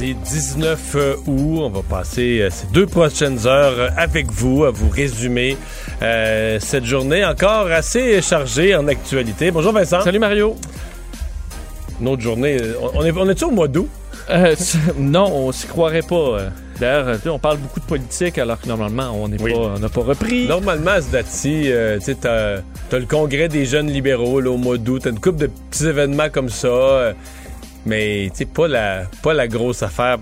Mercredi 0.00 0.14
19 0.24 0.96
août, 1.26 1.58
on 1.62 1.70
va 1.70 1.82
passer 1.82 2.40
euh, 2.40 2.48
ces 2.50 2.66
deux 2.68 2.86
prochaines 2.86 3.46
heures 3.46 3.74
euh, 3.78 3.88
avec 3.96 4.26
vous 4.30 4.64
à 4.64 4.70
vous 4.70 4.88
résumer 4.88 5.56
euh, 6.02 6.58
cette 6.60 6.84
journée 6.84 7.24
encore 7.24 7.66
assez 7.70 8.20
chargée 8.20 8.74
en 8.74 8.88
actualité. 8.88 9.50
Bonjour 9.52 9.72
Vincent. 9.72 10.00
Salut 10.00 10.18
Mario. 10.18 10.56
Une 12.00 12.08
autre 12.08 12.22
journée. 12.22 12.58
euh, 12.60 12.74
On 12.94 13.04
est, 13.04 13.12
on 13.12 13.28
est 13.28 13.42
au 13.44 13.50
mois 13.52 13.68
d'août? 13.68 13.88
Euh, 14.30 14.56
tu- 14.56 14.78
non, 15.00 15.26
on 15.32 15.52
s'y 15.52 15.66
croirait 15.68 16.02
pas. 16.02 16.14
euh. 16.16 16.48
D'ailleurs, 16.80 17.20
tu 17.22 17.28
on 17.28 17.38
parle 17.38 17.58
beaucoup 17.58 17.78
de 17.78 17.84
politique 17.84 18.36
alors 18.38 18.60
que 18.60 18.66
normalement, 18.66 19.12
on 19.14 19.30
Oui. 19.30 19.52
pas, 19.52 19.78
n'a 19.78 19.88
pas 19.88 20.00
repris. 20.02 20.48
Normalement, 20.48 20.90
à 20.92 21.02
ce 21.02 21.10
date-ci, 21.12 21.70
euh, 21.70 22.00
tu 22.04 22.16
t'as 22.16 22.56
le 22.92 23.06
congrès 23.06 23.46
des 23.48 23.64
jeunes 23.64 23.88
libéraux 23.90 24.40
là, 24.40 24.50
au 24.50 24.56
mois 24.56 24.76
d'août. 24.76 25.02
T'as 25.04 25.10
une 25.10 25.20
couple 25.20 25.38
de 25.38 25.46
petits 25.70 25.86
événements 25.86 26.30
comme 26.32 26.48
ça. 26.48 27.12
Mais, 27.86 28.30
tu 28.36 28.46
pas 28.46 28.68
la, 28.68 29.02
pas 29.22 29.34
la 29.34 29.48
grosse 29.48 29.82
affaire. 29.82 30.18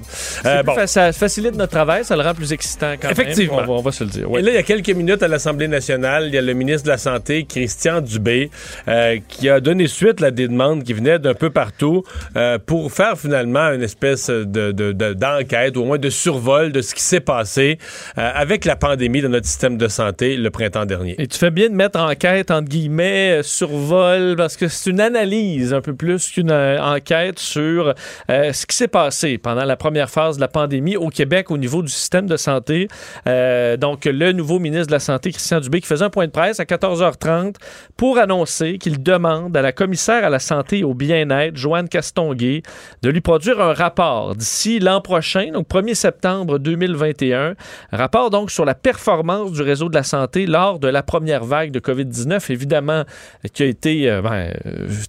Euh, 0.47 0.63
bon. 0.63 0.75
Ça 0.87 1.13
facilite 1.13 1.55
notre 1.57 1.73
travail, 1.73 2.05
ça 2.05 2.17
le 2.17 2.23
rend 2.23 2.35
plus 2.35 2.53
excitant 2.53 2.95
quand 3.01 3.11
Effectivement. 3.11 3.57
même. 3.61 3.71
On 3.71 3.73
va, 3.75 3.79
on 3.81 3.83
va 3.83 3.93
se 3.93 4.05
le 4.05 4.11
dire. 4.11 4.31
ouais. 4.31 4.41
Et 4.41 4.43
là, 4.43 4.51
il 4.51 4.55
y 4.55 4.59
a 4.59 4.63
quelques 4.63 4.91
minutes 4.91 5.23
à 5.23 5.29
l'Assemblée 5.29 5.69
nationale, 5.69 6.27
il 6.29 6.35
y 6.35 6.39
a 6.39 6.43
le 6.43 6.53
ministre 6.55 6.85
de 6.85 6.89
la 6.91 6.99
Santé, 6.99 7.45
Christian 7.45 8.01
Dubé, 8.01 8.51
euh, 8.89 9.19
qui 9.29 9.49
a 9.49 9.61
donné 9.61 9.87
suite 9.87 10.23
à 10.23 10.31
des 10.31 10.49
demandes 10.49 10.83
qui 10.85 10.93
venaient 10.93 11.19
d'un 11.19 11.35
peu 11.35 11.51
partout 11.51 12.03
euh, 12.37 12.59
pour 12.59 12.93
faire 12.93 13.19
finalement 13.19 13.71
une 13.73 13.83
espèce 13.83 14.29
de, 14.31 14.73
de- 14.73 14.93
de- 14.93 15.13
d'enquête, 15.15 15.77
ou 15.77 15.83
au 15.83 15.85
moins 15.85 15.99
de 15.99 16.11
survol 16.11 16.73
de 16.73 16.81
ce 16.83 16.95
qui 16.95 17.03
s'est 17.03 17.21
passé 17.21 17.79
euh, 18.19 18.31
avec 18.35 18.65
la 18.65 18.77
pandémie 18.77 19.21
dans 19.23 19.29
notre 19.29 19.47
système 19.47 19.77
de 19.77 19.89
santé 19.89 20.37
le 20.37 20.51
printemps 20.51 20.85
dernier. 20.87 21.15
Et 21.19 21.27
tu 21.27 21.39
fais 21.39 21.51
bien 21.51 21.69
de 21.69 21.75
mettre 21.75 21.99
enquête, 22.01 22.51
entre 22.51 22.69
guillemets, 22.69 23.41
survol, 23.43 24.35
parce 24.37 24.57
que 24.57 24.69
c'est 24.69 24.91
une 24.91 25.01
analyse 25.01 25.73
un 25.75 25.81
peu 25.81 25.95
plus 25.95 26.31
qu'une 26.31 26.51
enquête 26.53 27.39
sur 27.53 27.95
euh, 28.31 28.53
ce 28.53 28.67
qui 28.67 28.77
s'est 28.77 28.89
passé 28.89 29.39
pendant 29.39 29.65
la 29.65 29.77
première 29.77 30.09
phase 30.09 30.37
de 30.37 30.41
la 30.41 30.49
pandémie 30.49 30.97
au 30.97 31.09
Québec 31.09 31.51
au 31.51 31.59
niveau 31.59 31.83
du 31.83 31.93
système 31.93 32.27
de 32.27 32.37
santé. 32.37 32.89
Euh, 33.27 33.77
donc, 33.77 34.07
le 34.07 34.33
nouveau 34.33 34.59
ministre 34.59 34.87
de 34.87 34.93
la 34.93 35.01
Santé, 35.01 35.33
Christian 35.33 35.61
Dubé, 35.61 35.81
qui 35.81 35.87
faisait 35.87 36.05
un 36.05 36.11
point 36.11 36.27
de 36.27 36.33
presse 36.33 36.61
à 36.61 36.65
14h30 36.65 37.57
pour 37.97 38.19
annoncer 38.19 38.79
qu'il 38.79 39.03
demande 39.03 39.57
à 39.57 39.63
la 39.63 39.73
commissaire 39.73 40.25
à 40.25 40.31
la 40.31 40.39
santé 40.39 40.79
et 40.79 40.85
au 40.85 40.95
bien-être, 40.95 41.57
Joanne 41.57 41.89
Castonguay, 41.89 42.63
de 43.03 43.11
lui 43.11 43.21
produire 43.21 43.61
un 43.61 43.75
rapport 43.75 44.35
d'ici 44.35 44.79
l'an 44.79 45.01
prochain, 45.01 45.51
donc 45.53 45.69
1er 45.69 45.95
septembre 45.95 46.59
2021. 46.59 47.55
Un 47.93 47.97
rapport 47.97 48.31
donc 48.31 48.51
sur 48.51 48.65
la 48.65 48.75
performance 48.75 49.53
du 49.53 49.63
réseau 49.63 49.89
de 49.89 49.95
la 49.95 50.03
santé 50.03 50.47
lors 50.47 50.79
de 50.79 50.89
la 50.89 51.03
première 51.03 51.45
vague 51.45 51.71
de 51.71 51.81
COVID-19, 51.81 52.51
évidemment, 52.51 53.05
qui 53.53 53.63
a 53.63 53.67
été 53.67 54.11
euh, 54.11 54.23
ben, 54.23 54.53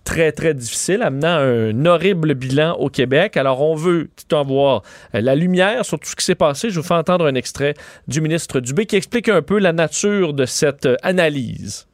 très, 0.04 0.32
très 0.32 0.54
difficile, 0.54 1.02
amenant 1.02 1.38
un 1.38 1.86
horrible 1.86 2.33
bilan 2.34 2.76
au 2.76 2.90
Québec. 2.90 3.38
Alors, 3.38 3.62
on 3.62 3.76
veut 3.76 4.10
tout 4.28 4.36
avoir 4.36 4.84
euh, 5.16 5.22
la 5.22 5.36
lumière 5.36 5.86
sur 5.86 6.00
tout 6.00 6.10
ce 6.10 6.16
qui 6.16 6.26
s'est 6.26 6.36
passé. 6.36 6.70
Je 6.70 6.80
vous 6.80 6.86
fais 6.86 6.94
entendre 6.94 7.26
un 7.26 7.36
extrait 7.36 7.74
du 8.08 8.22
ministre 8.22 8.60
Dubé 8.60 8.86
qui 8.86 8.96
explique 8.96 9.30
un 9.30 9.42
peu 9.42 9.60
la 9.60 9.74
nature 9.74 10.34
de 10.34 10.46
cette 10.46 10.86
euh, 10.86 10.96
analyse. 11.04 11.88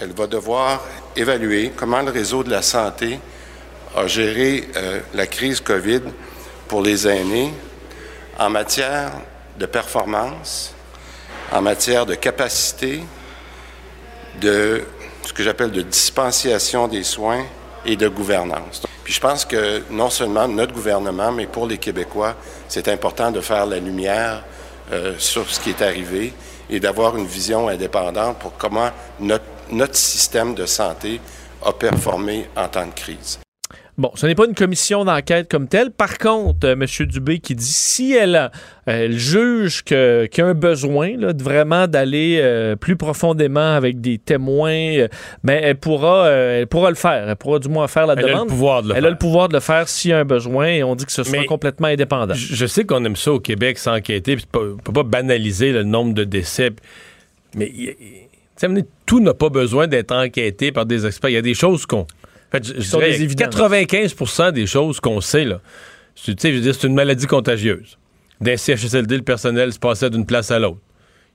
Elle 0.00 0.12
va 0.12 0.26
devoir 0.26 0.82
évaluer 1.16 1.72
comment 1.76 2.02
le 2.02 2.10
réseau 2.10 2.42
de 2.42 2.50
la 2.50 2.62
santé 2.62 3.18
a 3.96 4.06
géré 4.06 4.64
euh, 4.76 5.00
la 5.14 5.26
crise 5.26 5.60
COVID 5.60 6.02
pour 6.68 6.82
les 6.82 7.06
aînés 7.06 7.52
en 8.38 8.50
matière 8.50 9.12
de 9.58 9.66
performance, 9.66 10.74
en 11.52 11.62
matière 11.62 12.06
de 12.06 12.14
capacité, 12.14 13.04
de 14.40 14.82
ce 15.22 15.32
que 15.32 15.42
j'appelle 15.42 15.70
de 15.70 15.82
dispensation 15.82 16.88
des 16.88 17.04
soins 17.04 17.44
et 17.84 17.96
de 17.96 18.08
gouvernance. 18.08 18.82
Puis 19.02 19.12
je 19.12 19.20
pense 19.20 19.44
que 19.44 19.82
non 19.90 20.10
seulement 20.10 20.48
notre 20.48 20.72
gouvernement, 20.72 21.30
mais 21.32 21.46
pour 21.46 21.66
les 21.66 21.78
Québécois, 21.78 22.34
c'est 22.68 22.88
important 22.88 23.30
de 23.30 23.40
faire 23.40 23.66
la 23.66 23.78
lumière 23.78 24.42
euh, 24.92 25.14
sur 25.18 25.48
ce 25.48 25.60
qui 25.60 25.70
est 25.70 25.82
arrivé 25.82 26.32
et 26.70 26.80
d'avoir 26.80 27.16
une 27.16 27.26
vision 27.26 27.68
indépendante 27.68 28.38
pour 28.38 28.56
comment 28.56 28.90
notre, 29.20 29.44
notre 29.70 29.96
système 29.96 30.54
de 30.54 30.66
santé 30.66 31.20
a 31.64 31.72
performé 31.72 32.48
en 32.56 32.68
temps 32.68 32.86
de 32.86 32.92
crise. 32.92 33.43
Bon, 33.96 34.10
ce 34.16 34.26
n'est 34.26 34.34
pas 34.34 34.46
une 34.46 34.54
commission 34.56 35.04
d'enquête 35.04 35.48
comme 35.48 35.68
telle. 35.68 35.92
Par 35.92 36.18
contre, 36.18 36.66
euh, 36.66 36.72
M. 36.72 36.84
Dubé 37.06 37.38
qui 37.38 37.54
dit 37.54 37.64
si 37.64 38.12
elle, 38.12 38.34
a- 38.34 38.50
elle 38.86 39.16
juge 39.16 39.84
qu'il 39.84 40.28
y 40.36 40.40
a 40.40 40.46
un 40.46 40.54
besoin 40.54 41.16
là, 41.16 41.32
de 41.32 41.40
vraiment 41.40 41.86
d'aller 41.86 42.40
euh, 42.42 42.74
plus 42.74 42.96
profondément 42.96 43.74
avec 43.76 44.00
des 44.00 44.18
témoins, 44.18 44.72
euh, 44.72 45.08
ben, 45.44 45.60
elle, 45.62 45.76
pourra, 45.76 46.26
euh, 46.26 46.60
elle 46.62 46.66
pourra 46.66 46.88
le 46.90 46.96
faire. 46.96 47.28
Elle 47.28 47.36
pourra 47.36 47.60
du 47.60 47.68
moins 47.68 47.86
faire 47.86 48.08
la 48.08 48.14
Elle 48.14 48.24
a 48.24 48.28
demande. 48.32 48.44
le 48.48 48.48
pouvoir 48.48 48.82
de 48.82 48.88
le 48.88 48.94
elle 48.96 49.00
faire. 49.02 49.06
a 49.08 49.10
le 49.12 49.18
pouvoir 49.18 49.48
de 49.48 49.54
le 49.54 49.60
faire 49.60 49.88
s'il 49.88 50.10
y 50.10 50.14
a 50.14 50.18
un 50.18 50.24
besoin 50.24 50.66
et 50.66 50.82
on 50.82 50.96
dit 50.96 51.06
que 51.06 51.12
ce 51.12 51.22
soit 51.22 51.38
Mais- 51.38 51.46
complètement 51.46 51.86
indépendant. 51.86 52.34
Je 52.34 52.66
sais 52.66 52.84
qu'on 52.84 53.04
aime 53.04 53.14
ça 53.14 53.32
au 53.32 53.38
Québec 53.38 53.78
s'enquêter, 53.78 54.34
puis 54.34 54.46
on 54.54 54.76
peut 54.76 54.92
pas 54.92 55.04
banaliser 55.04 55.70
le 55.70 55.84
nombre 55.84 56.14
de 56.14 56.24
décès, 56.24 56.70
mais 57.56 57.70
tout 59.06 59.20
n'a 59.20 59.34
pas 59.34 59.48
besoin 59.50 59.86
d'être 59.86 60.12
enquêté 60.12 60.72
par 60.72 60.86
des 60.86 61.06
experts. 61.06 61.30
Il 61.30 61.34
y 61.34 61.36
a 61.36 61.42
des 61.42 61.54
choses 61.54 61.86
qu'on. 61.86 62.06
Fait, 62.56 62.66
je, 62.66 62.74
je 62.76 62.80
sont 62.82 62.98
dirais 62.98 63.10
des 63.12 63.22
évidences. 63.22 63.54
95% 63.56 64.52
des 64.52 64.66
choses 64.66 65.00
qu'on 65.00 65.20
sait, 65.20 65.44
là, 65.44 65.60
c'est- 66.14 66.38
je 66.42 66.54
veux 66.56 66.60
dire, 66.60 66.74
c'est 66.74 66.86
une 66.86 66.94
maladie 66.94 67.26
contagieuse. 67.26 67.98
D'un 68.40 68.56
CHSLD, 68.56 69.16
le 69.16 69.22
personnel 69.22 69.72
se 69.72 69.78
passait 69.78 70.10
d'une 70.10 70.26
place 70.26 70.50
à 70.50 70.58
l'autre. 70.58 70.78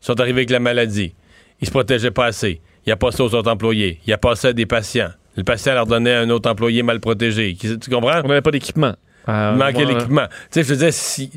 Ils 0.01 0.05
sont 0.05 0.19
arrivés 0.19 0.39
avec 0.41 0.49
la 0.49 0.59
maladie. 0.59 1.13
Ils 1.61 1.65
se 1.67 1.71
protégeaient 1.71 2.11
pas 2.11 2.25
assez. 2.25 2.61
Il 2.85 2.91
a 2.91 2.95
passé 2.95 3.21
aux 3.21 3.33
autres 3.33 3.51
employés. 3.51 3.99
Il 4.07 4.13
a 4.13 4.17
passé 4.17 4.47
à 4.49 4.53
des 4.53 4.65
patients. 4.65 5.09
Le 5.35 5.43
patient 5.43 5.73
leur 5.73 5.85
donnait 5.85 6.13
à 6.13 6.21
un 6.21 6.29
autre 6.29 6.49
employé 6.49 6.83
mal 6.83 6.99
protégé. 6.99 7.55
Tu 7.59 7.77
comprends? 7.89 8.21
On 8.23 8.27
n'avait 8.27 8.41
pas 8.41 8.51
d'équipement. 8.51 8.93
Euh, 9.27 9.51
Il 9.53 9.57
manquait 9.57 9.85
l'équipement. 9.85 10.25
Tu 10.27 10.35
sais, 10.51 10.63
je 10.63 10.69
veux 10.69 10.77
dire, 10.77 10.93
si. 10.93 11.29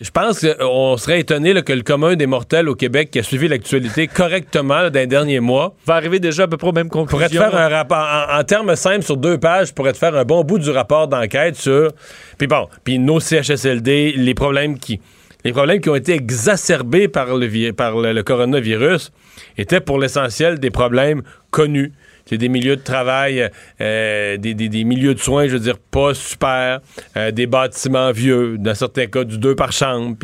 Je 0.00 0.10
pense 0.10 0.40
qu'on 0.40 0.96
serait 0.96 1.20
étonné 1.20 1.52
là, 1.52 1.60
que 1.60 1.74
le 1.74 1.82
commun 1.82 2.16
des 2.16 2.26
mortels 2.26 2.70
au 2.70 2.74
Québec 2.74 3.10
qui 3.10 3.18
a 3.18 3.22
suivi 3.22 3.48
l'actualité 3.48 4.06
correctement 4.14 4.80
là, 4.80 4.90
dans 4.90 4.98
les 4.98 5.06
derniers 5.06 5.40
mois 5.40 5.74
va 5.84 5.94
arriver 5.94 6.20
déjà 6.20 6.44
à 6.44 6.48
peu 6.48 6.56
près 6.56 6.68
aux 6.68 6.72
mêmes 6.72 6.88
conclusions. 6.88 7.18
pourrait 7.18 7.28
te 7.28 7.34
faire 7.34 7.54
un 7.54 7.68
rapport 7.68 7.98
en, 7.98 8.38
en 8.38 8.44
termes 8.44 8.74
simples 8.76 9.02
sur 9.02 9.18
deux 9.18 9.36
pages, 9.36 9.74
pourrait 9.74 9.92
te 9.92 9.98
faire 9.98 10.16
un 10.16 10.24
bon 10.24 10.42
bout 10.42 10.58
du 10.58 10.70
rapport 10.70 11.06
d'enquête 11.06 11.56
sur. 11.56 11.92
Puis 12.38 12.46
bon, 12.46 12.66
puis 12.82 12.98
nos 12.98 13.20
CHSLD, 13.20 14.14
les 14.16 14.34
problèmes 14.34 14.78
qui. 14.78 15.00
Les 15.44 15.52
problèmes 15.52 15.80
qui 15.80 15.88
ont 15.88 15.94
été 15.94 16.12
exacerbés 16.12 17.08
par 17.08 17.34
le, 17.34 17.72
par 17.72 17.96
le, 17.96 18.12
le 18.12 18.22
coronavirus 18.22 19.10
étaient 19.56 19.80
pour 19.80 19.98
l'essentiel 19.98 20.58
des 20.60 20.70
problèmes 20.70 21.22
connus. 21.50 21.92
C'est 22.30 22.38
des 22.38 22.48
milieux 22.48 22.76
de 22.76 22.80
travail, 22.82 23.50
euh, 23.82 24.36
des, 24.38 24.54
des- 24.54 24.68
des 24.70 24.84
milieux 24.84 25.14
de 25.14 25.18
soins, 25.18 25.46
je 25.48 25.52
veux 25.54 25.58
dire, 25.58 25.78
pas 25.78 26.14
super, 26.14 26.80
euh, 27.16 27.30
des 27.32 27.46
bâtiments 27.46 28.12
vieux, 28.12 28.56
dans 28.56 28.74
certains 28.74 29.06
cas 29.08 29.24
du 29.24 29.36
deux 29.36 29.54
par 29.56 29.72
chambre. 29.72 30.16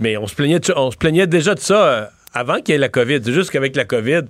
Mais 0.00 0.16
on 0.16 0.26
se 0.26 0.34
plaignait, 0.34 0.60
de 0.60 0.72
on 0.76 0.90
se 0.92 0.96
plaignait 0.96 1.26
déjà 1.26 1.54
de 1.54 1.60
ça 1.60 1.84
euh, 1.86 2.06
avant 2.32 2.60
qu'il 2.60 2.72
y 2.72 2.76
ait 2.76 2.78
la 2.78 2.88
COVID. 2.88 3.20
C'est 3.24 3.32
juste 3.32 3.50
qu'avec 3.50 3.74
la 3.76 3.84
COVID, 3.84 4.22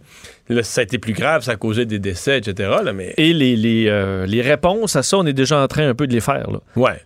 là, 0.49 0.63
ça 0.63 0.81
a 0.81 0.85
été 0.85 0.99
plus 0.99 1.13
grave, 1.13 1.43
ça 1.43 1.53
a 1.53 1.57
causé 1.57 1.85
des 1.87 1.99
décès, 1.99 2.39
etc. 2.39 2.71
Là, 2.83 2.93
mais 2.95 3.13
Et 3.19 3.33
les, 3.35 3.55
les, 3.55 3.87
euh, 3.89 4.25
les 4.27 4.41
réponses 4.41 4.97
à 4.97 5.03
ça, 5.03 5.19
on 5.19 5.27
est 5.27 5.33
déjà 5.35 5.61
en 5.63 5.69
train 5.69 5.87
un 5.89 5.95
peu 5.95 6.07
de 6.07 6.13
les 6.15 6.21
faire. 6.21 6.51
Là. 6.51 6.59
ouais. 6.77 7.01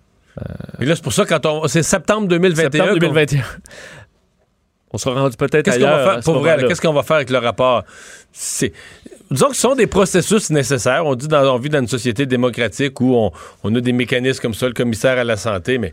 Et 0.81 0.85
là, 0.85 0.95
c'est 0.95 1.03
pour 1.03 1.13
ça 1.13 1.25
quand 1.25 1.45
on. 1.47 1.67
C'est 1.67 1.83
septembre 1.83 2.29
2021. 2.29 2.63
Septembre 2.71 2.93
qu'on- 2.93 2.99
2021. 2.99 3.43
On 4.93 4.97
sera 4.99 5.21
rendu 5.21 5.37
peut-être 5.37 5.65
Qu'est-ce 5.65 5.79
qu'on 5.81 5.85
va 5.85 5.97
à 5.97 6.05
faire 6.05 6.21
pour 6.23 6.39
vrai? 6.39 6.57
Qu'est-ce 6.69 6.81
qu'on 6.81 6.93
va 6.93 7.03
faire 7.03 7.17
avec 7.17 7.31
le 7.31 7.39
rapport? 7.39 7.83
C'est. 8.33 8.73
Disons 9.31 9.49
que 9.49 9.57
ce 9.57 9.61
sont 9.61 9.75
des 9.75 9.87
processus 9.87 10.51
nécessaires. 10.51 11.05
On 11.05 11.15
dit 11.15 11.29
dans, 11.29 11.55
on 11.55 11.59
vit 11.59 11.69
dans 11.69 11.81
une 11.81 11.89
société 11.89 12.25
démocratique 12.25 13.01
où 13.01 13.15
on, 13.15 13.31
on 13.63 13.75
a 13.75 13.81
des 13.81 13.93
mécanismes 13.93 14.41
comme 14.41 14.55
ça, 14.55 14.67
le 14.67 14.73
commissaire 14.73 15.19
à 15.19 15.25
la 15.25 15.37
santé, 15.37 15.79
mais 15.79 15.93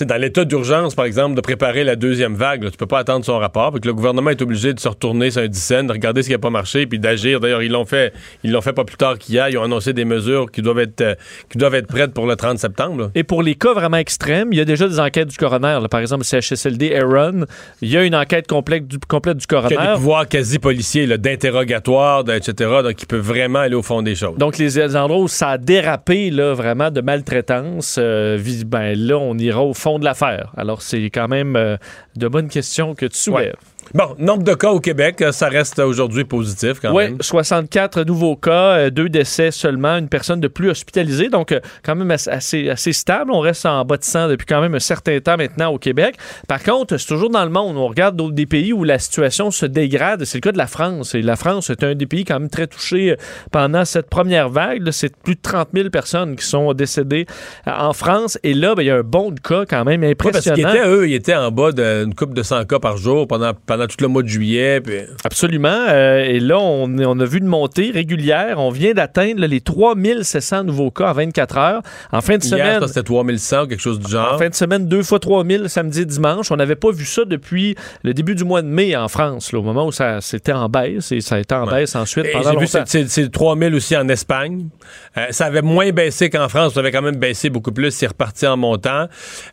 dans 0.00 0.16
l'état 0.16 0.44
d'urgence, 0.44 0.94
par 0.94 1.04
exemple, 1.04 1.34
de 1.34 1.40
préparer 1.40 1.84
la 1.84 1.96
deuxième 1.96 2.34
vague, 2.34 2.62
là, 2.64 2.70
tu 2.70 2.76
peux 2.76 2.86
pas 2.86 2.98
attendre 2.98 3.24
son 3.24 3.38
rapport, 3.38 3.72
puis 3.72 3.80
que 3.80 3.88
le 3.88 3.94
gouvernement 3.94 4.30
est 4.30 4.42
obligé 4.42 4.72
de 4.72 4.80
se 4.80 4.88
retourner 4.88 5.30
sur 5.30 5.42
un 5.42 5.48
dixaine, 5.48 5.86
de 5.86 5.92
regarder 5.92 6.22
ce 6.22 6.28
qui 6.28 6.32
n'a 6.34 6.38
pas 6.38 6.50
marché, 6.50 6.86
puis 6.86 6.98
d'agir. 6.98 7.40
D'ailleurs, 7.40 7.62
ils 7.62 7.70
l'ont 7.70 7.84
fait, 7.84 8.12
ils 8.44 8.50
l'ont 8.50 8.60
fait 8.60 8.72
pas 8.72 8.84
plus 8.84 8.96
tard 8.96 9.18
qu'hier. 9.18 9.48
Ils 9.48 9.58
ont 9.58 9.64
annoncé 9.64 9.92
des 9.92 10.04
mesures 10.04 10.50
qui 10.50 10.62
doivent 10.62 10.78
être, 10.78 11.00
euh, 11.00 11.14
qui 11.50 11.58
doivent 11.58 11.74
être 11.74 11.86
prêtes 11.86 12.12
pour 12.12 12.26
le 12.26 12.36
30 12.36 12.58
septembre. 12.58 13.02
là. 13.02 13.10
Et 13.14 13.24
pour 13.24 13.42
les 13.42 13.54
cas 13.54 13.72
vraiment 13.72 13.96
extrêmes, 13.98 14.48
il 14.52 14.58
y 14.58 14.60
a 14.60 14.64
déjà 14.64 14.88
des 14.88 15.00
enquêtes 15.00 15.28
du 15.28 15.36
coroner. 15.36 15.78
là. 15.80 15.88
Par 15.88 16.00
exemple, 16.00 16.24
CHSLD 16.24 16.94
Aaron, 16.94 17.44
il 17.82 17.88
y 17.88 17.96
a 17.96 18.04
une 18.04 18.14
enquête 18.14 18.46
complète 18.46 18.86
du, 18.86 18.98
complète 18.98 19.36
du 19.36 19.46
Qui 19.46 19.54
a 19.54 19.62
des 19.68 19.74
coroner. 19.74 19.94
pouvoirs 19.94 20.28
quasi 20.28 20.58
policiers, 20.58 21.06
d'interrogatoire, 21.18 22.24
etc., 22.30 22.70
donc 22.82 22.94
qui 22.94 23.06
peut 23.06 23.16
vraiment 23.18 23.60
aller 23.60 23.74
au 23.74 23.82
fond 23.82 24.02
des 24.02 24.14
choses. 24.14 24.36
Donc, 24.38 24.58
les 24.58 24.78
endroits 24.96 25.20
où 25.20 25.28
ça 25.28 25.50
a 25.50 25.58
dérapé, 25.58 26.30
là, 26.30 26.54
vraiment, 26.54 26.90
de 26.90 27.00
maltraitance, 27.00 27.96
euh, 27.98 28.38
ben, 28.66 28.94
là, 28.96 29.18
on 29.18 29.36
ira 29.38 29.62
au 29.62 29.74
fond 29.80 29.98
de 29.98 30.04
l'affaire. 30.04 30.52
Alors, 30.56 30.82
c'est 30.82 31.04
quand 31.10 31.28
même 31.28 31.56
euh, 31.56 31.76
de 32.16 32.28
bonnes 32.28 32.48
questions 32.48 32.94
que 32.94 33.06
tu 33.06 33.18
soulèves. 33.18 33.56
Bon, 33.92 34.14
nombre 34.18 34.44
de 34.44 34.54
cas 34.54 34.70
au 34.70 34.78
Québec, 34.78 35.20
euh, 35.20 35.32
ça 35.32 35.48
reste 35.48 35.80
aujourd'hui 35.80 36.24
positif 36.24 36.78
quand 36.80 36.94
Oui, 36.94 37.04
même. 37.10 37.16
64 37.20 38.04
nouveaux 38.04 38.36
cas, 38.36 38.76
euh, 38.76 38.90
deux 38.90 39.08
décès 39.08 39.50
seulement, 39.50 39.96
une 39.96 40.08
personne 40.08 40.38
de 40.40 40.46
plus 40.46 40.70
hospitalisée, 40.70 41.28
donc 41.28 41.50
euh, 41.50 41.58
quand 41.84 41.96
même 41.96 42.10
assez, 42.12 42.72
stable. 42.92 43.32
On 43.32 43.40
reste 43.40 43.66
en 43.66 43.84
bas 43.84 43.96
de 43.96 44.04
100 44.04 44.28
depuis 44.28 44.46
quand 44.46 44.60
même 44.60 44.74
un 44.76 44.80
certain 44.80 45.18
temps 45.18 45.36
maintenant 45.36 45.72
au 45.72 45.78
Québec. 45.78 46.16
Par 46.46 46.62
contre, 46.62 46.96
c'est 46.98 47.06
toujours 47.06 47.30
dans 47.30 47.42
le 47.44 47.50
monde. 47.50 47.76
On 47.76 47.88
regarde 47.88 48.14
d'autres 48.16 48.34
des 48.34 48.46
pays 48.46 48.72
où 48.72 48.84
la 48.84 48.98
situation 49.00 49.50
se 49.50 49.66
dégrade. 49.66 50.24
C'est 50.24 50.38
le 50.38 50.42
cas 50.42 50.52
de 50.52 50.58
la 50.58 50.68
France. 50.68 51.14
Et 51.16 51.22
la 51.22 51.34
France 51.36 51.70
est 51.70 51.82
un 51.82 51.94
des 51.96 52.06
pays 52.06 52.24
quand 52.24 52.38
même 52.38 52.48
très 52.50 52.68
touché 52.68 53.16
pendant 53.50 53.84
cette 53.84 54.08
première 54.08 54.48
vague. 54.48 54.88
C'est 54.92 55.16
plus 55.16 55.34
de 55.34 55.40
30 55.42 55.68
000 55.74 55.90
personnes 55.90 56.36
qui 56.36 56.44
sont 56.46 56.72
décédées 56.74 57.26
en 57.66 57.92
France. 57.92 58.38
Et 58.44 58.54
là, 58.54 58.74
ben, 58.76 58.82
il 58.82 58.86
y 58.86 58.90
a 58.90 58.96
un 58.96 59.02
bond 59.02 59.30
de 59.32 59.40
cas 59.40 59.64
quand 59.68 59.84
même 59.84 60.02
Ouais, 60.02 60.14
parce 60.14 60.40
qu'ils 60.40 60.52
impressionnant. 60.52 60.74
étaient, 60.74 60.88
eux, 60.88 61.08
ils 61.08 61.14
étaient 61.14 61.34
en 61.34 61.50
bas 61.50 61.72
d'une 61.72 62.14
couple 62.14 62.34
de 62.34 62.42
100 62.42 62.66
cas 62.66 62.78
par 62.78 62.96
jour 62.96 63.26
pendant, 63.26 63.52
pendant 63.66 63.79
tout 63.86 63.96
le 64.00 64.08
mois 64.08 64.22
de 64.22 64.28
juillet. 64.28 64.80
puis- 64.80 65.00
Absolument. 65.24 65.86
Euh, 65.88 66.24
et 66.24 66.40
là, 66.40 66.58
on, 66.58 66.88
on 66.98 67.20
a 67.20 67.24
vu 67.24 67.38
une 67.38 67.46
montée 67.46 67.90
régulière. 67.92 68.58
On 68.58 68.70
vient 68.70 68.92
d'atteindre 68.92 69.44
les 69.46 69.60
3700 69.60 70.64
nouveaux 70.64 70.90
cas 70.90 71.10
en 71.10 71.12
24 71.12 71.58
heures. 71.58 71.82
En 72.12 72.20
fin 72.20 72.38
de 72.38 72.42
semaine, 72.42 72.86
c'était 72.86 73.02
3100 73.02 73.62
ou 73.64 73.66
quelque 73.66 73.80
chose 73.80 73.98
du 73.98 74.10
genre. 74.10 74.34
en 74.34 74.38
fin 74.38 74.48
de 74.48 74.54
semaine, 74.54 74.86
deux 74.86 75.02
fois 75.02 75.18
3000 75.18 75.68
samedi 75.68 76.02
et 76.02 76.04
dimanche. 76.04 76.50
On 76.50 76.56
n'avait 76.56 76.76
pas 76.76 76.90
vu 76.90 77.04
ça 77.04 77.24
depuis 77.24 77.74
le 78.02 78.14
début 78.14 78.34
du 78.34 78.44
mois 78.44 78.62
de 78.62 78.68
mai 78.68 78.96
en 78.96 79.08
France, 79.08 79.52
là, 79.52 79.58
au 79.58 79.62
moment 79.62 79.86
où 79.86 79.92
ça 79.92 80.20
c'était 80.20 80.52
en 80.52 80.68
baisse. 80.68 81.12
Et 81.12 81.20
ça 81.20 81.36
a 81.36 81.38
été 81.40 81.54
en 81.54 81.66
Ouais. 81.66 81.80
baisse 81.80 81.94
ensuite 81.96 82.26
Et 82.26 82.30
pendant 82.32 82.50
J'ai 82.52 82.56
vu 82.56 82.64
longtemps. 82.64 82.84
c'est 82.86 83.30
3000 83.30 83.74
aussi 83.74 83.96
en 83.96 84.08
Espagne. 84.08 84.68
Euh, 85.16 85.26
ça 85.30 85.46
avait 85.46 85.62
moins 85.62 85.90
baissé 85.90 86.30
qu'en 86.30 86.48
France. 86.48 86.74
Ça 86.74 86.80
avait 86.80 86.90
quand 86.92 87.02
même 87.02 87.16
baissé 87.16 87.50
beaucoup 87.50 87.72
plus. 87.72 87.90
C'est 87.90 88.06
reparti 88.08 88.46
en 88.46 88.56
montant. 88.56 89.06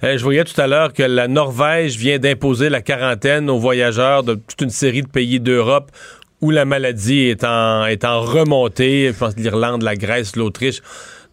Euh, 0.03 0.17
je 0.17 0.23
voyais 0.23 0.43
tout 0.43 0.59
à 0.59 0.67
l'heure 0.67 0.93
que 0.93 1.03
la 1.03 1.27
Norvège 1.27 1.97
vient 1.97 2.19
d'imposer 2.19 2.69
la 2.69 2.81
quarantaine 2.81 3.49
aux 3.49 3.59
voyageurs 3.59 4.16
de 4.23 4.35
toute 4.35 4.61
une 4.61 4.69
série 4.69 5.01
de 5.01 5.07
pays 5.09 5.39
d'Europe 5.39 5.91
où 6.41 6.51
la 6.51 6.65
maladie 6.65 7.21
est 7.29 7.43
en, 7.43 7.85
est 7.85 8.05
en 8.05 8.21
remontée. 8.21 9.11
Je 9.13 9.17
pense 9.17 9.35
l'Irlande, 9.37 9.81
la 9.81 9.95
Grèce, 9.95 10.35
l'Autriche. 10.35 10.81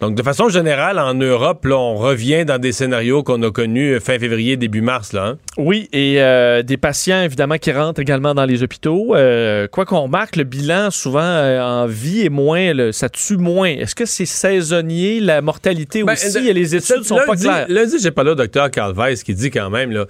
Donc, 0.00 0.16
de 0.16 0.22
façon 0.22 0.48
générale, 0.48 0.98
en 0.98 1.14
Europe, 1.14 1.64
là, 1.66 1.76
on 1.76 1.94
revient 1.94 2.44
dans 2.44 2.58
des 2.58 2.72
scénarios 2.72 3.22
qu'on 3.22 3.40
a 3.42 3.50
connus 3.50 4.00
fin 4.00 4.18
février, 4.18 4.56
début 4.56 4.80
mars. 4.80 5.12
Là, 5.12 5.24
hein. 5.26 5.38
Oui, 5.56 5.88
et 5.92 6.20
euh, 6.20 6.62
des 6.62 6.76
patients, 6.76 7.22
évidemment, 7.22 7.58
qui 7.58 7.70
rentrent 7.70 8.00
également 8.00 8.34
dans 8.34 8.44
les 8.44 8.62
hôpitaux. 8.62 9.14
Euh, 9.14 9.68
quoi 9.68 9.84
qu'on 9.84 10.00
remarque, 10.00 10.36
le 10.36 10.44
bilan, 10.44 10.90
souvent, 10.90 11.20
euh, 11.22 11.60
en 11.62 11.86
vie 11.86 12.22
est 12.22 12.28
moins, 12.30 12.72
le- 12.74 12.90
ça 12.92 13.08
tue 13.08 13.36
moins. 13.36 13.68
Est-ce 13.68 13.94
que 13.94 14.04
c'est 14.04 14.26
saisonnier, 14.26 15.20
la 15.20 15.40
mortalité 15.42 16.02
Ben, 16.02 16.14
aussi? 16.14 16.52
les 16.52 16.74
études 16.74 17.04
sont 17.04 17.20
pas 17.26 17.36
claires? 17.36 17.66
Lundi, 17.68 17.96
j'ai 18.02 18.10
parlé 18.10 18.32
au 18.32 18.34
docteur 18.34 18.70
Carl 18.70 18.94
Weiss 18.96 19.22
qui 19.22 19.34
dit 19.34 19.50
quand 19.50 19.70
même, 19.70 19.90
là, 19.92 20.06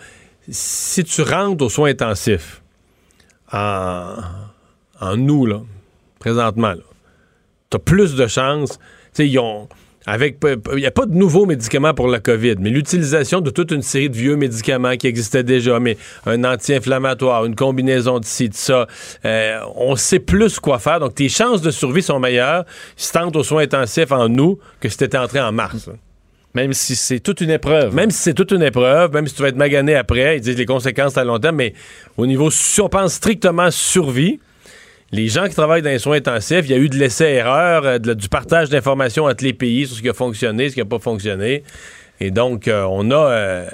si 0.49 1.05
tu 1.05 1.21
rentres 1.23 1.63
aux 1.65 1.69
soins 1.69 1.91
intensifs 1.91 2.63
en, 3.55 5.17
nous, 5.17 5.47
là, 5.47 5.61
présentement, 6.19 6.75
tu 7.71 7.77
as 7.77 7.79
plus 7.79 8.15
de 8.15 8.27
chances. 8.27 8.79
Tu 8.79 8.79
sais, 9.15 9.29
ils 9.29 9.39
ont. 9.39 9.69
Avec, 10.07 10.37
il 10.45 10.77
n'y 10.77 10.87
a 10.87 10.91
pas 10.91 11.07
de 11.07 11.15
nouveaux 11.15 11.47
médicaments 11.47 11.95
pour 11.95 12.09
la 12.09 12.21
COVID, 12.21 12.57
mais 12.59 12.69
l'utilisation 12.69 13.41
de 13.41 13.49
toute 13.49 13.71
une 13.71 13.81
série 13.81 14.11
de 14.11 14.17
vieux 14.17 14.37
médicaments 14.37 14.97
qui 14.97 15.07
existaient 15.07 15.43
déjà, 15.43 15.81
mais 15.81 15.97
un 16.27 16.45
anti-inflammatoire, 16.45 17.47
une 17.47 17.55
combinaison 17.57 18.19
de 18.21 18.25
ci, 18.27 18.51
de 18.51 18.55
ça, 18.55 18.87
euh, 19.25 19.61
on 19.77 19.97
sait 19.97 20.19
plus 20.19 20.61
quoi 20.61 20.79
faire. 20.79 21.01
Donc, 21.01 21.15
tes 21.15 21.31
chances 21.31 21.63
de 21.63 21.71
survie 21.71 22.03
sont 22.03 22.21
meilleures 22.21 22.67
si 22.97 23.13
tu 23.13 23.19
entres 23.19 23.39
aux 23.39 23.45
soins 23.45 23.63
intensifs 23.63 24.13
en 24.13 24.29
nous 24.29 24.59
que 24.79 24.91
si 24.91 24.99
tu 24.99 25.05
étais 25.05 25.17
entré 25.17 25.41
en 25.41 25.53
mars. 25.53 25.89
Même 26.55 26.73
si 26.73 26.95
c'est 26.95 27.21
toute 27.21 27.41
une 27.41 27.51
épreuve. 27.51 27.95
Même 27.95 28.11
si 28.11 28.19
c'est 28.19 28.35
toute 28.35 28.53
une 28.53 28.63
épreuve, 28.63 29.13
même 29.13 29.27
si 29.27 29.35
tu 29.35 29.43
vas 29.43 29.49
être 29.49 29.57
magané 29.57 29.97
après, 29.97 30.37
ils 30.37 30.41
disent 30.41 30.57
les 30.57 30.67
conséquences 30.67 31.17
à 31.19 31.25
long 31.25 31.39
terme, 31.39 31.57
mais 31.57 31.75
au 32.17 32.27
niveau, 32.27 32.51
si 32.51 32.81
on 32.81 32.89
pense 32.89 33.15
strictement 33.15 33.71
survie, 33.71 34.39
les 35.11 35.29
gens 35.29 35.47
qui 35.49 35.55
travaillent 35.55 35.83
dans 35.83 35.91
les 35.91 35.99
soins 35.99 36.17
intensifs, 36.17 36.65
il 36.65 36.71
y 36.71 36.75
a 36.75 36.79
eu 36.79 36.89
de 36.89 36.97
l'essai-erreur, 36.97 37.85
euh, 37.85 37.99
du 37.99 38.29
partage 38.29 38.69
d'informations 38.69 39.25
entre 39.25 39.45
les 39.45 39.53
pays 39.53 39.87
sur 39.87 39.97
ce 39.97 40.03
qui 40.03 40.09
a 40.09 40.15
fonctionné, 40.15 40.69
ce 40.69 40.75
qui 40.75 40.81
n'a 40.81 40.87
pas 40.87 40.99
fonctionné. 40.99 41.65
Et 42.21 42.31
donc, 42.31 42.69
euh, 42.69 42.87
on 42.89 43.11
a... 43.11 43.31
euh, 43.31 43.69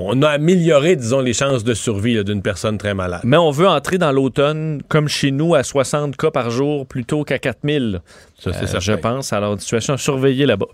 on 0.00 0.22
a 0.22 0.28
amélioré, 0.28 0.94
disons, 0.94 1.20
les 1.20 1.32
chances 1.32 1.64
de 1.64 1.74
survie 1.74 2.22
d'une 2.22 2.40
personne 2.40 2.78
très 2.78 2.94
malade. 2.94 3.22
Mais 3.24 3.36
on 3.36 3.50
veut 3.50 3.66
entrer 3.66 3.98
dans 3.98 4.12
l'automne, 4.12 4.80
comme 4.86 5.08
chez 5.08 5.32
nous, 5.32 5.56
à 5.56 5.64
60 5.64 6.16
cas 6.16 6.30
par 6.30 6.50
jour 6.50 6.86
plutôt 6.86 7.24
qu'à 7.24 7.40
4000. 7.40 8.00
Ça, 8.38 8.52
c'est 8.52 8.76
Euh, 8.76 8.80
je 8.80 8.92
pense. 8.92 9.32
Alors, 9.32 9.54
une 9.54 9.58
situation 9.58 9.94
à 9.94 9.98
surveiller 9.98 10.46
là-bas. 10.46 10.66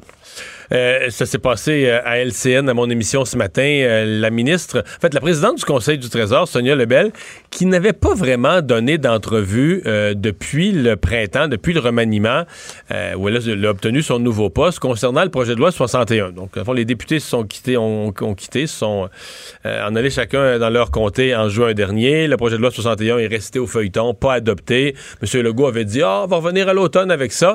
Euh, 0.72 1.10
ça 1.10 1.26
s'est 1.26 1.38
passé 1.38 1.86
euh, 1.86 2.00
à 2.04 2.18
LCN, 2.18 2.68
à 2.68 2.74
mon 2.74 2.88
émission 2.88 3.24
ce 3.24 3.36
matin. 3.36 3.62
Euh, 3.62 4.20
la 4.20 4.30
ministre, 4.30 4.78
en 4.78 5.00
fait, 5.00 5.14
la 5.14 5.20
présidente 5.20 5.58
du 5.58 5.64
Conseil 5.64 5.98
du 5.98 6.08
Trésor, 6.08 6.48
Sonia 6.48 6.74
Lebel, 6.74 7.12
qui 7.50 7.66
n'avait 7.66 7.92
pas 7.92 8.14
vraiment 8.14 8.62
donné 8.62 8.98
d'entrevue 8.98 9.82
depuis 10.14 10.72
le 10.72 10.96
printemps, 10.96 11.48
depuis 11.48 11.72
le 11.72 11.80
remaniement, 11.80 12.44
où 13.16 13.28
elle 13.28 13.36
a, 13.36 13.40
elle 13.46 13.64
a 13.64 13.70
obtenu 13.70 14.02
son 14.02 14.18
nouveau 14.18 14.50
poste 14.50 14.78
concernant 14.78 15.22
le 15.22 15.30
projet 15.30 15.54
de 15.54 15.60
loi 15.60 15.70
61. 15.70 16.32
Donc, 16.32 16.58
fond, 16.62 16.72
les 16.72 16.84
députés 16.84 17.20
se 17.20 17.28
sont 17.28 17.44
quittés, 17.44 17.76
ont, 17.76 18.12
ont 18.20 18.34
quitté, 18.34 18.66
sont 18.66 19.08
en 19.64 19.96
allés 19.96 20.10
chacun 20.10 20.58
dans 20.58 20.70
leur 20.70 20.90
comté 20.90 21.34
en 21.36 21.48
juin 21.48 21.74
dernier. 21.74 22.26
Le 22.26 22.36
projet 22.36 22.56
de 22.56 22.62
loi 22.62 22.70
61 22.70 23.18
est 23.18 23.26
resté 23.26 23.58
au 23.58 23.66
feuilleton, 23.66 24.14
pas 24.14 24.34
adopté. 24.34 24.96
M. 25.22 25.42
Legault 25.42 25.66
avait 25.66 25.84
dit, 25.84 26.02
ah, 26.02 26.22
on 26.24 26.26
va 26.26 26.36
revenir 26.36 26.68
à 26.68 26.74
l'automne 26.74 27.10
avec 27.10 27.32
ça. 27.32 27.53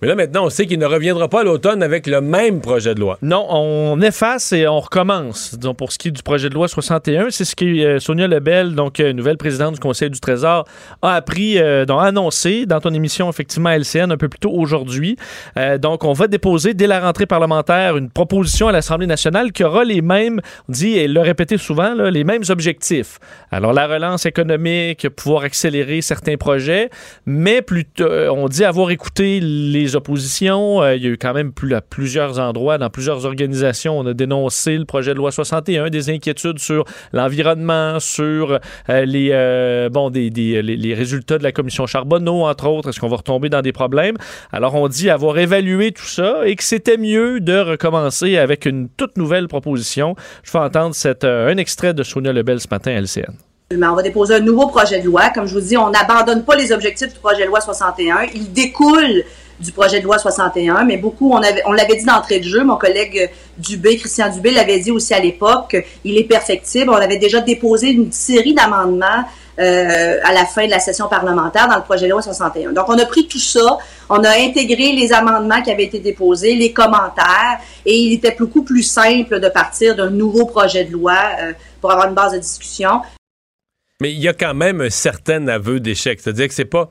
Mais 0.00 0.08
là, 0.08 0.14
maintenant, 0.14 0.46
on 0.46 0.50
sait 0.50 0.66
qu'il 0.66 0.78
ne 0.78 0.86
reviendra 0.86 1.28
pas 1.28 1.40
à 1.40 1.44
l'automne 1.44 1.82
avec 1.82 2.06
le 2.06 2.20
même 2.20 2.60
projet 2.60 2.94
de 2.94 3.00
loi. 3.00 3.18
Non, 3.22 3.46
on 3.48 4.00
efface 4.00 4.52
et 4.52 4.66
on 4.68 4.80
recommence. 4.80 5.54
Disons, 5.56 5.74
pour 5.74 5.92
ce 5.92 5.98
qui 5.98 6.08
est 6.08 6.12
du 6.12 6.22
projet 6.22 6.48
de 6.48 6.54
loi 6.54 6.68
61, 6.68 7.30
c'est 7.30 7.44
ce 7.44 7.56
que 7.56 7.64
euh, 7.64 7.98
Sonia 7.98 8.26
Lebel, 8.26 8.74
donc 8.74 9.00
euh, 9.00 9.12
nouvelle 9.12 9.36
présidente 9.36 9.74
du 9.74 9.80
Conseil 9.80 10.10
du 10.10 10.20
Trésor, 10.20 10.64
a 11.02 11.14
appris, 11.14 11.58
euh, 11.58 11.84
donc 11.84 12.02
annoncé 12.02 12.66
dans 12.66 12.80
ton 12.80 12.92
émission, 12.94 13.28
effectivement, 13.28 13.70
à 13.70 13.78
LCN, 13.78 14.12
un 14.12 14.16
peu 14.16 14.28
plus 14.28 14.38
tôt 14.38 14.52
aujourd'hui. 14.52 15.16
Euh, 15.56 15.78
donc, 15.78 16.04
on 16.04 16.12
va 16.12 16.26
déposer 16.26 16.74
dès 16.74 16.86
la 16.86 17.00
rentrée 17.00 17.26
parlementaire 17.26 17.96
une 17.96 18.10
proposition 18.10 18.68
à 18.68 18.72
l'Assemblée 18.72 19.06
nationale 19.06 19.52
qui 19.52 19.64
aura 19.64 19.84
les 19.84 20.02
mêmes, 20.02 20.40
on 20.68 20.72
dit, 20.72 20.96
et 20.96 21.08
le 21.08 21.20
répéter 21.20 21.58
souvent, 21.58 21.94
les 21.94 22.24
mêmes 22.24 22.44
objectifs. 22.48 23.18
Alors, 23.50 23.72
la 23.72 23.86
relance 23.86 24.26
économique, 24.26 25.08
pouvoir 25.10 25.44
accélérer 25.44 26.00
certains 26.00 26.36
projets, 26.36 26.90
mais 27.26 27.62
plutôt, 27.62 28.06
on 28.06 28.48
dit 28.48 28.64
avoir 28.64 28.90
écouté 28.90 29.37
les 29.40 29.96
oppositions. 29.96 30.82
Euh, 30.82 30.96
il 30.96 31.02
y 31.02 31.06
a 31.06 31.10
eu 31.10 31.18
quand 31.18 31.34
même 31.34 31.52
plus, 31.52 31.74
à 31.74 31.80
plusieurs 31.80 32.38
endroits, 32.38 32.78
dans 32.78 32.90
plusieurs 32.90 33.24
organisations, 33.24 33.98
on 33.98 34.06
a 34.06 34.14
dénoncé 34.14 34.76
le 34.76 34.84
projet 34.84 35.12
de 35.12 35.18
loi 35.18 35.32
61, 35.32 35.90
des 35.90 36.10
inquiétudes 36.10 36.58
sur 36.58 36.84
l'environnement, 37.12 38.00
sur 38.00 38.58
euh, 38.88 39.04
les, 39.04 39.30
euh, 39.32 39.88
bon, 39.88 40.10
des, 40.10 40.30
les, 40.30 40.94
résultats 40.94 41.38
de 41.38 41.42
la 41.42 41.52
commission 41.52 41.86
Charbonneau, 41.86 42.44
entre 42.44 42.66
autres. 42.68 42.90
Est-ce 42.90 43.00
qu'on 43.00 43.08
va 43.08 43.16
retomber 43.16 43.48
dans 43.48 43.62
des 43.62 43.72
problèmes? 43.72 44.16
Alors, 44.52 44.74
on 44.74 44.88
dit 44.88 45.10
avoir 45.10 45.38
évalué 45.38 45.92
tout 45.92 46.04
ça 46.04 46.46
et 46.46 46.56
que 46.56 46.64
c'était 46.64 46.96
mieux 46.96 47.40
de 47.40 47.58
recommencer 47.58 48.36
avec 48.36 48.66
une 48.66 48.88
toute 48.88 49.16
nouvelle 49.16 49.48
proposition. 49.48 50.14
Je 50.42 50.50
fais 50.50 50.58
entendre 50.58 50.94
cette, 50.94 51.24
un 51.24 51.56
extrait 51.56 51.94
de 51.94 52.02
Sonia 52.02 52.32
Lebel 52.32 52.60
ce 52.60 52.68
matin 52.70 52.92
à 52.92 53.00
LCN. 53.00 53.47
On 53.70 53.94
va 53.94 54.00
déposer 54.00 54.36
un 54.36 54.40
nouveau 54.40 54.68
projet 54.68 54.98
de 54.98 55.04
loi. 55.04 55.28
Comme 55.28 55.46
je 55.46 55.52
vous 55.52 55.60
dis, 55.60 55.76
on 55.76 55.90
n'abandonne 55.90 56.42
pas 56.42 56.56
les 56.56 56.72
objectifs 56.72 57.12
du 57.12 57.18
projet 57.18 57.42
de 57.42 57.48
loi 57.48 57.60
61. 57.60 58.22
Il 58.34 58.50
découle 58.50 59.24
du 59.60 59.72
projet 59.72 60.00
de 60.00 60.04
loi 60.04 60.16
61, 60.16 60.84
mais 60.84 60.96
beaucoup, 60.96 61.30
on, 61.32 61.36
avait, 61.36 61.62
on 61.66 61.72
l'avait 61.72 61.96
dit 61.96 62.06
d'entrée 62.06 62.38
de 62.38 62.44
jeu, 62.44 62.64
mon 62.64 62.76
collègue 62.76 63.30
Dubé, 63.58 63.98
Christian 63.98 64.30
Dubé, 64.30 64.52
l'avait 64.52 64.78
dit 64.78 64.90
aussi 64.90 65.12
à 65.12 65.20
l'époque, 65.20 65.76
il 66.02 66.16
est 66.16 66.24
perfectible. 66.24 66.88
On 66.88 66.94
avait 66.94 67.18
déjà 67.18 67.40
déposé 67.42 67.90
une 67.90 68.10
série 68.10 68.54
d'amendements 68.54 69.24
euh, 69.58 70.16
à 70.24 70.32
la 70.32 70.46
fin 70.46 70.64
de 70.64 70.70
la 70.70 70.78
session 70.78 71.06
parlementaire 71.06 71.68
dans 71.68 71.76
le 71.76 71.82
projet 71.82 72.06
de 72.06 72.12
loi 72.12 72.22
61. 72.22 72.72
Donc, 72.72 72.86
on 72.88 72.98
a 72.98 73.04
pris 73.04 73.26
tout 73.26 73.38
ça, 73.38 73.76
on 74.08 74.24
a 74.24 74.30
intégré 74.30 74.92
les 74.92 75.12
amendements 75.12 75.60
qui 75.60 75.70
avaient 75.70 75.84
été 75.84 75.98
déposés, 75.98 76.54
les 76.54 76.72
commentaires, 76.72 77.58
et 77.84 77.94
il 77.94 78.14
était 78.14 78.34
beaucoup 78.34 78.62
plus 78.62 78.82
simple 78.82 79.40
de 79.40 79.48
partir 79.50 79.94
d'un 79.94 80.08
nouveau 80.08 80.46
projet 80.46 80.84
de 80.84 80.92
loi 80.92 81.18
euh, 81.42 81.52
pour 81.82 81.90
avoir 81.90 82.08
une 82.08 82.14
base 82.14 82.32
de 82.32 82.38
discussion. 82.38 83.02
Mais 84.00 84.12
il 84.12 84.20
y 84.20 84.28
a 84.28 84.32
quand 84.32 84.54
même 84.54 84.80
un 84.80 84.90
certain 84.90 85.48
aveu 85.48 85.80
d'échec. 85.80 86.20
C'est-à-dire 86.20 86.46
que 86.48 86.54
c'est 86.54 86.64
pas. 86.64 86.88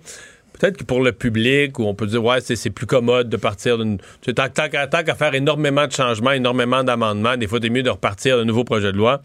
Peut-être 0.60 0.78
que 0.78 0.84
pour 0.84 1.02
le 1.02 1.12
public, 1.14 1.78
où 1.80 1.86
on 1.86 1.94
peut 1.94 2.08
dire, 2.08 2.24
ouais, 2.24 2.40
c'est 2.42 2.70
plus 2.70 2.86
commode 2.88 3.30
de 3.30 3.38
partir 3.38 3.78
d'une. 3.78 3.98
tu 4.00 4.04
sais, 4.26 4.34
Tant, 4.34 4.50
tant 4.50 4.68
qu'à 4.70 4.88
tant 4.88 5.04
qu'à 5.04 5.16
faire 5.16 5.34
énormément 5.36 5.88
de 5.88 5.92
changements, 5.92 6.32
énormément 6.32 6.84
d'amendements, 6.84 7.38
des 7.38 7.48
fois, 7.48 7.60
c'est 7.62 7.70
mieux 7.70 7.84
de 7.84 7.90
repartir 7.90 8.38
d'un 8.38 8.44
nouveau 8.46 8.64
projet 8.66 8.92
de 8.92 8.98
loi. 8.98 9.22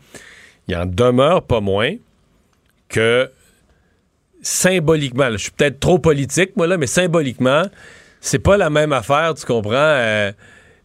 Il 0.68 0.76
en 0.76 0.86
demeure 0.86 1.42
pas 1.42 1.60
moins 1.60 1.94
que 2.88 3.28
symboliquement, 4.42 5.24
là, 5.28 5.32
je 5.32 5.44
suis 5.44 5.50
peut-être 5.52 5.80
trop 5.80 5.98
politique, 5.98 6.54
moi, 6.56 6.66
là, 6.66 6.76
mais 6.76 6.86
symboliquement, 6.86 7.62
c'est 8.20 8.38
pas 8.38 8.56
la 8.56 8.70
même 8.70 8.92
affaire, 8.92 9.34
tu 9.34 9.44
comprends, 9.46 9.72
euh, 9.74 10.30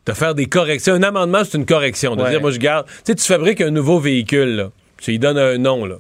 de 0.06 0.14
faire 0.14 0.34
des 0.34 0.46
corrections. 0.48 0.94
Un 0.96 1.04
amendement, 1.04 1.44
c'est 1.44 1.58
une 1.58 1.66
correction. 1.66 2.16
De 2.16 2.24
Ouais. 2.24 2.30
dire, 2.32 2.42
moi, 2.42 2.50
je 2.52 2.60
garde. 2.60 2.88
Tu 2.88 2.94
sais, 3.04 3.16
tu 3.16 3.24
fabriques 3.26 3.62
un 3.62 3.70
nouveau 3.72 4.00
véhicule, 4.00 4.56
là. 4.56 4.72
Tu 5.00 5.12
lui 5.12 5.20
donnes 5.20 5.38
un 5.38 5.58
nom, 5.60 5.86
là. 5.86 5.98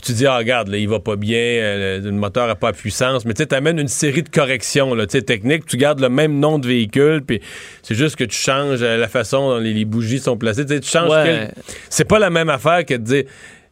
Puis 0.00 0.12
tu 0.12 0.18
dis, 0.18 0.26
ah, 0.26 0.38
regarde, 0.38 0.68
là, 0.68 0.78
il 0.78 0.88
va 0.88 0.98
pas 0.98 1.16
bien, 1.16 1.38
euh, 1.38 2.00
le 2.00 2.10
moteur 2.12 2.46
n'a 2.46 2.54
pas 2.54 2.72
de 2.72 2.76
puissance, 2.76 3.26
mais 3.26 3.34
tu 3.34 3.42
sais, 3.42 3.52
amènes 3.52 3.78
une 3.78 3.88
série 3.88 4.22
de 4.22 4.30
corrections 4.30 4.94
là, 4.94 5.06
techniques, 5.06 5.66
tu 5.66 5.76
gardes 5.76 6.00
le 6.00 6.08
même 6.08 6.38
nom 6.38 6.58
de 6.58 6.66
véhicule, 6.66 7.22
puis 7.26 7.40
c'est 7.82 7.94
juste 7.94 8.16
que 8.16 8.24
tu 8.24 8.36
changes 8.36 8.82
euh, 8.82 8.96
la 8.96 9.08
façon 9.08 9.50
dont 9.50 9.58
les, 9.58 9.84
bougies 9.84 10.18
sont 10.18 10.38
placées. 10.38 10.64
Tu 10.64 10.80
changes. 10.82 11.12
C'est 11.90 12.04
pas 12.04 12.18
la 12.18 12.30
même 12.30 12.48
affaire 12.48 12.84
que 12.86 12.94
de 12.94 13.02
dire. 13.02 13.24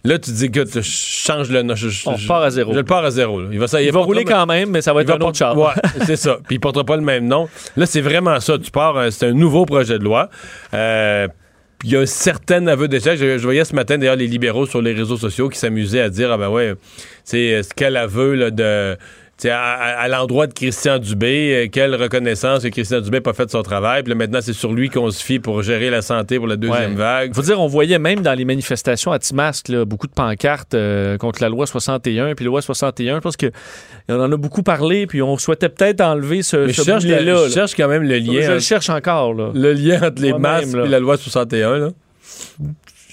Là, 0.05 0.19
tu 0.19 0.31
dis 0.31 0.51
que 0.51 0.61
tu 0.61 0.83
changes 0.83 1.51
le. 1.51 1.61
On 2.07 2.27
part 2.27 2.43
à 2.43 2.51
zéro. 2.51 2.73
Je 2.73 2.79
le 2.79 2.85
pars 2.85 3.05
à 3.05 3.11
zéro. 3.11 3.43
Il 3.51 3.59
va, 3.59 3.67
ça, 3.67 3.83
il, 3.83 3.91
va 3.91 4.01
rouler 4.01 4.25
quand 4.25 4.47
même, 4.47 4.71
mais 4.71 4.81
ça 4.81 4.93
va 4.93 5.03
être 5.03 5.11
un 5.11 5.21
autre 5.21 5.37
char. 5.37 5.57
Ouais, 5.57 5.73
c'est 6.07 6.17
ça. 6.17 6.39
Puis 6.47 6.57
il 6.57 6.61
portera 6.61 6.85
pas 6.85 6.97
le 6.97 7.03
même 7.03 7.27
nom. 7.27 7.49
Là, 7.77 7.85
c'est 7.85 8.01
vraiment 8.01 8.39
ça. 8.41 8.59
Tu 8.59 8.71
pars, 8.71 9.11
c'est 9.11 9.27
un 9.27 9.33
nouveau 9.33 9.67
projet 9.67 9.99
de 9.99 10.05
loi. 10.05 10.29
Euh, 10.73 11.27
il 11.85 11.91
y 11.91 11.97
a 11.97 12.01
un 12.01 12.07
certain 12.07 12.67
aveu 12.67 12.89
d'échec. 12.89 13.19
Je, 13.19 13.39
voyais 13.39 13.65
ce 13.65 13.75
matin 13.75 13.99
d'ailleurs 13.99 14.17
les 14.17 14.27
libéraux 14.27 14.67
sur 14.67 14.83
les 14.83 14.93
réseaux 14.93 15.17
sociaux 15.17 15.49
qui 15.49 15.59
s'amusaient 15.59 16.01
à 16.01 16.11
dire 16.11 16.33
ah 16.33 16.39
ben 16.39 16.49
ouais, 16.49 16.75
c'est 17.25 17.61
quel 17.77 17.97
aveu 17.97 18.35
là, 18.35 18.51
de 18.51 18.97
à, 19.47 20.09
l'endroit 20.09 20.47
de 20.47 20.53
Christian 20.53 20.99
Dubé, 20.99 21.55
euh, 21.55 21.69
quelle 21.71 21.95
reconnaissance 21.95 22.63
que 22.63 22.69
Christian 22.69 23.01
Dubé 23.01 23.19
n'a 23.19 23.23
pas 23.23 23.33
fait 23.33 23.51
son 23.51 23.63
travail. 23.63 24.03
Puis 24.03 24.15
maintenant, 24.15 24.41
c'est 24.43 24.53
sur 24.53 24.73
lui 24.73 24.91
qu'on 24.91 25.11
se 25.11 25.23
fie 25.23 25.39
pour 25.39 25.63
gérer 25.63 25.91
la 25.91 26.03
santé 26.03 26.39
pour 26.39 26.47
la 26.47 26.57
deuxième 26.57 26.95
vague. 26.95 27.35
Faut 27.35 27.43
dire, 27.43 27.61
on 27.61 27.67
voyait 27.67 27.99
même 27.99 28.21
dans 28.21 28.35
les 28.35 28.45
manifestations 28.45 29.13
à 29.13 29.19
Timasque 29.19 29.73
beaucoup 29.85 30.07
de 30.07 30.13
pancartes 30.13 30.75
euh, 30.75 31.17
contre 31.19 31.43
la 31.43 31.49
loi 31.49 31.67
61. 31.67 32.35
Puis 32.35 32.45
la 32.45 32.51
loi 32.51 32.63
61, 32.63 33.17
je 33.17 33.21
pense 33.21 33.37
qu'on 33.37 33.51
en 34.09 34.33
a 34.33 34.37
beaucoup 34.37 34.63
parlé. 34.63 35.07
Puis 35.07 35.23
on 35.23 35.37
souhaitait 35.39 35.69
peut-être 35.69 36.01
enlever 36.01 36.43
ce, 36.43 36.71
ce 36.73 36.89
là 36.89 36.99
Je 36.99 37.53
cherche 37.53 37.75
quand 37.75 37.89
même 37.89 38.03
le 38.03 38.19
lien. 38.19 38.43
Je 38.43 38.53
le 38.53 38.61
cherche 38.61 38.91
encore. 38.91 39.35
Là. 39.35 39.51
Le 39.55 39.73
lien 39.73 40.03
entre 40.03 40.21
les 40.23 40.33
masques 40.33 40.75
et 40.75 40.89
la 40.89 40.99
loi 40.99 41.17
61. 41.17 41.79
Là 41.79 41.91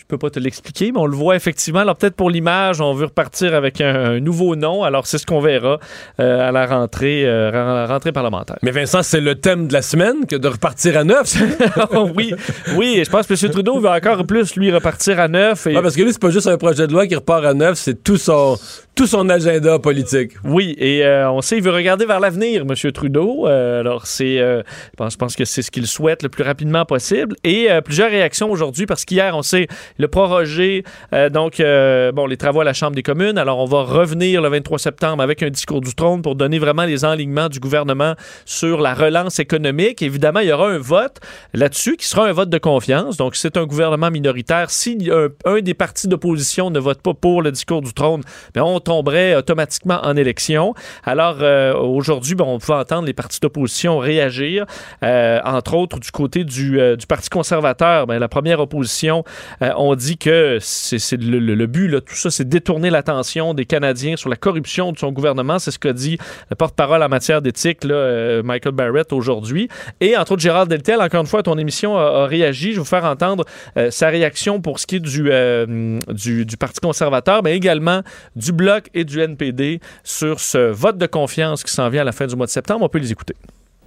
je 0.06 0.10
peux 0.10 0.20
pas 0.20 0.30
te 0.30 0.40
l'expliquer, 0.40 0.92
mais 0.92 1.00
on 1.00 1.08
le 1.08 1.16
voit 1.16 1.36
effectivement. 1.36 1.80
Alors 1.80 1.96
peut-être 1.96 2.16
pour 2.16 2.30
l'image, 2.30 2.80
on 2.80 2.94
veut 2.94 3.06
repartir 3.06 3.56
avec 3.56 3.82
un, 3.82 4.20
nouveau 4.20 4.56
nom. 4.56 4.84
Alors 4.84 5.08
c'est 5.08 5.18
ce 5.18 5.26
qu'on 5.26 5.40
verra 5.40 5.80
euh, 6.20 6.48
à 6.48 6.52
la 6.52 6.68
rentrée, 6.68 7.24
euh, 7.26 7.50
la 7.50 7.88
rentrée 7.88 8.12
parlementaire. 8.12 8.58
Mais 8.62 8.70
Vincent, 8.70 9.02
c'est 9.02 9.20
le 9.20 9.34
thème 9.34 9.68
de 9.68 9.74
la 9.74 9.82
semaine 9.82 10.28
que 10.28 10.36
de 10.36 10.48
repartir 10.48 10.96
à 10.96 11.04
neuf. 11.04 11.36
oui, 12.16 12.36
oui. 12.76 13.02
Je 13.04 13.10
pense 13.10 13.26
que 13.26 13.34
M. 13.34 13.52
Trudeau 13.52 13.80
veut 13.80 13.90
encore 13.90 14.28
plus 14.28 14.56
lui 14.56 14.72
repartir 14.72 15.20
à 15.20 15.28
neuf. 15.28 15.66
Et... 15.66 15.74
parce 15.74 15.96
que 15.96 16.04
lui, 16.04 16.14
c'est 16.14 16.22
pas 16.22 16.30
juste 16.30 16.46
un 16.46 16.58
projet 16.60 16.86
de 16.86 16.94
loi 16.94 17.08
qui 17.08 17.16
repart 17.16 17.44
à 17.44 17.56
neuf, 17.56 17.80
c'est 17.80 18.04
tout 18.04 18.18
son 18.18 18.60
tout 18.94 19.08
son 19.08 19.28
agenda 19.28 19.78
politique. 19.78 20.32
Oui, 20.46 20.74
et 20.78 21.06
euh, 21.06 21.30
on 21.30 21.42
sait, 21.42 21.58
il 21.58 21.64
veut 21.64 21.74
regarder 21.74 22.06
vers 22.06 22.22
l'avenir, 22.22 22.62
M. 22.62 22.92
Trudeau. 22.94 23.46
alors, 23.46 24.08
c'est, 24.08 24.38
je, 24.38 24.64
pense, 24.96 25.14
je 25.14 25.18
pense 25.18 25.36
que 25.36 25.44
c'est 25.44 25.64
ce 25.64 25.70
qu'il 25.70 25.86
souhaite 25.86 26.24
le 26.24 26.30
plus 26.30 26.44
rapidement 26.44 26.86
possible. 26.86 27.36
Et 27.44 27.68
plusieurs 27.84 28.10
réactions 28.10 28.50
aujourd'hui, 28.50 28.86
parce 28.86 29.04
qu'hier, 29.04 29.36
on 29.36 29.42
sait, 29.42 29.68
le 29.98 30.08
proroger 30.08 30.84
euh, 31.14 31.30
donc 31.30 31.60
euh, 31.60 32.12
bon 32.12 32.26
les 32.26 32.38
travaux 32.38 32.62
à 32.62 32.64
la 32.64 32.74
Chambre 32.74 32.96
des 32.96 33.04
communes. 33.04 33.38
Alors 33.38 33.60
on 33.60 33.66
va 33.66 33.84
revenir 33.84 34.42
le 34.42 34.50
23 34.50 34.80
septembre 34.80 35.24
avec 35.24 35.44
un 35.44 35.50
discours 35.50 35.82
du 35.82 35.94
trône 35.94 36.22
pour 36.22 36.36
donner 36.36 36.60
vraiment 36.60 36.86
les 36.86 37.06
enlignements 37.06 37.50
du 37.50 37.60
gouvernement 37.60 38.16
sur 38.46 38.82
la 38.82 38.94
relance 38.94 39.40
économique. 39.40 40.02
Évidemment, 40.02 40.40
il 40.40 40.50
y 40.50 40.52
aura 40.52 40.70
un 40.70 40.78
vote 40.78 41.20
là-dessus 41.54 41.98
qui 41.98 42.08
sera 42.08 42.28
un 42.28 42.32
vote 42.32 42.50
de 42.50 42.58
confiance. 42.58 43.18
Donc 43.18 43.36
c'est 43.36 43.58
un 43.58 43.66
gouvernement 43.66 44.12
minoritaire. 44.12 44.70
Si 44.70 45.10
un, 45.12 45.60
des 45.62 45.74
partis 45.74 46.08
d'opposition 46.08 46.70
ne 46.70 46.80
vote 46.80 47.02
pas 47.02 47.14
pour 47.14 47.42
le 47.42 47.52
discours 47.52 47.82
du 47.82 47.94
trône, 47.94 48.22
bien, 48.54 48.64
on 48.64 48.80
tomberait 48.80 49.36
automatiquement 49.36 50.00
en 50.04 50.16
élection. 50.16 50.74
Alors 51.04 51.38
euh, 51.42 51.74
aujourd'hui, 51.74 52.36
on 52.40 52.60
peut 52.60 52.74
entendre 52.74 53.06
les 53.06 53.14
partis 53.14 53.40
d'opposition 53.40 53.98
réagir, 53.98 54.66
entre 55.02 55.76
autres 55.76 56.00
du 56.00 56.12
côté 56.12 56.44
du, 56.44 56.80
du 56.98 57.08
Parti 57.08 57.30
conservateur. 57.30 58.08
Bien, 58.08 58.20
la 58.20 58.28
première 58.28 58.60
opposition, 58.60 59.24
on 59.62 59.85
dit 59.94 60.18
que 60.18 60.58
c'est 60.60 61.22
le, 61.22 61.66
but, 61.68 62.04
tout 62.04 62.16
ça, 62.16 62.32
c'est 62.32 62.50
détourner 62.50 62.90
l'attention 62.90 63.54
des 63.54 63.66
Canadiens 63.66 64.16
sur 64.16 64.30
la 64.30 64.36
corruption 64.36 64.92
de 64.92 64.98
son 64.98 65.12
gouvernement. 65.12 65.60
C'est 65.60 65.70
ce 65.70 65.78
qu'a 65.78 65.94
dit 65.94 66.18
le 66.50 66.56
porte-parole 66.56 67.04
en 67.04 67.10
matière 67.10 67.44
d'éthique, 67.44 67.86
euh, 67.86 68.42
Michael 68.42 68.74
Barrett, 68.74 69.14
aujourd'hui. 69.14 69.70
Et 70.00 70.18
entre 70.18 70.32
autres, 70.32 70.42
Gérald 70.42 70.70
Deltel, 70.70 71.02
encore 71.02 71.22
une 71.22 71.28
fois, 71.28 71.44
ton 71.44 71.58
émission 71.58 71.98
a, 71.98 72.26
réagi. 72.26 72.72
Je 72.72 72.76
vais 72.76 72.80
vous 72.80 72.86
faire 72.86 73.06
entendre 73.06 73.46
euh, 73.78 73.92
sa 73.92 74.10
réaction 74.10 74.62
pour 74.62 74.80
ce 74.80 74.88
qui 74.88 74.96
est 74.96 75.02
euh, 75.06 76.00
du, 76.10 76.46
du, 76.46 76.58
Parti 76.58 76.80
conservateur, 76.80 77.44
mais 77.44 77.56
également 77.56 78.02
du 78.36 78.52
Bloc 78.52 78.90
et 78.94 79.04
du 79.04 79.20
NPD 79.20 79.82
sur 80.04 80.40
ce 80.40 80.72
vote 80.72 80.98
de 80.98 81.06
confiance 81.06 81.64
qui 81.64 81.72
s'en 81.72 81.90
vient 81.90 82.02
à 82.02 82.06
la 82.06 82.12
fin 82.12 82.26
du 82.26 82.36
mois 82.36 82.46
de 82.48 82.52
septembre. 82.52 82.86
On 82.86 82.90
peut 82.90 83.00
les 83.00 83.12
écouter 83.12 83.36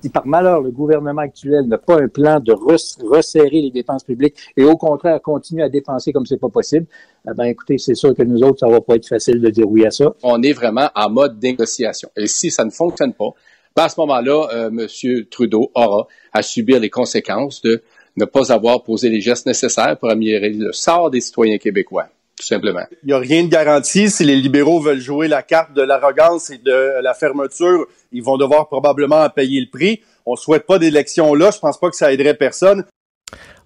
si 0.01 0.09
par 0.11 0.27
malheur 0.27 0.61
le 0.61 0.71
gouvernement 0.71 1.23
actuel 1.23 1.67
n'a 1.67 1.79
pas 1.79 2.01
un 2.01 2.09
plan 2.09 2.41
de 2.41 2.53
resserrer 2.53 3.61
les 3.61 3.71
dépenses 3.71 4.05
publiques 4.05 4.37
et 4.57 4.65
au 4.65 4.77
contraire 4.77 5.21
continue 5.21 5.63
à 5.63 5.69
dépenser 5.69 6.13
comme 6.13 6.27
c'est 6.27 6.39
pas 6.39 6.49
possible, 6.49 6.87
eh 7.29 7.35
ben 7.35 7.45
écoutez, 7.45 7.79
c'est 7.79 7.95
sûr 7.95 8.15
que 8.15 8.23
nous 8.23 8.43
autres, 8.43 8.61
ça 8.61 8.69
va 8.69 8.81
pas 8.81 8.97
être 8.97 9.09
facile 9.09 9.41
de 9.41 9.51
dire 9.51 9.69
oui 9.69 9.85
à 9.85 9.91
ça. 9.91 10.15
On 10.23 10.43
est 10.43 10.53
vraiment 10.53 10.89
en 10.95 11.11
mode 11.11 11.43
négociation. 11.43 12.09
Et 12.17 12.27
si 12.27 12.51
ça 12.51 12.65
ne 12.65 12.71
fonctionne 12.71 13.13
pas, 13.13 13.31
ben 13.77 13.85
à 13.85 13.89
ce 13.89 14.01
moment-là, 14.01 14.49
euh, 14.55 14.71
M. 14.71 15.25
Trudeau 15.31 15.71
aura 15.75 16.07
à 16.33 16.43
subir 16.43 16.81
les 16.81 16.91
conséquences 16.91 17.63
de 17.63 17.83
ne 18.17 18.25
pas 18.25 18.53
avoir 18.53 18.83
posé 18.83 19.09
les 19.09 19.21
gestes 19.21 19.47
nécessaires 19.47 19.97
pour 19.99 20.11
améliorer 20.11 20.51
le 20.51 20.73
sort 20.73 21.11
des 21.11 21.21
citoyens 21.21 21.59
québécois 21.59 22.09
tout 22.39 22.47
simplement. 22.47 22.85
Il 23.03 23.09
n'y 23.09 23.13
a 23.13 23.19
rien 23.19 23.43
de 23.43 23.49
garanti. 23.49 24.11
Si 24.11 24.25
les 24.25 24.37
libéraux 24.37 24.81
veulent 24.81 25.01
jouer 25.01 25.29
la 25.29 25.43
carte 25.43 25.73
de 25.75 25.83
l'arrogance 25.83 26.51
et 26.51 26.59
de 26.59 27.03
la 27.03 27.15
fermeture, 27.15 27.87
ils 28.13 28.23
vont 28.23 28.37
devoir 28.37 28.69
probablement 28.69 29.29
payer 29.29 29.61
le 29.61 29.67
prix. 29.69 30.03
On 30.25 30.33
ne 30.33 30.37
souhaite 30.37 30.67
pas 30.67 30.79
d'élection 30.79 31.35
là. 31.35 31.51
Je 31.53 31.59
pense 31.59 31.79
pas 31.81 31.91
que 31.91 31.97
ça 31.97 32.13
aiderait 32.13 32.35
personne. 32.35 32.85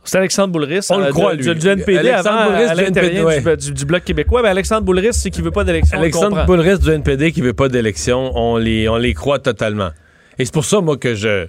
C'est 0.04 0.18
Alexandre 0.18 0.52
Boulris. 0.52 0.86
On 0.90 0.98
le 0.98 1.04
euh, 1.06 1.10
croit, 1.10 1.36
du, 1.36 1.54
du, 1.54 1.68
NPD 1.68 2.10
avant, 2.10 2.50
Boulris, 2.50 2.64
à 3.46 3.56
du, 3.56 3.72
du, 3.72 3.84
Bloc 3.84 4.04
québécois. 4.04 4.42
Mais 4.42 4.48
Alexandre 4.48 4.82
Boulris, 4.82 5.12
c'est 5.12 5.30
qui 5.30 5.42
veut 5.42 5.52
pas 5.52 5.64
d'élection. 5.64 5.98
Alexandre 5.98 6.44
Boulris 6.44 6.78
du 6.78 6.90
NPD 6.90 7.30
qui 7.30 7.40
veut 7.40 7.52
pas 7.52 7.68
d'élection, 7.68 8.32
on 8.34 8.56
les, 8.56 8.88
on 8.88 8.96
les 8.96 9.14
croit 9.14 9.38
totalement. 9.38 9.90
Et 10.38 10.44
c'est 10.44 10.54
pour 10.54 10.64
ça, 10.64 10.80
moi, 10.80 10.96
que 10.96 11.14
je... 11.14 11.46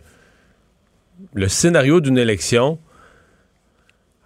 Le 1.33 1.47
scénario 1.47 1.99
d'une 1.99 2.17
élection, 2.17 2.77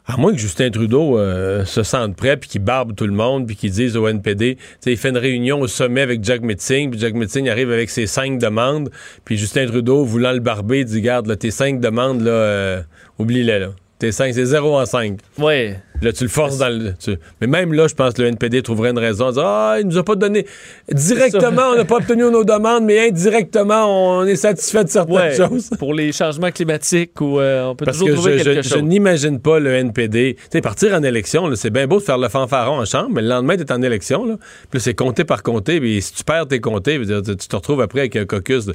à 0.08 0.16
moins 0.16 0.32
que 0.32 0.38
Justin 0.38 0.72
Trudeau 0.72 1.20
euh, 1.20 1.66
se 1.66 1.84
sente 1.84 2.16
prêt, 2.16 2.38
puis 2.38 2.50
qu'il 2.50 2.62
barbe 2.62 2.96
tout 2.96 3.06
le 3.06 3.14
monde, 3.14 3.46
puis 3.46 3.58
qu'il 3.58 3.72
dise 3.72 3.98
au 3.98 4.08
NPD, 4.08 4.58
il 4.86 4.98
fait 4.98 5.10
une 5.10 5.18
réunion 5.18 5.60
au 5.60 5.68
sommet 5.68 6.02
avec 6.02 6.24
Jack 6.24 6.42
Metzing, 6.42 6.92
puis 6.92 7.00
Jack 7.00 7.14
Metzing 7.14 7.50
arrive 7.50 7.72
avec 7.72 7.90
ses 7.90 8.08
cinq 8.08 8.40
demandes, 8.40 8.90
puis 9.26 9.38
Justin 9.38 9.68
Trudeau, 9.68 10.06
voulant 10.06 10.32
le 10.32 10.40
barber, 10.40 10.86
dit, 10.86 11.02
garde, 11.02 11.28
là, 11.28 11.36
tes 11.36 11.52
cinq 11.52 11.82
demandes, 11.82 12.22
là, 12.22 12.32
euh, 12.32 12.82
oublie-les, 13.20 13.60
là. 13.60 13.70
Tes 14.00 14.12
cinq, 14.12 14.32
c'est 14.36 14.46
0 14.46 14.78
en 14.78 14.86
5. 14.86 15.18
Oui. 15.40 15.74
Là, 16.02 16.14
tu 16.14 16.24
le 16.24 16.30
forces 16.30 16.58
dans 16.58 16.70
le. 16.70 16.94
Mais 17.42 17.48
même 17.48 17.74
là, 17.74 17.88
je 17.88 17.96
pense 17.96 18.14
que 18.14 18.22
le 18.22 18.28
NPD 18.28 18.62
trouverait 18.62 18.92
une 18.92 19.00
raison. 19.00 19.32
ah, 19.38 19.78
il 19.80 19.88
nous 19.88 19.98
a 19.98 20.04
pas 20.04 20.16
donné. 20.16 20.46
Directement, 20.92 21.72
on 21.74 21.76
n'a 21.76 21.86
pas 21.86 21.96
obtenu 21.96 22.24
nos 22.24 22.44
demandes, 22.44 22.84
mais 22.84 23.08
indirectement, 23.08 24.20
on 24.20 24.26
est 24.26 24.36
satisfait 24.36 24.84
de 24.84 24.90
certaines 24.90 25.36
choses. 25.36 25.70
Pour 25.80 25.94
les 25.94 26.12
changements 26.12 26.52
climatiques, 26.52 27.20
ou 27.20 27.40
euh, 27.40 27.66
on 27.66 27.76
peut 27.76 27.86
toujours 27.86 28.10
trouver 28.10 28.38
je, 28.38 28.44
quelque 28.44 28.62
je, 28.62 28.70
je 28.70 28.80
n'imagine 28.80 29.40
pas 29.40 29.60
le 29.60 29.74
NPD. 29.74 30.36
Tu 30.36 30.48
sais, 30.52 30.62
partir 30.62 30.94
en 30.94 31.04
élection, 31.04 31.50
c'est 31.56 31.70
bien 31.72 31.88
beau 31.88 31.98
de 32.00 32.04
faire 32.04 32.18
le 32.18 32.30
fanfaron 32.30 32.80
en 32.80 32.86
chambre, 32.86 33.10
mais 33.14 33.22
le 33.22 33.30
lendemain, 33.30 33.56
tu 33.56 33.64
es 33.64 33.72
en 33.72 33.82
élection. 33.82 34.26
Là. 34.26 34.36
Puis 34.70 34.80
c'est 34.80 34.94
compté 34.94 35.24
par 35.24 35.44
compté. 35.44 35.80
Puis 35.80 36.02
si 36.02 36.14
tu 36.14 36.24
perds 36.24 36.48
tes 36.48 36.60
comptés, 36.60 37.00
tu 37.00 37.36
te 37.36 37.56
retrouves 37.56 37.82
après 37.82 38.02
avec 38.02 38.16
un 38.16 38.26
caucus. 38.26 38.66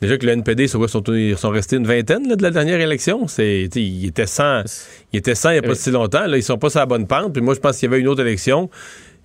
Déjà 0.00 0.16
que 0.16 0.26
le 0.26 0.32
NPD, 0.32 0.68
sont, 0.68 0.84
ils 1.08 1.36
sont 1.36 1.50
restés 1.50 1.76
une 1.76 1.86
vingtaine 1.86 2.36
de 2.36 2.42
la 2.42 2.50
dernière 2.50 2.80
élection. 2.80 3.26
Il 3.38 4.06
était 4.06 4.26
100 4.26 4.62
il 5.12 5.18
était 5.18 5.34
100 5.34 5.50
il 5.50 5.52
n'y 5.54 5.58
a 5.58 5.62
pas 5.62 5.74
si 5.74 5.90
longtemps. 5.90 6.26
Là, 6.26 6.36
ils 6.36 6.42
sont 6.42 6.58
pas 6.58 6.70
sur 6.70 6.80
la 6.80 6.86
bonne 6.86 7.06
pente. 7.06 7.32
Puis 7.32 7.42
moi, 7.42 7.54
je 7.54 7.60
pense 7.60 7.78
qu'il 7.78 7.88
y 7.88 7.92
avait 7.92 8.00
une 8.00 8.08
autre 8.08 8.20
élection. 8.20 8.68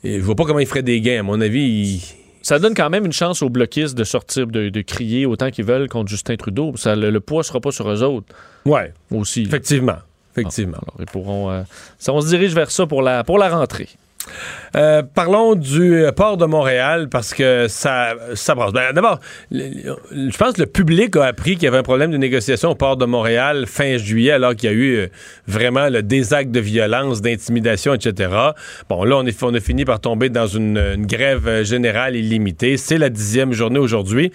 Et 0.03 0.19
je 0.19 0.23
vois 0.23 0.35
pas 0.35 0.45
comment 0.45 0.59
ils 0.59 0.67
feraient 0.67 0.83
des 0.83 1.01
gains. 1.01 1.19
À 1.19 1.23
mon 1.23 1.39
avis, 1.41 2.13
Ça 2.41 2.59
donne 2.59 2.73
quand 2.73 2.89
même 2.89 3.05
une 3.05 3.13
chance 3.13 3.41
aux 3.41 3.49
bloquistes 3.49 3.97
de 3.97 4.03
sortir, 4.03 4.47
de, 4.47 4.81
crier 4.81 5.25
autant 5.25 5.49
qu'ils 5.49 5.65
veulent 5.65 5.87
contre 5.87 6.09
Justin 6.09 6.35
Trudeau. 6.35 6.73
Ça, 6.75 6.95
le, 6.95 7.19
poids 7.19 7.43
sera 7.43 7.59
pas 7.59 7.71
sur 7.71 7.89
eux 7.89 8.03
autres. 8.03 8.27
Ouais. 8.65 8.93
Aussi. 9.11 9.43
Effectivement. 9.43 9.97
Effectivement. 10.35 10.77
alors, 10.77 10.95
ils 10.99 11.05
pourront. 11.05 11.51
Euh, 11.51 11.61
ça, 11.99 12.11
on 12.11 12.21
se 12.21 12.27
dirige 12.27 12.55
vers 12.55 12.71
ça 12.71 12.87
pour 12.87 13.01
la, 13.01 13.23
pour 13.23 13.37
la 13.37 13.49
rentrée. 13.49 13.87
Euh, 14.75 15.03
parlons 15.03 15.55
du 15.55 16.05
port 16.15 16.37
de 16.37 16.45
Montréal 16.45 17.07
parce 17.09 17.33
que 17.33 17.67
ça, 17.67 18.15
ça 18.33 18.55
brasse. 18.55 18.73
Ben, 18.73 18.93
D'abord, 18.93 19.19
je 19.51 20.37
pense 20.37 20.53
que 20.53 20.61
le 20.61 20.67
public 20.67 21.15
a 21.15 21.25
appris 21.25 21.53
qu'il 21.53 21.63
y 21.63 21.67
avait 21.67 21.77
un 21.77 21.83
problème 21.83 22.11
de 22.11 22.17
négociation 22.17 22.71
au 22.71 22.75
port 22.75 22.97
de 22.97 23.05
Montréal 23.05 23.65
fin 23.67 23.97
juillet, 23.97 24.31
alors 24.31 24.55
qu'il 24.55 24.69
y 24.69 24.73
a 24.73 24.75
eu 24.75 24.95
euh, 24.95 25.07
vraiment 25.47 25.89
le, 25.89 26.01
des 26.01 26.33
actes 26.33 26.51
de 26.51 26.59
violence, 26.59 27.21
d'intimidation, 27.21 27.93
etc. 27.93 28.31
Bon, 28.89 29.03
là, 29.03 29.17
on, 29.17 29.25
on 29.47 29.53
a 29.53 29.59
fini 29.59 29.85
par 29.85 29.99
tomber 29.99 30.29
dans 30.29 30.47
une, 30.47 30.77
une 30.77 31.05
grève 31.05 31.63
générale 31.63 32.15
illimitée. 32.15 32.77
C'est 32.77 32.97
la 32.97 33.09
dixième 33.09 33.53
journée 33.53 33.79
aujourd'hui. 33.79 34.31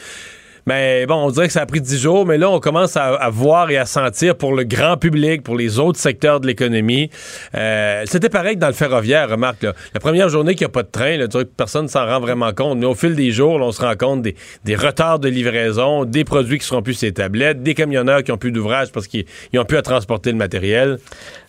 Mais 0.68 1.06
bon, 1.06 1.14
on 1.14 1.30
dirait 1.30 1.46
que 1.46 1.52
ça 1.54 1.62
a 1.62 1.66
pris 1.66 1.80
dix 1.80 1.98
jours, 1.98 2.26
mais 2.26 2.36
là, 2.36 2.50
on 2.50 2.60
commence 2.60 2.94
à, 2.98 3.30
voir 3.30 3.70
et 3.70 3.78
à 3.78 3.86
sentir 3.86 4.36
pour 4.36 4.54
le 4.54 4.64
grand 4.64 4.98
public, 4.98 5.42
pour 5.42 5.56
les 5.56 5.78
autres 5.78 5.98
secteurs 5.98 6.40
de 6.40 6.46
l'économie. 6.46 7.08
Euh, 7.54 8.02
c'était 8.04 8.28
pareil 8.28 8.56
que 8.56 8.60
dans 8.60 8.66
le 8.66 8.74
ferroviaire, 8.74 9.30
remarque. 9.30 9.62
La 9.62 10.00
première 10.00 10.28
journée 10.28 10.54
qu'il 10.54 10.66
n'y 10.66 10.70
a 10.70 10.74
pas 10.74 10.82
de 10.82 10.90
train, 10.90 11.16
là, 11.16 11.26
personne 11.56 11.84
ne 11.84 11.88
s'en 11.88 12.04
rend 12.04 12.20
vraiment 12.20 12.52
compte. 12.52 12.76
Mais 12.76 12.84
au 12.84 12.94
fil 12.94 13.16
des 13.16 13.30
jours, 13.30 13.54
on 13.54 13.72
se 13.72 13.80
rend 13.80 13.96
compte 13.96 14.20
des, 14.20 14.76
retards 14.76 15.20
de 15.20 15.30
livraison, 15.30 16.04
des 16.04 16.24
produits 16.24 16.58
qui 16.58 16.66
seront 16.66 16.82
plus 16.82 16.92
ces 16.92 17.12
tablettes, 17.12 17.62
des 17.62 17.72
camionneurs 17.72 18.22
qui 18.22 18.30
ont 18.30 18.36
plus 18.36 18.52
d'ouvrage 18.52 18.92
parce 18.92 19.06
qu'ils 19.06 19.24
ont 19.56 19.64
plus 19.64 19.78
à 19.78 19.82
transporter 19.82 20.32
le 20.32 20.36
matériel. 20.36 20.98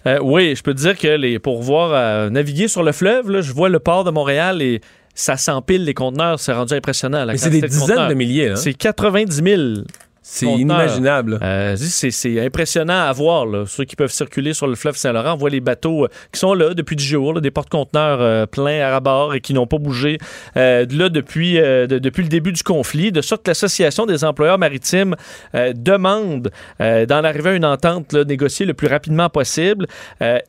Euh, 0.07 0.19
oui, 0.21 0.55
je 0.55 0.63
peux 0.63 0.73
te 0.73 0.79
dire 0.79 0.97
que 0.97 1.37
pour 1.39 1.61
voir 1.61 1.91
euh, 1.91 2.29
naviguer 2.29 2.69
sur 2.69 2.83
le 2.83 2.93
fleuve, 2.93 3.29
là, 3.29 3.41
je 3.41 3.51
vois 3.51 3.67
le 3.67 3.79
port 3.79 4.05
de 4.05 4.11
Montréal 4.11 4.61
et 4.61 4.79
ça 5.19 5.35
s'empile 5.35 5.83
les 5.83 5.93
conteneurs. 5.93 6.39
C'est 6.39 6.53
rendu 6.53 6.73
impressionnant. 6.73 7.25
la 7.25 7.33
Mais 7.33 7.37
c'est 7.37 7.49
des 7.49 7.61
de 7.61 7.67
dizaines 7.67 7.87
conteneurs. 7.87 8.09
de 8.09 8.13
milliers. 8.13 8.49
Hein? 8.51 8.55
C'est 8.55 8.73
90 8.73 9.41
000. 9.43 9.61
C'est 10.21 10.45
inimaginable. 10.45 11.39
Euh, 11.41 11.75
c'est, 11.77 12.39
impressionnant 12.45 13.01
à 13.07 13.11
voir. 13.13 13.45
Là. 13.45 13.63
Ceux 13.65 13.85
qui 13.85 13.95
peuvent 13.95 14.11
circuler 14.11 14.53
sur 14.53 14.67
le 14.67 14.75
fleuve 14.75 14.95
Saint-Laurent, 14.95 15.33
on 15.33 15.37
voit 15.37 15.49
les 15.49 15.61
bateaux 15.61 16.05
euh, 16.05 16.09
qui 16.31 16.39
sont 16.39 16.53
là 16.53 16.73
depuis 16.73 16.95
10 16.95 17.05
jours, 17.05 17.33
là, 17.33 17.41
des 17.41 17.51
porte-conteneurs 17.51 18.21
euh, 18.21 18.45
pleins 18.45 18.81
à 18.81 18.91
rabord 18.91 19.33
et 19.33 19.41
qui 19.41 19.53
n'ont 19.53 19.65
pas 19.67 19.77
bougé 19.77 20.17
euh, 20.57 20.85
là 20.91 21.09
depuis, 21.09 21.53
de- 21.55 21.99
depuis 21.99 22.23
le 22.23 22.29
début 22.29 22.51
du 22.51 22.63
conflit. 22.63 23.11
De 23.11 23.21
sorte 23.21 23.43
que 23.43 23.49
l'Association 23.51 24.05
des 24.05 24.23
employeurs 24.23 24.57
maritimes 24.59 25.15
demande 25.75 26.51
d'en 26.79 27.23
arriver 27.23 27.51
à 27.51 27.53
une 27.53 27.65
entente 27.65 28.13
là, 28.13 28.23
négociée 28.23 28.65
le 28.65 28.73
plus 28.73 28.87
rapidement 28.87 29.29
possible 29.29 29.87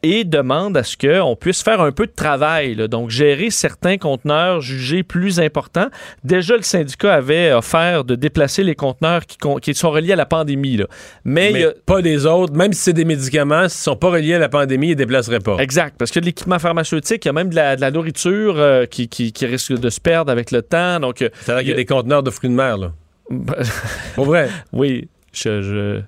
et 0.03 0.25
demande 0.25 0.77
à 0.77 0.83
ce 0.83 0.97
qu'on 0.97 1.37
puisse 1.37 1.62
faire 1.62 1.81
un 1.81 1.93
peu 1.93 2.07
de 2.07 2.12
travail. 2.12 2.75
là. 2.75 2.89
donc, 2.89 3.11
gérer 3.11 3.50
certains 3.50 3.97
conteneurs 3.99 4.61
jugés 4.61 5.03
plus 5.03 5.41
importants. 5.41 5.89
Déjà, 6.25 6.57
le 6.57 6.62
syndicat 6.62 7.15
avait 7.15 7.53
offert 7.53 8.05
de 8.05 8.15
déplacer 8.15 8.62
les 8.62 8.75
conteneurs 8.75 9.23
qui, 9.27 9.39
qui 9.61 9.75
sont 9.75 9.90
reliés 9.90 10.12
à 10.12 10.17
la 10.17 10.26
pandémie. 10.26 10.76
là. 10.76 10.87
Mais, 11.25 11.64
a- 11.64 11.73
pas 11.87 12.02
des 12.02 12.26
autres. 12.26 12.52
Même 12.55 12.73
si 12.73 12.81
c'est 12.83 12.93
des 12.93 13.05
médicaments, 13.05 13.69
s'ils 13.69 13.83
sont 13.83 13.97
pas 13.97 14.11
reliés 14.11 14.35
à 14.35 14.38
la 14.38 14.49
pandémie, 14.49 14.88
ils 14.88 14.90
ne 14.90 14.95
déplaceraient 14.95 15.40
pas. 15.40 15.57
Exact, 15.59 15.95
parce 15.99 16.11
que 16.11 16.21
de 16.21 16.25
l'équipement 16.25 16.59
pharmaceutique, 16.59 17.25
il 17.25 17.29
y 17.29 17.31
a 17.31 17.33
même 17.33 17.50
de 17.50 17.55
la, 17.57 17.76
de 17.76 17.81
la 17.81 17.90
nourriture 17.90 18.55
euh, 18.59 18.87
qui, 18.87 19.09
qui- 19.09 19.33
qui 19.33 19.47
risque 19.47 19.73
de 19.79 19.90
se 19.90 20.00
perdre 20.00 20.33
avec 20.33 20.50
le 20.50 20.62
temps. 20.62 20.99
Donc, 21.00 21.23
euh, 21.23 21.29
l'air 21.47 21.59
qu'il 21.61 21.69
y 21.69 21.73
a 21.73 21.76
des 21.76 21.85
conteneurs 21.85 22.23
de 22.23 22.31
fruits 22.31 22.50
de 22.50 22.55
mer, 22.55 22.76
là. 22.79 22.93
Pour 24.17 24.25
vrai. 24.26 24.49
oui, 24.73 25.09
je... 25.33 25.62
je... 25.62 26.00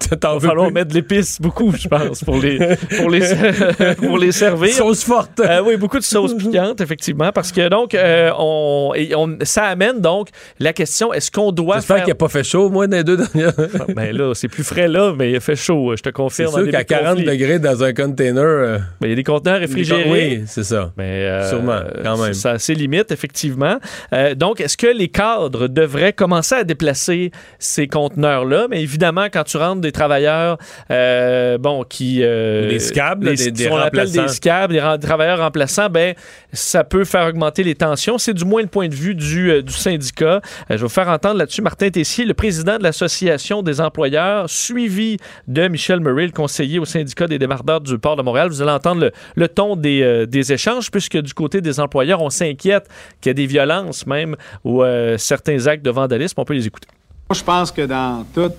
T'en 0.20 0.34
Il 0.34 0.34
veux 0.34 0.40
va 0.40 0.48
falloir 0.48 0.66
plus. 0.68 0.74
mettre 0.74 0.88
de 0.88 0.94
l'épice 0.94 1.40
beaucoup, 1.40 1.72
je 1.76 1.88
pense, 1.88 2.22
pour 2.24 2.36
les, 2.40 2.58
pour 2.98 3.10
les, 3.10 3.20
pour 3.96 4.18
les 4.18 4.32
servir. 4.32 4.70
Sauce 4.74 5.04
forte. 5.04 5.40
Euh, 5.40 5.62
oui, 5.64 5.76
beaucoup 5.76 5.98
de 5.98 6.04
sauce 6.04 6.34
piquante, 6.34 6.80
effectivement, 6.80 7.32
parce 7.32 7.52
que 7.52 7.68
donc, 7.68 7.94
euh, 7.94 8.30
on, 8.38 8.92
et 8.94 9.14
on- 9.14 9.38
ça 9.42 9.64
amène 9.64 10.00
donc 10.00 10.28
la 10.60 10.72
question 10.72 11.12
est-ce 11.12 11.30
qu'on 11.30 11.52
doit 11.52 11.80
faire. 11.80 11.98
qu'il 11.98 12.08
n'a 12.08 12.14
pas 12.14 12.28
fait 12.28 12.44
chaud, 12.44 12.68
moi, 12.70 12.86
dans 12.86 12.96
les 12.96 13.04
deux 13.04 13.16
dernières. 13.16 13.52
Ben 13.94 14.14
là, 14.16 14.32
c'est 14.34 14.48
plus 14.48 14.64
frais 14.64 14.88
là, 14.88 15.12
mais 15.16 15.32
il 15.32 15.40
fait 15.40 15.56
chaud, 15.56 15.92
je 15.96 16.02
te 16.02 16.08
C'est 16.08 16.12
confirme. 16.12 16.54
en 16.54 16.58
sûr 16.58 16.70
qu'à 16.70 16.82
de 16.82 16.88
40 16.88 17.08
conflit. 17.16 17.24
degrés 17.24 17.58
dans 17.58 17.82
un 17.82 17.92
container. 17.92 18.42
euh, 18.44 18.78
Ben, 19.00 19.06
il 19.06 19.10
y 19.10 19.12
a 19.12 19.16
des 19.16 19.24
conteneurs 19.24 19.60
réfrigérés. 19.60 20.10
Oui, 20.10 20.42
c'est 20.46 20.64
ça. 20.64 20.92
Mais 20.96 21.24
euh, 21.24 21.48
Sûrement, 21.48 21.80
quand 22.02 22.18
même. 22.22 22.34
Ça 22.34 22.52
a 22.52 22.58
ses 22.58 22.74
limites, 22.74 23.10
effectivement. 23.10 23.78
Euh, 24.12 24.34
donc, 24.34 24.60
est-ce 24.60 24.76
que 24.76 24.86
les 24.86 25.08
cadres 25.08 25.68
devraient 25.68 26.12
commencer 26.12 26.54
à 26.56 26.64
déplacer 26.64 27.30
ces 27.58 27.86
conteneurs-là? 27.88 28.66
Mais 28.70 28.82
évidemment, 28.82 29.26
quand 29.32 29.44
tu 29.44 29.56
rentres 29.56 29.80
des 29.80 29.92
travailleurs, 29.94 30.58
euh, 30.90 31.56
bon, 31.58 31.84
qui... 31.84 32.18
euh, 32.22 32.68
Des 32.68 32.78
scabs, 32.78 33.22
les- 33.24 33.34
des- 33.36 33.50
des 33.50 33.66
appelle 33.66 33.78
remplaçants. 33.84 34.22
des 34.22 34.28
scabs, 34.28 34.72
des 34.72 34.80
ren- 34.80 34.98
travailleurs 34.98 35.38
remplaçants, 35.38 35.88
ben, 35.88 36.14
ça 36.52 36.84
peut 36.84 37.04
faire 37.04 37.26
augmenter 37.26 37.62
les 37.62 37.74
tensions. 37.74 38.18
C'est 38.18 38.34
du 38.34 38.44
moins 38.44 38.60
le 38.60 38.68
point 38.68 38.88
de 38.88 38.94
vue 38.94 39.14
du, 39.14 39.50
euh, 39.50 39.62
du 39.62 39.72
syndicat. 39.72 40.36
Euh, 40.36 40.40
je 40.70 40.74
vais 40.74 40.78
vous 40.82 40.88
faire 40.88 41.08
entendre 41.08 41.38
là-dessus 41.38 41.62
Martin 41.62 41.88
Tessier, 41.88 42.24
le 42.26 42.34
président 42.34 42.76
de 42.76 42.82
l'Association 42.82 43.62
des 43.62 43.80
employeurs, 43.80 44.50
suivi 44.50 45.16
de 45.48 45.68
Michel 45.68 46.00
Murray, 46.00 46.26
le 46.26 46.32
conseiller 46.32 46.78
au 46.78 46.84
syndicat 46.84 47.26
des 47.26 47.38
débardeurs 47.38 47.80
du 47.80 47.98
port 47.98 48.16
de 48.16 48.22
Montréal. 48.22 48.48
Vous 48.48 48.60
allez 48.60 48.70
entendre 48.72 49.00
le, 49.02 49.12
le 49.36 49.48
ton 49.48 49.76
des, 49.76 50.02
euh, 50.02 50.26
des 50.26 50.52
échanges, 50.52 50.90
puisque 50.90 51.16
du 51.16 51.32
côté 51.32 51.60
des 51.60 51.80
employeurs, 51.80 52.20
on 52.20 52.30
s'inquiète 52.30 52.88
qu'il 53.20 53.30
y 53.30 53.32
a 53.32 53.34
des 53.34 53.46
violences 53.46 54.06
même 54.06 54.36
ou 54.64 54.82
euh, 54.82 55.16
certains 55.18 55.66
actes 55.66 55.84
de 55.84 55.90
vandalisme. 55.90 56.34
On 56.40 56.44
peut 56.44 56.54
les 56.54 56.66
écouter. 56.66 56.88
Moi, 57.30 57.36
je 57.38 57.44
pense 57.44 57.70
que 57.72 57.82
dans 57.82 58.24
toute 58.34 58.52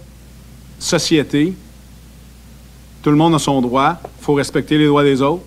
société, 0.79 1.53
tout 3.01 3.11
le 3.11 3.17
monde 3.17 3.35
a 3.35 3.39
son 3.39 3.61
droit. 3.61 3.97
Il 4.19 4.23
faut 4.23 4.33
respecter 4.33 4.77
les 4.77 4.87
droits 4.87 5.03
des 5.03 5.21
autres. 5.21 5.43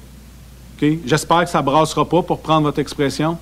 J'espère 1.04 1.44
que 1.44 1.50
ça 1.50 1.60
brassera 1.60 2.08
pas, 2.08 2.22
pour 2.22 2.40
prendre 2.40 2.62
votre 2.62 2.78
expression. 2.78 3.36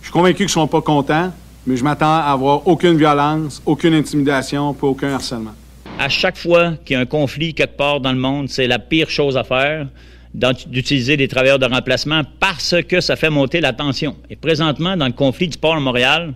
Je 0.00 0.06
suis 0.06 0.12
convaincu 0.12 0.36
qu'ils 0.36 0.46
ne 0.46 0.50
sont 0.50 0.66
pas 0.66 0.80
contents, 0.80 1.30
mais 1.66 1.76
je 1.76 1.84
m'attends 1.84 2.14
à 2.14 2.30
avoir 2.32 2.66
aucune 2.66 2.96
violence, 2.96 3.60
aucune 3.66 3.92
intimidation, 3.92 4.72
pas 4.72 4.86
aucun 4.86 5.12
harcèlement. 5.12 5.52
à 5.98 6.08
chaque 6.08 6.38
fois 6.38 6.72
qu'il 6.82 6.94
y 6.94 6.96
a 6.96 7.00
un 7.00 7.06
conflit 7.06 7.52
quelque 7.52 7.76
part 7.76 8.00
dans 8.00 8.12
le 8.12 8.18
monde, 8.18 8.48
c'est 8.48 8.66
la 8.66 8.78
pire 8.78 9.10
chose 9.10 9.36
à 9.36 9.44
faire 9.44 9.86
d'utiliser 10.32 11.18
des 11.18 11.28
travailleurs 11.28 11.58
de 11.58 11.66
remplacement 11.66 12.22
parce 12.38 12.74
que 12.88 13.02
ça 13.02 13.16
fait 13.16 13.28
monter 13.28 13.60
la 13.60 13.74
tension. 13.74 14.16
Et 14.30 14.36
présentement, 14.36 14.96
dans 14.96 15.06
le 15.06 15.12
conflit 15.12 15.48
du 15.48 15.58
port 15.58 15.74
de 15.74 15.80
Montréal, 15.80 16.32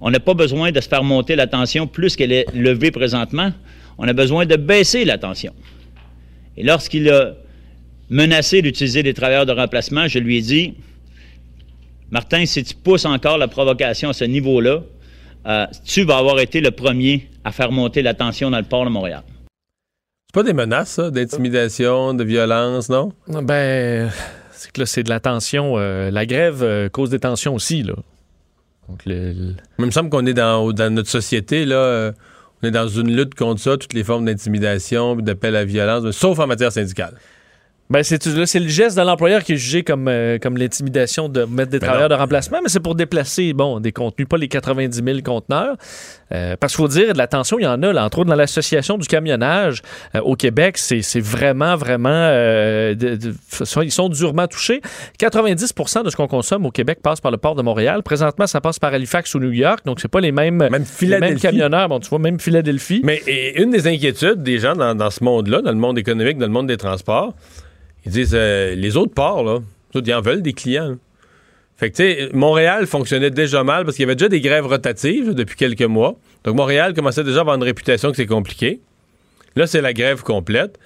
on 0.00 0.10
n'a 0.10 0.20
pas 0.20 0.34
besoin 0.34 0.70
de 0.70 0.80
se 0.80 0.88
faire 0.88 1.02
monter 1.02 1.34
la 1.34 1.48
tension 1.48 1.88
plus 1.88 2.14
qu'elle 2.14 2.32
est 2.32 2.46
levée 2.54 2.92
présentement. 2.92 3.50
On 4.00 4.08
a 4.08 4.12
besoin 4.14 4.46
de 4.46 4.56
baisser 4.56 5.04
la 5.04 5.18
tension. 5.18 5.52
Et 6.56 6.62
lorsqu'il 6.64 7.08
a 7.10 7.34
menacé 8.08 8.62
d'utiliser 8.62 9.02
des 9.02 9.14
travailleurs 9.14 9.46
de 9.46 9.52
remplacement, 9.52 10.08
je 10.08 10.18
lui 10.18 10.38
ai 10.38 10.40
dit, 10.40 10.74
Martin, 12.10 12.44
si 12.46 12.64
tu 12.64 12.74
pousses 12.74 13.04
encore 13.04 13.38
la 13.38 13.46
provocation 13.46 14.08
à 14.08 14.12
ce 14.12 14.24
niveau-là, 14.24 14.80
euh, 15.46 15.66
tu 15.84 16.02
vas 16.04 16.16
avoir 16.18 16.40
été 16.40 16.60
le 16.60 16.70
premier 16.70 17.28
à 17.44 17.52
faire 17.52 17.70
monter 17.72 18.02
la 18.02 18.14
tension 18.14 18.50
dans 18.50 18.58
le 18.58 18.64
port 18.64 18.84
de 18.84 18.90
Montréal. 18.90 19.22
C'est 20.26 20.34
pas 20.34 20.42
des 20.42 20.52
menaces, 20.52 20.90
ça, 20.92 21.10
d'intimidation, 21.10 22.14
de 22.14 22.24
violence, 22.24 22.88
non? 22.88 23.12
Ben, 23.28 24.10
c'est 24.52 24.72
que 24.72 24.80
là, 24.80 24.86
c'est 24.86 25.02
de 25.02 25.08
la 25.10 25.20
tension. 25.20 25.74
euh, 25.78 26.10
la 26.10 26.24
grève 26.26 26.62
euh, 26.62 26.88
cause 26.88 27.10
des 27.10 27.18
tensions 27.20 27.54
aussi, 27.54 27.82
là. 27.82 27.94
Donc, 28.88 29.04
le- 29.06 29.32
le- 29.32 29.54
Il 29.78 29.84
me 29.86 29.90
semble 29.90 30.10
qu'on 30.10 30.26
est 30.26 30.34
dans, 30.34 30.72
dans 30.72 30.92
notre 30.92 31.08
société, 31.10 31.64
là. 31.64 32.12
On 32.62 32.66
est 32.66 32.70
dans 32.70 32.88
une 32.88 33.14
lutte 33.14 33.34
contre 33.34 33.60
ça, 33.60 33.76
toutes 33.76 33.94
les 33.94 34.04
formes 34.04 34.26
d'intimidation, 34.26 35.16
d'appel 35.16 35.56
à 35.56 35.64
violence, 35.64 36.10
sauf 36.10 36.38
en 36.38 36.46
matière 36.46 36.72
syndicale. 36.72 37.14
Ben, 37.90 38.04
c'est 38.04 38.24
là, 38.26 38.46
c'est 38.46 38.60
le 38.60 38.68
geste 38.68 38.96
de 38.96 39.02
l'employeur 39.02 39.42
qui 39.42 39.54
est 39.54 39.56
jugé 39.56 39.82
comme, 39.82 40.06
euh, 40.06 40.38
comme 40.38 40.56
l'intimidation 40.56 41.28
de 41.28 41.44
mettre 41.44 41.70
des 41.72 41.80
Ben 41.80 41.86
travailleurs 41.86 42.08
non. 42.08 42.14
de 42.16 42.20
remplacement, 42.20 42.58
mais 42.62 42.68
c'est 42.68 42.78
pour 42.80 42.94
déplacer 42.94 43.52
bon, 43.52 43.80
des 43.80 43.90
contenus, 43.90 44.28
pas 44.28 44.36
les 44.36 44.46
90 44.48 45.02
000 45.04 45.18
conteneurs. 45.24 45.76
Euh, 46.32 46.54
parce 46.58 46.72
qu'il 46.74 46.82
faut 46.82 46.88
dire, 46.88 47.12
de 47.12 47.18
la 47.18 47.26
tension, 47.26 47.58
il 47.58 47.64
y 47.64 47.66
en 47.66 47.82
a, 47.82 47.92
là, 47.92 48.04
entre 48.04 48.20
autres 48.20 48.30
dans 48.30 48.36
l'association 48.36 48.96
du 48.96 49.08
camionnage 49.08 49.82
euh, 50.14 50.20
au 50.20 50.36
Québec, 50.36 50.78
c'est 50.78 51.02
c'est 51.02 51.18
vraiment, 51.20 51.74
vraiment. 51.74 52.10
de- 52.30 52.94
de- 52.94 53.34
sont- 53.64 53.82
ils 53.82 53.90
sont 53.90 54.08
durement 54.08 54.46
touchés. 54.46 54.80
90% 55.18 56.04
de 56.04 56.10
ce 56.10 56.16
qu'on 56.16 56.28
consomme 56.28 56.66
au 56.66 56.70
Québec 56.70 57.00
passe 57.02 57.20
par 57.20 57.32
le 57.32 57.38
port 57.38 57.56
de 57.56 57.62
Montréal. 57.62 58.02
Présentement, 58.04 58.46
ça 58.46 58.60
passe 58.60 58.78
par 58.78 58.94
Halifax 58.94 59.34
ou 59.34 59.40
New 59.40 59.50
York, 59.52 59.80
donc 59.84 60.00
c'est 60.00 60.08
pas 60.08 60.20
les 60.20 60.30
mêmes, 60.32 60.56
Même 60.58 60.84
les 61.00 61.18
mêmes 61.18 61.38
camionneurs. 61.40 61.88
Bon, 61.88 61.98
tu 61.98 62.08
vois, 62.08 62.20
même 62.20 62.38
Philadelphie. 62.38 63.00
Mais 63.04 63.20
et 63.26 63.60
une 63.60 63.70
des 63.70 63.88
inquiétudes 63.88 64.42
des 64.44 64.58
gens 64.60 64.74
dans, 64.76 64.94
dans 64.94 65.10
ce 65.10 65.24
monde-là, 65.24 65.60
dans 65.62 65.72
le 65.72 65.76
monde 65.76 65.98
économique, 65.98 66.38
dans 66.38 66.46
le 66.46 66.52
monde 66.52 66.68
des 66.68 66.76
transports, 66.76 67.34
ils 68.06 68.12
disent 68.12 68.34
euh, 68.34 68.74
les 68.74 68.96
autres 68.96 69.14
ports, 69.14 69.44
là, 69.44 69.58
autres, 69.94 70.08
ils 70.08 70.14
en 70.14 70.20
veulent 70.20 70.42
des 70.42 70.52
clients. 70.52 70.90
là. 70.90 70.94
Fait 71.76 71.90
que, 71.90 71.96
tu 71.96 72.02
sais, 72.02 72.28
Montréal 72.34 72.86
fonctionnait 72.86 73.30
déjà 73.30 73.64
mal 73.64 73.84
parce 73.84 73.96
qu'il 73.96 74.02
y 74.02 74.06
avait 74.06 74.14
déjà 74.14 74.28
des 74.28 74.42
grèves 74.42 74.66
rotatives 74.66 75.28
là, 75.28 75.32
depuis 75.32 75.56
quelques 75.56 75.82
mois. 75.82 76.16
Donc, 76.44 76.54
Montréal 76.54 76.92
commençait 76.92 77.24
déjà 77.24 77.38
à 77.38 77.40
avoir 77.40 77.56
une 77.56 77.62
réputation 77.62 78.10
que 78.10 78.16
c'est 78.16 78.26
compliqué. 78.26 78.80
Là, 79.56 79.66
c'est 79.66 79.80
la 79.80 79.94
grève 79.94 80.22
complète. 80.22 80.78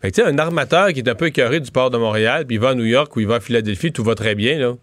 Fait 0.00 0.10
que, 0.10 0.16
tu 0.16 0.22
sais, 0.22 0.28
un 0.28 0.38
armateur 0.38 0.92
qui 0.92 1.00
est 1.00 1.08
un 1.08 1.14
peu 1.14 1.26
écœuré 1.26 1.58
du 1.58 1.70
port 1.70 1.90
de 1.90 1.98
Montréal, 1.98 2.46
puis 2.46 2.56
il 2.56 2.60
va 2.60 2.70
à 2.70 2.74
New 2.74 2.84
York 2.84 3.14
ou 3.16 3.20
il 3.20 3.26
va 3.26 3.36
à 3.36 3.40
Philadelphie, 3.40 3.90
tout 3.90 4.04
va 4.04 4.14
très 4.14 4.34
bien, 4.34 4.58
là, 4.58 4.74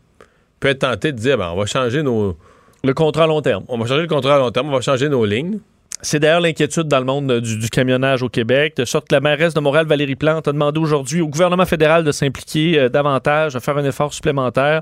peut 0.60 0.68
être 0.68 0.80
tenté 0.80 1.12
de 1.12 1.18
dire, 1.18 1.38
ben, 1.38 1.52
on 1.54 1.58
va 1.58 1.66
changer 1.66 2.04
nos. 2.04 2.38
Le 2.84 2.94
contrat 2.94 3.24
à 3.24 3.28
long 3.28 3.42
terme. 3.42 3.64
On 3.70 3.78
va 3.78 3.86
changer 3.86 4.02
le 4.02 4.08
contrat 4.08 4.36
à 4.36 4.40
long 4.40 4.52
terme, 4.52 4.68
on 4.68 4.74
va 4.74 4.82
changer 4.82 5.08
nos 5.08 5.24
lignes. 5.24 5.60
C'est 6.04 6.20
d'ailleurs 6.20 6.42
l'inquiétude 6.42 6.90
dans 6.90 7.00
le 7.00 7.06
monde 7.06 7.32
euh, 7.32 7.40
du, 7.40 7.70
camionnage 7.70 8.24
au 8.24 8.30
Québec, 8.30 8.76
de 8.76 8.84
sorte 8.84 9.08
que 9.08 9.16
la 9.16 9.22
mairesse 9.22 9.54
de 9.54 9.62
Montréal, 9.62 9.88
Valérie 9.88 10.18
Plante, 10.18 10.50
a 10.50 10.52
demandé 10.52 10.78
aujourd'hui 10.78 11.22
au 11.22 11.30
gouvernement 11.30 11.66
fédéral 11.66 12.04
de 12.04 12.12
s'impliquer 12.12 12.78
euh, 12.78 12.90
davantage, 12.90 13.54
de 13.54 13.60
faire 13.60 13.78
un 13.78 13.86
effort 13.86 14.14
supplémentaire, 14.14 14.82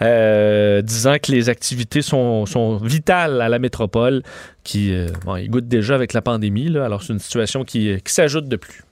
euh, 0.00 0.80
disant 0.80 1.16
que 1.22 1.30
les 1.30 1.50
activités 1.50 2.00
sont, 2.00 2.46
vitales 2.82 3.42
à 3.42 3.50
la 3.50 3.58
métropole, 3.58 4.22
qui 4.64 4.94
euh, 4.94 5.08
bon, 5.26 5.46
déjà 5.62 5.94
avec 5.94 6.14
la 6.14 6.22
pandémie, 6.22 6.74
alors 6.78 7.02
c'est 7.02 7.12
une 7.12 7.18
situation 7.18 7.64
qui, 7.64 7.98
s'ajoute 8.06 8.48
de 8.48 8.56
plus. 8.56 8.82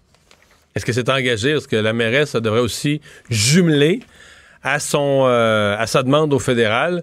Est-ce 0.74 0.84
que 0.84 0.92
c'est 0.92 1.08
engagé? 1.08 1.52
Est-ce 1.52 1.66
que 1.66 1.76
la 1.76 1.94
mairesse 1.94 2.36
devrait 2.36 2.60
aussi 2.60 3.00
jumeler 3.30 4.00
à 4.62 4.78
sa 4.78 6.02
demande 6.02 6.34
au 6.34 6.38
fédéral 6.38 7.02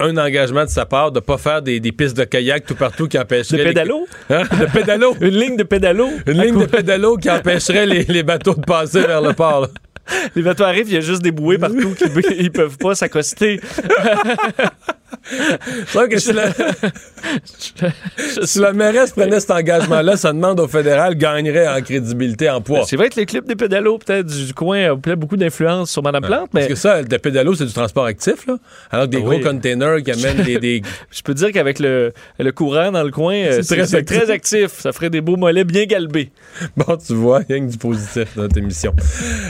un 0.00 0.16
engagement 0.16 0.64
de 0.64 0.70
sa 0.70 0.86
part 0.86 1.12
de 1.12 1.18
ne 1.18 1.24
pas 1.24 1.38
faire 1.38 1.62
des, 1.62 1.78
des 1.80 1.92
pistes 1.92 2.16
de 2.16 2.24
kayak 2.24 2.66
tout 2.66 2.74
partout 2.74 3.06
qui 3.08 3.18
empêcheraient... 3.18 3.58
De 3.58 3.62
les- 3.62 3.68
pédalo? 3.70 4.06
Hein? 4.30 4.42
De 4.60 4.66
pédalo? 4.66 5.14
Une 5.20 5.36
ligne 5.38 5.56
de 5.56 5.62
pédalo? 5.62 6.08
Une 6.26 6.42
ligne 6.42 6.58
de 6.58 6.66
pédalo 6.66 7.16
qui 7.16 7.30
empêcherait 7.30 7.86
les, 7.86 8.04
les 8.04 8.22
bateaux 8.22 8.54
de 8.54 8.64
passer 8.64 9.02
vers 9.02 9.20
le 9.22 9.32
port. 9.32 9.60
là. 9.62 9.68
Les 10.36 10.42
bateaux 10.42 10.64
arrivent, 10.64 10.88
il 10.88 10.94
y 10.94 10.98
a 10.98 11.00
juste 11.00 11.22
des 11.22 11.30
bouées 11.30 11.56
partout 11.58 11.94
qui 11.94 12.04
ils 12.38 12.50
peuvent 12.52 12.76
pas 12.76 12.94
s'accoster. 12.94 13.60
Que 16.10 16.18
si 16.18 16.32
la, 16.32 16.44
si 18.44 18.58
la 18.58 18.72
mairesse 18.72 19.12
prenait 19.12 19.40
cet 19.40 19.50
engagement-là, 19.52 20.16
ça 20.16 20.32
demande 20.32 20.60
au 20.60 20.68
fédéral 20.68 21.14
gagnerait 21.16 21.66
en 21.68 21.80
crédibilité, 21.80 22.50
en 22.50 22.60
poids. 22.60 22.84
C'est 22.86 22.96
vrai 22.96 23.08
que 23.08 23.16
les 23.16 23.26
clubs 23.26 23.46
des 23.46 23.56
pédalos, 23.56 23.98
peut-être, 23.98 24.26
du 24.26 24.52
coin, 24.54 24.92
ont 24.92 24.98
peut-être 24.98 25.18
beaucoup 25.18 25.36
d'influence 25.36 25.90
sur 25.90 26.02
Mme 26.02 26.22
Plante, 26.24 26.50
mais... 26.52 26.60
Parce 26.60 26.68
que 26.68 26.74
ça, 26.74 27.00
le 27.02 27.18
pédalo, 27.18 27.54
c'est 27.54 27.64
du 27.66 27.72
transport 27.72 28.04
actif, 28.04 28.46
là. 28.46 28.56
Alors 28.90 29.06
que 29.06 29.10
des 29.12 29.18
Oui. 29.18 29.38
gros 29.40 29.50
containers 29.50 30.02
qui 30.02 30.10
amènent 30.12 30.44
des, 30.44 30.58
des- 30.58 30.82
Je 31.10 31.22
peux 31.22 31.34
dire 31.34 31.52
qu'avec 31.52 31.78
le, 31.78 32.12
le 32.38 32.52
courant 32.52 32.92
dans 32.92 33.02
le 33.02 33.10
coin, 33.10 33.34
euh, 33.34 33.62
C'est 33.62 33.76
très 33.76 33.94
actif. 33.94 34.18
très 34.18 34.30
actif. 34.30 34.70
Ça 34.80 34.92
ferait 34.92 35.10
des 35.10 35.20
beaux 35.20 35.36
mollets 35.36 35.64
bien 35.64 35.84
galbés. 35.86 36.30
Bon, 36.76 36.96
tu 36.96 37.14
vois, 37.14 37.40
il 37.48 37.56
y 37.56 37.58
a 37.58 37.62
que 37.64 37.70
du 37.70 37.78
positif 37.78 38.36
dans 38.36 38.42
notre 38.42 38.58
émission. 38.58 38.94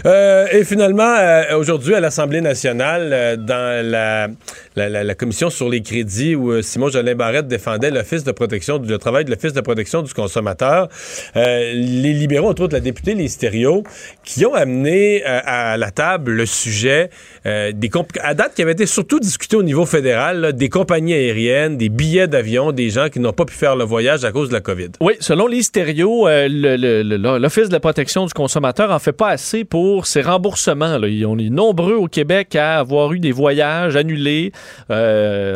Euh, 0.06 0.46
et 0.52 0.64
finalement, 0.64 1.16
euh, 1.18 1.56
aujourd'hui, 1.58 1.94
à 1.94 2.00
l'Assemblée 2.00 2.40
nationale, 2.40 3.10
euh, 3.12 3.36
dans 3.36 3.84
la, 3.90 4.28
la, 4.76 4.88
la- 4.88 5.04
la 5.04 5.14
commission 5.14 5.50
sur 5.50 5.63
les 5.68 5.82
crédits, 5.82 6.34
où 6.34 6.50
euh, 6.52 6.62
Simon 6.62 6.88
Jolin 6.88 7.14
Barrette 7.14 7.48
défendait 7.48 7.90
l'Office 7.90 8.24
de 8.24 8.32
protection, 8.32 8.78
le 8.78 8.98
travail 8.98 9.24
de 9.24 9.30
l'Office 9.30 9.52
de 9.52 9.60
protection 9.60 10.02
du 10.02 10.12
consommateur, 10.14 10.88
euh, 11.36 11.72
les 11.74 12.12
libéraux, 12.12 12.48
entre 12.50 12.62
autres 12.62 12.74
la 12.74 12.80
députée 12.80 13.14
Les 13.14 13.28
Stéréos, 13.28 13.82
qui 14.24 14.44
ont 14.46 14.54
amené 14.54 15.22
euh, 15.26 15.40
à 15.44 15.76
la 15.76 15.90
table 15.90 16.32
le 16.32 16.46
sujet 16.46 17.10
euh, 17.46 17.72
des 17.72 17.90
à 18.22 18.34
date 18.34 18.54
qui 18.54 18.62
avait 18.62 18.72
été 18.72 18.86
surtout 18.86 19.20
discuté 19.20 19.56
au 19.56 19.62
niveau 19.62 19.86
fédéral, 19.86 20.52
des 20.54 20.68
compagnies 20.68 21.14
aériennes, 21.14 21.76
des 21.76 21.88
billets 21.88 22.26
d'avion, 22.26 22.72
des 22.72 22.90
gens 22.90 23.08
qui 23.08 23.20
n'ont 23.20 23.32
pas 23.32 23.44
pu 23.44 23.54
faire 23.54 23.76
le 23.76 23.84
voyage 23.84 24.24
à 24.24 24.32
cause 24.32 24.48
de 24.48 24.54
la 24.54 24.60
COVID. 24.60 24.90
Oui, 25.00 25.12
selon 25.20 25.46
les 25.46 25.60
le- 25.74 27.38
l'Office 27.38 27.68
de 27.68 27.72
la 27.72 27.80
protection 27.80 28.26
du 28.26 28.32
consommateur 28.32 28.90
en 28.90 28.98
fait 28.98 29.12
pas 29.12 29.28
assez 29.28 29.64
pour 29.64 30.06
ses 30.06 30.22
remboursements. 30.22 30.98
On 31.00 31.38
est 31.38 31.50
nombreux 31.50 31.94
au 31.94 32.06
Québec 32.08 32.56
à 32.56 32.78
avoir 32.78 33.12
eu 33.12 33.18
des 33.18 33.32
voyages 33.32 33.96
annulés 33.96 34.52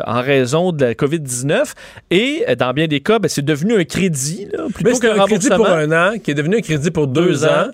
en 0.06 0.20
raison 0.20 0.72
de 0.72 0.87
la 0.87 0.94
COVID-19. 0.94 1.72
Et 2.11 2.44
euh, 2.48 2.54
dans 2.54 2.72
bien 2.72 2.87
des 2.87 3.00
cas, 3.00 3.18
ben, 3.18 3.28
c'est 3.28 3.44
devenu 3.44 3.76
un 3.78 3.84
crédit 3.84 4.48
là, 4.52 4.64
plutôt 4.74 4.98
qu'un 4.98 5.12
un 5.20 5.26
crédit 5.26 5.48
remboursement. 5.48 5.56
pour 5.56 5.68
un 5.68 5.92
an, 5.92 6.18
qui 6.18 6.30
est 6.30 6.34
devenu 6.34 6.56
un 6.56 6.61
crédit 6.61 6.90
pour 6.90 7.06
deux, 7.06 7.26
Deux 7.26 7.44
ans. 7.44 7.48
ans. 7.48 7.70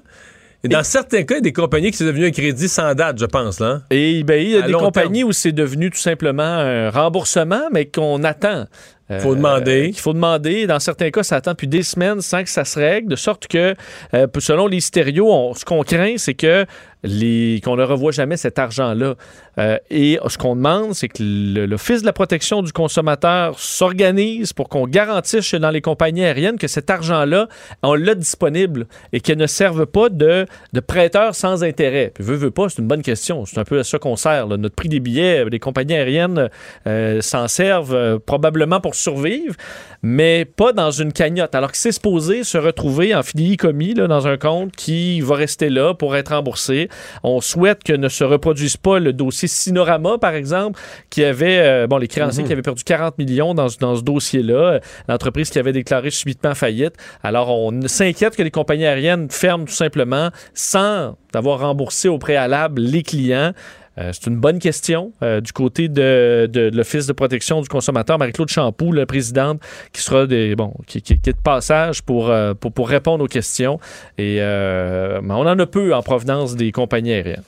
Et 0.64 0.68
dans 0.68 0.82
certains 0.82 1.24
cas, 1.24 1.34
il 1.34 1.38
y 1.38 1.40
a 1.40 1.42
des 1.42 1.52
compagnies 1.52 1.90
qui 1.90 1.98
c'est 1.98 2.06
devenu 2.06 2.24
un 2.26 2.30
crédit 2.30 2.68
sans 2.68 2.94
date, 2.94 3.18
je 3.18 3.26
pense. 3.26 3.60
Là. 3.60 3.82
Et 3.90 4.22
ben, 4.24 4.40
il 4.42 4.50
y 4.50 4.56
a 4.56 4.64
À 4.64 4.66
des 4.66 4.72
compagnies 4.72 5.22
où 5.22 5.32
c'est 5.32 5.52
devenu 5.52 5.90
tout 5.90 5.98
simplement 5.98 6.42
un 6.42 6.88
remboursement, 6.88 7.68
mais 7.70 7.84
qu'on 7.86 8.24
attend. 8.24 8.64
Euh, 9.10 9.20
Faut 9.20 9.34
demander. 9.34 9.90
qu'il 9.90 10.00
faut 10.00 10.14
demander. 10.14 10.66
Dans 10.66 10.80
certains 10.80 11.10
cas, 11.10 11.22
ça 11.22 11.36
attend 11.36 11.50
depuis 11.52 11.68
des 11.68 11.82
semaines 11.82 12.22
sans 12.22 12.42
que 12.42 12.48
ça 12.48 12.64
se 12.64 12.78
règle, 12.78 13.08
de 13.08 13.16
sorte 13.16 13.46
que, 13.48 13.74
euh, 14.14 14.26
selon 14.38 14.66
les 14.66 14.80
stéréos, 14.80 15.30
on- 15.30 15.52
ce 15.54 15.64
qu'on 15.66 15.82
craint, 15.82 16.14
c'est 16.16 16.32
que 16.34 16.64
les, 17.06 17.60
qu'on 17.62 17.76
ne 17.76 17.82
revoit 17.82 18.12
jamais 18.12 18.38
cet 18.38 18.58
argent-là. 18.58 19.14
Euh, 19.58 19.76
et 19.90 20.18
ce 20.26 20.38
qu'on 20.38 20.56
demande, 20.56 20.94
c'est 20.94 21.08
que 21.08 21.22
l'Office 21.66 22.00
de 22.00 22.06
la 22.06 22.14
protection 22.14 22.62
du 22.62 22.72
consommateur 22.72 23.58
s'organise 23.58 24.54
pour 24.54 24.70
qu'on 24.70 24.86
garantisse 24.86 25.54
dans 25.54 25.68
les 25.70 25.82
compagnies 25.82 26.24
aériennes 26.24 26.56
que 26.58 26.66
cet 26.66 26.88
argent-là, 26.88 27.48
on 27.82 27.92
l'a 27.94 28.14
disponible 28.14 28.86
et 29.12 29.20
qu'il 29.20 29.36
ne 29.36 29.46
serve 29.46 29.84
pas 29.84 30.08
de, 30.08 30.46
de 30.72 30.80
prêteur 30.80 31.34
sans 31.34 31.62
intérêt. 31.62 32.10
Puis 32.14 32.24
veut, 32.24 32.36
veut 32.36 32.50
pas, 32.50 32.70
c'est 32.70 32.78
une 32.80 32.88
bonne 32.88 33.02
question. 33.02 33.44
C'est 33.44 33.58
un 33.58 33.64
peu 33.64 33.78
à 33.78 33.84
ça 33.84 33.98
qu'on 33.98 34.16
sert. 34.16 34.46
là. 34.46 34.56
Notre 34.56 34.74
prix 34.74 34.88
des 34.88 35.00
billets, 35.00 35.44
les 35.44 35.58
compagnies 35.58 35.94
aériennes 35.94 36.48
euh, 36.86 37.20
s'en 37.20 37.48
servent 37.48 37.94
euh, 37.94 38.18
probablement 38.18 38.80
pour 38.80 38.94
survivre, 39.04 39.54
mais 40.02 40.44
pas 40.44 40.72
dans 40.72 40.90
une 40.90 41.12
cagnotte. 41.12 41.54
Alors 41.54 41.70
que 41.72 41.78
c'est 41.78 41.92
supposé 41.92 42.44
se 42.44 42.58
retrouver 42.58 43.14
en 43.14 43.22
fidéicommis 43.22 43.94
là, 43.94 44.06
dans 44.06 44.26
un 44.26 44.36
compte 44.36 44.74
qui 44.76 45.20
va 45.20 45.36
rester 45.36 45.70
là 45.70 45.94
pour 45.94 46.16
être 46.16 46.30
remboursé. 46.34 46.88
On 47.22 47.40
souhaite 47.40 47.84
que 47.84 47.92
ne 47.92 48.08
se 48.08 48.24
reproduise 48.24 48.76
pas 48.76 48.98
le 48.98 49.12
dossier 49.12 49.48
Sinorama, 49.48 50.18
par 50.18 50.34
exemple, 50.34 50.78
qui 51.10 51.24
avait, 51.24 51.58
euh, 51.60 51.86
bon, 51.86 51.98
les 51.98 52.08
créanciers 52.08 52.42
qui 52.44 52.52
avaient 52.52 52.62
perdu 52.62 52.82
40 52.84 53.18
millions 53.18 53.54
dans, 53.54 53.68
ce- 53.68 53.78
dans 53.78 53.96
ce 53.96 54.02
dossier-là, 54.02 54.54
euh, 54.54 54.78
l'entreprise 55.08 55.50
qui 55.50 55.58
avait 55.58 55.72
déclaré 55.72 56.10
subitement 56.10 56.54
faillite. 56.54 56.94
Alors, 57.22 57.50
on 57.50 57.86
s'inquiète 57.86 58.36
que 58.36 58.42
les 58.42 58.50
compagnies 58.50 58.86
aériennes 58.86 59.28
ferment 59.30 59.64
tout 59.64 59.72
simplement 59.72 60.30
sans 60.54 61.16
avoir 61.34 61.60
remboursé 61.60 62.08
au 62.08 62.18
préalable 62.18 62.80
les 62.82 63.02
clients. 63.02 63.52
Euh, 63.98 64.10
c'est 64.12 64.26
une 64.26 64.36
bonne 64.36 64.58
question 64.58 65.12
euh, 65.22 65.40
du 65.40 65.52
côté 65.52 65.88
de, 65.88 66.70
l'Office 66.74 67.06
de 67.06 67.12
protection 67.12 67.60
du 67.60 67.68
consommateur, 67.68 68.18
Marie-Claude 68.18 68.48
Champoux, 68.48 68.92
la 68.92 69.06
présidente, 69.06 69.60
qui 69.92 70.02
sera 70.02 70.26
des, 70.26 70.56
bon, 70.56 70.74
qui, 70.86 70.98
est 70.98 71.26
de 71.26 71.32
passage 71.42 72.02
pour, 72.02 72.30
euh, 72.30 72.54
pour, 72.54 72.72
pour 72.72 72.88
répondre 72.88 73.24
aux 73.24 73.28
questions. 73.28 73.78
Et 74.18 74.40
on 74.42 75.30
en 75.30 75.58
a 75.58 75.66
peu 75.66 75.94
en 75.94 76.02
provenance 76.02 76.56
des 76.56 76.72
compagnies 76.72 77.12
aériennes. 77.12 77.42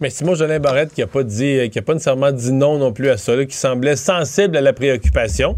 Mais 0.00 0.08
Simon 0.08 0.34
Jolin 0.34 0.60
Barrette 0.60 0.94
qui 0.94 1.02
a 1.02 1.06
pas 1.06 1.22
dit, 1.22 1.68
qui 1.70 1.80
pas 1.82 1.92
nécessairement 1.92 2.32
dit 2.32 2.52
non 2.52 2.78
non 2.78 2.90
plus 2.90 3.10
à 3.10 3.18
ça, 3.18 3.44
qui 3.44 3.54
semblait 3.54 3.96
sensible 3.96 4.56
à 4.56 4.62
la 4.62 4.72
préoccupation. 4.72 5.56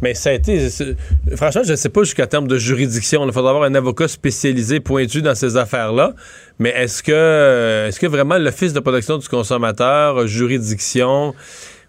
Mais 0.00 0.14
ça 0.14 0.30
a 0.30 0.32
été. 0.34 0.68
Franchement, 1.34 1.62
je 1.64 1.72
ne 1.72 1.76
sais 1.76 1.88
pas 1.88 2.02
jusqu'à 2.02 2.26
terme 2.26 2.46
de 2.46 2.56
juridiction. 2.56 3.26
Il 3.26 3.32
faudra 3.32 3.50
avoir 3.50 3.64
un 3.64 3.74
avocat 3.74 4.08
spécialisé, 4.08 4.80
pointu 4.80 5.22
dans 5.22 5.34
ces 5.34 5.56
affaires-là. 5.56 6.14
Mais 6.58 6.70
est-ce 6.70 7.02
que, 7.02 7.86
est-ce 7.88 7.98
que 7.98 8.06
vraiment 8.06 8.38
l'Office 8.38 8.72
de 8.72 8.80
protection 8.80 9.18
du 9.18 9.28
consommateur, 9.28 10.26
juridiction, 10.26 11.34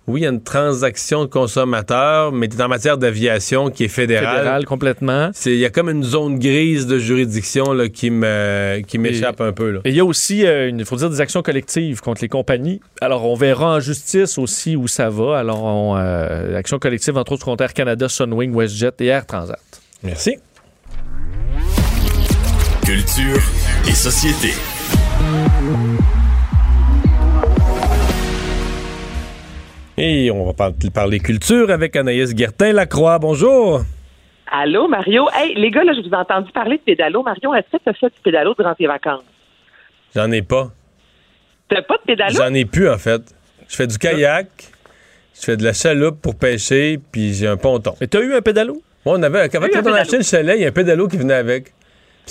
oui, 0.07 0.21
il 0.21 0.23
y 0.23 0.25
a 0.25 0.29
une 0.29 0.41
transaction 0.41 1.23
de 1.23 1.29
consommateur, 1.29 2.31
mais 2.31 2.49
en 2.59 2.67
matière 2.67 2.97
d'aviation 2.97 3.69
qui 3.69 3.83
est 3.83 3.89
fédérale. 3.89 4.37
Fédéral, 4.37 4.65
complètement. 4.65 5.29
Il 5.45 5.55
y 5.55 5.65
a 5.65 5.69
comme 5.69 5.89
une 5.89 6.03
zone 6.03 6.39
grise 6.39 6.87
de 6.87 6.97
juridiction 6.97 7.73
là, 7.73 7.89
qui 7.89 8.09
me 8.09 8.81
qui 8.87 8.97
m'échappe 8.97 9.39
un 9.39 9.51
peu. 9.51 9.69
Là. 9.69 9.79
Et 9.85 9.89
il 9.89 9.95
y 9.95 9.99
a 9.99 10.05
aussi, 10.05 10.47
euh, 10.47 10.69
il 10.69 10.85
faut 10.85 10.95
dire, 10.95 11.11
des 11.11 11.21
actions 11.21 11.43
collectives 11.43 12.01
contre 12.01 12.21
les 12.21 12.27
compagnies. 12.27 12.81
Alors, 13.01 13.25
on 13.25 13.35
verra 13.35 13.75
en 13.75 13.79
justice 13.79 14.39
aussi 14.39 14.75
où 14.75 14.87
ça 14.87 15.09
va. 15.09 15.37
Alors, 15.37 15.63
on, 15.63 15.95
euh, 15.97 16.57
actions 16.57 16.79
collectives, 16.79 17.17
entre 17.17 17.33
autres, 17.33 17.45
contre 17.45 17.63
Air 17.63 17.73
Canada, 17.73 18.09
Sunwing, 18.09 18.51
WestJet 18.55 18.93
et 19.01 19.07
Air 19.07 19.27
Transat. 19.27 19.59
Merci. 20.01 20.37
Culture 22.83 23.41
et 23.87 23.91
société. 23.91 24.53
Et 30.01 30.31
on 30.31 30.45
va 30.45 30.53
par- 30.53 30.71
parler 30.93 31.19
culture 31.19 31.69
avec 31.69 31.95
Anaïs 31.95 32.33
Guertin-Lacroix. 32.33 33.19
Bonjour. 33.19 33.81
Allô, 34.49 34.87
Mario? 34.87 35.27
Hey, 35.33 35.53
les 35.55 35.69
gars, 35.71 35.83
là, 35.83 35.91
je 35.93 36.01
vous 36.07 36.13
ai 36.13 36.15
entendu 36.17 36.49
parler 36.53 36.77
de 36.77 36.81
pédalo. 36.83 37.21
Mario, 37.21 37.53
est-ce 37.53 37.77
que 37.77 37.83
tu 37.83 37.89
as 37.89 37.93
fait 37.93 38.07
du 38.07 38.21
pédalo 38.23 38.53
durant 38.57 38.73
tes 38.75 38.87
vacances? 38.87 39.23
J'en 40.15 40.31
ai 40.31 40.41
pas. 40.41 40.71
T'as 41.67 41.81
pas 41.81 41.97
de 41.97 42.03
pédalo? 42.03 42.33
J'en 42.33 42.53
ai 42.53 42.63
plus, 42.65 42.89
en 42.89 42.97
fait. 42.97 43.21
Je 43.67 43.75
fais 43.75 43.87
du 43.87 43.97
kayak, 43.97 44.47
je 45.35 45.41
fais 45.41 45.57
de 45.57 45.63
la 45.63 45.73
chaloupe 45.73 46.21
pour 46.21 46.35
pêcher, 46.35 46.99
puis 47.11 47.33
j'ai 47.33 47.47
un 47.47 47.57
ponton. 47.57 47.93
Mais 48.01 48.07
t'as 48.07 48.21
eu 48.21 48.33
un 48.33 48.41
pédalo? 48.41 48.81
Moi, 49.05 49.15
on 49.19 49.21
avait, 49.23 49.49
quand, 49.49 49.59
quand 49.59 49.85
on 49.85 49.93
a 49.93 49.99
acheté 49.99 50.17
le 50.17 50.23
chalet, 50.23 50.57
il 50.57 50.61
y 50.61 50.65
a 50.65 50.69
un 50.69 50.71
pédalo 50.71 51.07
qui 51.07 51.17
venait 51.17 51.33
avec. 51.35 51.65
Puis 51.65 51.73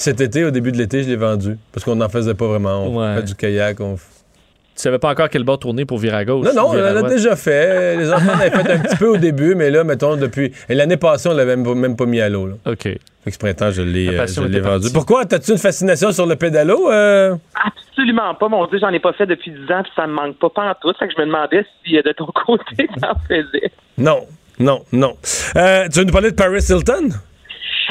cet 0.04 0.20
été, 0.22 0.42
au 0.44 0.50
début 0.50 0.72
de 0.72 0.78
l'été, 0.78 1.02
je 1.02 1.08
l'ai 1.08 1.16
vendu. 1.16 1.58
Parce 1.72 1.84
qu'on 1.84 1.96
n'en 1.96 2.08
faisait 2.08 2.34
pas 2.34 2.46
vraiment. 2.46 2.84
On 2.86 2.96
Ouais. 2.98 3.16
fait 3.16 3.22
du 3.24 3.34
kayak. 3.34 3.78
On... 3.80 3.96
Tu 4.78 4.82
savais 4.82 5.00
pas 5.00 5.10
encore 5.10 5.28
quel 5.28 5.42
bord 5.42 5.58
tourner 5.58 5.84
pour 5.84 5.98
virer 5.98 6.18
à 6.18 6.24
gauche. 6.24 6.46
Non, 6.46 6.54
non, 6.54 6.68
on 6.70 6.72
l'a 6.74 7.02
déjà 7.02 7.34
fait. 7.34 7.96
Les 7.96 8.12
enfants 8.12 8.30
en 8.32 8.38
avaient 8.40 8.50
fait 8.50 8.72
un 8.74 8.78
petit 8.78 8.96
peu 8.96 9.08
au 9.08 9.16
début, 9.16 9.56
mais 9.56 9.70
là, 9.70 9.82
mettons, 9.82 10.16
depuis. 10.16 10.52
Et 10.68 10.74
l'année 10.76 10.96
passée, 10.96 11.28
on 11.28 11.34
l'avait 11.34 11.56
même, 11.56 11.64
pas- 11.66 11.74
même 11.74 11.96
pas 11.96 12.06
mis 12.06 12.20
à 12.20 12.28
l'eau. 12.28 12.46
là. 12.46 12.54
OK. 12.64 12.82
Fait 12.84 12.98
que 13.26 13.30
ce 13.32 13.38
printemps, 13.38 13.72
je 13.72 13.82
l'ai, 13.82 14.04
La 14.06 14.22
euh, 14.22 14.26
vendu. 14.26 14.60
partie. 14.62 14.92
Pourquoi? 14.92 15.24
T'as-tu 15.24 15.50
une 15.50 15.58
fascination 15.58 16.12
sur 16.12 16.26
le 16.26 16.36
pédalo? 16.36 16.92
euh? 16.92 17.34
Absolument 17.56 18.32
pas, 18.36 18.48
mon 18.48 18.64
Dieu, 18.68 18.78
j'en 18.80 18.90
ai 18.90 19.00
pas 19.00 19.12
fait 19.14 19.26
depuis 19.26 19.50
10 19.50 19.72
ans, 19.72 19.82
puis 19.82 19.90
ça 19.96 20.06
me 20.06 20.12
manque 20.12 20.38
pas, 20.38 20.48
pas 20.50 20.70
en 20.70 20.74
tout. 20.80 20.96
Fait 20.96 21.08
que 21.08 21.14
je 21.16 21.20
me 21.22 21.26
demandais 21.26 21.66
si 21.84 21.94
de 21.94 22.12
ton 22.12 22.26
côté, 22.46 22.88
t'en 23.02 23.14
faisais. 23.26 23.72
Non, 23.98 24.20
non, 24.60 24.84
non. 24.92 25.16
Euh, 25.56 25.88
tu 25.92 25.98
veux 25.98 26.04
nous 26.04 26.12
parler 26.12 26.30
de 26.30 26.36
Paris 26.36 26.62
Hilton? 26.68 27.08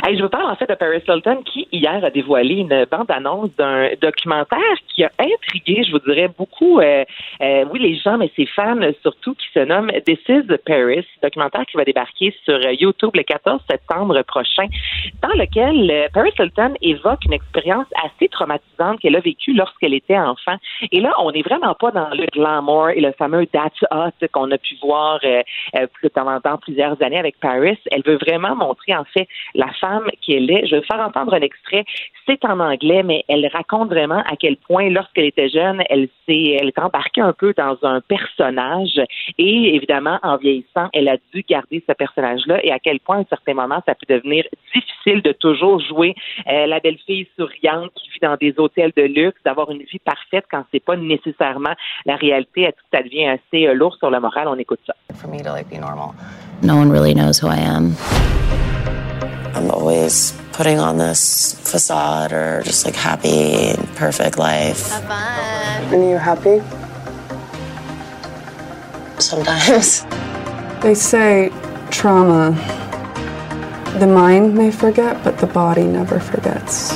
Je 0.09 0.23
vous 0.23 0.29
parle 0.29 0.49
en 0.49 0.55
fait 0.55 0.69
de 0.69 0.75
Paris 0.75 1.03
Hilton 1.05 1.41
qui, 1.43 1.67
hier, 1.73 2.01
a 2.01 2.09
dévoilé 2.09 2.55
une 2.55 2.85
bande-annonce 2.89 3.49
d'un 3.57 3.89
documentaire 4.01 4.57
qui 4.87 5.03
a 5.03 5.11
intrigué, 5.19 5.83
je 5.83 5.91
vous 5.91 5.99
dirais, 5.99 6.29
beaucoup, 6.29 6.79
euh, 6.79 7.03
euh, 7.41 7.65
oui, 7.71 7.79
les 7.79 7.95
gens, 7.95 8.17
mais 8.17 8.31
ses 8.37 8.45
fans 8.45 8.79
surtout, 9.01 9.35
qui 9.35 9.47
se 9.53 9.59
nomme 9.59 9.91
This 10.05 10.19
is 10.29 10.43
Paris, 10.65 11.05
documentaire 11.21 11.65
qui 11.65 11.75
va 11.75 11.83
débarquer 11.83 12.33
sur 12.45 12.57
YouTube 12.71 13.09
le 13.15 13.23
14 13.23 13.59
septembre 13.69 14.21
prochain, 14.21 14.67
dans 15.21 15.33
lequel 15.37 15.91
euh, 15.91 16.07
Paris 16.13 16.31
Hilton 16.39 16.75
évoque 16.81 17.25
une 17.25 17.33
expérience 17.33 17.87
assez 18.05 18.29
traumatisante 18.29 18.99
qu'elle 19.01 19.15
a 19.17 19.19
vécue 19.19 19.53
lorsqu'elle 19.53 19.93
était 19.93 20.17
enfant. 20.17 20.55
Et 20.93 21.01
là, 21.01 21.13
on 21.19 21.31
n'est 21.31 21.41
vraiment 21.41 21.73
pas 21.73 21.91
dans 21.91 22.11
le 22.11 22.27
glamour 22.27 22.91
et 22.91 23.01
le 23.01 23.11
fameux 23.11 23.45
That's 23.47 23.83
Hot 23.91 24.25
qu'on 24.31 24.51
a 24.51 24.57
pu 24.57 24.75
voir 24.81 25.19
euh, 25.25 25.41
euh, 25.75 25.87
plus- 25.87 26.09
pendant 26.09 26.57
plusieurs 26.59 27.01
années 27.03 27.19
avec 27.19 27.37
Paris. 27.41 27.77
Elle 27.91 28.03
veut 28.03 28.17
vraiment 28.17 28.55
montrer, 28.55 28.95
en 28.95 29.03
fait, 29.03 29.27
la 29.53 29.67
femme 29.73 29.96
femme 29.97 30.09
qu'elle 30.25 30.49
est. 30.51 30.67
Je 30.67 30.75
vais 30.75 30.81
faire 30.83 30.99
entendre 30.99 31.33
un 31.33 31.41
extrait. 31.41 31.83
C'est 32.25 32.43
en 32.45 32.59
anglais, 32.59 33.03
mais 33.03 33.23
elle 33.27 33.47
raconte 33.47 33.89
vraiment 33.89 34.19
à 34.19 34.35
quel 34.39 34.57
point, 34.57 34.89
lorsqu'elle 34.89 35.25
était 35.25 35.49
jeune, 35.49 35.81
elle 35.89 36.09
s'est, 36.25 36.57
elle 36.59 36.67
est 36.67 36.79
embarquée 36.79 37.21
un 37.21 37.33
peu 37.33 37.53
dans 37.57 37.77
un 37.83 38.01
personnage 38.01 38.99
et 39.37 39.75
évidemment, 39.75 40.19
en 40.23 40.37
vieillissant, 40.37 40.89
elle 40.93 41.07
a 41.07 41.17
dû 41.33 41.43
garder 41.47 41.83
ce 41.87 41.93
personnage-là 41.93 42.63
et 42.63 42.71
à 42.71 42.79
quel 42.79 42.99
point, 42.99 43.17
à 43.17 43.19
un 43.21 43.25
certain 43.29 43.53
moment, 43.53 43.81
ça 43.85 43.95
peut 43.95 44.13
devenir 44.13 44.45
difficile 44.75 45.21
de 45.21 45.31
toujours 45.31 45.79
jouer 45.79 46.15
euh, 46.49 46.67
la 46.67 46.79
belle 46.79 46.97
fille 47.05 47.27
souriante 47.37 47.91
qui 47.95 48.09
vit 48.09 48.19
dans 48.21 48.35
des 48.35 48.53
hôtels 48.57 48.91
de 48.95 49.03
luxe, 49.03 49.39
d'avoir 49.45 49.71
une 49.71 49.83
vie 49.83 49.99
parfaite 49.99 50.45
quand 50.51 50.63
c'est 50.71 50.83
pas 50.83 50.95
nécessairement 50.95 51.73
la 52.05 52.15
réalité. 52.15 52.69
Ça 52.93 53.01
devient 53.01 53.27
assez 53.27 53.67
euh, 53.67 53.73
lourd 53.73 53.95
sur 53.97 54.09
le 54.09 54.19
moral? 54.19 54.47
On 54.47 54.57
écoute 54.57 54.79
ça. 54.85 54.93
For 55.15 55.29
me 55.29 55.41
to 55.43 55.51
like 55.51 55.69
be 55.69 55.79
normal. 55.79 56.13
No 56.61 56.75
one 56.75 56.91
really 56.91 57.13
knows 57.13 57.39
who 57.39 57.47
I 57.47 57.59
am. 57.59 57.95
I'm 59.67 59.73
always 59.73 60.31
putting 60.53 60.79
on 60.79 60.97
this 60.97 61.53
facade 61.55 62.31
or 62.31 62.61
just 62.63 62.85
like 62.85 62.95
happy, 62.95 63.75
perfect 63.95 64.37
life. 64.37 64.89
Have 64.91 65.03
fun. 65.03 65.93
And 65.93 66.09
you 66.09 66.17
happy? 66.17 66.61
Sometimes. 69.19 70.05
They 70.81 70.93
say 70.93 71.49
trauma. 71.89 72.51
The 73.99 74.05
mind 74.05 74.53
may 74.53 74.69
forget, 74.69 75.21
but 75.23 75.39
the 75.39 75.47
body 75.47 75.83
never 75.83 76.19
forgets. 76.19 76.95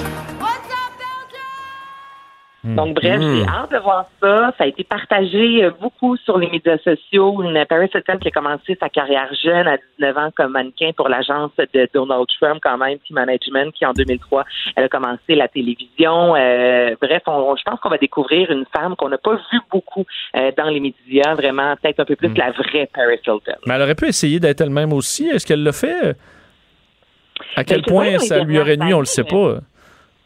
Donc, 2.64 2.94
bref, 2.96 3.20
Hmm. 3.20 3.36
j'ai 3.38 3.48
hâte 3.48 3.72
de 3.72 3.78
voir 3.80 4.06
ça. 4.22 4.54
Ça 4.58 4.66
a 4.66 4.68
été 4.68 4.84
partagé 4.84 5.64
euh, 5.64 5.72
beaucoup 5.82 6.16
sur 6.18 6.38
les 6.38 6.48
médias 6.50 6.78
sociaux. 6.78 7.42
Une 7.42 7.66
Paris 7.66 7.90
Hilton 7.94 8.18
qui 8.22 8.28
a 8.28 8.32
commencé 8.32 8.78
sa 8.80 8.88
carrière 8.88 9.30
jeune 9.44 9.68
à 9.68 9.78
19 9.98 10.18
ans 10.18 10.30
comme 10.36 10.52
mannequin 10.52 10.92
pour 10.96 11.10
l'agence 11.10 11.50
de 11.58 11.90
Donald 11.94 12.26
Trump, 12.40 12.60
quand 12.62 12.78
même, 12.78 13.00
Team 13.00 13.16
Management, 13.16 13.74
qui 13.74 13.84
en 13.86 13.94
2003, 13.94 14.46
elle 14.76 14.84
a 14.84 14.90
commencé 14.90 15.34
la 15.36 15.48
télévision. 15.48 16.36
Euh, 16.36 16.96
bref, 17.02 17.24
on, 17.26 17.56
je 17.56 17.64
pense 17.64 17.80
qu'on 17.80 17.90
va 17.90 17.98
découvrir 17.98 18.52
une 18.52 18.66
femme 18.76 18.96
qu'on 18.96 19.10
n'a 19.10 19.18
pas 19.18 19.36
vue 19.52 19.60
beaucoup 19.72 20.06
euh, 20.36 20.52
dans 20.56 20.66
les 20.70 20.80
médias, 20.80 21.34
vraiment, 21.34 21.76
peut-être 21.82 22.02
un 22.02 22.06
peu 22.06 22.16
plus 22.16 22.32
la 22.36 22.52
vraie 22.52 22.88
Paris 22.94 23.20
Hilton. 23.26 23.40
Mais 23.66 23.74
elle 23.74 23.82
aurait 23.82 23.96
pu 23.96 24.06
essayer 24.08 24.40
d'être 24.40 24.62
elle-même 24.62 24.94
aussi. 24.94 25.28
Est-ce 25.28 25.48
qu'elle 25.48 25.64
l'a 25.64 25.72
fait? 25.74 26.16
À 27.56 27.64
quel 27.64 27.78
Ben, 27.82 27.86
pas, 27.86 27.92
point 27.92 28.20
ça 28.20 28.44
lui 28.44 28.60
aurait 28.60 28.78
nuit, 28.78 28.94
on 28.94 29.00
le 29.00 29.06
sait 29.06 29.24
pas. 29.24 29.58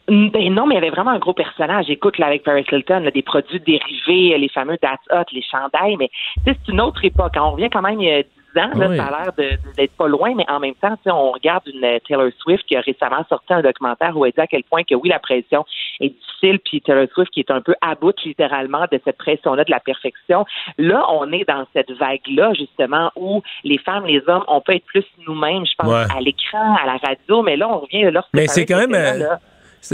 Ben 0.08 0.54
non, 0.54 0.66
mais 0.66 0.74
il 0.74 0.78
y 0.78 0.78
avait 0.78 0.90
vraiment 0.90 1.10
un 1.10 1.18
gros 1.18 1.32
personnage. 1.32 1.90
Écoute, 1.90 2.18
là, 2.18 2.26
avec 2.26 2.44
Paris 2.44 2.64
Hilton, 2.70 3.00
là, 3.00 3.10
des 3.10 3.22
produits 3.22 3.58
dérivés, 3.60 4.38
les 4.38 4.48
fameux 4.48 4.78
That's 4.78 5.00
Hot, 5.10 5.24
les 5.32 5.42
chandails, 5.42 5.96
mais 5.96 6.10
c'est 6.44 6.56
une 6.68 6.80
autre 6.80 7.04
époque. 7.04 7.32
On 7.36 7.50
revient 7.52 7.70
quand 7.70 7.82
même 7.82 8.00
il 8.00 8.06
y 8.08 8.12
a 8.12 8.22
10 8.22 8.28
ans, 8.60 8.78
là, 8.78 8.88
Oui. 8.88 8.96
ça 8.96 9.06
a 9.06 9.22
l'air 9.24 9.32
d'être 9.76 9.96
pas 9.96 10.06
loin, 10.06 10.32
mais 10.36 10.48
en 10.48 10.60
même 10.60 10.76
temps, 10.76 10.94
sais, 11.02 11.10
on 11.10 11.32
regarde 11.32 11.64
une 11.66 11.84
euh, 11.84 11.98
Taylor 12.06 12.30
Swift 12.38 12.64
qui 12.66 12.76
a 12.76 12.80
récemment 12.82 13.24
sorti 13.28 13.52
un 13.52 13.62
documentaire 13.62 14.16
où 14.16 14.24
elle 14.24 14.30
dit 14.32 14.40
à 14.40 14.46
quel 14.46 14.62
point 14.62 14.84
que 14.84 14.94
oui, 14.94 15.08
la 15.08 15.18
pression 15.18 15.64
est 16.00 16.10
difficile, 16.10 16.60
puis 16.60 16.80
Taylor 16.82 17.06
Swift 17.12 17.30
qui 17.32 17.40
est 17.40 17.50
un 17.50 17.60
peu 17.60 17.74
à 17.80 17.96
bout 17.96 18.14
littéralement 18.24 18.84
de 18.92 19.00
cette 19.04 19.18
pression-là 19.18 19.64
de 19.64 19.70
la 19.72 19.80
perfection. 19.80 20.44
Là, 20.78 21.04
on 21.10 21.32
est 21.32 21.46
dans 21.48 21.66
cette 21.74 21.90
vague-là, 21.90 22.54
justement, 22.54 23.10
où 23.16 23.42
les 23.64 23.78
femmes, 23.78 24.06
les 24.06 24.22
hommes, 24.28 24.44
on 24.46 24.60
peut 24.60 24.76
être 24.76 24.86
plus 24.86 25.04
nous-mêmes, 25.26 25.66
je 25.66 25.72
pense, 25.76 25.88
Ouais. 25.88 26.16
à 26.16 26.20
l'écran, 26.20 26.76
à 26.80 26.86
la 26.86 26.96
radio, 26.96 27.42
mais 27.42 27.56
là, 27.56 27.68
on 27.68 27.80
revient 27.80 28.08
lorsque 28.12 28.30
Mais 28.34 28.46
c'est 28.46 28.64
quand 28.66 28.78
même. 28.78 28.92
là, 28.92 29.14
euh, 29.14 29.18
là. 29.18 29.38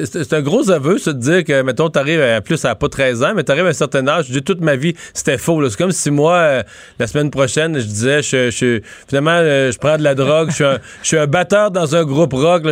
C'est- 0.07 0.33
un 0.33 0.41
gros 0.43 0.71
aveu, 0.71 0.99
ça, 0.99 1.13
de 1.13 1.19
dire 1.19 1.45
que, 1.45 1.63
mettons, 1.63 1.89
t'arrives 1.89 2.21
à 2.21 2.41
plus 2.41 2.65
à 2.65 2.75
pas 2.75 2.89
13 2.89 3.23
ans, 3.23 3.33
mais 3.35 3.43
t'arrives 3.45 3.67
à 3.67 3.69
un 3.71 3.73
certain 3.73 4.07
âge. 4.09 4.27
Je 4.29 4.33
dis 4.33 4.43
toute 4.43 4.61
ma 4.61 4.77
vie, 4.77 4.95
c'était 5.15 5.39
faux. 5.39 5.69
C'est 5.69 5.77
comme 5.79 5.93
si 5.93 6.11
moi, 6.11 6.35
euh, 6.35 6.63
la 6.99 7.07
semaine 7.07 7.31
prochaine, 7.31 7.75
je 7.79 7.85
disais, 7.85 8.23
je, 8.23 8.51
je, 8.51 8.81
finalement, 9.09 9.31
euh, 9.35 9.71
je 9.71 9.79
prends 9.79 9.97
de 9.97 10.03
la 10.03 10.15
drogue, 10.15 10.49
je 10.51 10.55
suis 10.55 10.65
un, 10.65 10.79
je 11.03 11.07
suis 11.09 11.19
un 11.19 11.27
batteur 11.27 11.71
dans 11.71 11.95
un 11.95 12.05
groupe 12.05 12.33
rock. 12.33 12.63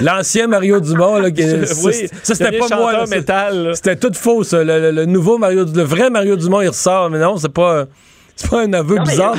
L'ancien 0.00 0.46
Mario 0.46 0.80
Dumont, 0.80 1.16
là, 1.18 1.30
qui, 1.30 1.42
Oui, 1.84 1.92
ça, 1.94 2.06
ça, 2.22 2.34
c'était 2.34 2.58
pas 2.58 2.76
moi. 2.76 3.04
C'était 3.74 3.96
tout 3.96 4.12
faux, 4.14 4.42
ça. 4.44 4.62
Le, 4.62 4.80
le- 4.80 4.90
le 4.92 5.06
nouveau 5.06 5.38
Mario, 5.38 5.64
le 5.64 5.82
vrai 5.82 6.10
Mario 6.10 6.36
Dumont, 6.36 6.60
il 6.60 6.68
ressort. 6.68 7.10
Mais 7.10 7.18
non, 7.18 7.36
c'est 7.36 7.52
pas, 7.52 7.86
c'est 8.36 8.50
pas 8.50 8.62
un 8.62 8.72
aveu 8.72 8.96
Non, 8.96 9.02
mais- 9.04 9.10
bizarre. 9.10 9.36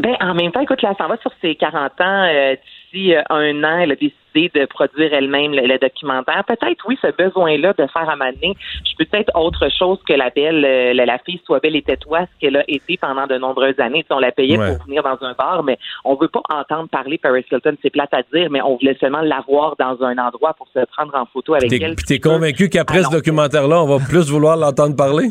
Ben, 0.00 0.14
en 0.20 0.34
même 0.34 0.50
temps, 0.50 0.60
écoute, 0.60 0.82
là, 0.82 0.92
ça 0.98 1.06
va 1.06 1.16
sur 1.18 1.30
ses 1.40 1.54
40 1.54 1.92
ans. 2.00 2.24
euh, 2.28 2.56
D'ici 2.94 3.14
euh, 3.14 3.22
un 3.30 3.64
an, 3.64 3.78
elle 3.80 3.92
a 3.92 3.96
décidé 3.96 4.50
de 4.54 4.66
produire 4.66 5.12
elle-même 5.12 5.52
le, 5.52 5.62
le 5.66 5.78
documentaire. 5.78 6.42
Peut-être, 6.46 6.84
oui, 6.88 6.98
ce 7.02 7.08
besoin-là 7.16 7.72
de 7.78 7.86
faire 7.86 8.08
à 8.08 8.16
Mané, 8.16 8.54
je 8.84 8.96
peux 8.98 9.04
peut-être 9.04 9.30
autre 9.34 9.68
chose 9.78 9.98
que 10.08 10.12
la 10.12 10.30
belle, 10.30 10.64
euh, 10.64 10.92
la, 10.94 11.06
la 11.06 11.18
fille 11.18 11.40
soit 11.44 11.60
belle 11.60 11.76
et 11.76 11.82
tais-toi, 11.82 12.20
ce 12.22 12.40
qu'elle 12.40 12.56
a 12.56 12.64
été 12.68 12.96
pendant 12.96 13.26
de 13.26 13.36
nombreuses 13.36 13.78
années. 13.78 14.02
Tu 14.02 14.08
sais, 14.08 14.14
on 14.14 14.18
la 14.18 14.32
payait 14.32 14.58
Ouais. 14.58 14.76
pour 14.76 14.86
venir 14.86 15.02
dans 15.02 15.18
un 15.26 15.32
bar, 15.34 15.62
mais 15.64 15.78
on 16.04 16.14
veut 16.16 16.28
pas 16.28 16.40
entendre 16.52 16.88
parler 16.88 17.18
Paris 17.18 17.44
Hilton. 17.50 17.76
C'est 17.82 17.90
plate 17.90 18.12
à 18.14 18.22
dire, 18.32 18.48
mais 18.50 18.60
on 18.62 18.76
voulait 18.76 18.96
seulement 19.00 19.20
la 19.22 19.42
voir 19.48 19.74
dans 19.78 20.02
un 20.04 20.16
endroit 20.18 20.54
pour 20.54 20.68
se 20.68 20.84
prendre 20.86 21.14
en 21.16 21.26
photo 21.26 21.54
avec 21.54 21.72
elle. 21.72 21.94
Puis 21.96 22.04
t'es 22.06 22.20
convaincu 22.20 22.68
qu'après 22.68 23.02
ce 23.02 23.10
documentaire-là, 23.10 23.82
on 23.82 23.86
va 23.98 24.04
plus 24.04 24.30
vouloir 24.30 24.56
l'entendre 24.56 24.96
parler? 24.96 25.28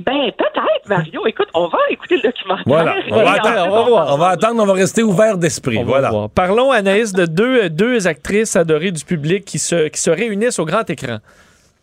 Ben, 0.00 0.30
peut-être, 0.36 0.88
Mario. 0.88 1.26
Écoute, 1.26 1.48
on 1.54 1.66
va 1.66 1.78
écouter 1.90 2.16
le 2.16 2.22
documentaire. 2.22 2.64
Voilà. 2.66 2.94
On 3.10 3.16
va, 3.16 3.32
attendre, 3.32 3.66
on 3.66 3.70
va 3.70 3.82
voir. 3.82 4.14
On 4.14 4.18
va 4.18 4.28
attendre, 4.28 4.62
on 4.62 4.66
va 4.66 4.72
rester 4.74 5.02
ouvert 5.02 5.36
d'esprit. 5.36 5.82
Voilà. 5.82 6.10
voir. 6.10 6.30
Parlons, 6.30 6.70
Anaïs, 6.70 7.12
de 7.12 7.26
deux, 7.26 7.68
deux 7.68 8.06
actrices 8.06 8.54
adorées 8.54 8.92
du 8.92 9.04
public 9.04 9.44
qui 9.44 9.58
se, 9.58 9.88
qui 9.88 10.00
se 10.00 10.10
réunissent 10.10 10.58
au 10.58 10.64
grand 10.64 10.88
écran. 10.88 11.18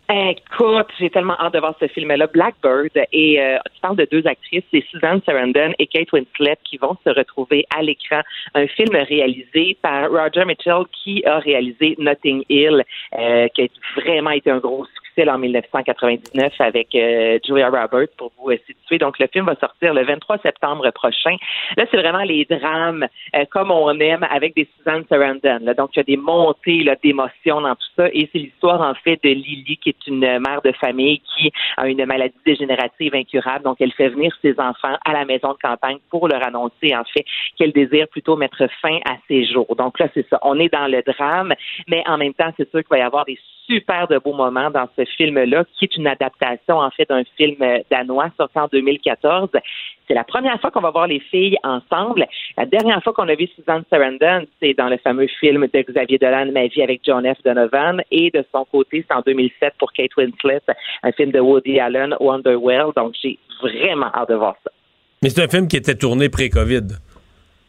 Écoute, 0.08 0.88
j'ai 0.99 1.10
tellement 1.10 1.36
hâte 1.39 1.54
de 1.54 1.60
voir 1.60 1.73
ce 1.80 1.88
film-là, 1.88 2.28
Blackbird. 2.28 2.91
Et 3.12 3.41
euh, 3.41 3.58
tu 3.73 3.82
parles 3.82 3.95
de 3.95 4.08
deux 4.12 4.25
actrices, 4.28 4.63
c'est 4.71 4.84
Susan 4.91 5.19
Sarandon 5.25 5.73
et 5.80 5.88
Kate 5.88 6.12
Winslet 6.12 6.58
qui 6.63 6.78
vont 6.78 6.95
se 7.04 7.10
retrouver 7.10 7.65
à 7.75 7.82
l'écran. 7.82 8.21
Un 8.54 8.67
film 8.67 8.95
réalisé 8.95 9.78
par 9.82 10.12
Roger 10.12 10.45
Mitchell 10.45 10.84
qui 10.91 11.25
a 11.25 11.39
réalisé 11.39 11.95
Notting 11.97 12.43
Hill, 12.49 12.84
euh, 13.17 13.47
qui 13.56 13.63
a 13.63 13.67
vraiment 13.99 14.30
été 14.30 14.51
un 14.51 14.60
gros 14.60 14.86
succès 14.86 15.05
en 15.23 15.38
1999 15.38 16.54
avec 16.60 16.93
euh, 16.93 17.39
Julia 17.45 17.69
Roberts 17.69 18.10
pour 18.17 18.32
vous 18.38 18.51
euh, 18.51 18.58
situer. 18.67 18.97
Donc 18.97 19.17
le 19.19 19.28
film 19.28 19.45
va 19.45 19.56
sortir 19.56 19.93
le 19.93 20.04
23 20.04 20.39
septembre 20.39 20.89
prochain. 20.91 21.36
Là, 21.78 21.86
c'est 21.89 21.97
vraiment 21.97 22.23
les 22.23 22.45
drames 22.45 23.08
euh, 23.36 23.45
comme 23.49 23.71
on 23.71 23.97
aime 23.99 24.25
avec 24.30 24.56
des 24.56 24.67
Susan 24.78 25.01
Sarandon. 25.10 25.60
Là. 25.62 25.73
Donc 25.73 25.91
il 25.95 25.99
y 25.99 26.01
a 26.01 26.04
des 26.04 26.17
montées 26.17 26.86
d'émotions 27.01 27.62
dans 27.62 27.75
tout 27.75 27.88
ça. 27.95 28.08
Et 28.13 28.30
c'est 28.32 28.39
l'histoire 28.39 28.82
en 28.82 28.93
fait 28.95 29.19
de 29.23 29.30
Lily 29.30 29.78
qui 29.78 29.89
est 29.89 30.08
une 30.08 30.19
mère 30.19 30.62
de 30.63 30.71
famille 30.73 31.21
qui 31.38 31.51
a 31.78 31.88
une 31.88 32.06
maladie 32.06 32.36
dégénérative 32.45 33.15
incurable. 33.15 33.63
Donc 33.63 33.78
elle 33.80 33.93
fait 33.93 34.10
venir 34.10 34.36
ses 34.41 34.60
enfants 34.60 34.97
à 35.06 35.13
la 35.13 35.25
maison 35.25 35.54
de 35.54 35.58
campagne 35.62 35.97
pour 36.10 36.28
leur 36.28 36.45
annoncer 36.45 36.95
en 36.95 37.04
fait 37.06 37.25
qu'elle 37.58 37.71
désire 37.71 38.08
plutôt 38.10 38.36
mettre 38.36 38.67
fin 38.82 38.97
à 39.06 39.15
ses 39.28 39.45
jours. 39.45 39.75
Donc 39.78 39.99
là, 39.99 40.08
c'est 40.13 40.28
ça. 40.30 40.39
On 40.41 40.60
est 40.60 40.71
dans 40.71 40.88
le 40.88 41.01
drame, 41.01 41.54
mais 41.88 42.04
en 42.06 42.17
même 42.17 42.34
temps, 42.34 42.51
c'est 42.58 42.69
sûr 42.69 42.80
qu'il 42.80 42.89
va 42.89 42.97
y 42.99 43.01
avoir 43.01 43.25
des 43.25 43.38
super 43.67 44.08
de 44.08 44.17
beaux 44.17 44.34
moments 44.34 44.69
dans 44.69 44.88
ce 44.97 45.06
film-là, 45.17 45.63
qui 45.78 45.86
est 45.86 45.95
une 45.97 46.08
adaptation 46.08 46.78
en 46.78 46.89
fait 46.91 47.08
d'un 47.10 47.23
film 47.38 47.56
euh, 47.62 47.80
danois 47.89 48.30
sorti 48.38 48.58
en 48.60 48.67
2014. 48.67 49.49
C'est 50.08 50.13
la 50.13 50.23
première 50.23 50.60
fois 50.62 50.71
qu'on 50.71 50.82
va 50.82 50.91
voir 50.91 51.08
les 51.08 51.19
filles 51.19 51.58
ensemble. 51.63 52.28
La 52.58 52.65
dernière 52.65 53.01
fois 53.04 53.13
qu'on 53.13 53.28
a 53.28 53.36
vu 53.36 53.47
Susan 53.56 53.82
Sarandon, 53.89 54.45
c'est 54.62 54.73
dans 54.75 54.89
le 54.89 54.97
fameux 54.97 55.28
film 55.39 55.67
de 55.73 55.82
Xavier 55.82 56.17
Dolan, 56.17 56.51
Ma 56.51 56.67
vie 56.67 56.84
avec 56.84 57.01
John 57.04 57.25
F. 57.25 57.41
Donovan. 57.43 58.01
Et 58.12 58.30
de 58.32 58.45
son 58.54 58.65
côté, 58.65 59.04
c'est 59.08 59.15
en 59.15 59.21
2007 59.21 59.73
pour 59.80 59.91
Kate 59.93 60.15
Winslet, 60.15 60.62
un 61.04 61.12
film 61.12 61.32
de 61.32 61.39
Woody 61.39 61.80
Allen, 61.80 62.15
Wonderwell. 62.19 62.91
Donc, 62.95 63.15
j'ai 63.21 63.39
vraiment 63.62 64.12
hâte 64.13 64.30
de 64.30 64.36
voir 64.36 64.56
ça. 64.63 64.71
Mais 65.23 65.30
c'est 65.30 65.43
un 65.43 65.47
film 65.47 65.67
qui 65.67 65.78
était 65.78 65.95
tourné 65.95 66.30
pré-COVID. 66.30 66.88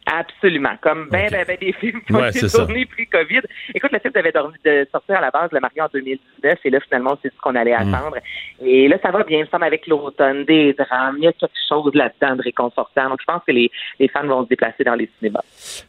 Absolument. 0.09 0.77
Comme 0.81 1.09
ben, 1.11 1.29
ben, 1.29 1.43
ben 1.45 1.57
des 1.59 1.73
films 1.73 2.01
qui 2.01 2.13
ont 2.13 2.19
Ouais, 2.19 2.29
été 2.29 2.47
tournés 2.47 2.85
pré-COVID. 2.85 3.41
Écoute, 3.75 3.91
le 3.91 3.99
film 3.99 4.13
devait 4.15 4.31
dormi- 4.31 4.55
de 4.63 4.87
sortir 4.91 5.17
à 5.17 5.21
la 5.21 5.31
base 5.31 5.49
le 5.51 5.59
marié 5.59 5.81
en 5.81 5.87
2019 5.93 6.59
et 6.63 6.69
là, 6.69 6.79
finalement, 6.79 7.17
c'est 7.21 7.27
ce 7.33 7.37
qu'on 7.41 7.55
allait 7.55 7.77
Mm. 7.77 7.93
attendre. 7.93 8.17
Et 8.63 8.87
là, 8.87 8.97
ça 9.03 9.11
va 9.11 9.23
bien, 9.23 9.39
il 9.39 9.41
me 9.43 9.47
semble, 9.47 9.65
avec 9.65 9.85
l'automne, 9.87 10.45
des 10.45 10.73
drames. 10.73 11.15
Il 11.17 11.25
y 11.25 11.27
a 11.27 11.33
quelque 11.33 11.51
chose 11.67 11.91
là-dedans 11.93 12.37
de 12.37 12.41
réconfortant. 12.43 13.09
Donc, 13.09 13.19
je 13.19 13.25
pense 13.25 13.41
que 13.45 13.51
les, 13.51 13.69
les 13.99 14.07
fans 14.07 14.25
vont 14.25 14.43
se 14.43 14.49
déplacer 14.49 14.83
dans 14.85 14.95
les 14.95 15.09
cinémas. 15.19 15.41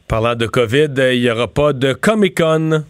Parlant 0.09 0.35
de 0.35 0.47
COVID, 0.47 0.89
euh, 0.99 1.15
il 1.15 1.21
n'y 1.23 1.31
aura 1.31 1.47
pas 1.47 1.73
de 1.73 1.93
Comic-Con. 1.93 2.85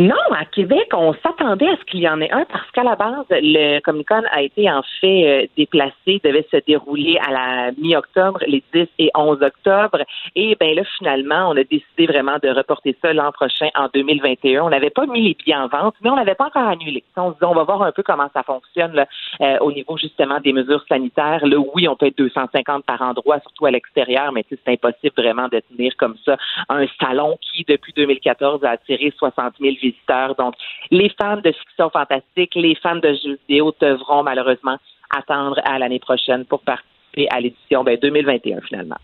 Non, 0.00 0.14
à 0.30 0.46
Québec, 0.46 0.88
on 0.94 1.12
s'attendait 1.12 1.68
à 1.68 1.76
ce 1.76 1.84
qu'il 1.84 2.00
y 2.00 2.08
en 2.08 2.22
ait 2.22 2.32
un 2.32 2.46
parce 2.46 2.70
qu'à 2.70 2.82
la 2.82 2.96
base, 2.96 3.26
le 3.28 3.80
Comic 3.80 4.08
Con 4.08 4.22
a 4.32 4.40
été 4.40 4.70
en 4.70 4.80
fait 4.98 5.28
euh, 5.28 5.46
déplacé, 5.58 6.22
devait 6.24 6.46
se 6.50 6.56
dérouler 6.66 7.18
à 7.18 7.30
la 7.30 7.72
mi-octobre, 7.72 8.40
les 8.46 8.64
10 8.72 8.86
et 8.98 9.10
11 9.14 9.42
octobre. 9.42 9.98
Et 10.34 10.56
ben 10.58 10.74
là, 10.74 10.84
finalement, 10.96 11.50
on 11.50 11.56
a 11.58 11.64
décidé 11.64 12.06
vraiment 12.06 12.38
de 12.42 12.48
reporter 12.48 12.96
ça 13.02 13.12
l'an 13.12 13.30
prochain 13.30 13.68
en 13.74 13.88
2021. 13.92 14.62
On 14.62 14.70
n'avait 14.70 14.88
pas 14.88 15.04
mis 15.04 15.20
les 15.20 15.34
billets 15.34 15.54
en 15.54 15.68
vente, 15.68 15.96
mais 16.00 16.08
on 16.08 16.16
n'avait 16.16 16.34
pas 16.34 16.46
encore 16.46 16.68
annulé. 16.68 17.04
On 17.18 17.34
se 17.34 17.38
dit, 17.38 17.44
on 17.44 17.54
va 17.54 17.64
voir 17.64 17.82
un 17.82 17.92
peu 17.92 18.02
comment 18.02 18.30
ça 18.32 18.42
fonctionne 18.42 18.94
là, 18.94 19.06
euh, 19.42 19.58
au 19.60 19.70
niveau 19.70 19.98
justement 19.98 20.40
des 20.40 20.54
mesures 20.54 20.82
sanitaires. 20.88 21.44
Là, 21.44 21.58
oui, 21.74 21.88
on 21.88 21.96
peut 21.96 22.06
être 22.06 22.16
250 22.16 22.86
par 22.86 23.02
endroit, 23.02 23.38
surtout 23.40 23.66
à 23.66 23.70
l'extérieur, 23.70 24.32
mais 24.32 24.46
c'est 24.48 24.66
impossible 24.66 25.12
vraiment 25.18 25.48
de 25.48 25.60
tenir 25.60 25.94
comme 25.98 26.16
ça 26.24 26.38
un 26.70 26.86
salon 26.98 27.36
qui, 27.42 27.66
depuis 27.68 27.92
2014, 27.92 28.64
a 28.64 28.70
attiré 28.70 29.12
60 29.18 29.56
000 29.60 29.74
visiteurs. 29.74 29.89
Donc, 30.38 30.54
les 30.90 31.10
fans 31.20 31.36
de 31.36 31.52
fiction 31.52 31.90
fantastique, 31.90 32.54
les 32.54 32.74
fans 32.82 32.96
de 32.96 33.14
jeux 33.24 33.38
vidéo 33.48 33.74
devront 33.80 34.22
malheureusement 34.22 34.76
attendre 35.16 35.60
à 35.64 35.78
l'année 35.78 35.98
prochaine 35.98 36.44
pour 36.44 36.60
participer 36.60 37.28
à 37.30 37.40
l'édition 37.40 37.84
ben, 37.84 37.98
2021 38.00 38.60
finalement. 38.62 38.96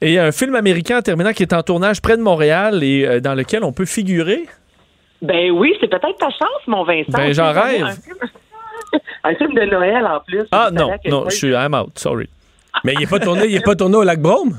Et 0.00 0.08
il 0.08 0.12
y 0.14 0.18
a 0.18 0.24
un 0.24 0.32
film 0.32 0.54
américain 0.54 0.98
en 0.98 1.02
terminant 1.02 1.32
qui 1.32 1.42
est 1.42 1.52
en 1.52 1.62
tournage 1.62 2.02
près 2.02 2.16
de 2.16 2.22
Montréal 2.22 2.82
et 2.82 3.06
euh, 3.06 3.20
dans 3.20 3.34
lequel 3.34 3.64
on 3.64 3.72
peut 3.72 3.86
figurer? 3.86 4.44
Ben 5.22 5.50
oui, 5.50 5.74
c'est 5.80 5.88
peut-être 5.88 6.18
ta 6.18 6.30
chance, 6.30 6.66
mon 6.66 6.84
Vincent. 6.84 7.12
Ben, 7.12 7.32
j'en 7.32 7.52
rêve. 7.52 7.84
Un 7.84 7.92
film, 7.92 8.16
un 9.24 9.34
film 9.34 9.54
de 9.54 9.62
Noël 9.62 10.06
en 10.06 10.20
plus. 10.20 10.44
Ah 10.52 10.70
non, 10.72 10.90
non, 11.06 11.24
je 11.30 11.36
suis 11.36 11.52
I'm 11.52 11.74
out, 11.74 11.98
sorry. 11.98 12.28
Mais 12.84 12.92
il 12.92 13.00
n'est 13.00 13.06
pas 13.06 13.20
tourné, 13.20 13.46
il 13.46 13.56
est 13.56 13.64
pas 13.64 13.76
tourné 13.76 13.96
au 13.96 14.02
lac 14.02 14.20
Brome? 14.20 14.58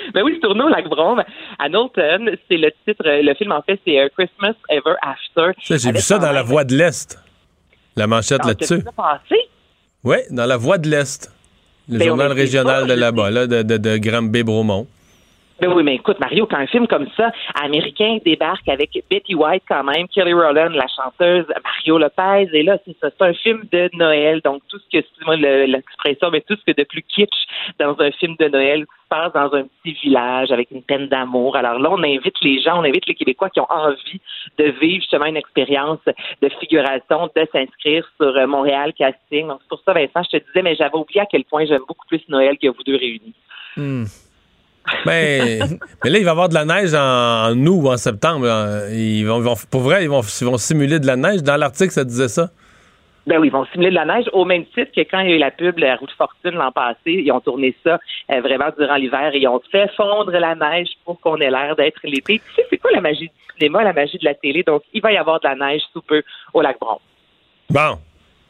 Ben 0.14 0.22
oui, 0.22 0.32
c'est 0.34 0.40
tourné 0.40 0.62
au 0.62 0.68
Lac 0.68 0.88
Brome, 0.88 1.22
à 1.58 1.68
Knowlton. 1.68 2.36
C'est 2.48 2.56
le 2.56 2.70
titre, 2.86 3.02
le 3.04 3.34
film 3.34 3.52
en 3.52 3.62
fait, 3.62 3.80
c'est 3.86 3.98
euh, 3.98 4.08
Christmas 4.16 4.54
Ever 4.68 4.94
After. 5.02 5.52
J'ai 5.60 5.92
vu 5.92 5.98
ça 6.00 6.18
dans 6.18 6.32
la 6.32 6.42
Voie 6.42 6.64
de 6.64 6.74
l'Est. 6.76 7.18
La 7.96 8.06
manchette 8.06 8.44
là-dessus. 8.44 8.82
Oui, 10.04 10.16
dans 10.30 10.46
la 10.46 10.56
Voie 10.56 10.78
de 10.78 10.88
l'Est. 10.88 11.30
Le 11.88 11.98
Ben, 11.98 12.08
journal 12.08 12.32
régional 12.32 12.86
pas, 12.86 12.94
de 12.94 13.00
là-bas, 13.00 13.30
là, 13.30 13.46
de, 13.46 13.62
de, 13.62 13.76
de 13.76 13.96
Granby-Bromont. 13.96 14.86
Ben 15.60 15.70
oui, 15.72 15.82
mais 15.82 15.96
écoute, 15.96 16.18
Mario, 16.20 16.46
quand 16.46 16.56
un 16.56 16.66
film 16.66 16.86
comme 16.86 17.06
ça, 17.16 17.32
américain, 17.62 18.18
débarque 18.24 18.66
avec 18.68 18.90
Betty 19.10 19.34
White 19.34 19.64
quand 19.68 19.84
même, 19.84 20.08
Kelly 20.08 20.32
Rowland, 20.32 20.70
la 20.70 20.86
chanteuse, 20.88 21.44
Mario 21.62 21.98
Lopez, 21.98 22.48
et 22.54 22.62
là, 22.62 22.78
c'est 22.86 22.96
ça, 22.98 23.10
c'est 23.10 23.24
un 23.24 23.34
film 23.34 23.64
de 23.70 23.90
Noël, 23.94 24.40
donc 24.42 24.62
tout 24.68 24.78
ce 24.78 24.84
que, 24.90 24.98
excuse-moi 24.98 25.36
le- 25.36 25.66
l'expression, 25.66 26.30
mais 26.30 26.40
tout 26.40 26.56
ce 26.56 26.64
que 26.72 26.76
de 26.76 26.84
plus 26.84 27.02
kitsch 27.02 27.46
dans 27.78 27.94
un 28.00 28.10
film 28.12 28.36
de 28.38 28.48
Noël 28.48 28.86
passe 29.10 29.32
dans 29.34 29.52
un 29.54 29.64
petit 29.64 29.92
village 30.02 30.50
avec 30.50 30.70
une 30.70 30.82
peine 30.82 31.08
d'amour. 31.08 31.56
Alors 31.56 31.78
là, 31.78 31.90
on 31.90 32.02
invite 32.02 32.36
les 32.42 32.62
gens, 32.62 32.78
on 32.80 32.84
invite 32.84 33.06
les 33.06 33.14
Québécois 33.14 33.50
qui 33.50 33.60
ont 33.60 33.70
envie 33.70 34.20
de 34.56 34.64
vivre 34.80 35.02
justement 35.02 35.26
une 35.26 35.36
expérience 35.36 35.98
de 36.40 36.48
figuration, 36.60 37.28
de 37.36 37.46
s'inscrire 37.52 38.08
sur 38.16 38.34
euh, 38.34 38.46
Montréal 38.46 38.92
Casting. 38.96 39.48
Donc 39.48 39.58
c'est 39.62 39.68
pour 39.68 39.82
ça, 39.84 39.92
Vincent, 39.92 40.22
je 40.32 40.38
te 40.38 40.46
disais, 40.46 40.62
mais 40.62 40.74
j'avais 40.76 40.96
oublié 40.96 41.20
à 41.20 41.26
quel 41.26 41.44
point 41.44 41.66
j'aime 41.66 41.82
beaucoup 41.86 42.06
plus 42.06 42.22
Noël 42.28 42.56
que 42.56 42.68
vous 42.68 42.82
deux 42.84 42.96
réunis. 42.96 43.34
Hmm. 43.76 44.04
Ben, 45.04 45.78
mais 46.04 46.10
là, 46.10 46.18
il 46.18 46.24
va 46.24 46.30
y 46.30 46.32
avoir 46.32 46.48
de 46.48 46.54
la 46.54 46.64
neige 46.64 46.94
en, 46.94 47.50
en 47.52 47.66
août 47.66 47.80
ou 47.84 47.88
en 47.90 47.96
septembre. 47.96 48.46
Ils 48.92 49.24
vont, 49.24 49.40
vont- 49.40 49.54
pour 49.70 49.80
vrai, 49.82 50.04
ils 50.04 50.10
vont, 50.10 50.22
ils 50.22 50.44
vont 50.46 50.58
simuler 50.58 50.98
de 50.98 51.06
la 51.06 51.16
neige. 51.16 51.42
Dans 51.42 51.56
l'article, 51.56 51.90
ça 51.92 52.04
disait 52.04 52.28
ça. 52.28 52.50
Ben 53.26 53.38
oui, 53.38 53.48
ils 53.48 53.52
vont 53.52 53.66
simuler 53.66 53.90
de 53.90 53.94
la 53.94 54.06
neige 54.06 54.24
au 54.32 54.44
même 54.44 54.64
titre 54.66 54.90
que 54.96 55.02
quand 55.02 55.20
il 55.20 55.28
y 55.30 55.32
a 55.34 55.36
eu 55.36 55.38
la 55.38 55.50
pub 55.50 55.78
La 55.78 55.94
Route 55.96 56.10
Fortune 56.16 56.52
l'an 56.52 56.72
passé. 56.72 56.98
Ils 57.06 57.30
ont 57.32 57.40
tourné 57.40 57.76
ça 57.84 57.98
euh, 58.32 58.40
vraiment 58.40 58.70
durant 58.78 58.96
l'hiver 58.96 59.30
et 59.34 59.38
ils 59.38 59.46
ont 59.48 59.60
fait 59.70 59.88
fondre 59.96 60.32
la 60.32 60.54
neige 60.54 60.88
pour 61.04 61.20
qu'on 61.20 61.36
ait 61.36 61.50
l'air 61.50 61.76
d'être 61.76 62.00
l'été. 62.02 62.40
Tu 62.48 62.54
sais, 62.56 62.66
c'est 62.70 62.78
quoi 62.78 62.90
la 62.92 63.00
magie 63.02 63.26
du 63.28 63.30
cinéma, 63.58 63.84
la 63.84 63.92
magie 63.92 64.18
de 64.18 64.24
la 64.24 64.34
télé? 64.34 64.62
Donc, 64.66 64.82
il 64.94 65.02
va 65.02 65.12
y 65.12 65.18
avoir 65.18 65.38
de 65.38 65.46
la 65.48 65.54
neige 65.54 65.82
sous 65.92 66.00
peu 66.02 66.22
au 66.54 66.62
lac 66.62 66.78
Bron. 66.80 66.98
Bon, 67.68 67.98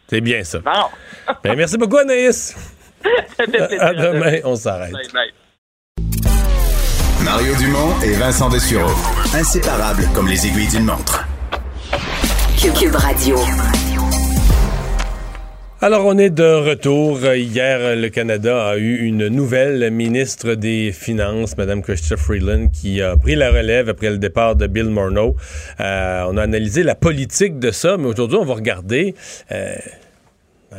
c'est 0.06 0.20
bien 0.20 0.44
ça. 0.44 0.60
Bon. 0.60 1.34
Ben, 1.42 1.56
merci 1.56 1.76
beaucoup, 1.76 1.98
Anaïs. 1.98 2.56
Ça 3.36 3.44
fait 3.44 3.50
plaisir. 3.50 3.82
À 3.82 3.92
demain, 3.92 4.38
on 4.44 4.54
s'arrête. 4.54 4.94
Mario 7.24 7.54
Dumont 7.56 8.00
et 8.02 8.12
Vincent 8.12 8.48
Dessureau. 8.48 8.90
Inséparables 9.34 10.08
comme 10.14 10.28
les 10.28 10.46
aiguilles 10.46 10.68
d'une 10.68 10.84
montre. 10.84 11.26
Cube 12.58 12.94
Radio. 12.94 13.36
Alors, 15.82 16.04
on 16.06 16.18
est 16.18 16.30
de 16.30 16.68
retour. 16.68 17.20
Hier, 17.34 17.96
le 17.96 18.08
Canada 18.08 18.68
a 18.68 18.76
eu 18.76 18.96
une 18.96 19.28
nouvelle 19.28 19.90
ministre 19.90 20.54
des 20.54 20.92
Finances, 20.92 21.56
Mme 21.56 21.82
Chrystia 21.82 22.16
Freeland, 22.16 22.68
qui 22.68 23.00
a 23.00 23.16
pris 23.16 23.34
la 23.34 23.50
relève 23.50 23.88
après 23.88 24.10
le 24.10 24.18
départ 24.18 24.56
de 24.56 24.66
Bill 24.66 24.90
Morneau. 24.90 25.36
Euh, 25.80 26.24
on 26.28 26.36
a 26.36 26.42
analysé 26.42 26.82
la 26.82 26.94
politique 26.94 27.58
de 27.58 27.70
ça, 27.70 27.96
mais 27.98 28.06
aujourd'hui, 28.06 28.38
on 28.40 28.44
va 28.44 28.54
regarder 28.54 29.14
euh, 29.52 29.74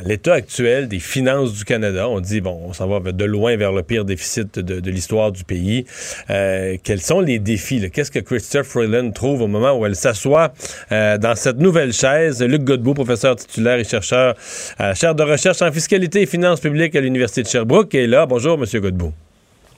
l'état 0.04 0.34
actuel 0.34 0.88
des 0.88 0.98
finances 0.98 1.52
du 1.52 1.64
Canada. 1.64 2.08
On 2.08 2.20
dit, 2.20 2.40
bon, 2.40 2.60
on 2.66 2.72
s'en 2.72 2.86
va 2.88 3.12
de 3.12 3.24
loin 3.24 3.56
vers 3.56 3.72
le 3.72 3.82
pire 3.82 4.04
déficit 4.04 4.58
de, 4.58 4.80
de 4.80 4.90
l'histoire 4.90 5.32
du 5.32 5.44
pays. 5.44 5.84
Euh, 6.30 6.76
quels 6.82 7.00
sont 7.00 7.20
les 7.20 7.38
défis? 7.38 7.90
Qu'est-ce 7.90 8.10
que 8.10 8.18
Chrystia 8.18 8.62
Freeland 8.64 9.10
trouve 9.10 9.42
au 9.42 9.46
moment 9.48 9.78
où 9.78 9.84
elle 9.84 9.96
s'assoit 9.96 10.52
euh, 10.92 11.18
dans 11.18 11.34
cette 11.34 11.58
nouvelle 11.58 11.92
chaise? 11.92 12.42
Luc 12.42 12.64
Godbout, 12.64 12.94
professeur 12.94 13.36
titulaire 13.36 13.78
et 13.78 13.84
chercheur 13.84 14.34
à 14.78 14.88
la 14.88 14.94
chaire 14.94 15.14
de 15.14 15.22
recherche 15.22 15.60
en 15.62 15.70
fiscalité 15.70 16.22
et 16.22 16.26
finances 16.26 16.60
publiques 16.60 16.96
à 16.96 17.00
l'Université 17.00 17.42
de 17.42 17.48
Sherbrooke 17.48 17.94
est 17.94 18.06
là. 18.06 18.26
Bonjour, 18.26 18.56
Monsieur 18.58 18.80
Godbout. 18.80 19.12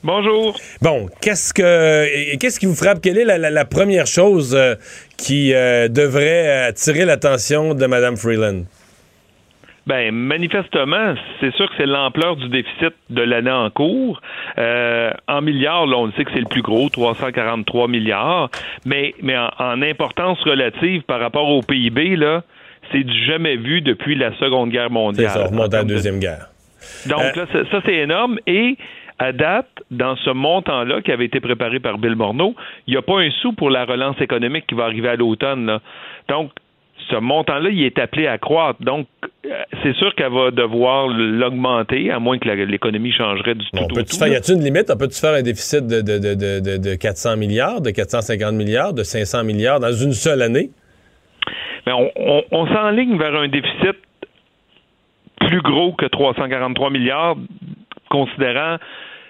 Bonjour. 0.03 0.59
Bon, 0.83 1.09
qu'est-ce 1.22 1.55
que 1.55 2.37
qu'est-ce 2.37 2.61
qui 2.61 2.66
vous 2.66 2.74
frappe? 2.74 3.00
Quelle 3.00 3.16
est 3.16 3.24
la, 3.24 3.38
la- 3.38 3.50
la 3.50 3.64
première 3.64 4.07
chose 4.07 4.55
euh, 4.55 4.74
qui 5.16 5.55
euh, 5.55 5.88
devrait 5.88 6.64
attirer 6.64 7.07
l'attention 7.07 7.74
de 7.74 7.87
Mme 7.87 8.16
Freeland? 8.18 8.64
Ben, 9.87 10.14
manifestement, 10.14 11.14
c'est 11.40 11.53
sûr 11.55 11.68
que 11.68 11.75
c'est 11.77 11.87
l'ampleur 11.87 12.37
du 12.37 12.49
déficit 12.49 12.94
de 13.11 13.23
l'année 13.23 13.51
en 13.51 13.68
cours. 13.70 14.20
Euh, 14.59 15.11
en 15.29 15.42
milliards, 15.42 15.87
là, 15.87 15.99
on 15.99 16.11
sait 16.12 16.25
que 16.25 16.31
c'est 16.33 16.40
le 16.40 16.47
plus 16.49 16.62
gros, 16.62 16.88
343 16.88 17.88
milliards. 17.88 18.49
Mais, 18.87 19.14
mais 19.23 19.37
en, 19.37 19.51
en 19.59 19.83
importance 19.83 20.40
relative 20.42 21.03
par 21.03 21.20
rapport 21.20 21.49
au 21.49 21.61
PIB, 21.61 22.16
là, 22.16 22.42
c'est 22.92 23.05
du 23.05 23.25
jamais 23.27 23.57
vu 23.57 23.81
depuis 23.83 24.14
la 24.14 24.35
Seconde 24.38 24.70
Guerre 24.70 24.88
C'est 24.88 24.92
mondiale. 24.94 25.31
ça, 25.31 25.44
on 25.44 25.51
remonte 25.51 25.75
à 25.75 25.79
la 25.79 25.85
Deuxième 25.85 26.18
Guerre. 26.18 26.49
Donc 27.09 27.20
Euh, 27.20 27.33
là, 27.40 27.47
ça, 27.53 27.70
ça, 27.70 27.81
c'est 27.85 27.97
énorme. 27.97 28.38
Et 28.47 28.77
à 29.18 29.33
date, 29.33 29.68
dans 29.90 30.16
ce 30.16 30.31
montant-là 30.31 31.01
qui 31.03 31.12
avait 31.12 31.25
été 31.27 31.40
préparé 31.40 31.79
par 31.81 31.99
Bill 31.99 32.16
Morneau, 32.16 32.55
il 32.87 32.92
n'y 32.92 32.97
a 32.99 33.03
pas 33.03 33.20
un 33.20 33.31
sou 33.31 33.53
pour 33.53 33.70
la 33.70 33.85
relance 33.85 34.20
économique 34.20 34.66
qui 34.66 34.75
va 34.75 34.85
arriver 34.85 35.09
à 35.09 35.16
l'automne. 35.16 35.66
là. 35.66 35.81
Donc, 36.29 36.51
ce 37.11 37.17
montant-là, 37.17 37.71
il 37.71 37.83
est 37.85 37.99
appelé 37.99 38.27
à 38.27 38.38
croître. 38.38 38.83
Donc, 38.83 39.07
euh, 39.47 39.49
c'est 39.83 39.95
sûr 39.97 40.14
qu'elle 40.14 40.33
va 40.33 40.51
devoir 40.51 41.09
l'augmenter, 41.09 42.11
à 42.11 42.19
moins 42.19 42.38
que 42.38 42.49
l'économie 42.49 43.12
changerait 43.12 43.55
du 43.55 43.64
tout 43.67 43.71
On 43.79 43.85
au 43.85 44.03
tout, 44.03 44.17
faire, 44.19 44.29
y 44.29 44.35
a-t-il 44.37 44.57
une 44.59 44.64
limite? 44.64 44.90
On 44.90 44.97
peut-tu 44.97 45.21
faire 45.21 45.35
un 45.35 45.43
déficit 45.43 45.87
de, 45.87 46.01
de, 46.01 46.19
de, 46.19 46.35
de, 46.35 46.61
de- 46.61 46.77
de 46.90 46.95
400 46.95 47.37
milliards, 47.37 47.81
de 47.81 47.90
450 47.90 48.55
milliards, 48.55 48.93
de 48.95 49.03
500 49.03 49.45
milliards 49.45 49.81
dans 49.81 49.93
une 49.93 50.12
seule 50.12 50.43
année? 50.43 50.71
Mais 51.87 51.93
on, 51.93 52.11
on, 52.17 52.43
on 52.51 52.67
s'enligne 52.67 53.19
vers 53.19 53.35
un 53.35 53.49
déficit 53.49 53.97
plus 55.40 55.61
gros 55.61 55.93
que 55.93 56.07
343 56.07 56.90
milliards, 56.90 57.37
considérant 58.11 58.77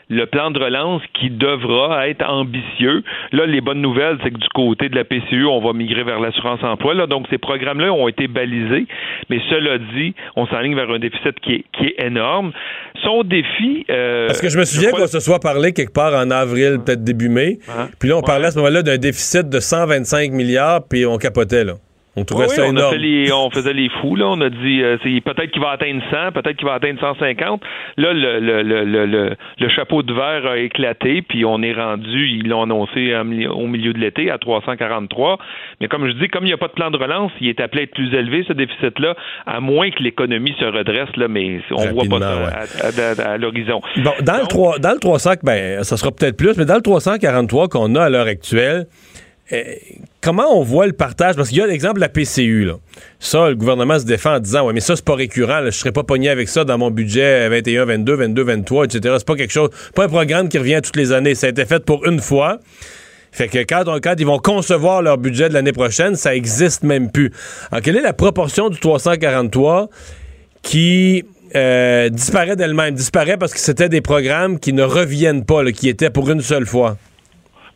le 0.08 0.26
plan 0.26 0.50
de 0.50 0.58
relance 0.58 1.02
qui 1.18 1.30
devra 1.30 2.08
être 2.08 2.24
ambitieux. 2.28 3.02
Là, 3.32 3.46
les 3.46 3.60
bonnes 3.60 3.80
nouvelles, 3.80 4.18
c'est 4.22 4.30
que 4.30 4.38
du 4.38 4.48
côté 4.54 4.88
de 4.88 4.96
la 4.96 5.04
PCU, 5.04 5.46
on 5.46 5.60
va 5.60 5.72
migrer 5.72 6.04
vers 6.04 6.20
l'assurance-emploi. 6.20 6.94
Là, 6.94 7.06
donc, 7.06 7.26
ces 7.30 7.38
programmes-là 7.38 7.92
ont 7.92 8.08
été 8.08 8.28
balisés. 8.28 8.86
Mais 9.30 9.40
cela 9.50 9.78
dit, 9.78 10.14
on 10.36 10.46
s'enligne 10.46 10.74
vers 10.74 10.90
un 10.90 10.98
déficit 10.98 11.38
qui 11.40 11.54
est, 11.54 11.64
qui 11.72 11.86
est 11.86 12.04
énorme. 12.04 12.52
Son 13.02 13.22
défi... 13.22 13.84
euh, 13.90 14.26
Parce 14.26 14.40
que 14.40 14.48
je 14.48 14.58
me 14.58 14.64
souviens 14.64 14.90
qu'on 14.90 15.06
se 15.06 15.20
soit 15.20 15.40
parlé 15.40 15.72
quelque 15.72 15.92
part 15.92 16.14
en 16.14 16.30
avril, 16.30 16.78
peut-être 16.84 17.02
début 17.04 17.28
mai. 17.28 17.58
Hein? 17.68 17.88
Puis 17.98 18.08
là, 18.08 18.16
on 18.16 18.22
parlait 18.22 18.46
à 18.46 18.50
ce 18.50 18.58
moment-là 18.58 18.82
d'un 18.82 18.98
déficit 18.98 19.48
de 19.48 19.60
125 19.60 20.32
milliards, 20.32 20.80
puis 20.88 21.06
on 21.06 21.16
capotait, 21.18 21.64
là. 21.64 21.74
On 22.16 22.24
trouvait 22.24 22.44
Oui, 22.44 22.54
ça 22.54 22.62
on, 22.62 22.66
a 22.66 22.70
énorme. 22.70 22.92
fait 22.92 22.98
les, 22.98 23.32
on 23.32 23.50
faisait 23.50 23.72
les 23.72 23.88
fous, 23.88 24.14
là. 24.14 24.26
On 24.28 24.40
a 24.40 24.48
dit 24.48 24.82
euh, 24.82 24.96
peut-être 25.24 25.50
qu'il 25.50 25.60
va 25.60 25.70
atteindre 25.70 26.00
100, 26.10 26.32
peut-être 26.32 26.56
qu'il 26.56 26.66
va 26.66 26.74
atteindre 26.74 27.00
150. 27.00 27.60
Là, 27.96 28.12
le, 28.12 28.38
le, 28.40 28.62
le, 28.62 29.04
le, 29.58 29.68
chapeau 29.68 30.02
de 30.04 30.12
verre 30.14 30.46
a 30.46 30.58
éclaté, 30.58 31.22
puis 31.22 31.44
on 31.44 31.60
est 31.62 31.72
rendu, 31.72 32.28
ils 32.28 32.48
l'ont 32.48 32.62
annoncé 32.62 33.12
au 33.50 33.66
milieu 33.66 33.92
de 33.92 33.98
l'été 33.98 34.30
à 34.30 34.38
343. 34.38 35.38
Mais 35.80 35.88
comme 35.88 36.06
je 36.06 36.12
dis, 36.12 36.28
comme 36.28 36.44
il 36.44 36.48
n'y 36.48 36.52
a 36.52 36.56
pas 36.56 36.68
de 36.68 36.72
plan 36.72 36.90
de 36.90 36.96
relance, 36.96 37.32
il 37.40 37.48
est 37.48 37.60
appelé 37.60 37.80
à 37.82 37.84
être 37.84 37.94
plus 37.94 38.14
élevé, 38.14 38.44
ce 38.46 38.52
déficit-là, 38.52 39.16
à 39.46 39.60
moins 39.60 39.90
que 39.90 40.02
l'économie 40.02 40.54
se 40.60 40.64
redresse, 40.64 41.14
là, 41.16 41.26
mais 41.28 41.60
on 41.72 41.86
voit 41.92 42.04
pas 42.08 42.20
ça 42.20 42.30
à, 42.30 43.22
à- 43.22 43.28
à- 43.28 43.32
à 43.32 43.38
l'horizon. 43.38 43.80
Bon, 43.96 44.12
dans, 44.22 44.38
le 44.40 44.46
3, 44.46 44.78
dans 44.78 44.92
le 44.92 45.00
300, 45.00 45.30
ben, 45.42 45.82
ça 45.82 45.96
sera 45.96 46.12
peut-être 46.12 46.36
plus, 46.36 46.56
mais 46.56 46.64
dans 46.64 46.76
le 46.76 46.82
343 46.82 47.68
qu'on 47.68 47.94
a 47.96 48.02
à 48.04 48.08
l'heure 48.10 48.26
actuelle, 48.26 48.86
comment 50.20 50.58
on 50.58 50.62
voit 50.62 50.86
le 50.86 50.92
partage? 50.92 51.36
Parce 51.36 51.50
qu'il 51.50 51.58
y 51.58 51.62
a 51.62 51.66
l'exemple 51.66 51.96
de 51.96 52.00
la 52.00 52.08
PCU. 52.08 52.70
Ça, 53.20 53.48
le 53.48 53.54
gouvernement 53.54 53.98
se 53.98 54.04
défend 54.04 54.36
en 54.36 54.40
disant, 54.40 54.66
ouais, 54.66 54.72
mais 54.72 54.80
ça, 54.80 54.96
c'est 54.96 55.04
pas 55.04 55.14
récurrent. 55.14 55.60
là. 55.60 55.70
Je 55.70 55.78
serais 55.78 55.92
pas 55.92 56.02
pogné 56.02 56.28
avec 56.30 56.48
ça 56.48 56.64
dans 56.64 56.78
mon 56.78 56.90
budget 56.90 57.48
21, 57.48 57.84
22, 57.84 58.14
22, 58.14 58.42
23, 58.42 58.84
etc. 58.86 59.14
C'est 59.18 59.26
pas 59.26 59.36
quelque 59.36 59.52
chose, 59.52 59.70
pas 59.94 60.04
un 60.04 60.08
programme 60.08 60.48
qui 60.48 60.58
revient 60.58 60.80
toutes 60.82 60.96
les 60.96 61.12
années. 61.12 61.34
Ça 61.34 61.46
a 61.46 61.50
été 61.50 61.64
fait 61.66 61.84
pour 61.84 62.06
une 62.06 62.20
fois. 62.20 62.60
Fait 63.32 63.48
que 63.48 63.58
quand, 63.58 63.82
quand 64.00 64.14
ils 64.16 64.26
vont 64.26 64.38
concevoir 64.38 65.02
leur 65.02 65.18
budget 65.18 65.48
de 65.48 65.54
l'année 65.54 65.72
prochaine, 65.72 66.14
ça 66.14 66.36
existe 66.36 66.84
même 66.84 67.10
plus. 67.10 67.32
Alors, 67.72 67.82
quelle 67.82 67.96
est 67.96 68.02
la 68.02 68.12
proportion 68.12 68.70
du 68.70 68.78
343 68.78 69.88
qui 70.62 71.24
euh, 71.56 72.08
disparaît 72.10 72.54
d'elle-même? 72.54 72.94
Disparaît 72.94 73.36
parce 73.36 73.52
que 73.52 73.58
c'était 73.58 73.88
des 73.88 74.00
programmes 74.00 74.60
qui 74.60 74.72
ne 74.72 74.84
reviennent 74.84 75.44
pas, 75.44 75.64
qui 75.72 75.88
étaient 75.88 76.10
pour 76.10 76.30
une 76.30 76.42
seule 76.42 76.64
fois. 76.64 76.96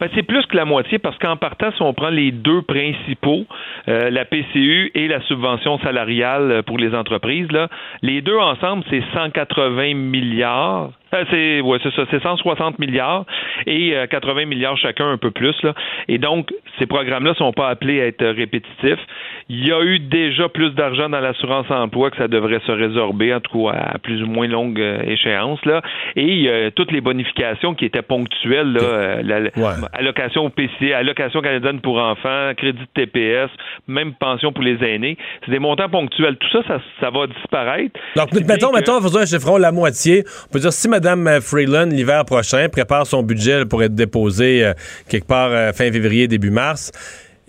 Ben, 0.00 0.08
c'est 0.14 0.22
plus 0.22 0.44
que 0.46 0.56
la 0.56 0.64
moitié 0.64 0.98
parce 0.98 1.18
qu'en 1.18 1.36
partant, 1.36 1.72
si 1.72 1.82
on 1.82 1.92
prend 1.92 2.10
les 2.10 2.30
deux 2.30 2.62
principaux, 2.62 3.46
euh, 3.88 4.10
la 4.10 4.24
PCU 4.24 4.92
et 4.94 5.08
la 5.08 5.20
subvention 5.22 5.78
salariale 5.80 6.50
euh, 6.50 6.62
pour 6.62 6.78
les 6.78 6.94
entreprises, 6.94 7.50
là, 7.50 7.68
les 8.02 8.22
deux 8.22 8.38
ensemble, 8.38 8.84
c'est 8.90 9.02
180 9.12 9.94
milliards. 9.94 10.90
Euh, 11.14 11.24
c'est 11.30 11.60
ouais, 11.60 11.78
c'est 11.82 11.94
ça, 11.94 12.02
c'est 12.10 12.22
160 12.22 12.78
milliards 12.78 13.24
et 13.66 13.94
80 14.10 14.46
milliards 14.46 14.76
chacun, 14.76 15.08
un 15.08 15.18
peu 15.18 15.30
plus 15.30 15.54
là. 15.62 15.74
Et 16.08 16.18
donc 16.18 16.52
ces 16.78 16.86
programmes-là 16.86 17.34
sont 17.34 17.52
pas 17.52 17.68
appelés 17.68 18.00
à 18.00 18.06
être 18.06 18.24
répétitifs. 18.24 19.00
Il 19.48 19.66
y 19.66 19.72
a 19.72 19.82
eu 19.82 19.98
déjà 19.98 20.48
plus 20.48 20.70
d'argent 20.70 21.08
dans 21.08 21.20
l'assurance 21.20 21.70
emploi 21.70 22.10
que 22.10 22.16
ça 22.18 22.28
devrait 22.28 22.60
se 22.66 22.72
résorber, 22.72 23.34
en 23.34 23.40
tout 23.40 23.64
cas 23.64 23.92
à 23.94 23.98
plus 23.98 24.22
ou 24.22 24.26
moins 24.26 24.46
longue 24.46 24.78
échéance 25.06 25.64
là. 25.64 25.82
Et 26.16 26.70
toutes 26.76 26.92
les 26.92 27.00
bonifications 27.00 27.74
qui 27.74 27.84
étaient 27.84 28.02
ponctuelles 28.02 28.72
là, 28.72 29.50
allocation 29.92 30.46
au 30.46 30.50
PC, 30.50 30.92
allocation 30.92 31.40
canadienne 31.40 31.80
pour 31.80 31.98
enfants, 31.98 32.52
crédit 32.56 32.78
de 32.80 33.04
TPS, 33.04 33.50
même 33.86 34.14
pension 34.14 34.52
pour 34.52 34.62
les 34.62 34.82
aînés, 34.84 35.16
c'est 35.44 35.50
des 35.50 35.58
montants 35.58 35.88
ponctuels. 35.88 36.36
Tout 36.36 36.48
ça, 36.50 36.80
ça, 37.00 37.10
va 37.10 37.26
disparaître. 37.26 37.98
Donc 38.16 38.32
mettons, 38.32 38.72
mettons, 38.72 39.00
faisons 39.00 39.20
un 39.20 39.26
chiffron 39.26 39.56
la 39.56 39.72
moitié. 39.72 40.24
On 40.48 40.52
peut 40.52 40.60
dire 40.60 40.72
si 40.72 40.88
Mme 40.98 41.40
Freeland, 41.40 41.86
l'hiver 41.86 42.24
prochain, 42.24 42.68
prépare 42.68 43.06
son 43.06 43.22
budget 43.22 43.64
pour 43.64 43.84
être 43.84 43.94
déposé 43.94 44.64
euh, 44.64 44.72
quelque 45.08 45.26
part 45.26 45.50
euh, 45.52 45.72
fin 45.72 45.92
février, 45.92 46.26
début 46.26 46.50
mars, 46.50 46.90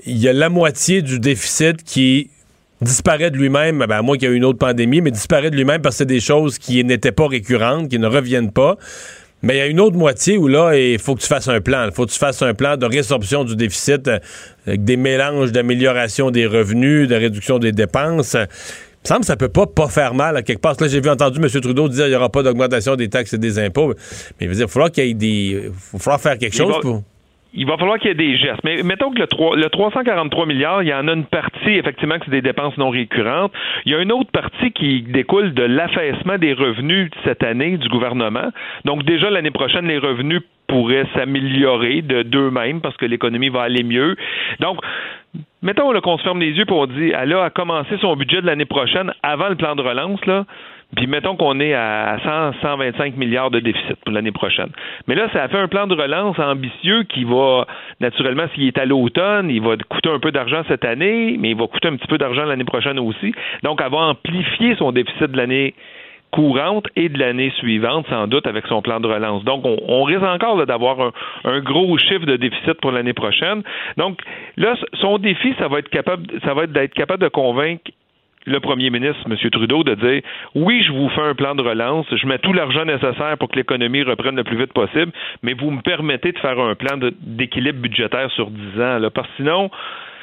il 0.06 0.18
y 0.18 0.28
a 0.28 0.34
la 0.34 0.50
moitié 0.50 1.02
du 1.02 1.20
déficit 1.20 1.84
qui 1.84 2.30
disparaît 2.82 3.32
de 3.32 3.38
lui-même, 3.38 3.80
ben, 3.80 3.98
à 3.98 4.02
moins 4.04 4.18
qu'il 4.18 4.30
y 4.30 4.32
ait 4.32 4.36
une 4.36 4.46
autre 4.46 4.60
pandémie, 4.60 5.02
mais 5.02 5.10
disparaît 5.10 5.50
de 5.50 5.56
lui-même 5.56 5.82
parce 5.82 5.96
que 5.96 5.98
c'est 6.00 6.06
des 6.06 6.20
choses 6.20 6.60
qui 6.60 6.84
n'étaient 6.84 7.12
pas 7.12 7.28
récurrentes, 7.28 7.90
qui 7.90 7.98
ne 7.98 8.08
reviennent 8.08 8.52
pas. 8.52 8.78
Mais 9.42 9.56
il 9.56 9.58
y 9.58 9.62
a 9.62 9.68
une 9.68 9.80
autre 9.80 9.98
moitié 9.98 10.38
où 10.38 10.48
là, 10.48 10.76
il 10.76 11.00
faut 11.00 11.16
que 11.16 11.22
tu 11.22 11.28
fasses 11.28 11.48
un 11.48 11.62
plan. 11.62 11.86
Il 11.86 11.92
faut 11.92 12.06
que 12.06 12.12
tu 12.12 12.20
fasses 12.20 12.42
un 12.42 12.54
plan 12.54 12.78
de 12.78 12.86
résorption 12.86 13.46
du 13.46 13.56
déficit 13.56 14.08
euh, 14.08 14.20
avec 14.68 14.84
des 14.84 14.98
mélanges 14.98 15.52
d'amélioration 15.52 16.30
des 16.30 16.46
revenus, 16.46 17.08
de 17.08 17.16
réduction 17.16 17.58
des 17.58 17.72
dépenses 17.72 18.36
me 19.04 19.08
semble 19.08 19.20
que 19.22 19.26
ça 19.26 19.38
peut 19.38 19.50
pas 19.50 19.66
pas 19.66 19.88
faire 19.88 20.14
mal 20.14 20.36
à 20.38 20.42
quelque 20.42 20.62
part. 20.62 20.76
Là, 20.80 20.88
j'ai 20.88 21.02
vu 21.02 21.10
entendu 21.10 21.40
M. 21.40 21.62
Trudeau 21.62 21.88
dire 21.90 22.04
qu'il 22.04 22.12
n'y 22.12 22.16
aura 22.16 22.30
pas 22.30 22.44
d'augmentation 22.44 22.96
des 22.96 23.10
taxes 23.10 23.34
et 23.34 23.38
des 23.38 23.60
impôts. 23.60 23.94
Mais 24.40 24.48
il 24.48 24.56
va 24.56 24.68
falloir 24.68 24.92
qu'il 24.92 25.06
y 25.06 25.10
ait 25.12 25.14
des. 25.14 25.72
Il 25.94 26.00
falloir 26.00 26.20
faire 26.20 26.38
quelque 26.38 26.56
chose 26.56 26.80
pour 26.82 27.04
il 27.54 27.66
va 27.66 27.78
falloir 27.78 27.98
qu'il 27.98 28.10
y 28.10 28.12
ait 28.12 28.16
des 28.16 28.38
gestes. 28.38 28.64
Mais 28.64 28.84
mettons 28.84 29.12
que 29.12 29.20
le, 29.20 29.28
3, 29.28 29.56
le 29.56 29.70
343 29.70 30.46
milliards, 30.46 30.84
il 30.84 30.90
y 30.90 30.94
en 30.94 31.08
a 31.08 31.14
une 31.14 31.26
partie, 31.26 31.72
effectivement, 31.72 32.20
que 32.20 32.26
c'est 32.26 32.32
des 32.32 32.42
dépenses 32.42 32.78
non 32.78 32.90
récurrentes. 32.90 33.52
Il 33.86 33.92
y 33.92 33.96
a 33.96 34.02
une 34.02 34.12
autre 34.12 34.32
partie 34.32 34.72
qui 34.72 35.02
découle 35.02 35.54
de 35.54 35.64
l'affaissement 35.64 36.38
des 36.38 36.54
revenus 36.54 37.10
cette 37.24 37.44
année 37.44 37.78
du 37.78 37.90
gouvernement. 37.90 38.50
Donc, 38.86 39.04
déjà, 39.04 39.30
l'année 39.30 39.52
prochaine, 39.52 39.88
les 39.88 39.98
revenus 39.98 40.42
pourraient 40.68 41.08
s'améliorer 41.16 42.04
de 42.04 42.22
d'eux-mêmes 42.22 42.82
parce 42.82 42.96
que 42.98 43.06
l'économie 43.06 43.50
va 43.50 43.64
aller 43.64 43.84
mieux. 43.84 44.16
Donc, 44.60 44.78
mettons 45.62 45.92
qu'on 46.02 46.18
se 46.18 46.24
ferme 46.24 46.40
les 46.40 46.52
yeux 46.52 46.66
pour 46.66 46.88
dire, 46.88 47.18
elle 47.20 47.34
a 47.34 47.50
commencé 47.50 47.98
son 48.00 48.16
budget 48.16 48.42
de 48.42 48.46
l'année 48.46 48.66
prochaine 48.66 49.14
avant 49.24 49.50
le 49.50 49.56
plan 49.56 49.76
de 49.76 49.82
relance, 49.82 50.26
là. 50.26 50.46
Puis 50.96 51.06
mettons 51.06 51.36
qu'on 51.36 51.60
est 51.60 51.76
à 51.76 52.18
100, 52.24 52.62
125 52.64 53.16
milliards 53.16 53.52
de 53.52 53.60
déficit 53.60 53.96
pour 54.04 54.12
l'année 54.12 54.32
prochaine. 54.32 54.70
Mais 55.08 55.14
là, 55.14 55.30
ça 55.32 55.44
a 55.44 55.48
fait 55.48 55.60
un 55.60 55.68
plan 55.68 55.86
de 55.86 55.94
relance 55.94 56.40
ambitieux 56.40 57.04
qui 57.04 57.26
va, 57.26 57.68
naturellement, 58.00 58.46
s'il 58.56 58.66
est 58.66 58.78
à 58.80 58.86
l'automne, 58.86 59.52
il 59.52 59.62
va 59.62 59.78
coûter 59.78 60.10
un 60.10 60.18
peu 60.18 60.32
d'argent 60.32 60.64
cette 60.68 60.86
année, 60.86 61.36
mais 61.38 61.52
il 61.52 61.58
va 61.58 61.68
coûter 61.68 61.90
un 61.90 61.96
petit 61.96 62.08
peu 62.08 62.18
d'argent 62.18 62.44
l'année 62.44 62.64
prochaine 62.64 62.98
aussi. 62.98 63.34
Donc, 63.62 63.82
elle 63.86 63.92
va 63.92 64.00
amplifier 64.00 64.76
son 64.78 64.92
déficit 64.92 65.32
de 65.32 65.38
l'année 65.38 65.76
courante 66.32 66.88
et 66.96 67.10
de 67.10 67.18
l'année 67.18 67.52
suivante, 67.58 68.06
sans 68.10 68.28
doute, 68.28 68.48
avec 68.48 68.66
son 68.68 68.82
plan 68.82 69.00
de 69.00 69.08
relance. 69.08 69.44
Donc, 69.44 69.64
on, 69.66 70.04
risque 70.04 70.24
encore 70.24 70.66
d'avoir 70.66 71.00
un, 71.00 71.12
un, 71.46 71.60
gros 71.60 71.98
chiffre 71.98 72.26
de 72.26 72.36
déficit 72.36 72.74
pour 72.82 72.92
l'année 72.92 73.14
prochaine. 73.14 73.64
Donc, 73.98 74.20
là, 74.58 74.76
son 75.02 75.18
défi, 75.18 75.54
ça 75.60 75.68
va 75.68 75.80
être 75.80 75.90
capable, 75.90 76.28
ça 76.44 76.54
va 76.54 76.64
être 76.64 76.72
d'être 76.72 76.94
capable 76.94 77.24
de 77.24 77.30
convaincre 77.30 77.92
le 78.46 78.60
premier 78.60 78.90
ministre, 78.90 79.22
M. 79.30 79.38
Trudeau, 79.52 79.84
de 79.84 79.96
dire 79.96 80.22
oui, 80.56 80.84
je 80.84 80.92
vous 80.92 81.10
fais 81.10 81.22
un 81.22 81.36
plan 81.36 81.56
de 81.56 81.62
relance, 81.62 82.06
je 82.12 82.26
mets 82.26 82.40
tout 82.40 82.54
l'argent 82.54 82.86
nécessaire 82.86 83.38
pour 83.38 83.50
que 83.50 83.56
l'économie 83.56 84.04
reprenne 84.04 84.36
le 84.36 84.44
plus 84.44 84.58
vite 84.58 84.74
possible, 84.74 85.12
mais 85.44 85.54
vous 85.54 85.72
me 85.72 85.82
permettez 85.82 86.32
de 86.32 86.40
faire 86.40 86.60
un 86.60 86.76
plan 86.76 86.98
d'équilibre 87.22 87.80
budgétaire 87.80 88.32
sur 88.32 88.50
10 88.50 88.82
ans. 88.82 89.00
Là, 89.00 89.10
parce 89.10 89.28
que 89.28 89.34
sinon, 89.38 89.70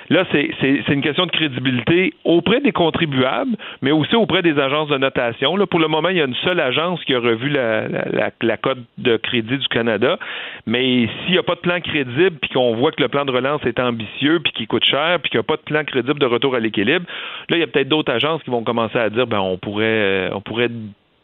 Là, 0.09 0.24
c'est 0.30 0.88
une 0.88 1.02
question 1.02 1.26
de 1.26 1.30
crédibilité 1.30 2.14
auprès 2.24 2.61
des 2.61 2.72
contribuables, 2.72 3.57
mais 3.82 3.90
aussi 3.90 4.14
auprès 4.14 4.42
des 4.42 4.59
agences 4.59 4.88
de 4.88 4.98
notation. 4.98 5.57
Là, 5.57 5.66
pour 5.66 5.80
le 5.80 5.88
moment, 5.88 6.09
il 6.11 6.16
y 6.16 6.20
a 6.20 6.26
une 6.26 6.34
seule 6.36 6.61
agence 6.61 7.02
qui 7.04 7.14
a 7.14 7.18
revu 7.18 7.48
la, 7.48 7.88
la, 7.88 8.30
la, 8.40 8.57
cote 8.57 8.78
de 8.98 9.16
crédit 9.16 9.59
du 9.59 9.68
Canada. 9.68 10.18
Mais 10.66 11.09
s'il 11.24 11.32
n'y 11.32 11.38
a 11.38 11.42
pas 11.42 11.54
de 11.54 11.61
plan 11.61 11.80
crédible, 11.80 12.36
puis 12.40 12.50
qu'on 12.50 12.74
voit 12.76 12.92
que 12.92 13.02
le 13.02 13.09
plan 13.09 13.24
de 13.24 13.32
relance 13.32 13.64
est 13.64 13.80
ambitieux, 13.80 14.40
puis 14.40 14.52
qu'il 14.52 14.66
coûte 14.66 14.84
cher, 14.84 15.18
puis 15.20 15.30
qu'il 15.30 15.38
n'y 15.38 15.44
a 15.44 15.48
pas 15.48 15.57
de 15.57 15.62
plan 15.62 15.84
crédible 15.84 16.18
de 16.18 16.26
retour 16.26 16.54
à 16.54 16.61
l'équilibre, 16.61 17.07
là, 17.48 17.57
il 17.57 17.61
y 17.61 17.62
a 17.62 17.66
peut-être 17.66 17.88
d'autres 17.88 18.12
agences 18.12 18.42
qui 18.42 18.50
vont 18.50 18.62
commencer 18.62 18.98
à 18.98 19.11
dire, 19.11 19.26
ben, 19.26 19.40
on 19.40 19.59
pourrait, 19.59 19.84
euh, 19.86 20.30
on 20.32 20.40
pourrait 20.40 20.70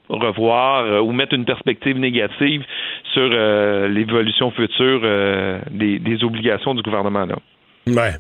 revoir 0.09 0.85
euh, 0.85 1.01
ou 1.01 1.13
mettre 1.13 1.35
une 1.35 1.45
perspective 1.45 1.99
négative 1.99 2.65
sur 3.13 3.29
euh, 3.33 3.89
l'évolution 3.89 4.51
future 4.51 5.01
des, 5.71 5.99
des, 5.99 6.25
obligations 6.25 6.75
du 6.75 6.83
gouvernement. 6.83 7.25
Là. 7.25 7.37
Ouais. 7.87 8.15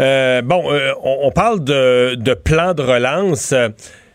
Euh, 0.00 0.42
bon, 0.42 0.72
euh, 0.72 0.92
on, 1.02 1.30
parle 1.30 1.62
de, 1.62 2.14
de, 2.16 2.34
plan 2.34 2.74
de 2.74 2.82
relance. 2.82 3.54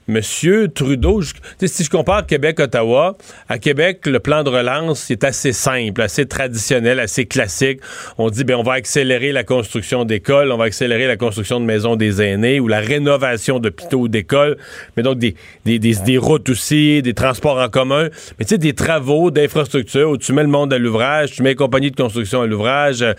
Monsieur 0.10 0.68
Trudeau, 0.68 1.22
si 1.22 1.84
je 1.84 1.90
compare 1.90 2.26
Québec-Ottawa, 2.26 3.18
à 3.48 3.58
Québec, 3.58 4.06
le 4.06 4.20
plan 4.20 4.44
de 4.44 4.50
relance 4.50 5.10
est 5.10 5.24
assez 5.24 5.54
simple, 5.54 6.02
assez 6.02 6.26
traditionnel, 6.26 7.00
assez 7.00 7.26
classique. 7.26 7.80
On 8.18 8.30
dit, 8.30 8.44
ben, 8.44 8.56
on 8.56 8.64
va 8.64 8.74
accélérer 8.74 9.32
la 9.32 9.46
construction 9.46 10.04
d'écoles, 10.04 10.52
on 10.52 10.58
va 10.58 10.66
accélérer 10.66 11.08
la 11.08 11.16
construction 11.16 11.62
de 11.62 11.66
maisons 11.66 11.96
des 11.96 12.22
aînés 12.22 12.60
ou 12.60 12.68
la 12.68 12.82
rénovation 12.82 13.60
d'hôpitaux 13.60 14.02
ou 14.02 14.08
d'écoles, 14.10 14.58
mais 14.98 15.04
donc 15.04 15.20
des, 15.20 15.36
des, 15.64 15.80
des, 15.80 15.96
des, 15.96 16.18
routes 16.18 16.50
aussi, 16.50 17.02
des 17.02 17.14
transports 17.14 17.58
en 17.58 17.70
commun, 17.70 18.10
mais 18.38 18.46
tu 18.46 18.50
sais, 18.50 18.58
des 18.58 18.74
travaux 18.74 19.32
d'infrastructure 19.32 20.10
où 20.10 20.18
tu 20.18 20.34
mets 20.34 20.44
le 20.44 20.50
monde 20.50 20.74
à 20.74 20.78
l'ouvrage, 20.78 21.32
tu 21.32 21.44
mets 21.44 21.50
les 21.50 21.56
compagnies 21.56 21.92
de 21.92 21.96
construction 21.96 22.42
à 22.42 22.46
l'ouvrage, 22.46 23.02
euh, 23.02 23.14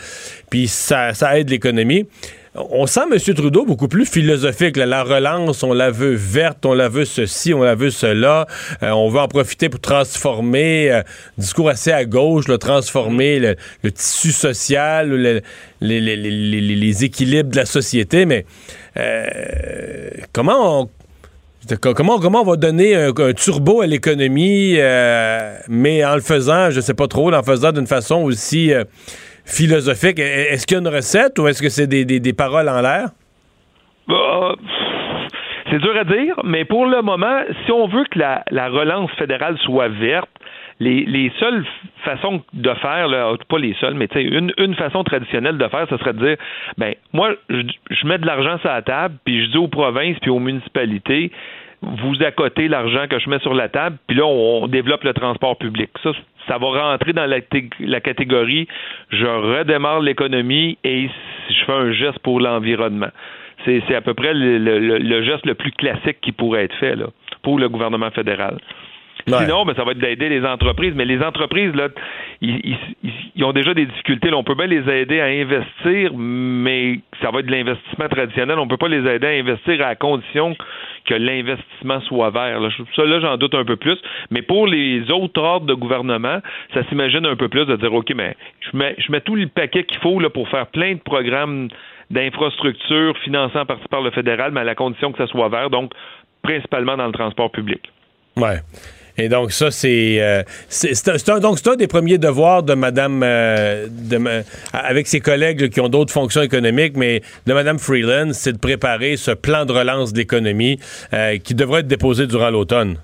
puis 0.51 0.69
ça, 0.69 1.15
ça 1.15 1.39
aide 1.39 1.49
l'économie 1.49 2.07
on 2.55 2.87
sent 2.87 3.01
M. 3.11 3.35
Trudeau 3.35 3.65
beaucoup 3.65 3.89
plus 3.89 4.07
philosophique. 4.07 4.77
La 4.77 5.03
relance, 5.03 5.63
on 5.63 5.73
la 5.73 5.91
veut 5.91 6.15
verte, 6.15 6.65
on 6.65 6.75
la 6.75 6.89
veut 6.89 7.05
ceci, 7.05 7.53
on 7.53 7.63
la 7.63 7.75
veut 7.75 7.91
cela. 7.91 8.47
Euh, 8.83 8.91
on 8.91 9.09
veut 9.09 9.21
en 9.21 9.29
profiter 9.29 9.69
pour 9.69 9.81
transformer, 9.81 10.91
euh, 10.93 11.03
discours 11.37 11.69
assez 11.69 11.91
à 11.91 12.05
gauche, 12.05 12.45
transformer 12.61 13.41
le, 13.83 13.91
tissu 13.91 14.31
social, 14.31 15.43
les, 15.81 17.05
équilibres 17.05 17.51
de 17.51 17.57
la 17.57 17.67
société. 17.67 18.25
Mais 18.25 18.47
euh, 18.97 20.09
comment 20.33 20.83
on 20.83 20.89
Comment, 21.81 22.21
comment 22.21 22.43
on 22.43 22.45
va 22.45 22.57
donner 22.57 22.95
un, 22.95 23.13
turbo 23.33 23.81
à 23.81 23.87
l'économie, 23.87 24.77
mais 25.67 26.05
en 26.05 26.15
le 26.15 26.21
faisant, 26.21 26.71
je 26.71 26.83
sais 26.83 26.93
pas 26.93 27.09
trop, 27.09 27.33
en 27.33 27.39
le 27.39 27.43
faisant 27.43 27.73
d'une 27.73 27.87
façon 27.87 28.17
aussi 28.17 28.71
philosophique. 29.45 30.19
Est-ce 30.19 30.67
qu'il 30.67 30.77
y 30.77 30.79
a 30.79 30.81
une 30.81 30.95
recette 30.95 31.39
ou 31.39 31.47
est-ce 31.47 31.63
que 31.63 31.69
c'est 31.69 31.87
des, 31.87 32.05
des, 32.05 32.33
paroles 32.33 32.69
en 32.69 32.81
l'air? 32.81 33.09
Bah, 34.09 34.55
c'est 35.71 35.79
dur 35.79 35.97
à 35.97 36.05
dire, 36.05 36.35
mais 36.45 36.65
pour 36.65 36.87
le 36.87 37.03
moment, 37.03 37.41
si 37.65 37.73
on 37.73 37.87
veut 37.89 38.05
que 38.11 38.19
la, 38.19 38.45
la 38.51 38.69
relance 38.69 39.11
fédérale 39.13 39.57
soit 39.65 39.89
verte, 39.89 40.29
les, 40.81 41.05
les, 41.05 41.31
seules 41.39 41.65
façons 42.05 42.43
de 42.53 42.75
faire, 42.75 43.09
pas 43.49 43.59
les 43.59 43.75
seules, 43.75 43.95
mais 43.95 44.09
une, 44.15 44.53
une 44.59 44.75
façon 44.75 45.05
traditionnelle 45.05 45.57
de 45.57 45.69
faire, 45.69 45.87
ce 45.89 45.97
serait 45.99 46.13
de 46.13 46.27
dire 46.27 46.37
ben 46.79 46.95
moi, 47.13 47.31
je, 47.49 47.63
je 47.91 48.07
mets 48.07 48.19
de 48.19 48.27
l'argent 48.27 48.59
sur 48.59 48.69
la 48.69 48.83
table, 48.83 49.15
puis 49.25 49.45
je 49.45 49.51
dis 49.51 49.57
aux 49.57 49.69
provinces 49.69 50.19
puis 50.21 50.31
aux 50.31 50.41
municipalités, 50.41 51.31
vous 52.03 52.23
accotez 52.23 52.69
l'argent 52.69 53.07
que 53.09 53.19
je 53.19 53.29
mets 53.29 53.39
sur 53.41 53.55
la 53.55 53.69
table, 53.69 53.97
puis 54.07 54.17
là, 54.17 54.25
on, 54.27 54.67
développe 54.69 55.05
le 55.05 55.13
transport 55.13 55.57
public. 55.57 55.91
Ça, 56.03 56.11
ça 56.49 56.59
va 56.59 56.91
rentrer 56.91 57.13
dans 57.13 57.27
la, 57.27 58.01
catégorie 58.01 58.69
je 59.11 59.27
redémarre 59.27 60.01
l'économie 60.01 60.79
et 60.85 61.09
je 61.49 61.65
fais 61.65 61.73
un 61.73 61.93
geste 61.93 62.19
pour 62.21 62.41
l'environnement. 62.41 63.11
C'est 63.65 63.95
à 63.95 64.03
peu 64.03 64.13
près 64.13 64.35
le, 64.35 65.23
geste 65.23 65.47
le 65.47 65.55
plus 65.55 65.73
classique 65.73 66.21
qui 66.21 66.33
pourrait 66.33 66.65
être 66.65 66.77
fait 66.77 66.97
pour 67.43 67.59
le 67.59 67.69
gouvernement 67.69 68.11
fédéral. 68.11 68.59
Sinon, 69.27 69.65
ben, 69.65 69.75
ça 69.75 69.85
va 69.85 69.93
être 69.93 69.99
d'aider 69.99 70.29
les 70.29 70.45
entreprises. 70.45 70.93
Mais 70.95 71.05
les 71.05 71.23
entreprises, 71.23 71.75
là, 71.75 71.89
ils, 72.41 73.45
ont 73.45 73.53
déjà 73.53 73.75
des 73.75 73.87
difficultés. 73.87 74.33
on 74.33 74.45
peut 74.45 74.55
bien 74.55 74.67
les 74.67 74.89
aider 74.91 75.21
à 75.21 75.27
investir, 75.27 76.13
mais 76.15 77.01
ça 77.23 77.31
va 77.31 77.41
être 77.41 77.47
de 77.47 77.51
l'investissement 77.51 78.09
traditionnel. 78.09 78.59
On 78.59 78.69
peut 78.69 78.77
pas 78.77 78.89
les 78.89 79.09
aider 79.09 79.27
à 79.27 79.31
investir 79.31 79.85
à 79.87 79.95
condition 79.95 80.57
que 81.07 81.15
l'investissement 81.15 82.01
soit 82.03 82.31
vert. 82.31 82.61
Là. 82.61 82.69
Ça, 82.97 83.05
là, 83.05 83.21
j'en 83.21 83.37
doute 83.37 83.55
un 83.55 83.65
peu 83.65 83.77
plus. 83.77 83.99
Mais 84.31 84.43
pour 84.43 84.67
les 84.67 85.11
autres 85.11 85.41
ordres 85.41 85.67
de 85.67 85.75
gouvernement, 85.75 86.41
ça 86.73 86.85
s'imagine 86.89 87.27
un 87.27 87.37
peu 87.37 87.49
plus 87.49 87.67
de 87.67 87.77
dire, 87.77 87.93
OK, 87.93 88.13
mais 88.15 88.37
je 88.61 88.77
mets, 88.77 88.95
je 88.99 89.11
mets 89.11 89.21
tout 89.21 89.37
le 89.37 89.47
paquet 89.47 89.85
qu'il 89.85 89.99
faut 89.99 90.21
là, 90.21 90.31
pour 90.31 90.49
faire 90.49 90.67
plein 90.67 90.95
de 90.95 91.01
programmes 91.01 91.69
d'infrastructures 92.11 93.17
financés 93.19 93.59
en 93.59 93.67
partie 93.67 93.89
par 93.89 94.03
le 94.03 94.11
fédéral, 94.11 94.53
mais 94.53 94.61
à 94.61 94.65
la 94.65 94.75
condition 94.75 95.13
que 95.13 95.19
ça 95.19 95.27
soit 95.27 95.49
vert, 95.49 95.71
donc 95.71 95.93
principalement 96.43 96.97
dans 96.97 97.07
le 97.07 97.13
transport 97.13 97.51
public. 97.51 97.81
Ouais. 98.37 98.59
Et 99.17 99.29
donc 99.29 99.53
ça, 99.53 99.71
c'est 99.71 100.21
euh, 100.21 100.43
un, 101.29 101.41
donc 101.41 101.59
c'est 101.59 101.69
un 101.69 101.77
des 101.77 101.87
premiers 101.87 102.19
devoirs 102.19 102.63
de 102.63 102.75
Madame 102.75 103.23
euh, 103.23 103.87
de, 103.89 104.21
avec 104.73 105.07
ses 105.07 105.21
collègues 105.21 105.69
qui 105.71 105.81
ont 105.81 105.89
d'autres 105.89 106.13
fonctions 106.13 106.43
économiques, 106.43 106.97
mais 106.97 107.23
de 107.47 107.53
Madame 107.53 107.79
Freeland, 107.79 108.33
c'est 108.33 108.53
de 108.53 108.59
préparer 108.59 109.17
ce 109.17 109.31
plan 109.31 109.65
de 109.67 109.73
relance 109.73 110.13
d'économie 110.13 110.81
euh, 111.13 111.39
qui 111.39 111.55
devrait 111.55 111.81
être 111.81 111.87
déposé 111.87 112.27
durant 112.27 112.51
l'automne. 112.51 112.97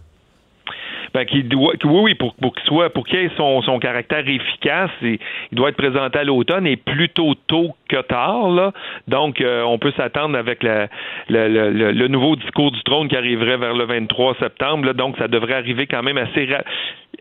Ben, 1.12 1.24
qu'il 1.24 1.48
doit, 1.48 1.72
oui, 1.84 2.00
oui, 2.02 2.14
pour, 2.14 2.34
qu'il 2.36 2.64
soit, 2.66 2.90
pour 2.90 3.04
qu'il 3.06 3.18
ait 3.18 3.30
son, 3.36 3.62
son 3.62 3.78
caractère 3.80 4.26
efficace, 4.28 4.90
et- 5.02 5.18
il 5.50 5.56
doit 5.56 5.70
être 5.70 5.76
présenté 5.76 6.18
à 6.20 6.24
l'automne 6.24 6.66
et 6.66 6.76
plutôt 6.76 7.34
tôt 7.46 7.74
que 7.88 8.00
tard. 8.02 8.48
Là. 8.50 8.72
Donc, 9.08 9.40
euh, 9.40 9.62
on 9.64 9.78
peut 9.78 9.92
s'attendre 9.96 10.38
avec 10.38 10.62
la- 10.62 10.86
le, 11.28 11.48
le- 11.48 11.92
le- 11.92 12.08
nouveau 12.08 12.36
discours 12.36 12.70
du 12.70 12.80
trône 12.82 13.08
qui 13.08 13.16
arriverait 13.16 13.56
vers 13.56 13.74
le 13.74 13.84
23 13.84 14.34
septembre. 14.38 14.84
là. 14.86 14.92
donc, 14.92 15.16
ça 15.18 15.26
devrait 15.28 15.54
arriver 15.54 15.86
quand 15.86 16.02
même 16.02 16.18
assez 16.18 16.46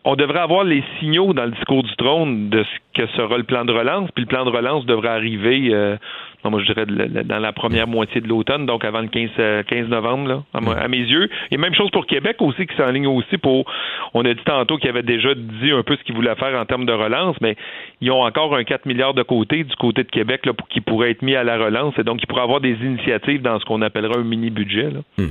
On 0.06 0.16
devrait 0.16 0.40
avoir 0.40 0.64
les 0.64 0.84
signaux 1.00 1.34
dans 1.34 1.46
le 1.46 1.52
discours 1.52 1.84
du 1.84 1.96
trône 1.96 2.50
de 2.50 2.64
ce 2.64 3.02
que 3.02 3.08
sera 3.14 3.38
le 3.38 3.44
plan 3.44 3.66
de 3.66 3.72
relance, 3.74 4.10
puis 4.12 4.24
le 4.24 4.28
plan 4.30 4.46
de 4.46 4.50
relance 4.50 4.86
devrait 4.86 5.10
arriver, 5.10 5.70
euh, 5.74 5.98
non, 6.44 6.52
moi 6.52 6.62
je 6.62 6.72
dirais 6.72 6.86
de 6.86 7.22
dans 7.24 7.40
la 7.40 7.52
première 7.52 7.88
moitié 7.88 8.22
de 8.22 8.28
l'automne, 8.28 8.66
donc 8.66 8.86
avant 8.86 9.02
le 9.02 9.08
15, 9.08 9.30
euh, 9.40 9.64
15 9.64 9.90
novembre, 9.90 10.28
là, 10.28 10.44
à, 10.54 10.88
mes 10.88 10.98
yeux. 10.98 11.30
Et 11.52 11.58
même 11.58 11.74
chose 11.74 11.92
pour 11.92 12.06
Québec 12.06 12.38
aussi, 12.40 12.66
qui 12.66 12.76
s'enligne 12.78 13.08
aussi 13.08 13.38
pour. 13.38 13.66
On 14.14 14.24
a 14.24 14.34
dit 14.34 14.44
tantôt 14.46 14.78
qu'ils 14.78 14.90
avaient 14.90 15.04
déjà 15.04 15.34
dit 15.36 15.72
un 15.72 15.84
peu 15.84 15.98
ce 15.98 16.04
qu'ils 16.04 16.16
voulaient 16.16 16.36
faire 16.36 16.58
en 16.60 16.66
termes 16.66 16.86
de 16.86 16.94
relance, 16.94 17.36
mais 17.42 17.56
ils 18.00 18.10
ont 18.12 18.22
encore 18.22 18.56
un 18.56 18.64
4 18.64 18.86
milliards 18.86 19.14
de 19.14 19.24
côté 19.24 19.64
du 19.64 19.76
côté 19.76 20.04
de 20.04 20.10
Québec 20.10 20.46
là, 20.46 20.54
pour, 20.54 20.68
qui 20.70 20.80
pourrait 20.82 21.12
être 21.12 21.22
mis 21.22 21.36
à 21.36 21.44
la 21.44 21.58
relance, 21.58 21.94
et 21.98 22.04
donc 22.04 22.22
ils 22.22 22.28
pourraient 22.28 22.44
avoir 22.44 22.62
des 22.62 22.76
initiatives 22.82 23.42
dans 23.42 23.60
ce 23.60 23.66
qu'on 23.66 23.82
appellera 23.82 24.18
un 24.18 24.24
mini-budget. 24.24 24.92
là. 24.92 25.26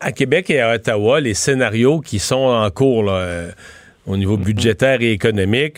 À 0.00 0.10
Québec 0.10 0.50
et 0.50 0.60
à 0.60 0.74
Ottawa, 0.74 1.20
les 1.20 1.34
scénarios 1.34 2.00
qui 2.00 2.18
sont 2.18 2.36
en 2.36 2.68
cours 2.70 3.04
là, 3.04 3.12
euh, 3.12 3.50
au 4.06 4.16
niveau 4.16 4.36
budgétaire 4.36 5.00
et 5.00 5.12
économique 5.12 5.76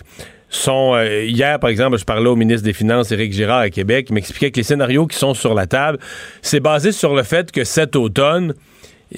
sont... 0.56 0.94
euh, 0.94 1.24
hier, 1.24 1.58
par 1.58 1.70
exemple, 1.70 1.98
je 1.98 2.04
parlais 2.04 2.28
au 2.28 2.36
ministre 2.36 2.64
des 2.64 2.72
Finances, 2.72 3.10
Éric 3.10 3.32
Girard, 3.32 3.60
à 3.60 3.70
Québec, 3.70 4.06
il 4.10 4.14
m'expliquait 4.14 4.50
que 4.50 4.56
les 4.56 4.62
scénarios 4.62 5.06
qui 5.06 5.16
sont 5.16 5.34
sur 5.34 5.54
la 5.54 5.66
table, 5.66 5.98
c'est 6.42 6.60
basé 6.60 6.92
sur 6.92 7.14
le 7.14 7.22
fait 7.22 7.50
que 7.50 7.64
cet 7.64 7.96
automne, 7.96 8.54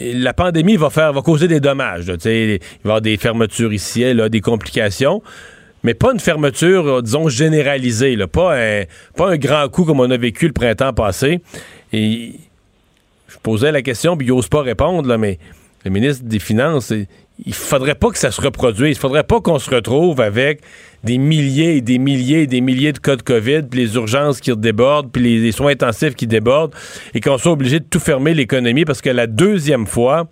la 0.01 0.33
pandémie 0.33 0.77
va 0.77 0.91
faire 0.91 1.13
va 1.13 1.23
causer 1.23 1.49
des 1.49 1.61
dommages. 1.61 2.05
il 2.07 2.09
va 2.09 2.29
y 2.29 2.59
avoir 2.85 3.01
des 3.01 3.17
fermetures 3.17 3.73
ici, 3.73 4.03
et 4.03 4.15
là, 4.15 4.29
des 4.29 4.41
complications. 4.41 5.23
Mais 5.85 5.93
pas 5.93 6.13
une 6.13 6.21
fermeture, 6.21 6.87
euh, 6.87 7.03
disons, 7.03 7.29
généralisée. 7.29 8.17
Pas, 8.27 8.57
un, 8.59 8.85
pas 9.17 9.31
un 9.31 9.37
grand 9.37 9.69
coup 9.69 9.85
comme 9.85 10.01
on 10.01 10.11
a 10.11 10.17
vécu 10.17 10.47
le 10.47 10.53
printemps 10.53 10.95
passé. 10.95 11.41
Et 11.93 12.33
je 13.29 13.37
posais 13.43 13.71
la 13.71 13.83
question, 13.83 14.17
puis 14.17 14.27
il 14.27 14.31
n'ose 14.31 14.49
pas 14.49 14.63
répondre, 14.63 15.17
mais 15.19 15.39
le 15.85 15.91
ministre 15.91 16.25
des 16.25 16.39
Finances, 16.39 16.93
il- 17.45 17.55
faudrait 17.55 17.95
pas 17.95 18.11
que 18.11 18.19
ça 18.19 18.31
se 18.31 18.41
reproduise. 18.41 18.97
Il 18.97 19.01
faudrait 19.01 19.25
pas 19.25 19.41
qu'on 19.41 19.59
se 19.59 19.71
retrouve 19.71 20.21
avec 20.21 20.61
des 21.03 21.19
milliers 21.19 21.77
et 21.77 21.81
des 21.81 21.99
milliers 21.99 22.43
et 22.43 22.47
des 22.47 22.61
milliers 22.61 22.93
de 22.93 22.99
cas 22.99 23.17
de 23.17 23.23
COVID, 23.23 23.63
puis 23.71 23.81
les 23.81 23.95
urgences 23.97 24.41
qui 24.41 24.55
débordent, 24.57 25.11
puis 25.13 25.23
les, 25.41 25.53
soins 25.53 25.73
intensifs 25.73 26.15
qui 26.15 26.27
débordent, 26.27 26.75
et 27.13 27.21
qu'on 27.21 27.37
soit 27.39 27.53
obligé 27.53 27.81
de 27.81 27.85
tout 27.85 28.01
fermer 28.01 28.35
l'économie, 28.35 28.85
parce 28.85 29.01
que 29.03 29.11
la 29.11 29.27
deuxième 29.27 29.87
fois, 29.87 30.29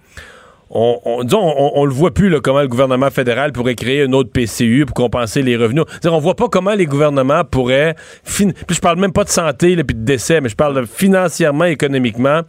on, 0.71 0.99
on, 1.05 1.23
disons, 1.25 1.43
on, 1.43 1.73
on 1.75 1.85
le 1.85 1.93
voit 1.93 2.13
plus 2.15 2.31
là, 2.31 2.41
comment 2.41 2.63
le 2.63 2.69
gouvernement 2.69 3.11
fédéral 3.11 3.53
pourrait 3.53 3.75
créer 3.75 4.03
un 4.05 4.13
autre 4.13 4.31
PCU 4.31 4.87
pour 4.87 4.95
compenser 4.95 5.43
les 5.43 5.57
revenus. 5.57 5.85
On 6.07 6.19
voit 6.19 6.37
pas 6.37 6.49
comment 6.49 6.73
les 6.73 6.87
gouvernements 6.87 7.45
pourraient... 7.45 7.95
Puis 8.25 8.49
je 8.71 8.81
parle 8.81 8.99
même 8.99 9.13
pas 9.13 9.25
de 9.25 9.29
santé 9.29 9.77
là, 9.77 9.85
puis 9.85 9.95
de 9.95 10.05
décès, 10.05 10.41
mais 10.41 10.49
je 10.49 10.57
parle 10.57 10.87
financièrement, 10.87 11.67
économiquement, 11.67 12.41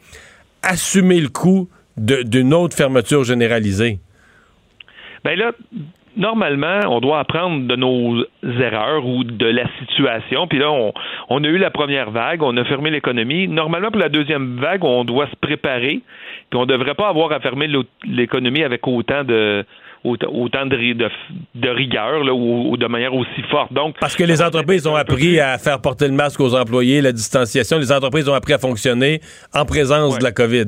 assumer 0.61 1.19
le 1.19 1.27
coût 1.27 1.67
d'une 1.97 2.53
autre 2.53 2.77
fermeture 2.77 3.25
généralisée. 3.25 3.99
Ben 5.23 5.37
là, 5.39 5.51
normalement, 6.17 6.79
on 6.89 6.99
doit 6.99 7.19
apprendre 7.19 7.65
de 7.67 7.75
nos 7.75 8.23
erreurs 8.43 9.05
ou 9.05 9.23
de 9.23 9.45
la 9.45 9.63
situation. 9.79 10.47
Puis 10.47 10.59
là, 10.59 10.71
on, 10.71 10.93
on 11.29 11.43
a 11.43 11.47
eu 11.47 11.57
la 11.57 11.71
première 11.71 12.11
vague, 12.11 12.43
on 12.43 12.55
a 12.57 12.65
fermé 12.65 12.89
l'économie. 12.91 13.47
Normalement, 13.47 13.89
pour 13.89 13.99
la 14.01 14.09
deuxième 14.09 14.57
vague, 14.59 14.83
on 14.83 15.03
doit 15.05 15.27
se 15.27 15.35
préparer. 15.35 16.01
Puis 16.49 16.59
on 16.59 16.61
ne 16.65 16.71
devrait 16.71 16.93
pas 16.95 17.09
avoir 17.09 17.31
à 17.31 17.39
fermer 17.39 17.67
l'économie 18.05 18.63
avec 18.63 18.87
autant 18.87 19.23
de 19.23 19.65
autant, 20.03 20.27
autant 20.33 20.65
de, 20.65 20.75
ri- 20.75 20.95
de, 20.95 21.09
de 21.55 21.69
rigueur 21.69 22.25
là, 22.25 22.33
ou, 22.33 22.71
ou 22.71 22.77
de 22.77 22.85
manière 22.87 23.13
aussi 23.13 23.41
forte. 23.49 23.71
Donc, 23.71 23.95
Parce 24.01 24.17
que 24.17 24.25
les 24.25 24.41
entreprises 24.41 24.85
ont 24.85 24.95
appris 24.95 25.39
à 25.39 25.57
faire 25.57 25.79
porter 25.79 26.07
le 26.09 26.13
masque 26.13 26.41
aux 26.41 26.53
employés, 26.53 26.99
la 27.01 27.13
distanciation. 27.13 27.77
Les 27.79 27.91
entreprises 27.91 28.27
ont 28.27 28.33
appris 28.33 28.51
à 28.53 28.57
fonctionner 28.57 29.21
en 29.53 29.63
présence 29.65 30.19
de 30.19 30.23
la 30.23 30.33
COVID. 30.33 30.65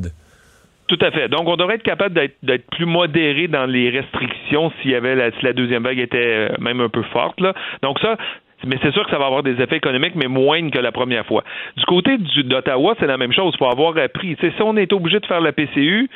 Tout 0.88 1.00
à 1.02 1.10
fait. 1.12 1.30
Donc, 1.30 1.48
on 1.48 1.56
devrait 1.56 1.76
être 1.76 1.84
capable 1.84 2.14
d'être, 2.44 2.68
plus 2.70 2.86
modéré 2.86 3.48
dans 3.48 3.66
les 3.66 3.90
restrictions 3.90 4.72
s'il 4.82 4.92
y 4.92 4.96
avait 4.96 5.16
la, 5.16 5.32
si 5.32 5.44
la 5.44 5.54
deuxième 5.54 5.84
vague 5.84 6.00
était 6.00 6.18
euh, 6.18 6.50
même 6.60 6.80
un 6.80 6.90
peu 6.90 7.02
forte. 7.12 7.42
Là. 7.42 7.54
Donc 7.82 7.98
ça, 8.00 8.18
mais 8.66 8.78
c'est 8.82 8.92
sûr 8.92 9.04
que 9.06 9.12
ça 9.12 9.18
va 9.18 9.26
avoir 9.26 9.44
des 9.44 9.62
effets 9.62 9.78
économiques, 9.78 10.16
mais 10.16 10.28
moindres 10.28 10.72
que 10.72 10.80
la 10.80 10.92
première 10.92 11.26
fois. 11.26 11.44
Du 11.78 11.86
côté 11.86 12.18
du, 12.18 12.44
d'Ottawa, 12.44 12.96
c'est 13.00 13.08
la 13.08 13.18
même 13.18 13.34
chose. 13.34 13.54
Il 13.56 13.58
faut 13.58 13.72
avoir 13.72 13.98
appris. 13.98 14.36
Tu 14.36 14.46
sais, 14.46 14.54
si 14.56 14.62
on 14.62 14.78
est 14.78 14.92
obligé 14.94 15.20
de 15.20 15.26
faire 15.26 15.42
la 15.42 15.52
PCU, 15.52 16.10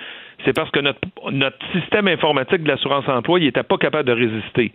c'est 0.45 0.53
parce 0.53 0.69
que 0.71 0.79
notre, 0.79 1.57
système 1.73 2.07
informatique 2.07 2.63
de 2.63 2.67
l'assurance-emploi, 2.67 3.39
il 3.39 3.45
n'était 3.45 3.63
pas 3.63 3.77
capable 3.77 4.07
de 4.07 4.13
résister. 4.13 4.71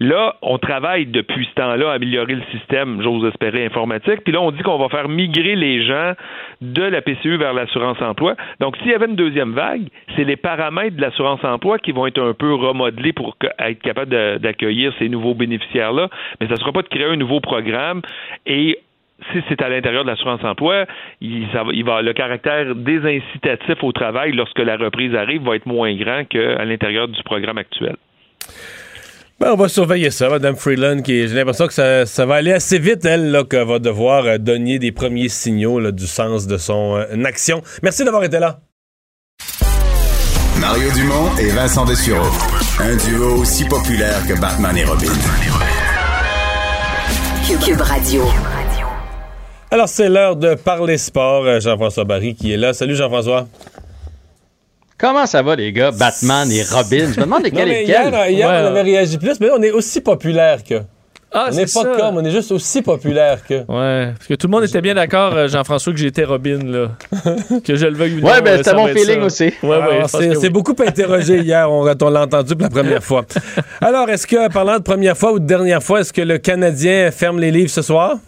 Là, 0.00 0.36
on 0.42 0.58
travaille 0.58 1.06
depuis 1.06 1.46
ce 1.46 1.54
temps-là 1.54 1.90
à 1.90 1.94
améliorer 1.94 2.34
le 2.34 2.42
système, 2.50 3.02
j'ose 3.02 3.24
espérer, 3.26 3.64
informatique. 3.64 4.22
Puis 4.24 4.32
là, 4.32 4.40
on 4.40 4.50
dit 4.50 4.62
qu'on 4.62 4.78
va 4.78 4.88
faire 4.88 5.08
migrer 5.08 5.54
les 5.54 5.84
gens 5.84 6.12
de 6.60 6.82
la 6.82 7.02
PCU 7.02 7.36
vers 7.36 7.52
l'assurance-emploi. 7.52 8.36
Donc, 8.60 8.76
s'il 8.78 8.88
y 8.88 8.94
avait 8.94 9.06
une 9.06 9.16
deuxième 9.16 9.52
vague, 9.52 9.88
c'est 10.16 10.24
les 10.24 10.36
paramètres 10.36 10.96
de 10.96 11.02
l'assurance-emploi 11.02 11.78
qui 11.78 11.92
vont 11.92 12.06
être 12.06 12.20
un 12.20 12.34
peu 12.34 12.54
remodelés 12.54 13.12
pour 13.12 13.36
être 13.58 13.80
capable 13.80 14.38
d'accueillir 14.40 14.92
ces 14.98 15.08
nouveaux 15.08 15.34
bénéficiaires-là. 15.34 16.08
Mais 16.40 16.46
ça 16.46 16.54
ne 16.54 16.58
sera 16.58 16.72
pas 16.72 16.82
de 16.82 16.88
créer 16.88 17.06
un 17.06 17.16
nouveau 17.16 17.40
programme 17.40 18.02
et 18.46 18.78
si 19.32 19.38
c'est 19.48 19.62
à 19.62 19.68
l'intérieur 19.68 20.04
de 20.04 20.10
il, 21.20 21.46
ça 21.52 21.62
va- 21.64 21.72
il 21.72 21.84
va, 21.84 22.02
le 22.02 22.12
caractère 22.12 22.74
désincitatif 22.74 23.82
au 23.82 23.92
travail 23.92 24.32
lorsque 24.32 24.58
la 24.58 24.76
reprise 24.76 25.14
arrive 25.14 25.42
va 25.42 25.56
être 25.56 25.66
moins 25.66 25.94
grand 25.96 26.24
qu'à 26.24 26.64
l'intérieur 26.64 27.08
du 27.08 27.22
programme 27.24 27.58
actuel. 27.58 27.96
Ben, 29.40 29.52
on 29.52 29.56
va 29.56 29.68
surveiller 29.68 30.10
ça, 30.10 30.28
Mme 30.28 30.54
Freeland, 30.56 31.02
qui 31.02 31.26
j'ai 31.26 31.34
l'impression 31.34 31.66
que 31.66 31.72
ça, 31.72 32.06
ça 32.06 32.26
va 32.26 32.36
aller 32.36 32.52
assez 32.52 32.78
vite, 32.78 33.04
elle, 33.04 33.30
là, 33.32 33.42
qu'elle 33.44 33.66
va 33.66 33.78
devoir 33.80 34.24
euh, 34.24 34.38
donner 34.38 34.78
des 34.78 34.92
premiers 34.92 35.28
signaux 35.28 35.80
là, 35.80 35.90
du 35.90 36.06
sens 36.06 36.46
de 36.46 36.56
son 36.58 36.96
euh, 36.96 37.24
action. 37.24 37.60
Merci 37.82 38.04
d'avoir 38.04 38.22
été 38.24 38.38
là. 38.38 38.58
Mario 40.60 40.90
Dumont 40.94 41.34
et 41.40 41.48
Vincent 41.50 41.84
Dessureau. 41.84 42.30
Un 42.80 42.96
duo 42.96 43.40
aussi 43.40 43.66
populaire 43.66 44.20
que 44.28 44.40
Batman 44.40 44.76
et 44.76 44.84
Robin. 44.84 45.12
Cube 47.66 47.80
Radio. 47.80 48.22
Alors, 49.72 49.88
c'est 49.88 50.10
l'heure 50.10 50.36
de 50.36 50.54
parler 50.54 50.98
sport. 50.98 51.46
Euh, 51.46 51.58
Jean-François 51.58 52.04
Barry 52.04 52.34
qui 52.34 52.52
est 52.52 52.58
là. 52.58 52.74
Salut, 52.74 52.94
Jean-François. 52.94 53.48
Comment 54.98 55.24
ça 55.24 55.40
va, 55.40 55.56
les 55.56 55.72
gars? 55.72 55.90
Batman 55.90 56.52
et 56.52 56.62
Robin. 56.62 57.10
Je 57.14 57.20
me 57.20 57.24
demande 57.24 57.38
Non, 57.38 57.44
lesquels 57.44 57.68
mais 57.68 57.82
est 57.82 57.86
hier, 57.86 58.28
hier, 58.28 58.48
Ouais. 58.50 58.60
on 58.64 58.66
avait 58.66 58.82
réagi 58.82 59.16
plus, 59.16 59.40
mais 59.40 59.46
là, 59.46 59.54
on 59.58 59.62
est 59.62 59.70
aussi 59.70 60.02
populaire 60.02 60.62
que. 60.62 60.82
Ah, 61.32 61.46
on 61.50 61.54
n'est 61.54 61.62
pas 61.62 61.68
ça. 61.68 61.94
comme, 61.98 62.18
on 62.18 62.22
est 62.26 62.30
juste 62.30 62.52
aussi 62.52 62.82
populaire 62.82 63.38
que. 63.46 63.54
Ouais, 63.66 64.12
parce 64.12 64.26
que 64.28 64.34
tout 64.34 64.46
le 64.46 64.50
monde 64.50 64.64
était 64.64 64.82
bien 64.82 64.92
d'accord, 64.94 65.32
euh, 65.32 65.48
Jean-François, 65.48 65.94
que 65.94 65.98
j'étais 65.98 66.24
Robin, 66.24 66.58
là. 66.66 66.88
que 67.64 67.74
je 67.74 67.86
le 67.86 67.94
veuille 67.94 68.18
ou 68.18 68.20
non. 68.20 68.28
Ouais, 68.28 68.42
ben, 68.42 68.58
c'était 68.58 68.74
mon 68.74 68.88
feeling 68.88 69.20
ça. 69.20 69.24
aussi. 69.24 69.44
Ouais, 69.62 69.78
ouais, 69.78 70.02
c'est 70.06 70.36
oui. 70.36 70.48
beaucoup 70.50 70.76
interrogé 70.86 71.38
hier, 71.38 71.72
on, 71.72 71.90
on 71.90 72.10
l'a 72.10 72.22
entendu 72.24 72.54
pour 72.56 72.64
la 72.64 72.68
première 72.68 73.02
fois? 73.02 73.24
Alors, 73.80 74.10
est-ce 74.10 74.26
que, 74.26 74.52
parlant 74.52 74.76
de 74.76 74.82
première 74.82 75.16
fois 75.16 75.32
ou 75.32 75.38
de 75.38 75.46
dernière 75.46 75.82
fois, 75.82 76.00
est-ce 76.00 76.12
que 76.12 76.20
le 76.20 76.36
Canadien 76.36 77.10
ferme 77.10 77.40
les 77.40 77.50
livres 77.50 77.70
ce 77.70 77.80
soir? 77.80 78.18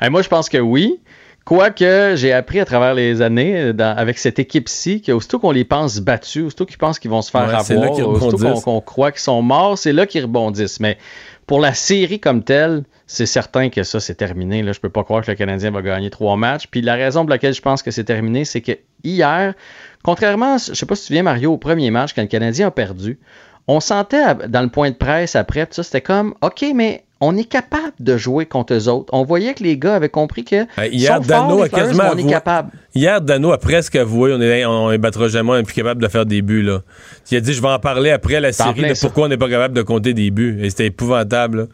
Hey, 0.00 0.10
moi, 0.10 0.22
je 0.22 0.28
pense 0.28 0.48
que 0.48 0.58
oui. 0.58 1.00
Quoique, 1.44 2.12
j'ai 2.16 2.32
appris 2.32 2.60
à 2.60 2.64
travers 2.64 2.94
les 2.94 3.22
années 3.22 3.56
euh, 3.58 3.72
dans- 3.72 3.96
avec 3.96 4.18
cette 4.18 4.38
équipe-ci 4.38 5.00
qu'aussitôt 5.02 5.38
qu'on 5.38 5.50
les 5.50 5.64
pense 5.64 5.98
battus, 5.98 6.44
aussitôt 6.44 6.66
qu'ils 6.66 6.76
pensent 6.78 6.98
qu'ils 6.98 7.10
vont 7.10 7.22
se 7.22 7.30
faire 7.30 7.48
Ouais, 7.48 7.54
avoir, 7.74 7.90
aussitôt 8.26 8.36
qu'on 8.60 8.80
croit 8.82 9.10
qu'ils 9.10 9.22
sont 9.22 9.40
morts, 9.42 9.76
c'est 9.78 9.92
là 9.92 10.06
qu'ils 10.06 10.22
rebondissent. 10.22 10.80
Mais 10.80 10.98
pour 11.46 11.58
la 11.60 11.72
série 11.74 12.20
comme 12.20 12.44
telle, 12.44 12.84
c'est 13.06 13.26
certain 13.26 13.70
que 13.70 13.82
ça, 13.82 13.98
c'est 14.00 14.14
terminé. 14.14 14.62
Là. 14.62 14.72
Je 14.72 14.80
peux 14.80 14.90
pas 14.90 15.02
croire 15.02 15.24
que 15.24 15.30
le 15.30 15.36
Canadien 15.36 15.70
va 15.70 15.82
gagner 15.82 16.10
trois 16.10 16.36
matchs. 16.36 16.66
Puis 16.70 16.82
la 16.82 16.94
raison 16.94 17.22
pour 17.22 17.30
laquelle 17.30 17.54
je 17.54 17.62
pense 17.62 17.82
que 17.82 17.90
c'est 17.90 18.04
terminé, 18.04 18.44
c'est 18.44 18.60
que 18.60 18.72
hier, 19.02 19.54
contrairement, 20.04 20.54
à- 20.54 20.58
je 20.58 20.74
sais 20.74 20.86
pas 20.86 20.94
si 20.94 21.00
tu 21.02 21.04
te 21.04 21.06
souviens, 21.08 21.22
Mario, 21.24 21.52
au 21.52 21.58
premier 21.58 21.90
match, 21.90 22.12
quand 22.14 22.22
le 22.22 22.28
Canadien 22.28 22.68
a 22.68 22.70
perdu, 22.70 23.18
on 23.66 23.80
sentait 23.80 24.22
dans 24.48 24.62
le 24.62 24.68
point 24.68 24.90
de 24.90 24.96
presse 24.96 25.34
après, 25.36 25.66
ça, 25.70 25.82
c'était 25.82 26.00
comme, 26.02 26.34
OK, 26.42 26.64
mais 26.74 27.04
on 27.20 27.36
est 27.36 27.44
capable 27.44 27.92
de 28.00 28.16
jouer 28.16 28.46
contre 28.46 28.74
eux 28.74 28.88
autres. 28.88 29.12
On 29.12 29.24
voyait 29.24 29.52
que 29.52 29.62
les 29.62 29.76
gars 29.76 29.96
avaient 29.96 30.08
compris 30.08 30.44
que 30.44 30.66
Hier, 30.90 31.16
sont 31.16 31.22
forts, 31.22 31.48
Dano 31.48 31.62
a 31.62 31.68
Flyers, 31.68 31.86
quasiment 31.86 32.14
mais 32.14 32.22
on 32.22 32.26
est 32.26 32.30
capable. 32.30 32.70
Hier, 32.94 33.20
Dano 33.20 33.52
a 33.52 33.58
presque 33.58 33.96
avoué, 33.96 34.32
on 34.32 34.40
est, 34.40 34.64
on 34.64 34.88
les 34.88 34.98
battra 34.98 35.28
jamais, 35.28 35.50
on 35.50 35.56
est 35.56 35.62
plus 35.62 35.74
capable 35.74 36.02
de 36.02 36.08
faire 36.08 36.24
des 36.24 36.40
buts, 36.40 36.62
là. 36.62 36.80
Il 37.30 37.36
a 37.36 37.40
dit, 37.40 37.52
je 37.52 37.60
vais 37.60 37.68
en 37.68 37.78
parler 37.78 38.10
après 38.10 38.40
la 38.40 38.52
série 38.52 38.88
de 38.88 38.94
ça. 38.94 39.06
pourquoi 39.06 39.26
on 39.26 39.28
n'est 39.28 39.36
pas 39.36 39.50
capable 39.50 39.74
de 39.74 39.82
compter 39.82 40.14
des 40.14 40.30
buts. 40.30 40.58
Et 40.62 40.70
c'était 40.70 40.86
épouvantable, 40.86 41.58
là. 41.58 41.66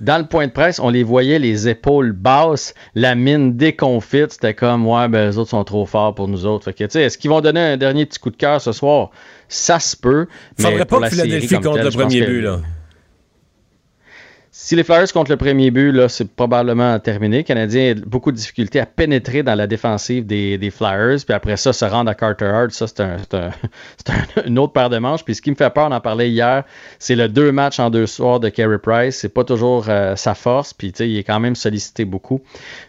Dans 0.00 0.16
le 0.16 0.24
point 0.24 0.46
de 0.46 0.52
presse, 0.52 0.80
on 0.80 0.88
les 0.88 1.02
voyait 1.02 1.38
les 1.38 1.68
épaules 1.68 2.12
basses, 2.12 2.72
la 2.94 3.14
mine 3.14 3.58
déconfite. 3.58 4.32
C'était 4.32 4.54
comme, 4.54 4.86
ouais, 4.86 5.08
ben, 5.08 5.28
les 5.28 5.36
autres 5.36 5.50
sont 5.50 5.62
trop 5.64 5.84
forts 5.84 6.14
pour 6.14 6.26
nous 6.26 6.46
autres. 6.46 6.64
Fait 6.64 6.72
que, 6.72 6.84
tu 6.84 6.90
sais, 6.92 7.02
est-ce 7.02 7.18
qu'ils 7.18 7.28
vont 7.28 7.42
donner 7.42 7.60
un 7.60 7.76
dernier 7.76 8.06
petit 8.06 8.18
coup 8.18 8.30
de 8.30 8.36
cœur 8.36 8.62
ce 8.62 8.72
soir? 8.72 9.10
Ça 9.48 9.78
se 9.78 9.94
peut. 9.94 10.26
mais 10.58 10.64
Faudrait 10.64 10.86
pour 10.86 11.00
pas 11.00 11.10
que 11.10 11.16
Philadelphie 11.16 11.60
compte 11.60 11.76
le 11.80 11.90
premier 11.90 12.22
but, 12.22 12.40
là. 12.40 12.60
Si 14.62 14.76
les 14.76 14.84
Flyers 14.84 15.10
contre 15.10 15.30
le 15.30 15.38
premier 15.38 15.70
but, 15.70 15.90
là, 15.90 16.10
c'est 16.10 16.30
probablement 16.36 16.98
terminé. 16.98 17.38
Le 17.38 17.42
Canadien 17.44 17.92
a 17.92 17.94
beaucoup 17.94 18.30
de 18.30 18.36
difficultés 18.36 18.78
à 18.78 18.84
pénétrer 18.84 19.42
dans 19.42 19.54
la 19.54 19.66
défensive 19.66 20.26
des, 20.26 20.58
des 20.58 20.70
Flyers. 20.70 21.16
Puis 21.24 21.34
après 21.34 21.56
ça, 21.56 21.72
se 21.72 21.84
rendre 21.86 22.10
à 22.10 22.14
Carter 22.14 22.44
Hart, 22.44 22.70
ça, 22.72 22.86
c'est 22.86 23.00
un, 23.00 23.16
c'est 23.18 23.34
un- 23.38 23.50
c'est 23.96 24.12
un- 24.12 24.46
une 24.48 24.58
autre 24.58 24.74
paire 24.74 24.90
de 24.90 24.98
manches. 24.98 25.24
Puis 25.24 25.34
ce 25.34 25.40
qui 25.40 25.50
me 25.50 25.56
fait 25.56 25.70
peur, 25.70 25.86
on 25.90 25.92
en 25.94 26.00
parlait 26.00 26.28
hier, 26.28 26.64
c'est 26.98 27.16
le 27.16 27.28
deux 27.28 27.52
matchs 27.52 27.80
en 27.80 27.88
deux 27.88 28.06
soirs 28.06 28.38
de 28.38 28.50
Carey 28.50 28.76
Price. 28.78 29.16
C'est 29.16 29.32
pas 29.32 29.44
toujours 29.44 29.86
euh, 29.88 30.14
sa 30.14 30.34
force. 30.34 30.74
Puis 30.74 30.92
tu 30.92 30.98
sais, 30.98 31.08
il 31.08 31.16
est 31.18 31.24
quand 31.24 31.40
même 31.40 31.54
sollicité 31.56 32.04
beaucoup. 32.04 32.42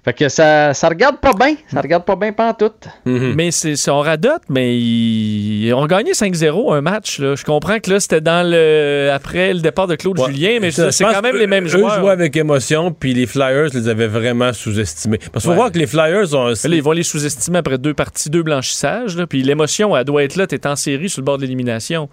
Fait 0.03 0.11
que 0.13 0.27
ça, 0.27 0.73
ça 0.73 0.89
regarde 0.89 1.19
pas 1.21 1.31
bien. 1.33 1.55
Ça 1.71 1.79
regarde 1.79 2.03
pas 2.03 2.17
bien 2.17 2.33
pantoute. 2.33 2.89
Mais 3.33 3.49
c'est, 3.51 3.77
c'est- 3.77 3.91
on 3.91 4.01
radote, 4.01 4.41
mais 4.49 4.77
ils 4.77 5.73
ont 5.73 5.85
gagné 5.87 6.11
5-0 6.11 6.73
un 6.73 6.81
match. 6.81 7.19
Là. 7.19 7.35
Je 7.35 7.45
comprends 7.45 7.79
que 7.79 7.89
là, 7.91 8.01
c'était 8.01 8.19
dans 8.21 8.45
le 8.45 9.09
après 9.13 9.53
le 9.53 9.61
départ 9.61 9.87
de 9.87 9.95
Claude 9.95 10.19
Julien, 10.27 10.57
mais 10.59 10.71
c'est 10.71 10.91
quand 11.05 11.21
même 11.21 11.31
que 11.31 11.37
les 11.37 11.47
mêmes 11.47 11.60
eux 11.65 11.67
joueurs. 11.67 11.99
jouaient 11.99 12.11
avec 12.11 12.35
émotion, 12.35 12.91
puis 12.91 13.13
les 13.13 13.25
Flyers 13.25 13.69
les 13.73 13.87
avaient 13.87 14.07
vraiment 14.07 14.53
sous-estimés. 14.53 15.17
Parce 15.17 15.31
qu'il 15.31 15.41
faut 15.41 15.49
Ouais. 15.49 15.55
voir 15.55 15.71
que 15.71 15.77
les 15.79 15.87
Flyers 15.87 16.33
ont... 16.33 16.47
Là, 16.47 16.53
ils 16.63 16.83
vont 16.83 16.91
les 16.91 17.03
sous-estimer 17.03 17.57
après 17.59 17.77
deux 17.77 17.93
parties, 17.93 18.29
deux 18.29 18.43
blanchissages. 18.43 19.17
là. 19.17 19.27
Puis 19.27 19.41
l'émotion, 19.43 19.95
elle 19.97 20.05
doit 20.05 20.23
être 20.23 20.35
là. 20.35 20.47
T'es 20.47 20.65
en 20.67 20.75
série 20.75 21.09
sur 21.09 21.21
le 21.21 21.25
bord 21.25 21.37
de 21.37 21.43
l'élimination. 21.43 22.09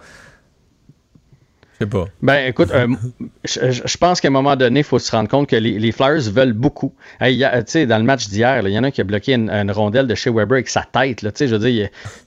Je 1.79 1.85
sais 1.85 1.89
pas. 1.89 2.05
Ben, 2.21 2.49
écoute, 2.49 2.71
euh, 2.73 2.87
je, 3.45 3.97
pense 3.97 4.19
qu'à 4.19 4.27
un 4.27 4.31
moment 4.31 4.55
donné, 4.57 4.81
il 4.81 4.83
faut 4.83 4.99
se 4.99 5.11
rendre 5.11 5.29
compte 5.29 5.47
que 5.47 5.55
les, 5.55 5.79
les 5.79 5.91
Flyers 5.93 6.29
veulent 6.31 6.53
beaucoup. 6.53 6.93
Hey, 7.21 7.35
y 7.35 7.45
a- 7.45 7.63
tu 7.63 7.71
sais, 7.71 7.85
dans 7.85 7.97
le 7.97 8.03
match 8.03 8.27
d'hier, 8.27 8.67
il 8.67 8.73
y 8.73 8.77
en 8.79 8.83
a 8.83 8.87
un 8.87 8.91
qui 8.91 8.99
a 8.99 9.05
bloqué 9.05 9.33
une, 9.33 9.49
une 9.49 9.71
rondelle 9.71 10.05
de 10.07 10.15
chez 10.15 10.29
Weber 10.29 10.55
avec 10.55 10.67
sa 10.69 10.81
tête. 10.83 11.21
Là, 11.21 11.31
je 11.39 11.45
veux 11.45 11.59
dire, 11.59 11.69
il 11.69 11.75
y 11.75 11.83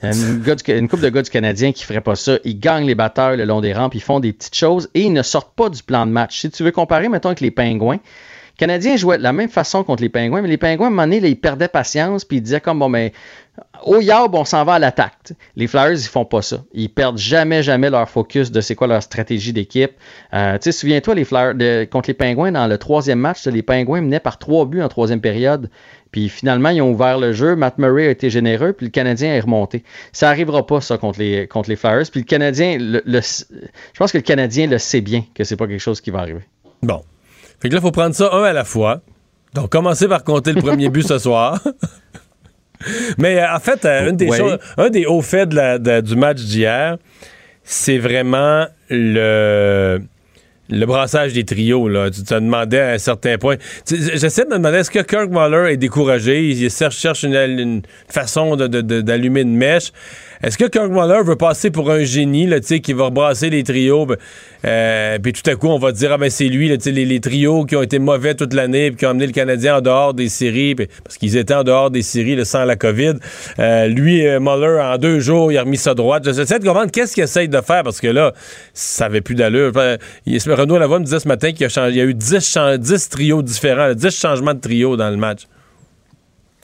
a 0.07 0.13
une, 0.13 0.41
gars 0.47 0.55
du- 0.55 0.73
une 0.73 0.89
couple 0.89 1.03
de 1.03 1.11
gars 1.11 1.23
du 1.23 1.31
Canadien 1.31 1.73
qui 1.73 1.85
ferait 1.85 2.01
pas 2.01 2.15
ça. 2.17 2.39
Ils 2.45 2.59
gagnent 2.59 2.87
les 2.87 2.95
batteurs 2.95 3.37
le 3.37 3.45
long 3.45 3.61
des 3.61 3.75
rampes, 3.75 3.95
ils 3.95 4.03
font 4.03 4.21
des 4.21 4.33
petites 4.33 4.57
choses 4.57 4.89
et 4.95 5.03
ils 5.03 5.13
ne 5.13 5.23
sortent 5.23 5.55
pas 5.55 5.69
du 5.69 5.83
plan 5.83 6.07
de 6.07 6.13
match. 6.13 6.41
Si 6.41 6.51
tu 6.51 6.63
veux 6.63 6.71
comparer, 6.73 7.09
mettons, 7.11 7.29
avec 7.29 7.41
les 7.41 7.51
Pingouins, 7.51 7.97
les 7.97 8.57
Canadiens 8.67 8.97
jouaient 8.97 9.19
de 9.19 9.23
la 9.23 9.33
même 9.33 9.49
façon 9.49 9.83
contre 9.83 10.03
les 10.03 10.09
Pingouins, 10.09 10.41
mais 10.43 10.49
les 10.49 10.57
Pingouins, 10.59 10.87
à 10.87 10.89
un 10.89 10.91
moment 10.91 11.03
donné, 11.03 11.21
là, 11.21 11.29
ils 11.29 11.41
perdaient 11.41 11.69
patience, 11.69 12.25
puis 12.25 12.37
ils 12.39 12.43
disaient 12.43 12.61
comme, 12.61 12.79
bon, 12.79 12.89
mais 12.89 13.13
au 13.87 14.01
Yarb, 14.01 14.35
on 14.35 14.45
s'en 14.45 14.65
va 14.65 14.75
à 14.75 14.79
l'attaque. 14.79 15.33
Les 15.57 15.67
Flyers, 15.67 15.93
ils 15.93 16.01
font 16.09 16.25
pas 16.25 16.43
ça. 16.43 16.63
Ils 16.73 16.89
perdent 16.89 17.19
jamais, 17.19 17.63
jamais 17.63 17.91
leur 17.91 18.09
focus 18.09 18.51
de 18.51 18.61
c'est 18.61 18.75
quoi 18.75 18.87
leur 18.87 19.03
stratégie 19.03 19.53
d'équipe. 19.53 19.93
Euh, 20.35 20.55
tu 20.55 20.65
sais, 20.65 20.73
souviens-toi, 20.73 21.15
les 21.15 21.25
Flyers, 21.25 21.55
de- 21.55 21.85
contre 21.91 22.11
les 22.11 22.15
Pingouins, 22.15 22.53
dans 22.53 22.67
le 22.67 22.79
troisième 22.79 23.19
match, 23.19 23.47
les 23.47 23.63
Pingouins 23.63 24.01
menaient 24.01 24.21
par 24.21 24.39
trois 24.39 24.65
buts 24.67 24.83
en 24.83 24.89
troisième 24.89 25.21
période. 25.21 25.71
Puis 26.11 26.29
finalement, 26.29 26.69
ils 26.69 26.83
ont 26.83 26.91
ouvert 26.93 27.19
le 27.19 27.33
jeu. 27.33 27.57
Matt 27.57 27.79
Murray 27.79 28.07
a 28.09 28.11
été 28.11 28.29
généreux, 28.29 28.73
puis 28.75 28.87
le 28.87 28.91
Canadien 28.91 29.33
est 29.35 29.41
remonté. 29.41 29.83
Ça 30.13 30.29
arrivera 30.29 30.67
pas, 30.67 30.81
ça, 30.81 30.99
contre 30.99 31.19
les, 31.21 31.47
contre 31.49 31.71
les 31.71 31.77
Flyers. 31.77 32.05
Puis 32.11 32.21
le 32.21 32.27
Canadien, 32.27 32.77
le- 32.79 33.03
le- 33.07 33.21
je 33.23 33.99
pense 33.99 34.13
que 34.13 34.19
le 34.19 34.23
Canadien 34.23 34.67
le 34.67 34.77
sait 34.79 35.01
bien 35.01 35.25
que 35.35 35.45
c'est 35.45 35.57
pas 35.57 35.67
quelque 35.67 35.81
chose 35.81 36.01
qui 36.03 36.11
va 36.11 36.19
arriver. 36.19 36.43
Bon. 36.83 37.03
Fait 37.61 37.69
que 37.69 37.75
là, 37.75 37.81
il 37.81 37.83
faut 37.83 37.93
prendre 37.93 38.15
ça 38.15 38.29
un 38.33 38.43
à 38.43 38.53
la 38.53 38.65
fois. 38.65 39.01
Donc, 39.55 39.71
commencer 39.71 40.09
par 40.09 40.25
compter 40.25 40.53
le 40.53 40.61
premier 40.61 40.89
but 40.89 41.07
ce 41.07 41.19
soir. 41.19 41.61
Mais 43.19 43.39
euh, 43.41 43.55
en 43.55 43.61
fait, 43.61 43.85
euh, 43.85 44.11
une 44.11 44.17
des 44.17 44.29
Ouais. 44.29 44.39
choses, 44.39 44.59
un 44.79 44.91
des 44.91 45.07
hauts 45.07 45.23
faits 45.23 45.49
de 45.51 45.57
la- 45.57 45.79
de- 45.79 46.01
du 46.01 46.17
match 46.17 46.39
d'hier, 46.39 46.97
c'est 47.65 47.99
vraiment 47.99 48.67
le, 48.91 50.01
le 50.69 50.87
brassage 50.87 51.33
des 51.33 51.45
trios. 51.45 51.89
Là. 51.89 52.11
Tu 52.11 52.23
te 52.23 52.35
demandais 52.35 52.81
à 52.81 52.91
un 52.93 52.99
certain 52.99 53.37
point. 53.39 53.57
J'essaie 53.89 54.45
de 54.45 54.51
me 54.51 54.57
demander 54.57 54.79
est-ce 54.79 54.91
que 54.91 55.01
Kirk 55.01 55.31
Muller 55.31 55.73
est 55.73 55.77
découragé? 55.77 56.49
Il 56.49 56.71
cherche, 56.71 56.99
cherche 56.99 57.23
une, 57.25 57.35
une 57.35 57.83
façon 58.09 58.57
de- 58.57 58.67
de- 58.67 58.81
de- 58.81 59.01
d'allumer 59.01 59.43
une 59.43 59.57
mèche. 59.57 59.93
Est-ce 60.43 60.59
que 60.59 60.65
Kirk 60.65 60.91
Muller 60.91 61.23
veut 61.25 61.37
passer 61.37 61.71
pour 61.71 61.91
un 61.91 62.03
génie 62.03 62.47
là, 62.47 62.61
sais, 62.61 62.81
qui 62.81 62.93
va 62.93 63.05
rebrasser 63.05 63.49
les 63.49 63.63
trios? 63.63 64.07
ben, 64.07 64.17
euh, 64.65 65.19
puis 65.21 65.33
tout 65.33 65.49
à 65.49 65.55
coup, 65.55 65.69
on 65.69 65.79
va 65.79 65.93
dire, 65.93 66.11
ah 66.13 66.19
ben 66.19 66.31
c'est 66.31 66.49
lui, 66.49 66.69
là, 66.69 66.77
sais, 66.81 66.91
les, 66.91 67.05
les 67.05 67.21
trios 67.21 67.65
qui 67.65 67.77
ont 67.77 67.83
été 67.83 67.99
mauvais 67.99 68.35
toute 68.35 68.53
l'année, 68.55 68.91
puis 68.91 68.99
qui 68.99 69.07
ont 69.07 69.11
amené 69.11 69.27
le 69.27 69.33
Canadien 69.33 69.77
en 69.77 69.81
dehors 69.81 70.15
des 70.15 70.29
séries, 70.29 70.75
parce 70.75 71.17
qu'ils 71.17 71.37
étaient 71.37 71.55
en 71.55 71.63
dehors 71.65 71.91
des 71.91 72.03
séries 72.03 72.35
là, 72.37 72.45
sans 72.45 72.65
la 72.65 72.77
COVID. 72.77 73.15
Euh, 73.59 73.87
lui, 73.87 74.27
euh, 74.27 74.41
Muller, 74.41 74.81
en 74.83 74.99
deux 74.99 75.21
jours, 75.21 75.53
il 75.53 75.59
a 75.59 75.63
remis 75.63 75.77
ça 75.77 75.95
droite. 75.95 76.25
De 76.25 76.67
comprendre 76.67 76.91
qu'est-ce 76.91 77.15
qu'il 77.15 77.23
essaye 77.23 77.49
de 77.49 77.61
faire, 77.61 77.83
parce 77.85 78.01
que 78.01 78.09
là, 78.09 78.33
ça 78.75 79.07
avait 79.07 79.21
plus 79.21 79.35
d'allure. 79.35 79.73
Renaud 79.75 80.79
Lavoie 80.79 80.99
me 80.99 81.05
disait 81.05 81.21
ce 81.21 81.29
matin 81.29 81.53
qu'il 81.53 81.69
y 81.69 81.79
a, 81.79 81.83
a 81.83 81.91
eu 81.91 82.15
10, 82.15 82.41
chan- 82.41 82.77
10 82.79 83.09
trios 83.09 83.43
différents, 83.43 83.87
là, 83.87 83.95
10 83.95 84.11
changements 84.11 84.55
de 84.55 84.61
trios 84.61 84.97
dans 84.97 85.11
le 85.11 85.17
match. 85.17 85.43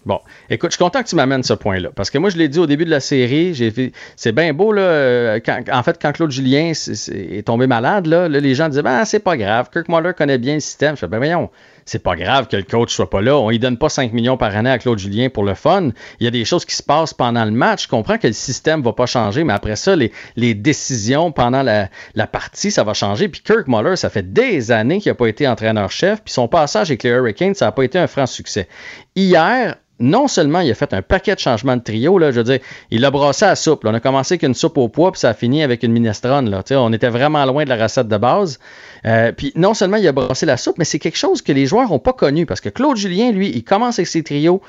Bon, 0.08 0.20
écoute, 0.48 0.70
je 0.70 0.76
suis 0.76 0.82
content 0.82 1.02
que 1.02 1.06
tu 1.06 1.16
m'amènes 1.16 1.42
ce 1.42 1.52
point-là. 1.52 1.90
Parce 1.94 2.08
que 2.08 2.16
moi, 2.16 2.30
je 2.30 2.38
l'ai 2.38 2.48
dit 2.48 2.58
au 2.58 2.66
début 2.66 2.86
de 2.86 2.90
la 2.90 2.98
série, 2.98 3.52
j'ai 3.52 3.92
c'est 4.16 4.32
bien 4.32 4.54
beau, 4.54 4.72
là. 4.72 4.80
euh, 4.80 5.40
en 5.70 5.82
fait, 5.82 5.98
quand 6.00 6.12
Claude 6.12 6.30
Julien 6.30 6.72
est 6.72 7.46
tombé 7.46 7.66
malade, 7.66 8.06
là, 8.06 8.26
là, 8.26 8.40
les 8.40 8.54
gens 8.54 8.70
disaient, 8.70 8.80
ben, 8.80 9.04
c'est 9.04 9.18
pas 9.18 9.36
grave. 9.36 9.68
Kirk 9.70 9.86
Muller 9.90 10.12
connaît 10.16 10.38
bien 10.38 10.54
le 10.54 10.60
système. 10.60 10.94
Je 10.94 11.00
fais, 11.00 11.08
ben, 11.08 11.18
voyons, 11.18 11.50
c'est 11.88 12.02
pas 12.02 12.16
grave 12.16 12.48
que 12.48 12.56
le 12.56 12.62
coach 12.62 12.94
soit 12.94 13.08
pas 13.08 13.22
là. 13.22 13.36
On 13.38 13.48
lui 13.48 13.58
donne 13.58 13.78
pas 13.78 13.88
5 13.88 14.12
millions 14.12 14.36
par 14.36 14.54
année 14.54 14.70
à 14.70 14.78
Claude 14.78 14.98
Julien 14.98 15.30
pour 15.30 15.44
le 15.44 15.54
fun. 15.54 15.90
Il 16.20 16.24
y 16.24 16.26
a 16.26 16.30
des 16.30 16.44
choses 16.44 16.64
qui 16.64 16.74
se 16.74 16.82
passent 16.82 17.14
pendant 17.14 17.44
le 17.44 17.50
match. 17.50 17.84
Je 17.84 17.88
comprends 17.88 18.18
que 18.18 18.26
le 18.26 18.32
système 18.32 18.82
va 18.82 18.92
pas 18.92 19.06
changer, 19.06 19.42
mais 19.42 19.54
après 19.54 19.76
ça, 19.76 19.96
les, 19.96 20.54
décisions 20.54 21.32
pendant 21.32 21.62
la, 21.62 22.26
partie, 22.26 22.70
ça 22.70 22.84
va 22.84 22.92
changer. 22.92 23.28
Puis 23.28 23.40
Kirk 23.40 23.68
Muller, 23.68 23.96
ça 23.96 24.10
fait 24.10 24.32
des 24.32 24.70
années 24.70 25.00
qu'il 25.00 25.10
a 25.10 25.14
pas 25.14 25.28
été 25.28 25.48
entraîneur-chef. 25.48 26.22
Puis 26.22 26.32
son 26.32 26.46
passage 26.46 26.90
avec 26.90 27.02
les 27.02 27.10
Hurricanes, 27.10 27.54
ça 27.54 27.68
a 27.68 27.72
pas 27.72 27.84
été 27.84 27.98
un 27.98 28.06
franc 28.06 28.26
succès. 28.26 28.68
Hier, 29.16 29.76
non 30.00 30.28
seulement 30.28 30.60
il 30.60 30.70
a 30.70 30.74
fait 30.74 30.92
un 30.92 31.02
paquet 31.02 31.34
de 31.34 31.40
changements 31.40 31.76
de 31.76 31.82
trio, 31.82 32.20
je 32.20 32.26
veux 32.36 32.44
dire, 32.44 32.60
il 32.90 33.04
a 33.04 33.10
brassé 33.10 33.44
à 33.44 33.56
soupe. 33.56 33.84
On 33.84 33.94
a 33.94 34.00
commencé 34.00 34.34
avec 34.34 34.42
une 34.42 34.54
soupe 34.54 34.78
au 34.78 34.88
pois, 34.88 35.12
puis 35.12 35.20
ça 35.20 35.30
a 35.30 35.34
fini 35.34 35.62
avec 35.62 35.82
une 35.82 35.92
minestrone. 35.92 36.50
Là. 36.50 36.62
On 36.72 36.92
était 36.92 37.08
vraiment 37.08 37.44
loin 37.46 37.64
de 37.64 37.68
la 37.68 37.82
recette 37.82 38.08
de 38.08 38.16
base. 38.16 38.58
Euh, 39.06 39.32
puis 39.32 39.52
non 39.54 39.74
seulement 39.74 39.96
il 39.96 40.06
a 40.06 40.12
brassé 40.12 40.46
la 40.46 40.56
soupe, 40.56 40.78
mais 40.78 40.84
c'est 40.84 40.98
quelque 40.98 41.18
chose 41.18 41.42
que 41.42 41.52
les 41.52 41.66
joueurs 41.66 41.90
n'ont 41.90 41.98
pas 41.98 42.12
connu. 42.12 42.46
Parce 42.46 42.60
que 42.60 42.68
Claude 42.68 42.96
Julien, 42.96 43.30
lui, 43.30 43.50
il 43.50 43.64
commence 43.64 43.98
avec 43.98 44.08
ses 44.08 44.22
trios, 44.22 44.60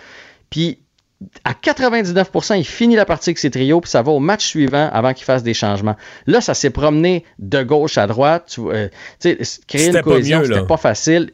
puis 0.50 0.80
à 1.44 1.54
99%, 1.54 2.58
il 2.58 2.66
finit 2.66 2.96
la 2.96 3.06
partie 3.06 3.32
avec 3.32 3.40
ses 3.40 3.52
trios, 3.52 3.82
puis 3.82 3.92
ça 3.92 4.02
va 4.02 4.12
au 4.12 4.20
match 4.20 4.46
suivant 4.46 4.90
avant 4.94 5.14
qu'il 5.14 5.26
fasse 5.26 5.44
des 5.44 5.54
changements. 5.54 5.96
Là, 6.28 6.40
ça 6.40 6.54
s'est 6.54 6.70
promené 6.70 7.26
de 7.40 7.62
gauche 7.62 7.98
à 7.98 8.08
droite. 8.08 8.46
Tu, 8.54 8.62
euh, 8.62 8.88
créer 9.68 9.90
une 9.90 10.02
cohésion, 10.02 10.44
c'était 10.46 10.66
pas 10.66 10.78
facile. 10.78 11.32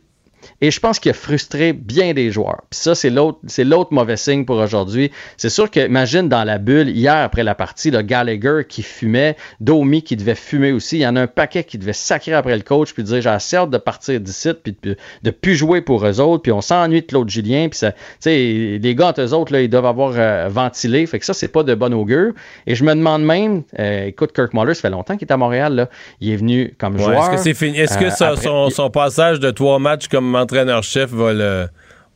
Et 0.61 0.71
je 0.71 0.79
pense 0.79 0.99
qu'il 0.99 1.11
a 1.11 1.13
frustré 1.13 1.73
bien 1.73 2.13
des 2.13 2.31
joueurs. 2.31 2.61
Puis 2.69 2.79
ça, 2.79 2.95
c'est 2.95 3.09
l'autre, 3.09 3.39
c'est 3.47 3.63
l'autre 3.63 3.93
mauvais 3.93 4.17
signe 4.17 4.45
pour 4.45 4.57
aujourd'hui. 4.57 5.11
C'est 5.37 5.49
sûr 5.49 5.69
que, 5.69 5.85
imagine 5.85 6.29
dans 6.29 6.43
la 6.43 6.57
bulle, 6.57 6.89
hier 6.89 7.15
après 7.17 7.43
la 7.43 7.55
partie, 7.55 7.91
le 7.91 8.01
Gallagher 8.01 8.61
qui 8.67 8.83
fumait, 8.83 9.35
Domi 9.59 10.03
qui 10.03 10.15
devait 10.15 10.35
fumer 10.35 10.71
aussi. 10.71 10.97
Il 10.97 11.01
y 11.01 11.07
en 11.07 11.15
a 11.15 11.21
un 11.21 11.27
paquet 11.27 11.63
qui 11.63 11.77
devait 11.77 11.93
sacrer 11.93 12.33
après 12.33 12.55
le 12.55 12.63
coach 12.63 12.93
puis 12.93 13.03
dire 13.03 13.21
j'ai 13.21 13.29
assez 13.29 13.55
hâte 13.57 13.69
de 13.69 13.77
partir 13.77 14.19
d'ici 14.19 14.49
puis 14.63 14.75
de, 14.83 14.95
de 15.23 15.29
plus 15.31 15.55
jouer 15.55 15.81
pour 15.81 16.05
eux 16.05 16.19
autres. 16.19 16.43
Puis 16.43 16.51
on 16.51 16.61
s'ennuie 16.61 17.01
de 17.01 17.05
Claude 17.07 17.29
Julien. 17.29 17.67
Puis 17.69 17.79
ça, 17.79 17.91
tu 17.91 17.97
sais, 18.19 18.79
les 18.81 18.95
gars 18.95 19.07
entre 19.07 19.21
eux 19.21 19.33
autres, 19.33 19.51
là, 19.53 19.61
ils 19.61 19.69
doivent 19.69 19.85
avoir 19.85 20.13
euh, 20.15 20.47
ventilé. 20.49 21.05
Fait 21.05 21.19
que 21.19 21.25
ça, 21.25 21.33
c'est 21.33 21.47
pas 21.47 21.63
de 21.63 21.73
bon 21.75 21.93
augure. 21.93 22.33
Et 22.67 22.75
je 22.75 22.83
me 22.83 22.93
demande 22.93 23.23
même, 23.23 23.63
euh, 23.79 24.05
écoute, 24.07 24.31
Kirk 24.33 24.53
Muller, 24.53 24.73
ça 24.73 24.81
fait 24.81 24.89
longtemps 24.89 25.17
qu'il 25.17 25.27
est 25.27 25.31
à 25.33 25.37
Montréal. 25.37 25.75
Là. 25.75 25.89
Il 26.21 26.31
est 26.31 26.35
venu 26.35 26.73
comme 26.77 26.95
Ouais, 26.95 27.03
joueur. 27.03 27.33
Est-ce 27.33 27.97
que 27.97 28.05
Euh, 28.05 28.09
ça- 28.09 28.29
après- 28.29 28.43
son, 28.43 28.69
son 28.69 28.89
passage 28.89 29.39
de 29.39 29.51
trois 29.51 29.79
matchs 29.79 30.07
comme 30.07 30.34
entraîneur-chef 30.35 31.09
va 31.11 31.33
le, 31.33 31.67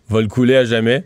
va 0.09 0.21
le 0.21 0.27
couler 0.27 0.55
à 0.57 0.65
jamais? 0.65 1.05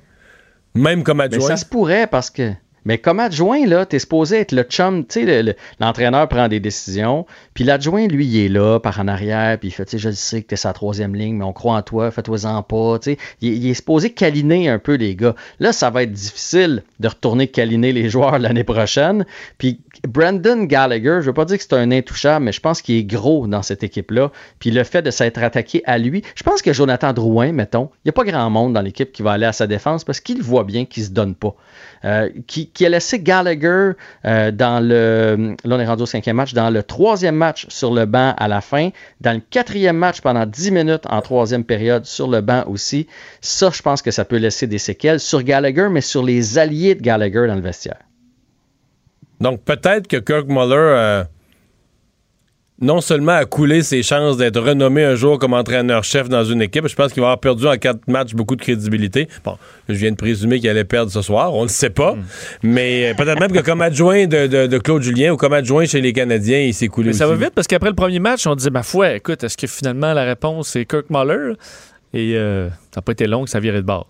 Même 0.75 1.03
comme 1.03 1.17
Mais 1.17 1.25
adjoint? 1.25 1.47
ça 1.47 1.57
se 1.57 1.65
pourrait 1.65 2.07
parce 2.07 2.29
que. 2.29 2.51
Mais 2.85 2.97
comme 2.97 3.21
adjoint, 3.21 3.65
là, 3.65 3.85
t'es 3.85 3.97
supposé 3.99 4.39
être 4.41 4.51
le 4.51 4.63
chum. 4.63 5.05
Tu 5.05 5.21
sais, 5.21 5.25
le- 5.25 5.41
le- 5.51 5.55
l'entraîneur 5.79 6.27
prend 6.27 6.49
des 6.49 6.59
décisions, 6.59 7.25
puis 7.53 7.63
l'adjoint, 7.63 8.07
lui, 8.07 8.25
il 8.25 8.45
est 8.45 8.49
là, 8.49 8.77
par 8.81 8.99
en 8.99 9.07
arrière, 9.07 9.57
puis 9.57 9.69
il 9.69 9.71
fait, 9.71 9.85
tu 9.85 9.91
sais, 9.91 9.97
je 9.99 10.09
sais 10.11 10.41
que 10.41 10.47
t'es 10.47 10.57
sa 10.57 10.73
troisième 10.73 11.15
ligne, 11.15 11.37
mais 11.37 11.45
on 11.45 11.53
croit 11.53 11.75
en 11.75 11.81
toi, 11.81 12.11
fais-toi-en 12.11 12.61
pas. 12.61 12.99
Tu 12.99 13.11
sais, 13.11 13.17
il, 13.39 13.53
il 13.53 13.69
est 13.69 13.73
supposé 13.73 14.09
câliner 14.09 14.67
un 14.67 14.79
peu 14.79 14.95
les 14.95 15.15
gars. 15.15 15.33
Là, 15.61 15.71
ça 15.71 15.91
va 15.91 16.03
être 16.03 16.11
difficile 16.11 16.83
de 16.99 17.07
retourner 17.07 17.47
câliner 17.47 17.93
les 17.93 18.09
joueurs 18.09 18.37
l'année 18.37 18.65
prochaine. 18.65 19.25
Puis 19.57 19.79
Brandon 20.07 20.63
Gallagher, 20.63 21.19
je 21.21 21.27
veux 21.27 21.33
pas 21.33 21.45
dire 21.45 21.57
que 21.57 21.63
c'est 21.63 21.73
un 21.73 21.89
intouchable, 21.91 22.43
mais 22.43 22.51
je 22.51 22.59
pense 22.59 22.81
qu'il 22.81 22.95
est 22.95 23.05
gros 23.05 23.47
dans 23.47 23.61
cette 23.61 23.83
équipe-là. 23.83 24.31
Puis 24.59 24.69
le 24.69 24.83
fait 24.83 25.01
de 25.01 25.11
s'être 25.11 25.41
attaqué 25.41 25.81
à 25.85 25.97
lui, 25.97 26.23
je 26.35 26.43
pense 26.43 26.61
que 26.61 26.73
Jonathan 26.73 27.13
Drouin, 27.13 27.53
mettons, 27.53 27.89
il 27.97 28.07
n'y 28.07 28.09
a 28.09 28.11
pas 28.11 28.25
grand 28.25 28.49
monde 28.49 28.73
dans 28.73 28.81
l'équipe 28.81 29.13
qui 29.13 29.21
va 29.21 29.31
aller 29.31 29.45
à 29.45 29.53
sa 29.53 29.65
défense 29.65 30.03
parce 30.03 30.19
qu'il 30.19 30.41
voit 30.41 30.65
bien 30.65 30.83
qu'il 30.83 31.03
se 31.03 31.11
donne 31.11 31.35
pas. 31.35 31.55
Euh, 32.03 32.29
qui, 32.47 32.69
a 32.85 32.89
laissé 32.89 33.21
Gallagher 33.21 33.91
euh, 34.25 34.51
dans 34.51 34.85
le. 34.85 35.55
Là, 35.63 35.77
on 35.77 35.79
est 35.79 36.05
cinquième 36.05 36.35
match. 36.35 36.53
Dans 36.53 36.69
le 36.69 36.83
troisième 36.83 37.35
match 37.35 37.65
sur 37.69 37.93
le 37.93 38.05
banc 38.05 38.33
à 38.37 38.49
la 38.49 38.59
fin. 38.59 38.89
Dans 39.21 39.31
le 39.31 39.41
quatrième 39.49 39.95
match 39.95 40.19
pendant 40.19 40.45
10 40.45 40.71
minutes 40.71 41.05
en 41.09 41.21
troisième 41.21 41.63
période 41.63 42.05
sur 42.05 42.27
le 42.27 42.41
banc 42.41 42.65
aussi. 42.67 43.07
Ça, 43.39 43.69
je 43.73 43.81
pense 43.81 44.01
que 44.01 44.11
ça 44.11 44.25
peut 44.25 44.35
laisser 44.35 44.67
des 44.67 44.79
séquelles 44.79 45.21
sur 45.21 45.43
Gallagher, 45.43 45.87
mais 45.89 46.01
sur 46.01 46.23
les 46.23 46.57
alliés 46.57 46.95
de 46.95 47.01
Gallagher 47.01 47.47
dans 47.47 47.55
le 47.55 47.61
vestiaire. 47.61 47.99
Donc 49.43 49.61
peut-être 49.63 50.07
que 50.07 50.17
Kirk 50.17 50.47
Muller 50.47 50.75
euh, 50.77 51.23
non 52.81 52.99
seulement 53.01 53.33
a 53.33 53.45
coulé 53.45 53.81
ses 53.83 54.01
chances 54.03 54.35
d'être 54.37 54.59
renommé 54.59 55.03
un 55.05 55.15
jour 55.15 55.37
comme 55.39 55.53
entraîneur-chef 55.53 56.27
dans 56.27 56.43
une 56.43 56.61
équipe, 56.61 56.87
je 56.87 56.95
pense 56.95 57.13
qu'il 57.13 57.21
va 57.21 57.27
avoir 57.27 57.39
perdu 57.39 57.67
en 57.67 57.77
quatre 57.77 58.07
matchs 58.07 58.33
beaucoup 58.33 58.55
de 58.55 58.61
crédibilité. 58.61 59.27
Bon, 59.45 59.57
je 59.87 59.93
viens 59.93 60.11
de 60.11 60.15
présumer 60.15 60.59
qu'il 60.59 60.69
allait 60.69 60.83
perdre 60.83 61.11
ce 61.11 61.21
soir, 61.21 61.53
on 61.53 61.59
ne 61.59 61.67
le 61.67 61.69
sait 61.69 61.91
pas, 61.91 62.15
mais 62.63 63.11
euh, 63.11 63.13
peut-être 63.13 63.39
même 63.39 63.51
que 63.51 63.59
comme 63.63 63.81
adjoint 63.81 64.25
de, 64.25 64.47
de- 64.47 64.67
de 64.67 64.77
Claude 64.79 65.01
Julien 65.03 65.31
ou 65.33 65.37
comme 65.37 65.53
adjoint 65.53 65.85
chez 65.85 66.01
les 66.01 66.13
Canadiens, 66.13 66.59
il 66.59 66.73
s'est 66.73 66.87
coulé 66.87 67.07
Mais 67.07 67.13
ça 67.13 67.27
va 67.27 67.35
vite 67.35 67.51
parce 67.53 67.67
qu'après 67.67 67.89
le 67.89 67.95
premier 67.95 68.19
match, 68.19 68.47
on 68.47 68.55
disait, 68.55 68.71
ma 68.71 68.83
foi, 68.83 69.13
écoute, 69.13 69.43
est-ce 69.43 69.55
que 69.57 69.67
finalement 69.67 70.13
la 70.13 70.23
réponse 70.23 70.69
c'est 70.69 70.85
Kirk 70.85 71.05
Muller? 71.09 71.53
Et 72.13 72.35
euh, 72.35 72.69
ça 72.69 72.97
n'a 72.97 73.01
pas 73.01 73.11
été 73.13 73.27
long 73.27 73.43
que 73.43 73.49
ça 73.49 73.59
virait 73.59 73.81
de 73.81 73.87
bord. 73.87 74.07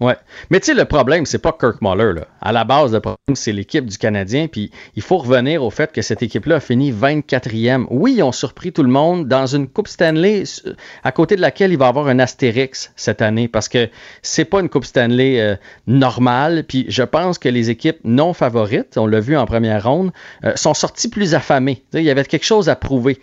Ouais. 0.00 0.16
Mais 0.48 0.60
tu 0.60 0.66
sais, 0.66 0.74
le 0.74 0.86
problème, 0.86 1.26
c'est 1.26 1.38
pas 1.38 1.52
Kirk 1.52 1.82
Muller. 1.82 2.14
Là. 2.14 2.26
À 2.40 2.52
la 2.52 2.64
base, 2.64 2.92
le 2.92 3.00
problème, 3.00 3.34
c'est 3.34 3.52
l'équipe 3.52 3.84
du 3.84 3.98
Canadien. 3.98 4.46
Puis 4.48 4.70
il 4.96 5.02
faut 5.02 5.18
revenir 5.18 5.62
au 5.62 5.68
fait 5.68 5.92
que 5.92 6.00
cette 6.00 6.22
équipe-là 6.22 6.56
a 6.56 6.60
fini 6.60 6.90
24e. 6.90 7.86
Oui, 7.90 8.14
ils 8.16 8.22
ont 8.22 8.32
surpris 8.32 8.72
tout 8.72 8.82
le 8.82 8.88
monde 8.88 9.28
dans 9.28 9.46
une 9.46 9.68
Coupe 9.68 9.88
Stanley 9.88 10.44
euh, 10.66 10.72
à 11.04 11.12
côté 11.12 11.36
de 11.36 11.42
laquelle 11.42 11.72
il 11.72 11.78
va 11.78 11.86
y 11.86 11.88
avoir 11.88 12.08
un 12.08 12.18
astérix 12.18 12.92
cette 12.96 13.20
année 13.20 13.46
parce 13.46 13.68
que 13.68 13.90
c'est 14.22 14.46
pas 14.46 14.60
une 14.60 14.70
Coupe 14.70 14.86
Stanley 14.86 15.38
euh, 15.38 15.56
normale. 15.86 16.64
Puis 16.66 16.86
je 16.88 17.02
pense 17.02 17.38
que 17.38 17.50
les 17.50 17.68
équipes 17.68 17.98
non 18.04 18.32
favorites, 18.32 18.96
on 18.96 19.06
l'a 19.06 19.20
vu 19.20 19.36
en 19.36 19.44
première 19.44 19.84
ronde, 19.84 20.12
euh, 20.44 20.56
sont 20.56 20.74
sorties 20.74 21.10
plus 21.10 21.34
affamées. 21.34 21.84
Il 21.92 22.02
y 22.02 22.10
avait 22.10 22.24
quelque 22.24 22.46
chose 22.46 22.70
à 22.70 22.76
prouver. 22.76 23.18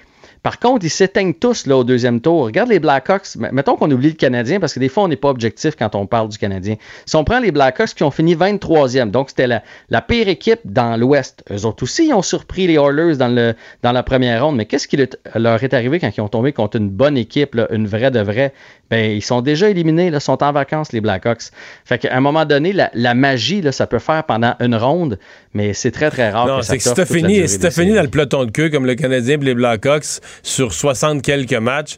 Par 0.48 0.60
contre, 0.60 0.86
ils 0.86 0.90
s'éteignent 0.90 1.34
tous 1.34 1.66
là, 1.66 1.76
au 1.76 1.84
deuxième 1.84 2.22
tour. 2.22 2.46
Regarde 2.46 2.70
les 2.70 2.80
Blackhawks. 2.80 3.36
M- 3.36 3.50
Mettons 3.52 3.76
qu'on 3.76 3.92
oublie 3.92 4.12
le 4.12 4.16
Canadien 4.16 4.62
parce 4.62 4.74
que 4.74 4.80
des 4.80 4.88
fois, 4.88 5.04
on 5.04 5.10
n'est 5.10 5.18
pas 5.18 5.28
objectif 5.28 5.76
quand 5.78 5.94
on 5.94 6.06
parle 6.06 6.30
du 6.30 6.38
Canadien. 6.38 6.76
Si 7.06 7.18
on 7.18 7.26
prend 7.26 7.40
les 7.42 7.52
Blackhawks 7.52 7.90
qui 7.94 8.04
ont 8.04 8.12
fini 8.12 8.34
23e, 8.34 9.12
donc 9.12 9.28
c'était 9.32 9.48
la, 9.48 10.02
pire 10.02 10.30
équipe 10.30 10.62
dans 10.64 10.96
l'Ouest. 10.96 11.44
Eux 11.52 11.66
autres 11.66 11.84
aussi, 11.84 12.08
ils 12.08 12.14
ont 12.14 12.22
surpris 12.22 12.66
les 12.66 12.76
Oilers 12.76 13.18
dans, 13.18 13.92
la 13.92 14.04
première 14.04 14.46
ronde. 14.46 14.56
Mais 14.56 14.64
qu'est-ce 14.64 14.88
qui 14.88 14.96
le- 14.96 15.10
leur 15.36 15.62
est 15.62 15.74
arrivé 15.74 16.00
quand 16.00 16.16
ils 16.16 16.22
ont 16.22 16.30
tombé 16.30 16.54
contre 16.54 16.78
une 16.78 16.92
bonne 16.92 17.18
équipe, 17.18 17.54
une 17.72 17.86
vraie 17.86 18.10
de 18.12 18.22
vraie? 18.22 18.54
Ben, 18.90 19.12
ils 19.12 19.22
sont 19.22 19.42
déjà 19.42 19.70
éliminés, 19.70 20.10
là, 20.12 20.22
sont 20.22 20.42
en 20.42 20.54
vacances, 20.54 20.94
les 20.94 21.02
Blackhawks. 21.02 21.52
Fait 21.84 21.98
qu'à 21.98 22.16
un 22.16 22.22
moment 22.22 22.46
donné, 22.46 22.72
la, 22.72 22.90
la 22.94 23.16
magie, 23.16 23.62
là, 23.62 23.74
ça 23.74 23.86
peut 23.86 24.00
faire 24.00 24.24
pendant 24.24 24.54
une 24.62 24.76
ronde, 24.76 25.20
mais 25.54 25.74
c'est 25.74 25.92
très, 25.92 26.10
très 26.10 26.30
rare 26.30 26.48
Non, 26.48 26.62
c'est 26.62 26.78
que 26.78 26.84
si 26.84 26.94
t'as 26.94 27.06
fini, 27.06 27.48
si 27.48 27.58
dans 27.60 28.02
le 28.02 28.08
peloton 28.10 28.46
de 28.46 28.52
queue 28.52 28.70
comme 28.70 28.86
le 28.86 28.96
Canadien 28.96 29.40
et 29.40 29.46
les 29.46 29.56
Blackhawks 29.56 30.22
sur 30.44 30.74
60 30.74 31.22
quelques 31.22 31.54
matchs, 31.54 31.98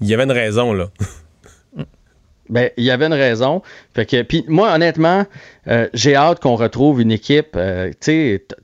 il 0.00 0.08
y 0.08 0.14
avait 0.14 0.24
une 0.24 0.32
raison, 0.32 0.72
là. 0.72 0.88
Ben, 2.50 2.70
il 2.76 2.84
y 2.84 2.90
avait 2.90 3.06
une 3.06 3.14
raison. 3.14 3.62
Fait 3.94 4.06
que, 4.06 4.22
puis 4.22 4.44
moi, 4.48 4.72
honnêtement, 4.74 5.26
euh, 5.68 5.88
j'ai 5.92 6.14
hâte 6.14 6.40
qu'on 6.40 6.56
retrouve 6.56 7.00
une 7.00 7.12
équipe, 7.12 7.56
euh, 7.56 7.92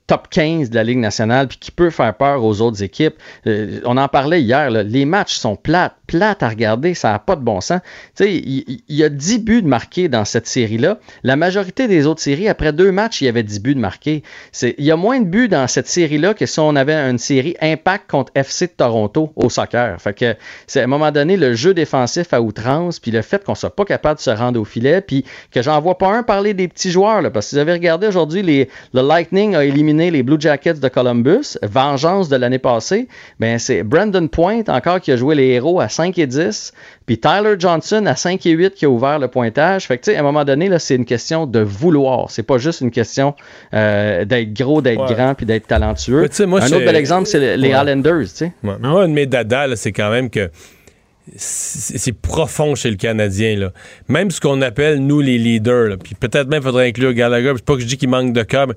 top 0.07 0.27
15 0.29 0.69
de 0.69 0.75
la 0.75 0.83
Ligue 0.83 0.97
nationale, 0.97 1.47
puis 1.47 1.57
qui 1.59 1.71
peut 1.71 1.89
faire 1.89 2.15
peur 2.15 2.43
aux 2.43 2.61
autres 2.61 2.81
équipes. 2.83 3.15
Euh, 3.47 3.79
on 3.85 3.97
en 3.97 4.07
parlait 4.07 4.41
hier, 4.41 4.71
les 4.71 5.05
matchs 5.05 5.35
sont 5.35 5.55
plates, 5.55 5.95
plates 6.07 6.41
à 6.41 6.49
regarder, 6.49 6.93
ça 6.93 7.11
n'a 7.11 7.19
pas 7.19 7.35
de 7.35 7.41
bon 7.41 7.61
sens. 7.61 7.81
Il 8.19 8.81
y, 8.89 9.03
a 9.03 9.09
10 9.09 9.39
buts 9.39 9.61
de 9.61 9.67
marqués 9.67 10.07
dans 10.07 10.25
cette 10.25 10.47
série-là. 10.47 10.99
La 11.23 11.35
majorité 11.35 11.87
des 11.87 12.07
autres 12.07 12.21
séries, 12.21 12.47
après 12.47 12.73
deux 12.73 12.91
matchs, 12.91 13.21
il 13.21 13.25
y 13.25 13.27
avait 13.27 13.43
10 13.43 13.61
buts 13.61 13.75
de 13.75 13.79
marqués. 13.79 14.23
Il 14.61 14.85
y 14.85 14.91
a 14.91 14.95
moins 14.95 15.19
de 15.19 15.25
buts 15.25 15.47
dans 15.47 15.67
cette 15.67 15.87
série-là 15.87 16.33
que 16.33 16.45
si 16.45 16.59
on 16.59 16.75
avait 16.75 16.95
une 16.95 17.17
série 17.17 17.55
Impact 17.61 18.09
contre 18.09 18.31
FC 18.35 18.67
de 18.67 18.71
Toronto 18.71 19.31
au 19.35 19.49
soccer. 19.49 19.99
Fait 20.01 20.13
que, 20.13 20.35
c'est 20.67 20.81
à 20.81 20.83
un 20.83 20.87
moment 20.87 21.11
donné, 21.11 21.37
le 21.37 21.53
jeu 21.53 21.73
défensif 21.73 22.33
à 22.33 22.41
outrance, 22.41 22.99
puis 22.99 23.11
le 23.11 23.21
fait 23.21 23.43
qu'on 23.43 23.55
soit 23.55 23.74
pas 23.75 23.85
capable 23.85 24.17
de 24.17 24.21
se 24.21 24.29
rendre 24.29 24.59
au 24.59 24.65
filet, 24.65 25.01
puis 25.01 25.25
que 25.51 25.61
j'en 25.61 25.79
vois 25.81 25.97
pas 25.97 26.09
un 26.11 26.23
parler 26.23 26.53
des 26.53 26.67
petits 26.67 26.91
joueurs, 26.91 27.21
là, 27.21 27.29
parce 27.29 27.49
que 27.49 27.55
vous 27.55 27.59
avez 27.61 27.73
regardé 27.73 28.07
aujourd'hui, 28.07 28.41
les, 28.41 28.69
le 28.93 29.01
Lightning 29.01 29.55
a 29.55 29.63
éliminé 29.65 30.11
les 30.11 30.23
Blue 30.23 30.37
Jackets 30.39 30.75
de 30.79 30.87
Columbus, 30.87 31.57
vengeance 31.63 32.29
de 32.29 32.35
l'année 32.35 32.59
passée, 32.59 33.07
ben 33.39 33.59
c'est 33.59 33.83
Brandon 33.83 34.27
Point 34.27 34.63
encore 34.67 34.99
qui 35.01 35.11
a 35.11 35.17
joué 35.17 35.35
les 35.35 35.47
héros 35.49 35.79
à 35.79 35.89
5 35.89 36.17
et 36.17 36.27
10, 36.27 36.73
puis 37.05 37.17
Tyler 37.19 37.55
Johnson 37.59 38.03
à 38.07 38.15
5 38.15 38.45
et 38.45 38.51
8 38.51 38.73
qui 38.73 38.85
a 38.85 38.89
ouvert 38.89 39.19
le 39.19 39.27
pointage. 39.27 39.85
Fait 39.85 39.97
que 39.97 40.03
tu 40.05 40.11
sais, 40.11 40.17
à 40.17 40.21
un 40.21 40.23
moment 40.23 40.43
donné, 40.45 40.69
là, 40.69 40.79
c'est 40.79 40.95
une 40.95 41.05
question 41.05 41.45
de 41.45 41.59
vouloir. 41.59 42.31
C'est 42.31 42.41
pas 42.43 42.57
juste 42.57 42.81
une 42.81 42.91
question 42.91 43.35
euh, 43.73 44.25
d'être 44.25 44.53
gros, 44.53 44.81
d'être 44.81 45.01
Ouais. 45.07 45.13
grand, 45.13 45.35
puis 45.35 45.45
d'être 45.45 45.67
talentueux. 45.67 46.27
Moi, 46.47 46.61
un 46.61 46.65
autre 46.67 46.85
bel 46.85 46.95
exemple, 46.95 47.27
c'est 47.27 47.57
les 47.57 47.69
Ouais. 47.73 47.79
Islanders, 47.79 48.21
tu 48.23 48.27
sais. 48.27 48.51
Ouais. 48.63 48.73
Mais 48.79 48.87
moi, 48.89 49.03
un 49.03 49.07
de 49.07 49.13
mes 49.13 49.25
dadas, 49.25 49.67
là, 49.67 49.75
c'est 49.75 49.91
quand 49.91 50.09
même 50.09 50.29
que 50.29 50.49
c'est 51.35 52.11
profond 52.13 52.75
chez 52.75 52.89
le 52.89 52.97
Canadien. 52.97 53.57
Là. 53.57 53.71
Même 54.07 54.31
ce 54.31 54.39
qu'on 54.39 54.61
appelle, 54.61 54.99
nous, 54.99 55.21
les 55.21 55.37
leaders, 55.37 55.87
là, 55.89 55.97
puis 55.97 56.15
peut-être 56.15 56.47
même 56.47 56.61
faudrait 56.61 56.87
inclure 56.87 57.13
Gallagher, 57.13 57.53
c'est 57.55 57.65
pas 57.65 57.75
que 57.75 57.81
je 57.81 57.87
dis 57.87 57.97
qu'il 57.97 58.09
manque 58.09 58.33
de 58.33 58.43
cœur, 58.43 58.67
mais, 58.67 58.75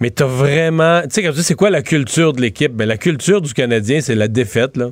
mais 0.00 0.10
t'as 0.10 0.26
vraiment... 0.26 1.02
Tu 1.02 1.08
sais, 1.10 1.22
quand 1.22 1.30
tu 1.30 1.36
dis 1.38 1.42
c'est 1.42 1.54
quoi 1.54 1.70
la 1.70 1.82
culture 1.82 2.32
de 2.32 2.40
l'équipe, 2.40 2.72
ben, 2.72 2.86
la 2.86 2.96
culture 2.98 3.40
du 3.40 3.52
Canadien, 3.52 4.00
c'est 4.00 4.14
la 4.14 4.28
défaite, 4.28 4.76
là. 4.76 4.90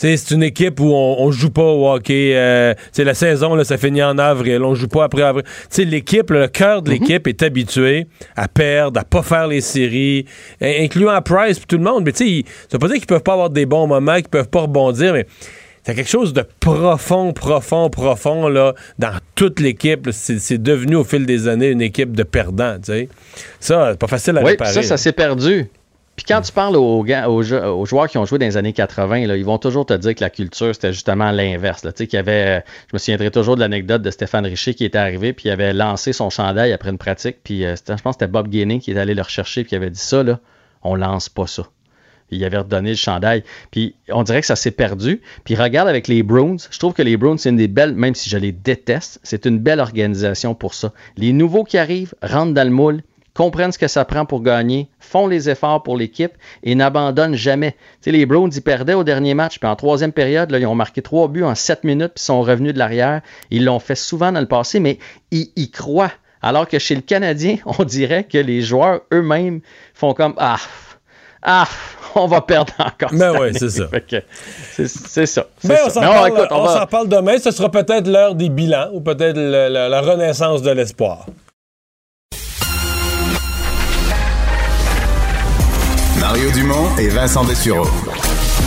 Tu 0.00 0.06
sais, 0.06 0.16
c'est 0.16 0.32
une 0.36 0.44
équipe 0.44 0.78
où 0.78 0.92
on, 0.94 1.16
on 1.24 1.32
joue 1.32 1.50
pas 1.50 1.64
au 1.64 1.90
hockey. 1.90 2.30
euh, 2.36 2.72
la 2.98 3.14
saison, 3.14 3.56
là, 3.56 3.64
ça 3.64 3.76
finit 3.76 4.00
en 4.00 4.16
avril. 4.16 4.62
On 4.62 4.76
joue 4.76 4.86
pas 4.86 5.02
après 5.02 5.22
avril. 5.22 5.42
Tu 5.44 5.52
sais, 5.70 5.84
l'équipe, 5.84 6.30
le 6.30 6.46
cœur 6.46 6.82
de 6.82 6.90
l'équipe 6.92 7.26
est 7.26 7.42
habitué 7.42 8.06
à 8.36 8.46
perdre, 8.46 9.00
à 9.00 9.02
pas 9.02 9.22
faire 9.24 9.48
les 9.48 9.60
séries, 9.60 10.24
in- 10.60 10.84
incluant 10.84 11.20
Price 11.20 11.58
puis 11.58 11.66
tout 11.66 11.78
le 11.78 11.82
monde. 11.82 12.04
Mais 12.04 12.12
tu 12.12 12.24
sais, 12.42 12.44
ça 12.70 12.74
veut 12.74 12.78
pas 12.78 12.86
dire 12.86 12.98
qu'ils 12.98 13.06
peuvent 13.08 13.24
pas 13.24 13.32
avoir 13.32 13.50
des 13.50 13.66
bons 13.66 13.88
moments, 13.88 14.14
qu'ils 14.14 14.28
peuvent 14.28 14.48
pas 14.48 14.60
rebondir, 14.60 15.14
mais 15.14 15.26
c'est 15.88 15.94
quelque 15.94 16.10
chose 16.10 16.34
de 16.34 16.44
profond, 16.60 17.32
profond, 17.32 17.88
profond, 17.88 18.48
là, 18.48 18.74
dans 18.98 19.16
toute 19.34 19.58
l'équipe. 19.58 20.10
C'est 20.12 20.62
devenu, 20.62 20.96
au 20.96 21.04
fil 21.04 21.24
des 21.24 21.48
années, 21.48 21.70
une 21.70 21.80
équipe 21.80 22.14
de 22.14 22.24
perdants, 22.24 22.76
tu 22.76 22.92
sais. 22.92 23.08
Ça, 23.58 23.92
c'est 23.92 23.98
pas 23.98 24.06
facile 24.06 24.36
à 24.36 24.42
Oui, 24.42 24.50
réparer. 24.50 24.70
ça, 24.70 24.82
ça 24.82 24.96
s'est 24.98 25.12
perdu. 25.12 25.70
Puis 26.14 26.26
quand 26.28 26.42
tu 26.42 26.52
parles 26.52 26.76
aux, 26.76 27.42
joueurs 27.86 28.08
qui 28.08 28.18
ont 28.18 28.26
joué 28.26 28.38
dans 28.38 28.44
les 28.44 28.58
années 28.58 28.74
80, 28.74 29.28
là, 29.28 29.36
ils 29.38 29.46
vont 29.46 29.56
toujours 29.56 29.86
te 29.86 29.94
dire 29.94 30.14
que 30.14 30.20
la 30.20 30.28
culture, 30.28 30.74
c'était 30.74 30.92
justement 30.92 31.30
l'inverse. 31.30 31.80
Tu 31.80 31.88
sais, 31.96 32.06
qu'il 32.06 32.18
y 32.18 32.20
avait, 32.20 32.62
je 32.88 32.92
me 32.92 32.98
souviendrai 32.98 33.30
toujours 33.30 33.54
de 33.54 33.60
l'anecdote 33.60 34.02
de 34.02 34.10
Stéphane 34.10 34.44
Richer 34.44 34.74
qui 34.74 34.84
était 34.84 34.98
arrivé, 34.98 35.32
puis 35.32 35.48
il 35.48 35.52
avait 35.52 35.72
lancé 35.72 36.12
son 36.12 36.28
chandail 36.28 36.70
après 36.74 36.90
une 36.90 36.98
pratique, 36.98 37.38
puis 37.42 37.64
euh, 37.64 37.76
je 37.76 37.94
pense 37.94 38.02
que 38.02 38.10
c'était 38.12 38.26
Bob 38.26 38.48
Gainey 38.48 38.80
qui 38.80 38.90
est 38.90 38.98
allé 38.98 39.14
le 39.14 39.22
rechercher, 39.22 39.64
puis 39.64 39.72
il 39.72 39.76
avait 39.76 39.88
dit 39.88 39.98
ça, 39.98 40.22
là, 40.22 40.38
on 40.82 40.96
lance 40.96 41.30
pas 41.30 41.46
ça. 41.46 41.62
Il 42.30 42.44
avait 42.44 42.58
redonné 42.58 42.90
le 42.90 42.96
chandail. 42.96 43.42
Puis 43.70 43.94
on 44.10 44.22
dirait 44.22 44.40
que 44.40 44.46
ça 44.46 44.56
s'est 44.56 44.70
perdu. 44.70 45.22
Puis 45.44 45.54
regarde 45.54 45.88
avec 45.88 46.08
les 46.08 46.22
Bruins. 46.22 46.56
Je 46.70 46.78
trouve 46.78 46.92
que 46.92 47.02
les 47.02 47.16
Bruins, 47.16 47.36
c'est 47.38 47.50
une 47.50 47.56
des 47.56 47.68
belles, 47.68 47.94
même 47.94 48.14
si 48.14 48.28
je 48.28 48.36
les 48.36 48.52
déteste, 48.52 49.20
c'est 49.22 49.46
une 49.46 49.58
belle 49.58 49.80
organisation 49.80 50.54
pour 50.54 50.74
ça. 50.74 50.92
Les 51.16 51.32
nouveaux 51.32 51.64
qui 51.64 51.78
arrivent 51.78 52.14
rentrent 52.22 52.54
dans 52.54 52.66
le 52.66 52.74
moule, 52.74 53.02
comprennent 53.38 53.70
ce 53.70 53.78
que 53.78 53.86
ça 53.86 54.04
prend 54.04 54.26
pour 54.26 54.42
gagner, 54.42 54.88
font 54.98 55.28
les 55.28 55.48
efforts 55.48 55.84
pour 55.84 55.96
l'équipe 55.96 56.32
et 56.64 56.74
n'abandonnent 56.74 57.36
jamais. 57.36 57.76
Les 58.04 58.26
Browns, 58.26 58.50
ils 58.52 58.62
perdaient 58.62 58.94
au 58.94 59.04
dernier 59.04 59.34
match, 59.34 59.60
puis 59.60 59.68
en 59.68 59.76
troisième 59.76 60.10
période, 60.10 60.50
là, 60.50 60.58
ils 60.58 60.66
ont 60.66 60.74
marqué 60.74 61.02
trois 61.02 61.28
buts 61.28 61.44
en 61.44 61.54
sept 61.54 61.84
minutes, 61.84 62.14
puis 62.16 62.24
sont 62.24 62.42
revenus 62.42 62.74
de 62.74 62.78
l'arrière. 62.80 63.20
Ils 63.50 63.64
l'ont 63.64 63.78
fait 63.78 63.94
souvent 63.94 64.32
dans 64.32 64.40
le 64.40 64.48
passé, 64.48 64.80
mais 64.80 64.98
ils 65.30 65.52
y 65.54 65.70
croient. 65.70 66.10
Alors 66.42 66.66
que 66.66 66.80
chez 66.80 66.96
le 66.96 67.00
Canadien, 67.00 67.58
on 67.78 67.84
dirait 67.84 68.24
que 68.24 68.38
les 68.38 68.60
joueurs 68.60 69.02
eux-mêmes 69.12 69.60
font 69.94 70.14
comme 70.14 70.34
Ah, 70.38 70.58
ah, 71.42 71.68
on 72.14 72.26
va 72.26 72.40
perdre 72.40 72.72
encore. 72.78 73.10
Ben 73.12 73.32
cette 73.32 73.40
ouais, 73.40 73.48
année. 73.48 73.58
c'est 73.58 73.70
ça. 73.70 73.84
C'est 74.76 74.88
c'est 74.88 75.26
ça. 75.26 75.46
c'est 75.60 75.68
Ben, 75.68 75.78
on 75.84 75.88
ça. 75.88 75.94
s'en 75.94 76.00
parle, 76.00 76.32
va- 76.76 76.86
parle 76.86 77.08
demain. 77.08 77.38
Ce 77.42 77.50
sera 77.50 77.70
peut-être 77.70 78.06
l'heure 78.08 78.34
des 78.34 78.48
bilans 78.48 78.88
ou 78.92 79.00
peut-être 79.00 79.38
la 79.38 80.00
renaissance 80.00 80.62
de 80.62 80.70
l'espoir. 80.70 81.26
Mario 86.20 86.50
Dumont 86.50 86.96
et 86.98 87.08
Vincent 87.08 87.44
Dessureau. 87.44 87.86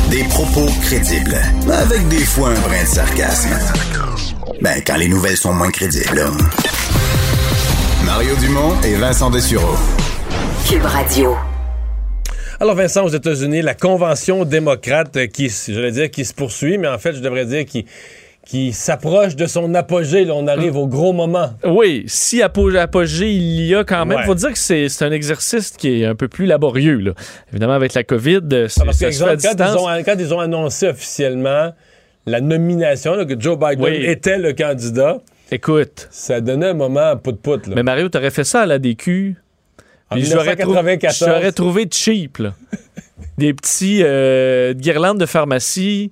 Des 0.09 0.23
propos 0.25 0.65
crédibles, 0.81 1.37
avec 1.71 2.07
des 2.09 2.25
fois 2.25 2.49
un 2.49 2.59
brin 2.61 2.81
de 2.83 2.87
sarcasme. 2.87 3.49
Ben, 4.61 4.81
quand 4.85 4.97
les 4.97 5.07
nouvelles 5.07 5.37
sont 5.37 5.53
moins 5.53 5.71
crédibles. 5.71 6.25
Mario 8.05 8.35
Dumont 8.37 8.73
et 8.83 8.95
Vincent 8.95 9.29
Dessureau. 9.29 9.75
Cube 10.67 10.85
Radio. 10.85 11.35
Alors 12.61 12.75
Vincent, 12.75 13.03
aux 13.03 13.09
États-Unis, 13.09 13.63
la 13.63 13.73
convention 13.73 14.45
démocrate 14.45 15.27
qui, 15.33 15.51
j'allais 15.67 15.91
dire, 15.91 16.11
qui 16.11 16.23
se 16.25 16.33
poursuit, 16.35 16.77
mais 16.77 16.87
en 16.87 16.99
fait, 16.99 17.13
je 17.13 17.19
devrais 17.19 17.45
dire 17.47 17.65
qui, 17.65 17.87
qui 18.45 18.71
s'approche 18.71 19.35
de 19.35 19.47
son 19.47 19.73
apogée. 19.73 20.25
Là, 20.25 20.35
on 20.35 20.45
arrive 20.45 20.77
au 20.77 20.85
gros 20.85 21.11
moment. 21.11 21.53
Oui, 21.65 22.03
si 22.05 22.41
apo- 22.43 22.77
apogée 22.77 23.31
il 23.31 23.61
y 23.65 23.73
a 23.73 23.83
quand 23.83 24.05
même, 24.05 24.19
Ouais. 24.19 24.25
faut 24.25 24.35
dire 24.35 24.51
que 24.53 24.59
c'est 24.59 24.87
un 25.01 25.11
exercice 25.11 25.71
qui 25.71 26.03
est 26.03 26.05
un 26.05 26.13
peu 26.13 26.27
plus 26.27 26.45
laborieux. 26.45 26.97
Là. 26.99 27.13
Évidemment, 27.51 27.73
avec 27.73 27.95
la 27.95 28.03
COVID, 28.03 28.41
euh, 28.53 28.67
c'est- 28.67 28.81
Ah, 28.81 28.85
Parce 28.85 28.97
ça 28.99 29.11
se 29.11 29.17
fait 29.23 29.29
à 29.29 29.33
exemple, 29.33 29.57
quand, 29.57 29.65
ils 29.73 29.77
ont, 29.79 30.03
quand 30.03 30.15
ils 30.19 30.33
ont 30.35 30.39
annoncé 30.39 30.87
officiellement 30.87 31.73
la 32.27 32.41
nomination, 32.41 33.15
là, 33.15 33.25
que 33.25 33.39
Joe 33.39 33.57
Biden 33.57 33.83
Oui. 33.83 34.05
était 34.05 34.37
le 34.37 34.53
candidat, 34.53 35.17
Écoute, 35.51 36.07
ça 36.11 36.39
donnait 36.41 36.67
un 36.67 36.73
moment 36.75 37.17
pout-pout. 37.17 37.67
mais 37.75 37.81
Mario, 37.81 38.07
t'aurais 38.09 38.29
fait 38.29 38.43
ça 38.43 38.61
à 38.61 38.65
la 38.67 38.77
DQ. 38.77 39.35
En 40.11 40.17
je 40.17 40.33
l'aurais 40.35 40.55
trou- 40.55 40.71
1994. 40.71 41.17
je 41.19 41.25
l'aurais 41.25 41.51
trouvé 41.51 41.87
cheap. 41.91 42.37
là. 42.39 42.53
Des 43.37 43.53
petits 43.53 44.01
euh, 44.03 44.73
guirlandes 44.73 45.19
de 45.19 45.25
pharmacie 45.25 46.11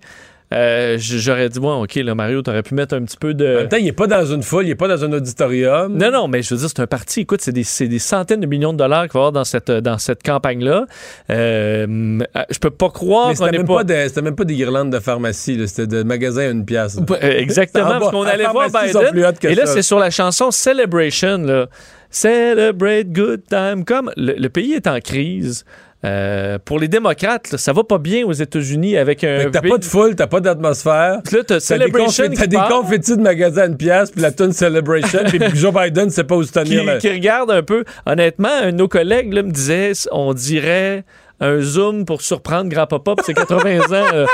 euh, 0.51 0.97
j'aurais 0.99 1.49
dit, 1.49 1.59
bon, 1.59 1.83
OK, 1.83 1.95
là, 1.95 2.15
Mario, 2.15 2.41
t'aurais 2.41 2.63
pu 2.63 2.73
mettre 2.73 2.95
un 2.95 3.03
petit 3.03 3.17
peu 3.17 3.31
En 3.31 3.33
de. 3.33 3.45
même 3.45 3.69
temps, 3.69 3.77
il 3.77 3.85
n'est 3.85 3.91
pas 3.91 4.07
dans 4.07 4.25
une 4.25 4.41
foule, 4.41 4.65
il 4.65 4.69
n'est 4.69 4.75
pas 4.75 4.87
dans 4.87 5.03
un 5.05 5.13
auditorium. 5.13 5.95
Non, 5.95 6.11
non, 6.11 6.27
mais 6.27 6.41
je 6.41 6.53
veux 6.53 6.59
dire, 6.59 6.69
c'est 6.69 6.81
un 6.81 6.87
parti. 6.87 7.21
Écoute, 7.21 7.41
c'est 7.41 7.51
des, 7.51 7.65
des 7.87 7.99
centaines 7.99 8.39
de 8.41 8.47
millions 8.47 8.73
de 8.73 8.77
dollars 8.77 9.03
qu'il 9.03 9.13
va 9.13 9.19
y 9.19 9.21
avoir 9.21 9.31
dans 9.31 9.43
cette, 9.43 9.69
dans 9.71 9.97
cette 9.97 10.23
campagne-là. 10.23 10.85
Euh, 11.29 12.19
je 12.49 12.59
peux 12.59 12.69
pas 12.71 12.89
croire 12.89 13.29
qu'on 13.29 13.35
c'était 13.35 13.51
n'est 13.51 13.57
même, 13.59 13.67
pas. 13.67 13.83
c'était 14.07 14.21
même 14.21 14.35
pas 14.35 14.45
des 14.45 14.55
guirlandes 14.55 14.91
de 14.91 14.99
pharmacie, 14.99 15.67
c'était 15.67 15.87
de 15.87 16.03
magasins 16.03 16.47
à 16.47 16.51
une 16.51 16.65
pièce. 16.65 16.97
Exactement, 17.21 17.85
En 17.85 17.89
bas, 17.89 17.99
parce 17.99 18.11
qu'on 18.11 18.23
allait 18.23 18.43
la 18.43 18.51
voir 18.51 18.69
Biden. 18.69 19.25
Et 19.43 19.55
là, 19.55 19.65
c'est 19.65 19.81
sur 19.81 19.99
la 19.99 20.09
chanson 20.09 20.51
Celebration. 20.51 21.37
Là. 21.39 21.67
Celebrate 22.09 23.11
good 23.11 23.41
time. 23.49 23.85
Comme 23.85 24.11
le, 24.17 24.33
le 24.33 24.49
pays 24.49 24.73
est 24.73 24.87
en 24.87 24.99
crise. 24.99 25.63
Euh, 26.05 26.57
pour 26.63 26.79
les 26.79 26.87
démocrates, 26.87 27.51
là, 27.51 27.57
ça 27.57 27.73
va 27.73 27.83
pas 27.83 27.97
bien 27.97 28.25
aux 28.25 28.31
États-Unis 28.31 28.97
avec 28.97 29.23
un. 29.23 29.49
T'as 29.51 29.61
pas 29.61 29.77
de 29.77 29.83
foule, 29.85 30.15
t'as 30.15 30.27
pas 30.27 30.39
d'atmosphère. 30.39 31.15
Là, 31.15 31.21
t'as 31.21 31.41
T'as 31.43 31.55
des, 31.55 31.59
Celebration 31.59 32.23
t'as 32.33 32.47
des 32.47 32.57
confettis 32.69 33.17
de 33.17 33.21
magasins 33.21 33.63
à 33.63 33.65
une 33.65 33.77
pièce, 33.77 34.11
puis 34.11 34.21
la 34.21 34.31
tune 34.31 34.53
Celebration, 34.53 35.19
puis 35.27 35.39
Joe 35.55 35.73
Biden 35.73 36.09
sait 36.09 36.23
pas 36.23 36.35
où 36.35 36.43
se 36.43 36.53
tenir. 36.53 36.79
qui, 36.81 36.85
là. 36.85 36.97
qui 36.99 37.09
regarde 37.11 37.51
un 37.51 37.63
peu. 37.63 37.83
Honnêtement, 38.05 38.49
un 38.61 38.67
de 38.71 38.77
nos 38.77 38.87
collègues 38.87 39.33
là, 39.33 39.43
me 39.43 39.51
disait 39.51 39.91
on 40.11 40.33
dirait 40.33 41.03
un 41.41 41.59
zoom 41.61 42.05
pour 42.05 42.21
surprendre 42.21 42.69
grand-papa, 42.69 43.15
c'est 43.25 43.33
80 43.47 43.79
ans. 43.79 44.07
euh, 44.13 44.25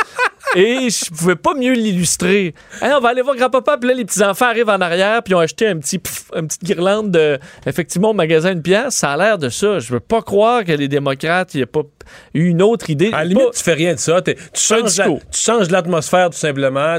et 0.56 0.89
je 0.89 1.10
pouvais 1.12 1.36
pas 1.36 1.54
mieux 1.54 1.74
l'illustrer. 1.74 2.54
Hey, 2.82 2.91
on 2.96 3.00
va 3.00 3.10
aller 3.10 3.22
voir 3.22 3.36
grand-papa, 3.36 3.78
puis 3.78 3.89
là, 3.89 3.96
les 3.96 4.06
petits-enfants 4.06 4.46
arrivent 4.46 4.70
en 4.70 4.80
arrière, 4.82 5.22
puis 5.24 5.32
ils 5.32 5.36
ont 5.36 5.39
acheté 5.39 5.68
un 5.68 5.78
petit, 5.78 6.00
pff, 6.00 6.26
une 6.36 6.48
petite 6.48 6.64
guirlande 6.64 7.12
de, 7.12 7.39
effectivement, 7.66 8.12
au 8.12 8.14
magasin 8.14 8.52
une 8.54 8.62
pièce. 8.62 8.96
Ça 8.96 9.12
a 9.12 9.18
l'air 9.18 9.38
de 9.38 9.50
ça. 9.50 9.80
Je 9.80 9.91
veux 9.93 10.00
pas 10.00 10.22
croire 10.22 10.64
que 10.64 10.72
les 10.72 10.88
démocrates, 10.88 11.54
il 11.54 11.58
n'y 11.58 11.64
a 11.64 11.68
pas 11.68 11.82
eu 12.34 12.48
une 12.48 12.62
autre 12.62 12.89
idée. 12.89 13.10
À 13.14 13.20
la 13.20 13.26
limite, 13.26 13.52
tu 13.56 13.64
fais 13.64 13.74
rien 13.74 13.93
de 13.93 14.00
ça. 14.00 14.22
Tu, 14.22 14.36
changes 14.54 14.98
la- 14.98 15.06
tu 15.08 15.20
changes 15.39 15.70
l'atmosphère 15.72 16.30
tout 16.30 16.38
simplement. 16.38 16.98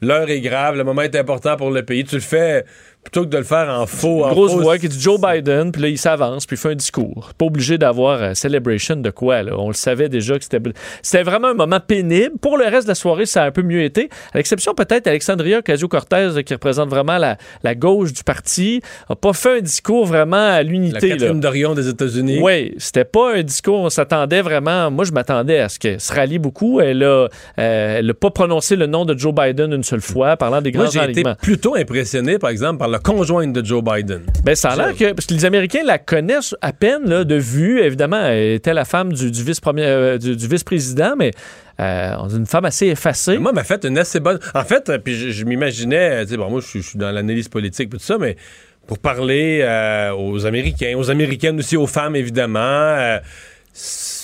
L'heure 0.00 0.28
est 0.30 0.40
grave, 0.40 0.76
le 0.76 0.84
moment 0.84 1.02
est 1.02 1.16
important 1.16 1.56
pour 1.56 1.70
le 1.70 1.84
pays. 1.84 2.04
Tu 2.04 2.16
le 2.16 2.20
fais 2.20 2.64
plutôt 3.02 3.22
que 3.24 3.30
de 3.30 3.38
le 3.38 3.44
faire 3.44 3.68
en 3.68 3.86
faux. 3.86 4.24
en 4.24 4.30
grosse 4.30 4.52
faux- 4.52 4.60
voix 4.60 4.78
qui 4.78 4.88
dit 4.88 5.00
Joe 5.00 5.20
Biden, 5.20 5.72
puis 5.72 5.82
là, 5.82 5.88
il 5.88 5.98
s'avance, 5.98 6.46
puis 6.46 6.56
il 6.56 6.60
fait 6.60 6.70
un 6.70 6.74
discours. 6.74 7.30
Pas 7.36 7.46
obligé 7.46 7.76
d'avoir 7.78 8.22
euh, 8.22 8.34
celebration 8.34 8.96
de 8.96 9.10
quoi, 9.10 9.42
là. 9.42 9.52
On 9.58 9.68
le 9.68 9.74
savait 9.74 10.08
déjà 10.08 10.38
que 10.38 10.44
c'était... 10.44 10.60
C'était 11.02 11.22
vraiment 11.24 11.48
un 11.48 11.54
moment 11.54 11.80
pénible. 11.80 12.36
Pour 12.40 12.56
le 12.56 12.64
reste 12.64 12.84
de 12.84 12.88
la 12.90 12.94
soirée, 12.94 13.26
ça 13.26 13.42
a 13.42 13.46
un 13.46 13.50
peu 13.50 13.62
mieux 13.62 13.82
été. 13.82 14.08
À 14.32 14.38
l'exception 14.38 14.72
peut-être 14.74 15.06
Alexandria 15.08 15.58
Ocasio-Cortez, 15.58 16.44
qui 16.44 16.54
représente 16.54 16.88
vraiment 16.90 17.18
la, 17.18 17.36
la 17.64 17.74
gauche 17.74 18.12
du 18.12 18.22
parti, 18.22 18.80
a 19.08 19.16
pas 19.16 19.32
fait 19.32 19.58
un 19.58 19.60
discours 19.60 20.06
vraiment 20.06 20.36
à 20.36 20.50
La 20.58 20.62
l'unité, 20.62 21.08
là. 21.08 21.16
Catherine 21.16 21.40
Dorion 21.40 21.74
des 21.74 21.88
États-Unis. 21.88 22.38
Oui, 22.40 22.74
c'était 22.78 23.04
pas 23.04 23.34
un 23.34 23.42
discours, 23.42 23.80
on 23.80 23.90
s'attendait 23.90 24.42
vraiment. 24.42 24.90
Moi, 24.90 25.04
je 25.04 25.12
m'attendais 25.12 25.58
à 25.58 25.68
ce 25.68 25.78
qu'elle 25.78 26.00
se 26.00 26.12
rallie 26.12 26.38
beaucoup. 26.38 26.80
Elle 26.80 27.02
a, 27.02 27.06
euh, 27.06 27.28
elle 27.58 28.10
a 28.10 28.14
pas 28.14 28.30
prononcé 28.30 28.76
le 28.76 28.86
nom 28.86 29.04
de 29.04 29.18
Joe 29.18 29.34
Biden 29.34 29.72
une 29.72 29.82
seule 29.82 30.00
fois, 30.00 30.36
parlant 30.36 30.60
des 30.62 30.70
grands 30.70 30.84
Moi, 30.84 30.90
j'ai 30.92 31.10
été 31.10 31.24
plutôt 31.40 31.74
impressionné, 31.74 32.38
par 32.38 32.50
exemple, 32.50 32.78
par 32.78 32.88
la 32.92 32.98
conjointe 33.00 33.52
de 33.52 33.64
Joe 33.64 33.82
Biden. 33.82 34.22
Ben, 34.44 34.54
ça 34.54 34.70
a 34.70 34.76
l'air 34.76 34.96
que. 34.96 35.12
Parce 35.12 35.26
que 35.26 35.34
les 35.34 35.44
Américains 35.44 35.82
la 35.84 35.98
connaissent 35.98 36.54
à 36.60 36.72
peine 36.72 37.08
là, 37.08 37.24
de 37.24 37.34
vue. 37.34 37.80
Évidemment, 37.80 38.24
elle 38.24 38.52
était 38.52 38.74
la 38.74 38.84
femme 38.84 39.12
du, 39.12 39.30
du 39.30 39.42
vice-premier, 39.42 39.84
euh, 39.84 40.18
du, 40.18 40.36
du 40.36 40.46
vice-président, 40.46 41.14
mais 41.18 41.32
euh, 41.80 42.14
une 42.28 42.46
femme 42.46 42.64
assez 42.66 42.86
effacée. 42.88 43.38
Moi, 43.38 43.52
m'a 43.52 43.64
fait 43.64 43.84
une 43.84 43.98
assez 43.98 44.20
bonne. 44.20 44.38
En 44.54 44.62
fait, 44.64 44.88
euh, 44.90 44.98
puis 44.98 45.14
je, 45.16 45.30
je 45.30 45.44
m'imaginais, 45.44 46.10
euh, 46.20 46.24
tu 46.24 46.30
sais, 46.30 46.36
bon, 46.36 46.48
moi, 46.50 46.60
je 46.60 46.66
suis- 46.66 46.82
je 46.82 46.88
suis 46.90 46.98
dans 46.98 47.10
l'analyse 47.10 47.48
politique, 47.48 47.90
tout 47.90 47.98
ça, 47.98 48.18
mais 48.18 48.36
pour 48.86 48.98
parler 48.98 49.60
euh, 49.62 50.12
aux 50.12 50.44
Américains, 50.46 50.94
aux 50.96 51.10
Américaines 51.10 51.58
aussi, 51.58 51.76
aux 51.76 51.86
femmes, 51.86 52.14
évidemment, 52.16 52.58
euh, 52.60 53.18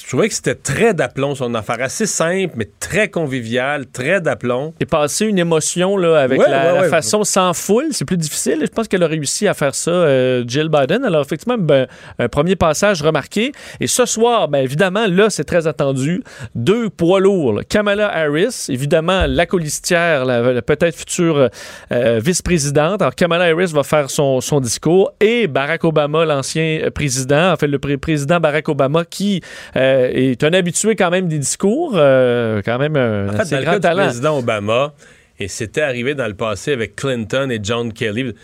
je 0.08 0.12
trouvais 0.14 0.28
que 0.30 0.34
c'était 0.34 0.54
très 0.54 0.94
d'aplomb, 0.94 1.34
son 1.34 1.54
affaire. 1.54 1.76
Assez 1.82 2.06
simple, 2.06 2.54
mais 2.56 2.66
très 2.80 3.10
convivial, 3.10 3.84
très 3.86 4.22
d'aplomb. 4.22 4.72
Et 4.80 4.86
passer 4.86 5.26
une 5.26 5.38
émotion 5.38 5.98
là, 5.98 6.16
avec 6.22 6.40
Ouais, 6.40 6.48
la, 6.48 6.64
ouais, 6.68 6.74
la 6.76 6.80
ouais. 6.80 6.88
façon 6.88 7.24
sans 7.24 7.52
foule, 7.52 7.88
c'est 7.90 8.06
plus 8.06 8.16
difficile. 8.16 8.60
Je 8.62 8.70
pense 8.70 8.88
qu'elle 8.88 9.02
a 9.02 9.06
réussi 9.06 9.46
à 9.46 9.52
faire 9.52 9.74
ça, 9.74 9.90
euh, 9.90 10.44
Jill 10.46 10.70
Biden. 10.70 11.04
Alors, 11.04 11.20
effectivement, 11.20 11.58
ben, 11.58 11.86
un 12.18 12.28
premier 12.30 12.56
passage 12.56 13.02
remarqué. 13.02 13.52
Et 13.80 13.86
ce 13.86 14.06
soir, 14.06 14.48
ben, 14.48 14.60
évidemment, 14.64 15.04
là, 15.06 15.28
c'est 15.28 15.44
très 15.44 15.66
attendu. 15.66 16.22
Deux 16.54 16.88
poids 16.88 17.20
lourds. 17.20 17.52
là. 17.52 17.62
Kamala 17.64 18.08
Harris, 18.10 18.64
évidemment, 18.70 19.26
la 19.28 19.44
colistière, 19.44 20.24
la, 20.24 20.40
la 20.54 20.62
peut-être 20.62 20.96
future 20.96 21.50
euh, 21.92 22.18
vice-présidente. 22.24 23.02
Alors, 23.02 23.14
Kamala 23.14 23.44
Harris 23.44 23.72
va 23.74 23.82
faire 23.82 24.08
son, 24.08 24.40
son 24.40 24.60
discours. 24.60 25.12
Et 25.20 25.48
Barack 25.48 25.84
Obama, 25.84 26.24
l'ancien 26.24 26.88
président, 26.94 27.52
en 27.52 27.56
fait, 27.56 27.66
le 27.66 27.78
pré- 27.78 27.98
président 27.98 28.40
Barack 28.40 28.70
Obama, 28.70 29.04
qui 29.04 29.42
euh, 29.76 29.97
est 30.06 30.44
un 30.44 30.52
habitué 30.52 30.96
quand 30.96 31.10
même 31.10 31.28
des 31.28 31.38
discours, 31.38 31.92
euh, 31.94 32.62
quand 32.64 32.78
même 32.78 32.96
un 32.96 33.28
En 33.28 33.32
fait, 33.32 33.40
assez 33.40 33.64
dans 33.64 33.72
le 33.72 33.78
du 33.78 33.88
président 33.88 34.38
Obama, 34.38 34.94
et 35.38 35.48
c'était 35.48 35.82
arrivé 35.82 36.14
dans 36.14 36.26
le 36.26 36.34
passé 36.34 36.72
avec 36.72 36.96
Clinton 36.96 37.48
et 37.50 37.60
John 37.62 37.92
Kelly, 37.92 38.34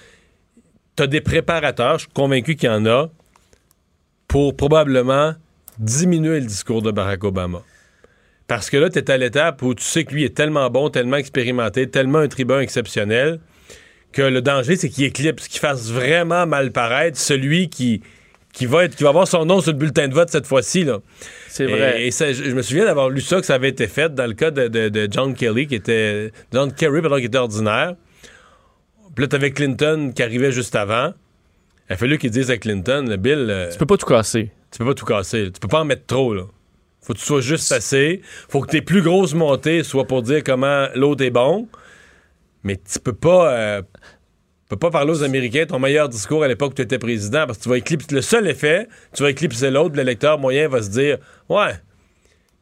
t'as 0.97 1.07
des 1.07 1.21
préparateurs, 1.21 1.99
je 1.99 2.05
suis 2.05 2.13
convaincu 2.13 2.57
qu'il 2.57 2.69
y 2.69 2.73
en 2.73 2.87
a, 2.87 3.09
pour 4.29 4.57
probablement 4.57 5.35
diminuer 5.79 6.41
le 6.41 6.47
discours 6.47 6.83
de 6.83 6.91
Barack 6.91 7.25
Obama. 7.25 7.63
Parce 8.47 8.69
que 8.71 8.77
là, 8.77 8.91
tu 8.91 8.99
es 8.99 9.11
à 9.11 9.17
l'étape 9.17 9.63
où 9.63 9.75
tu 9.75 9.83
sais 9.83 10.05
que 10.05 10.13
lui 10.13 10.25
est 10.25 10.37
tellement 10.37 10.69
bon, 10.71 10.91
tellement 10.91 11.17
expérimenté, 11.17 11.89
tellement 11.89 12.19
un 12.19 12.29
tribun 12.29 12.61
exceptionnel, 12.61 13.41
que 14.13 14.23
le 14.23 14.43
danger, 14.43 14.77
c'est 14.77 14.89
qu'il 14.89 15.05
éclipse, 15.05 15.49
qu'il 15.49 15.61
fasse 15.61 15.91
vraiment 15.91 16.47
mal 16.47 16.71
paraître 16.71 17.19
celui 17.19 17.69
qui, 17.69 18.03
qui, 18.55 18.65
va 18.67 18.85
être, 18.85 18.97
qui 18.97 19.03
va 19.03 19.11
avoir 19.11 19.29
son 19.29 19.45
nom 19.45 19.61
sur 19.61 19.73
le 19.73 19.79
bulletin 19.79 20.09
de 20.09 20.15
vote 20.15 20.31
cette 20.31 20.47
fois-ci. 20.47 20.85
là. 20.85 21.01
C'est 21.49 21.67
vrai. 21.67 22.03
Et, 22.03 22.07
et 22.07 22.11
ça, 22.11 22.33
je, 22.33 22.45
je 22.45 22.51
me 22.55 22.63
souviens 22.63 22.85
d'avoir 22.87 23.11
lu 23.11 23.21
ça, 23.21 23.39
que 23.41 23.45
ça 23.47 23.55
avait 23.57 23.69
été 23.69 23.87
fait 23.89 24.15
dans 24.15 24.27
le 24.27 24.33
cas 24.35 24.51
de, 24.51 24.69
de- 24.69 24.89
de 24.89 25.09
John 25.11 25.35
Kelly, 25.35 25.67
qui 25.67 25.75
était. 25.75 26.33
John 26.53 26.73
Kerry, 26.73 27.03
pardon, 27.03 27.19
qui 27.19 27.25
était 27.27 27.37
ordinaire. 27.39 27.95
Puis 29.15 29.25
là, 29.25 29.29
t'avais 29.29 29.51
Clinton 29.51 30.13
qui 30.15 30.23
arrivait 30.23 30.53
juste 30.53 30.75
avant. 30.75 31.13
Il 31.91 31.93
a 31.93 31.97
fallu 31.97 32.17
qu'il 32.19 32.31
dise 32.31 32.51
à 32.51 32.57
Clinton, 32.57 33.05
le 33.09 33.17
Bill. 33.17 33.47
euh, 33.51 33.71
Tu 33.71 33.77
peux 33.79 33.87
pas 33.87 33.97
tout 33.97 34.07
casser. 34.07 34.51
tu 34.71 34.79
peux 34.79 34.87
pas 34.87 34.95
tout 34.95 35.05
casser. 35.05 35.51
Tu 35.53 35.61
peux 35.61 35.69
pas 35.69 35.81
en 35.81 35.85
mettre 35.85 36.07
trop, 36.07 36.33
là. 36.35 36.45
Faut 37.03 37.13
que 37.13 37.19
tu 37.19 37.25
sois 37.27 37.43
juste 37.43 37.71
assez. 37.73 38.23
Faut 38.49 38.63
que 38.63 38.71
tes 38.71 38.81
plus 38.81 39.03
grosses 39.03 39.35
montées 39.35 39.83
soient 39.83 40.07
pour 40.07 40.23
dire 40.23 40.43
comment 40.43 40.87
l'autre 40.95 41.23
est 41.23 41.31
bon. 41.31 41.69
Mais 42.63 42.77
tu 42.77 42.99
peux 42.99 43.13
pas. 43.13 43.53
euh, 43.53 43.83
peux 44.69 44.77
pas 44.77 44.91
parler 44.91 45.11
aux 45.13 45.23
Américains 45.23 45.67
ton 45.67 45.79
meilleur 45.79 46.09
discours 46.09 46.43
à 46.45 46.49
l'époque 46.49 46.73
où 46.73 46.75
tu 46.75 46.83
étais 46.83 46.99
président 46.99 47.47
parce 47.47 47.59
que 47.59 47.63
tu 47.65 47.69
vas 47.69 47.79
éclipser. 47.79 48.15
Le 48.15 48.23
seul 48.23 48.47
effet, 48.49 48.89
tu 49.15 49.23
vas 49.23 49.31
éclipser 49.31 49.71
l'autre, 49.71 49.97
le 49.97 50.03
lecteur 50.03 50.39
moyen 50.39 50.69
va 50.69 50.83
se 50.83 50.91
dire 50.91 51.19
Ouais, 51.49 51.73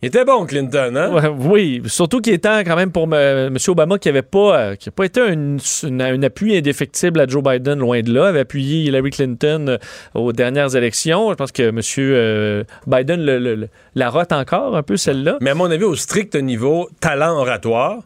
il 0.05 0.09
était 0.09 0.25
bon, 0.25 0.45
Clinton, 0.47 0.97
hein? 0.97 1.13
Ouais, 1.13 1.29
oui, 1.29 1.83
surtout 1.87 2.21
qu'il 2.21 2.33
était 2.33 2.65
quand 2.65 2.75
même 2.75 2.91
pour 2.91 3.07
me- 3.07 3.47
M. 3.47 3.57
Obama 3.69 3.99
qui 4.01 4.09
avait 4.09 4.23
pas, 4.23 4.59
euh, 4.59 4.75
qui 4.75 4.89
a 4.89 4.93
pas 4.93 5.05
été 5.05 5.21
un, 5.21 5.59
un 6.01 6.23
appui 6.25 6.57
indéfectible 6.57 7.21
à 7.21 7.27
Joe 7.29 7.41
Biden, 7.41 7.79
loin 7.79 8.01
de 8.01 8.13
là, 8.13 8.27
avait 8.27 8.41
appuyé 8.41 8.83
Hillary 8.83 9.11
Clinton 9.11 9.67
euh, 9.69 9.79
aux 10.15 10.33
dernières 10.33 10.75
élections. 10.75 11.31
Je 11.31 11.37
pense 11.37 11.53
que 11.53 11.63
M. 11.63 11.81
euh, 11.99 12.65
Biden 12.89 13.25
le- 13.25 13.39
le- 13.39 13.55
le- 13.55 13.69
la 13.95 14.11
rote 14.11 14.33
encore 14.33 14.77
un 14.77 14.83
peu 14.83 14.97
celle-là. 14.97 15.37
Mais 15.41 15.51
à 15.51 15.55
mon 15.55 15.71
avis, 15.71 15.85
au 15.85 15.95
strict 15.95 16.35
niveau 16.35 16.91
talent 16.99 17.37
oratoire, 17.39 17.99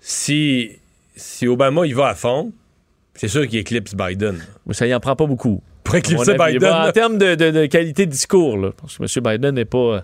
si, 0.00 0.70
si 1.16 1.46
Obama 1.46 1.86
y 1.86 1.92
va 1.92 2.08
à 2.08 2.14
fond, 2.14 2.52
c'est 3.16 3.28
sûr 3.28 3.46
qu'il 3.48 3.58
éclipse 3.58 3.94
Biden. 3.94 4.38
Mais 4.66 4.74
ça 4.74 4.86
y 4.86 4.94
en 4.94 5.00
prend 5.00 5.16
pas 5.16 5.26
beaucoup. 5.26 5.62
Pour 5.84 5.94
éclipser. 5.96 6.34
Biden. 6.36 6.58
Bon, 6.60 6.72
en 6.72 6.92
termes 6.92 7.18
de, 7.18 7.34
de- 7.34 7.50
de 7.50 7.66
qualité 7.66 8.06
de 8.06 8.10
discours, 8.10 8.56
là, 8.58 8.70
parce 8.80 8.98
que 8.98 9.02
M. 9.04 9.24
Biden 9.24 9.54
n'est 9.54 9.64
pas, 9.64 9.78
euh, 9.78 10.00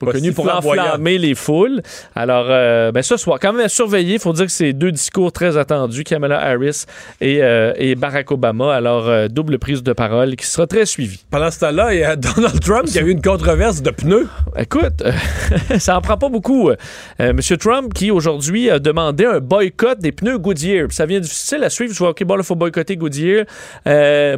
pas 0.00 0.06
Pas 0.06 0.12
connu 0.12 0.28
si 0.30 0.34
pour 0.34 0.52
enflammer 0.52 1.18
les 1.18 1.34
foules. 1.34 1.82
Alors, 2.16 2.46
euh, 2.48 2.90
ben, 2.90 3.02
ce 3.02 3.16
soir, 3.16 3.38
quand 3.40 3.52
même 3.52 3.66
à 3.66 3.68
surveiller, 3.68 4.14
il 4.14 4.18
faut 4.20 4.32
dire 4.32 4.46
que 4.46 4.50
c'est 4.52 4.72
deux 4.72 4.90
discours 4.90 5.30
très 5.30 5.56
attendus, 5.56 6.02
Kamala 6.04 6.40
Harris 6.40 6.84
et, 7.20 7.42
euh, 7.42 7.72
et 7.76 7.94
Barack 7.94 8.30
Obama. 8.32 8.74
Alors, 8.74 9.08
euh, 9.08 9.28
double 9.28 9.58
prise 9.58 9.82
de 9.82 9.92
parole 9.92 10.34
qui 10.36 10.46
sera 10.46 10.66
très 10.66 10.86
suivie. 10.86 11.22
Pendant 11.30 11.50
ce 11.50 11.60
temps-là, 11.60 11.94
il 11.94 12.00
y 12.00 12.04
a 12.04 12.16
Donald 12.16 12.60
Trump 12.60 12.86
qui 12.86 12.98
a 12.98 13.02
eu 13.02 13.10
une 13.10 13.22
controverse 13.22 13.82
de 13.82 13.90
pneus. 13.90 14.26
Écoute, 14.58 15.02
euh, 15.04 15.12
ça 15.78 15.96
en 15.96 16.00
prend 16.00 16.16
pas 16.16 16.28
beaucoup. 16.28 16.70
Monsieur 17.18 17.56
Trump 17.58 17.92
qui 17.94 18.10
aujourd'hui 18.10 18.70
a 18.70 18.78
demandé 18.78 19.24
un 19.26 19.38
boycott 19.40 19.98
des 20.00 20.12
pneus 20.12 20.38
Goodyear. 20.38 20.86
Puis 20.88 20.96
Ça 20.96 21.04
vient 21.06 21.20
difficile 21.20 21.62
à 21.62 21.68
suivre. 21.70 21.92
Je 21.92 21.98
vois, 21.98 22.10
OK, 22.10 22.24
bon, 22.24 22.36
il 22.38 22.42
faut 22.44 22.54
boycotter 22.54 22.96
Goodyear. 22.96 23.44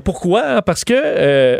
Pourquoi? 0.04 0.62
Parce 0.62 0.84
que 0.84 0.92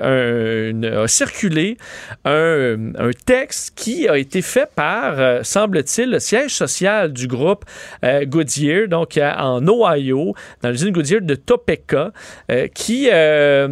un- 0.03 0.71
une- 0.71 0.85
a 0.85 1.07
circulé 1.09 1.77
un, 2.25 2.77
un 2.99 3.11
texte 3.27 3.73
qui 3.77 3.92
a 4.09 4.17
été 4.19 4.43
fait 4.43 4.69
par, 4.75 5.19
euh, 5.21 5.41
semble-t-il, 5.43 6.11
le 6.11 6.19
siège 6.19 6.51
social 6.55 7.13
du 7.13 7.27
groupe 7.27 7.65
euh, 8.05 8.25
Goodyear, 8.25 8.89
donc 8.89 9.17
à- 9.19 9.45
en 9.45 9.67
Ohio, 9.67 10.35
dans 10.63 10.71
l'usine 10.71 10.91
Goodyear 10.91 11.21
de 11.23 11.35
Topeka, 11.35 12.13
euh, 12.51 12.67
qui, 12.75 13.09
euh, 13.13 13.67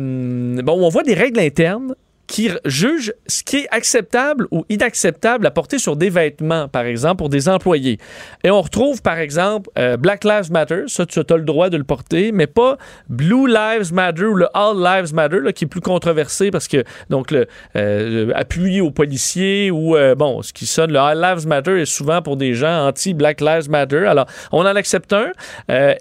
bon, 0.62 0.84
on 0.84 0.88
voit 0.88 1.02
des 1.02 1.14
règles 1.14 1.40
internes 1.40 1.94
qui 2.30 2.48
juge 2.64 3.12
ce 3.26 3.42
qui 3.42 3.56
est 3.56 3.68
acceptable 3.72 4.46
ou 4.52 4.64
inacceptable 4.68 5.44
à 5.48 5.50
porter 5.50 5.80
sur 5.80 5.96
des 5.96 6.10
vêtements, 6.10 6.68
par 6.68 6.84
exemple, 6.84 7.16
pour 7.16 7.28
des 7.28 7.48
employés. 7.48 7.98
Et 8.44 8.52
on 8.52 8.62
retrouve, 8.62 9.02
par 9.02 9.18
exemple, 9.18 9.68
euh, 9.76 9.96
Black 9.96 10.22
Lives 10.22 10.52
Matter, 10.52 10.84
ça, 10.86 11.04
tu 11.06 11.18
as 11.18 11.36
le 11.36 11.42
droit 11.42 11.70
de 11.70 11.76
le 11.76 11.82
porter, 11.82 12.30
mais 12.30 12.46
pas 12.46 12.78
Blue 13.08 13.48
Lives 13.48 13.92
Matter 13.92 14.26
ou 14.26 14.36
le 14.36 14.46
All 14.54 14.76
Lives 14.76 15.12
Matter, 15.12 15.40
là, 15.40 15.52
qui 15.52 15.64
est 15.64 15.66
plus 15.66 15.80
controversé 15.80 16.52
parce 16.52 16.68
que, 16.68 16.84
donc, 17.08 17.32
le 17.32 17.48
euh, 17.74 18.30
appui 18.36 18.80
aux 18.80 18.92
policiers 18.92 19.72
ou, 19.72 19.96
euh, 19.96 20.14
bon, 20.14 20.40
ce 20.42 20.52
qui 20.52 20.66
sonne, 20.66 20.92
le 20.92 21.00
All 21.00 21.20
Lives 21.20 21.48
Matter 21.48 21.80
est 21.80 21.84
souvent 21.84 22.22
pour 22.22 22.36
des 22.36 22.54
gens 22.54 22.86
anti-Black 22.86 23.40
Lives 23.40 23.68
Matter. 23.68 24.06
Alors, 24.06 24.26
on 24.52 24.60
en 24.60 24.76
accepte 24.76 25.12
un. 25.12 25.32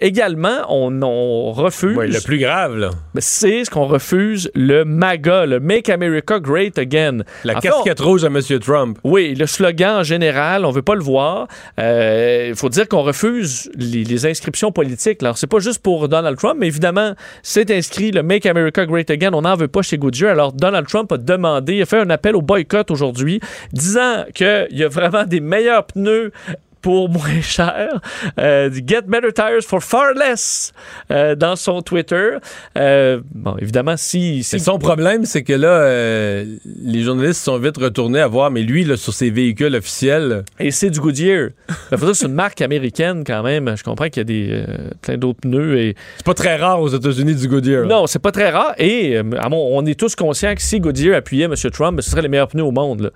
Également, 0.00 0.64
on, 0.68 1.02
on 1.02 1.50
refuse. 1.50 1.96
Ouais, 1.96 2.06
le 2.06 2.20
plus 2.20 2.38
grave, 2.38 2.76
là. 2.76 2.90
Mais 3.14 3.20
C'est 3.20 3.64
ce 3.64 3.70
qu'on 3.70 3.86
refuse, 3.86 4.48
le 4.54 4.84
MAGA, 4.84 5.46
le 5.46 5.58
Make 5.58 5.88
America 5.88 6.19
Great 6.20 6.78
Again. 6.78 7.18
La 7.44 7.56
En 7.56 7.60
fait, 7.60 7.68
casquette 7.68 8.00
rouge 8.00 8.24
à 8.24 8.28
M. 8.28 8.40
Trump. 8.60 8.98
oui, 9.04 9.34
le 9.34 9.46
slogan 9.46 9.96
en 9.96 10.02
général, 10.02 10.64
on 10.64 10.70
veut 10.70 10.82
pas 10.82 10.94
le 10.94 11.02
voir. 11.02 11.48
Euh, 11.78 12.46
Il 12.50 12.56
faut 12.56 12.68
dire 12.68 12.88
qu'on 12.88 13.02
refuse 13.02 13.70
les, 13.76 14.04
les 14.04 14.26
inscriptions 14.26 14.72
politiques. 14.72 15.22
Alors, 15.22 15.38
c'est 15.38 15.46
pas 15.46 15.58
juste 15.58 15.82
pour 15.82 16.08
Donald 16.08 16.36
Trump, 16.38 16.56
mais 16.58 16.66
évidemment, 16.66 17.14
c'est 17.42 17.70
inscrit 17.70 18.10
le 18.10 18.22
Make 18.22 18.46
America 18.46 18.84
Great 18.86 19.10
Again. 19.10 19.30
On 19.34 19.42
n'en 19.42 19.56
veut 19.56 19.68
pas 19.68 19.82
chez 19.82 19.98
Goodyear. 19.98 20.30
Alors, 20.32 20.52
Donald 20.52 20.86
Trump 20.86 21.10
a 21.12 21.16
demandé, 21.16 21.74
il 21.76 21.82
a 21.82 21.86
fait 21.86 21.98
un 22.00 22.10
appel 22.10 22.36
au 22.36 22.42
boycott 22.42 22.90
aujourd'hui, 22.90 23.40
disant 23.72 24.24
qu'il 24.34 24.68
y 24.70 24.84
a 24.84 24.88
vraiment 24.88 25.24
des 25.24 25.40
meilleurs 25.40 25.84
pneus 25.86 26.32
pour 26.80 27.08
moins 27.08 27.40
cher. 27.42 28.00
Euh, 28.38 28.70
Get 28.86 29.02
better 29.06 29.32
tires 29.32 29.62
for 29.62 29.82
far 29.82 30.14
less 30.14 30.72
euh, 31.10 31.34
dans 31.34 31.56
son 31.56 31.82
Twitter. 31.82 32.38
Euh, 32.78 33.20
bon, 33.34 33.56
évidemment, 33.58 33.96
si... 33.96 34.42
si 34.42 34.60
son 34.60 34.78
problème, 34.78 35.24
c'est 35.24 35.42
que 35.42 35.52
là, 35.52 36.44
les 36.64 37.02
journalistes 37.02 37.42
sont 37.42 37.58
vite 37.58 37.76
retournés 37.76 38.20
à 38.20 38.26
voir, 38.26 38.50
mais 38.50 38.62
lui, 38.62 38.84
là, 38.84 38.96
sur 38.96 39.12
ses 39.12 39.30
véhicules 39.30 39.74
officiels. 39.74 40.44
Et 40.58 40.70
c'est 40.70 40.90
du 40.90 41.00
Goodyear. 41.00 41.50
C'est 41.90 42.26
une 42.26 42.34
marque 42.34 42.60
américaine 42.60 43.24
quand 43.26 43.42
même. 43.42 43.74
Je 43.76 43.82
comprends 43.82 44.08
qu'il 44.08 44.18
y 44.18 44.20
a 44.20 44.24
des, 44.24 44.64
plein 45.02 45.16
d'autres 45.16 45.40
pneus. 45.40 45.78
et 45.78 45.94
C'est 46.18 46.26
pas 46.26 46.34
très 46.34 46.56
rare 46.56 46.80
aux 46.80 46.88
États-Unis 46.88 47.34
du 47.34 47.48
Goodyear. 47.48 47.86
Non, 47.86 48.06
c'est 48.06 48.18
pas 48.18 48.32
très 48.32 48.50
rare. 48.50 48.74
Et 48.78 49.20
on 49.52 49.86
est 49.86 49.98
tous 49.98 50.14
conscients 50.14 50.54
que 50.54 50.62
si 50.62 50.80
Goodyear 50.80 51.16
appuyait 51.16 51.44
M. 51.44 51.54
trump, 51.72 52.00
ce 52.00 52.10
serait 52.10 52.22
les 52.22 52.28
meilleurs 52.28 52.48
pneus 52.48 52.64
au 52.64 52.72
monde. 52.72 53.02
là. 53.02 53.10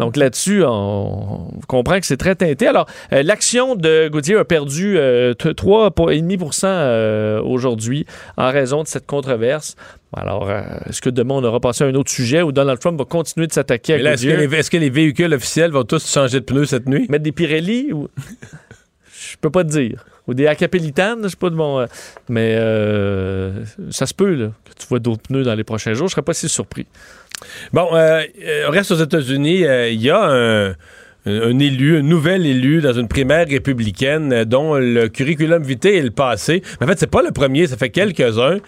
Donc 0.00 0.16
là-dessus, 0.16 0.64
on, 0.64 1.48
on 1.56 1.60
comprend 1.68 2.00
que 2.00 2.06
c'est 2.06 2.16
très 2.16 2.34
teinté. 2.34 2.66
Alors, 2.66 2.86
euh, 3.12 3.22
l'action 3.22 3.76
de 3.76 4.08
Goodyear 4.08 4.40
a 4.40 4.44
perdu 4.44 4.96
euh, 4.98 5.34
t- 5.34 5.50
3,5% 5.50 6.64
euh, 6.64 7.40
aujourd'hui 7.42 8.06
en 8.36 8.50
raison 8.50 8.82
de 8.82 8.88
cette 8.88 9.06
controverse. 9.06 9.76
Alors, 10.16 10.48
euh, 10.50 10.62
est-ce 10.88 11.00
que 11.00 11.10
demain, 11.10 11.34
on 11.36 11.44
aura 11.44 11.60
passé 11.60 11.84
à 11.84 11.86
un 11.86 11.94
autre 11.94 12.10
sujet 12.10 12.42
où 12.42 12.50
Donald 12.50 12.80
Trump 12.80 12.98
va 12.98 13.04
continuer 13.04 13.46
de 13.46 13.52
s'attaquer 13.52 13.94
à 13.94 13.98
là, 13.98 14.12
est-ce 14.14 14.24
que, 14.24 14.28
les, 14.30 14.56
est-ce 14.58 14.70
que 14.70 14.76
les 14.78 14.90
véhicules 14.90 15.32
officiels 15.32 15.70
vont 15.70 15.84
tous 15.84 16.10
changer 16.12 16.40
de 16.40 16.44
pneus 16.46 16.64
cette 16.64 16.88
nuit? 16.88 17.06
Mettre 17.08 17.22
des 17.22 17.32
Pirelli 17.32 17.92
ou. 17.92 18.08
Je 19.12 19.36
peux 19.40 19.50
pas 19.50 19.62
te 19.64 19.68
dire. 19.68 20.04
Ou 20.26 20.34
des 20.34 20.46
Acapelitanes, 20.46 21.20
je 21.24 21.28
sais 21.28 21.36
pas 21.36 21.50
de 21.50 21.54
mon. 21.54 21.80
euh, 21.80 21.86
Mais 22.28 22.54
euh, 22.58 23.64
ça 23.90 24.06
se 24.06 24.14
peut, 24.14 24.34
là, 24.34 24.46
que 24.64 24.70
tu 24.80 24.86
vois 24.88 24.98
d'autres 24.98 25.22
pneus 25.22 25.42
dans 25.44 25.54
les 25.54 25.64
prochains 25.64 25.92
jours. 25.94 26.08
Je 26.08 26.12
serais 26.12 26.22
pas 26.22 26.34
si 26.34 26.48
surpris. 26.48 26.86
Bon, 27.72 27.88
euh, 27.92 28.22
euh, 28.44 28.68
reste 28.68 28.90
aux 28.90 28.96
États-Unis. 28.96 29.64
Euh, 29.64 29.88
Il 29.90 30.02
y 30.02 30.10
a 30.10 30.22
un, 31.26 31.58
élu, 31.58 31.98
un 31.98 32.02
nouvel 32.02 32.46
élu 32.46 32.80
dans 32.80 32.92
une 32.92 33.08
primaire 33.08 33.46
républicaine 33.48 34.44
dont 34.44 34.74
le 34.74 35.08
curriculum 35.08 35.62
vitae 35.62 35.96
est 35.96 36.02
le 36.02 36.10
passé. 36.10 36.62
Mais 36.80 36.86
en 36.86 36.88
fait, 36.88 36.98
c'est 36.98 37.10
pas 37.10 37.22
le 37.22 37.30
premier, 37.30 37.66
ça 37.66 37.76
fait 37.76 37.90
quelques-uns. 37.90 38.58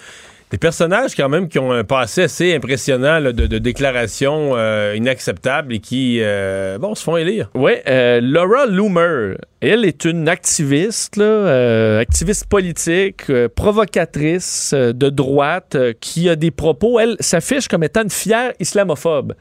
Des 0.53 0.59
personnages 0.59 1.17
quand 1.17 1.31
même 1.31 1.49
qui 1.49 1.59
ont 1.59 1.73
un 1.73 1.83
passé 1.83 2.25
assez 2.25 2.55
impressionnant 2.55 3.23
de, 3.23 3.59
déclarations 3.59 4.51
euh, 4.55 4.93
inacceptables 4.95 5.73
et 5.73 5.79
qui, 5.79 6.19
euh, 6.21 6.77
bon, 6.77 6.95
se 6.95 7.03
font 7.03 7.17
élire. 7.17 7.49
Oui, 7.55 7.73
euh, 7.89 8.21
Laura 8.23 8.67
Loomer, 8.67 9.39
elle 9.63 9.87
est 9.87 10.05
une 10.05 10.29
activiste, 10.29 11.19
activiste 11.19 12.45
politique, 12.49 13.33
provocatrice 13.55 14.75
de 14.75 15.09
droite, 15.09 15.79
qui 16.01 16.29
a 16.29 16.37
des 16.37 16.51
propos, 16.51 17.01
elle 17.01 17.17
s'affiche 17.21 17.67
comme 17.67 17.83
étant 17.83 18.03
une 18.03 18.11
fière 18.11 18.53
islamophobe. 18.61 19.33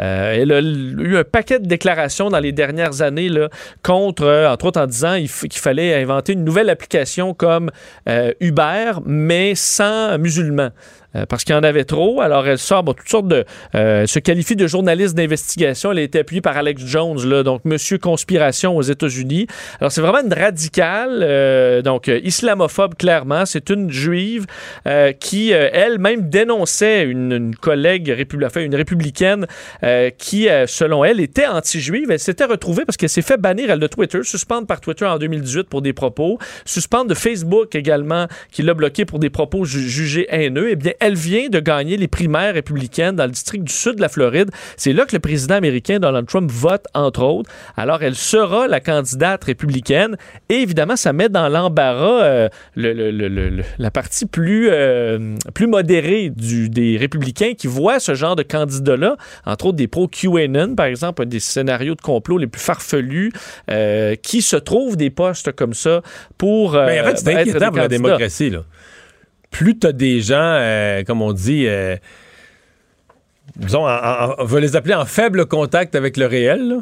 Euh, 0.00 0.42
elle 0.42 0.52
a 0.52 0.60
eu 0.60 1.16
un 1.16 1.24
paquet 1.24 1.58
de 1.58 1.66
déclarations 1.66 2.30
dans 2.30 2.38
les 2.38 2.52
dernières 2.52 3.02
années 3.02 3.30
contre, 3.82 4.24
euh, 4.24 4.48
entre 4.48 4.66
autres 4.66 4.80
en 4.80 4.86
disant 4.86 5.16
qu'il 5.16 5.60
fallait 5.60 6.00
inventer 6.00 6.34
une 6.34 6.44
nouvelle 6.44 6.70
application 6.70 7.34
comme 7.34 7.70
euh, 8.08 8.32
Uber, 8.40 8.92
mais 9.04 9.54
sans 9.54 10.18
musulmans. 10.18 10.70
Euh, 11.16 11.24
parce 11.26 11.42
qu'il 11.44 11.54
y 11.54 11.58
en 11.58 11.62
avait 11.62 11.84
trop. 11.84 12.20
Alors, 12.20 12.46
elle 12.46 12.58
sort 12.58 12.82
bon, 12.82 12.92
toutes 12.92 13.08
sortes 13.08 13.28
de. 13.28 13.44
euh, 13.74 14.06
se 14.06 14.18
qualifie 14.18 14.56
de 14.56 14.66
journaliste 14.66 15.14
d'investigation. 15.16 15.90
Elle 15.92 15.98
a 15.98 16.02
été 16.02 16.18
appuyée 16.18 16.42
par 16.42 16.56
Alex 16.58 16.82
Jones, 16.84 17.18
là, 17.26 17.42
donc 17.42 17.64
Monsieur 17.64 17.96
Conspiration 17.96 18.76
aux 18.76 18.82
États-Unis. 18.82 19.46
Alors, 19.80 19.90
c'est 19.90 20.02
vraiment 20.02 20.20
une 20.20 20.34
radicale, 20.34 21.20
euh, 21.22 21.80
donc 21.80 22.08
euh, 22.10 22.20
islamophobe, 22.22 22.94
clairement. 22.94 23.46
C'est 23.46 23.70
une 23.70 23.90
juive 23.90 24.44
euh, 24.86 25.12
qui, 25.12 25.50
elle-même, 25.50 26.28
dénonçait 26.28 27.04
une, 27.04 27.32
une 27.32 27.56
collègue, 27.56 28.08
répub- 28.10 28.44
enfin, 28.44 28.60
une 28.60 28.74
républicaine, 28.74 29.46
qui, 30.18 30.48
selon 30.66 31.04
elle, 31.04 31.20
était 31.20 31.46
anti-juive. 31.46 32.10
Elle 32.10 32.18
s'était 32.18 32.44
retrouvée 32.44 32.84
parce 32.84 32.96
qu'elle 32.98 33.08
s'est 33.08 33.22
fait 33.22 33.38
bannir, 33.38 33.70
elle, 33.70 33.78
de 33.80 33.86
Twitter, 33.86 34.20
suspendre 34.24 34.66
par 34.66 34.80
Twitter 34.80 35.06
en 35.06 35.18
2018 35.18 35.68
pour 35.68 35.80
des 35.80 35.92
propos, 35.94 36.38
suspendre 36.66 37.06
de 37.08 37.14
Facebook 37.14 37.74
également, 37.74 38.26
qui 38.52 38.62
l'a 38.62 38.74
bloqué 38.74 39.04
pour 39.06 39.18
des 39.18 39.30
propos 39.30 39.64
ju- 39.64 39.88
jugés 39.88 40.26
haineux. 40.30 40.68
Eh 40.70 40.76
bien, 40.76 40.92
vient 41.14 41.48
de 41.48 41.60
gagner 41.60 41.96
les 41.96 42.08
primaires 42.08 42.54
républicaines 42.54 43.16
dans 43.16 43.24
le 43.24 43.30
district 43.30 43.64
du 43.64 43.72
sud 43.72 43.96
de 43.96 44.00
la 44.00 44.08
Floride. 44.08 44.50
C'est 44.76 44.92
là 44.92 45.04
que 45.06 45.14
le 45.14 45.20
président 45.20 45.54
américain 45.56 45.98
Donald 45.98 46.26
Trump 46.26 46.50
vote, 46.50 46.84
entre 46.94 47.22
autres. 47.22 47.50
Alors, 47.76 48.02
elle 48.02 48.14
sera 48.14 48.66
la 48.68 48.80
candidate 48.80 49.44
républicaine. 49.44 50.16
Et 50.48 50.56
évidemment, 50.56 50.96
ça 50.96 51.12
met 51.12 51.28
dans 51.28 51.48
l'embarras 51.48 52.22
euh, 52.22 52.48
le- 52.76 53.62
la 53.78 53.90
partie 53.90 54.26
plus, 54.26 54.68
euh, 54.70 55.34
plus 55.54 55.66
modérée 55.66 56.30
du, 56.30 56.68
des 56.68 56.96
républicains 56.96 57.54
qui 57.56 57.66
voient 57.66 58.00
ce 58.00 58.14
genre 58.14 58.36
de 58.36 58.42
candidat-là, 58.42 59.16
entre 59.46 59.66
autres 59.66 59.76
des 59.76 59.88
pro-QAnon, 59.88 60.74
par 60.74 60.86
exemple, 60.86 61.24
des 61.26 61.40
scénarios 61.40 61.94
de 61.94 62.00
complot 62.00 62.38
les 62.38 62.46
plus 62.46 62.60
farfelus, 62.60 63.32
euh, 63.70 64.14
qui 64.16 64.42
se 64.42 64.56
trouvent 64.56 64.96
des 64.96 65.10
postes 65.10 65.52
comme 65.52 65.74
ça 65.74 66.02
pour. 66.36 66.74
euh, 66.74 66.86
Ben, 66.86 67.04
en 67.04 67.08
fait, 67.10 67.16
c'est 67.18 67.24
inquiétant 67.34 67.66
pour 67.68 67.76
la 67.76 67.82
démocratie. 67.88 68.50
Là. 68.50 68.64
Plus 69.50 69.78
tu 69.78 69.86
as 69.86 69.92
des 69.92 70.20
gens, 70.20 70.36
euh, 70.38 71.02
comme 71.04 71.22
on 71.22 71.32
dit, 71.32 71.66
euh, 71.66 71.96
disons, 73.56 73.86
en- 73.86 73.88
en- 74.30 74.34
on 74.38 74.44
va 74.44 74.60
les 74.60 74.76
appeler 74.76 74.94
en 74.94 75.04
faible 75.06 75.46
contact 75.46 75.94
avec 75.94 76.16
le 76.16 76.26
réel, 76.26 76.68
là, 76.68 76.76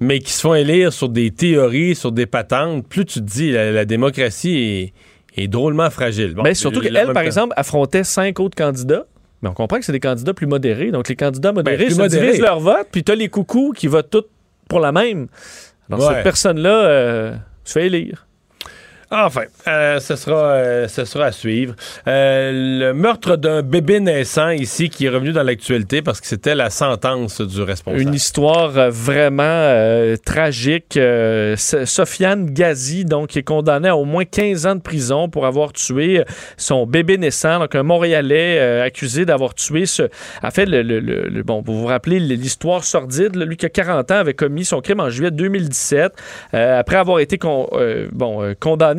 mais 0.00 0.18
qui 0.18 0.32
se 0.32 0.40
font 0.40 0.54
élire 0.54 0.92
sur 0.92 1.08
des 1.08 1.30
théories, 1.30 1.94
sur 1.94 2.12
des 2.12 2.26
patentes, 2.26 2.86
plus 2.88 3.04
tu 3.04 3.20
te 3.20 3.24
dis 3.24 3.52
la, 3.52 3.70
la 3.72 3.84
démocratie 3.84 4.92
est, 5.36 5.42
est 5.42 5.48
drôlement 5.48 5.90
fragile. 5.90 6.34
Bon, 6.34 6.42
Mais 6.42 6.54
surtout 6.54 6.80
qu'elle, 6.80 7.12
par 7.12 7.22
exemple, 7.22 7.54
affrontait 7.56 8.04
cinq 8.04 8.40
autres 8.40 8.56
candidats. 8.56 9.06
Mais 9.42 9.48
on 9.48 9.54
comprend 9.54 9.78
que 9.78 9.84
c'est 9.86 9.92
des 9.92 10.00
candidats 10.00 10.34
plus 10.34 10.46
modérés. 10.46 10.90
Donc, 10.90 11.08
les 11.08 11.16
candidats 11.16 11.52
modérés 11.52 11.86
Ben, 11.86 11.94
se 11.94 11.98
modérés. 11.98 12.26
divisent 12.26 12.42
leur 12.42 12.60
vote, 12.60 12.88
puis 12.92 13.02
tu 13.02 13.10
as 13.10 13.14
les 13.14 13.28
coucous 13.28 13.72
qui 13.72 13.86
votent 13.86 14.10
tous 14.10 14.24
pour 14.68 14.80
la 14.80 14.92
même. 14.92 15.28
Alors, 15.90 16.06
Ouais. 16.08 16.14
cette 16.16 16.24
personne-là 16.24 16.70
euh, 16.84 17.34
se 17.64 17.72
fait 17.72 17.86
élire. 17.86 18.26
Enfin, 19.12 19.42
euh, 19.66 19.98
ce, 19.98 20.14
sera, 20.14 20.52
euh, 20.52 20.88
ce 20.88 21.04
sera 21.04 21.26
à 21.26 21.32
suivre. 21.32 21.74
Euh, 22.06 22.52
le 22.78 22.92
meurtre 22.94 23.36
d'un 23.36 23.62
bébé 23.62 23.98
naissant 23.98 24.50
ici 24.50 24.88
qui 24.88 25.06
est 25.06 25.08
revenu 25.08 25.32
dans 25.32 25.42
l'actualité 25.42 26.00
parce 26.00 26.20
que 26.20 26.26
c'était 26.28 26.54
la 26.54 26.70
sentence 26.70 27.40
du 27.40 27.60
responsable. 27.62 28.00
Une 28.02 28.14
histoire 28.14 28.90
vraiment 28.90 29.74
tragique. 30.24 30.98
Sofiane 31.56 32.46
Ghazi, 32.50 33.04
donc, 33.04 33.36
est 33.36 33.42
condamné 33.42 33.88
à 33.88 33.96
au 33.96 34.04
moins 34.04 34.24
15 34.24 34.66
ans 34.66 34.74
de 34.76 34.80
prison 34.80 35.28
pour 35.28 35.46
avoir 35.46 35.72
tué 35.72 36.22
son 36.56 36.86
bébé 36.86 37.18
naissant, 37.18 37.58
donc 37.58 37.74
un 37.74 37.82
Montréalais 37.82 38.80
accusé 38.80 39.24
d'avoir 39.24 39.54
tué 39.54 39.86
ce... 39.86 40.04
En 40.42 40.50
fait, 40.50 40.66
le, 40.66 41.42
bon, 41.42 41.62
vous 41.64 41.80
vous 41.80 41.86
rappelez 41.86 42.20
l'histoire 42.20 42.84
sordide, 42.84 43.36
lui 43.36 43.56
qui 43.56 43.66
a 43.66 43.70
40 43.70 44.10
ans 44.10 44.16
avait 44.16 44.34
commis 44.34 44.64
son 44.64 44.80
crime 44.80 45.00
en 45.00 45.10
juillet 45.10 45.30
2017, 45.30 46.12
euh, 46.54 46.78
après 46.78 46.96
avoir 46.96 47.18
été 47.20 47.38
con- 47.38 47.68
bon, 48.12 48.42
euh, 48.42 48.54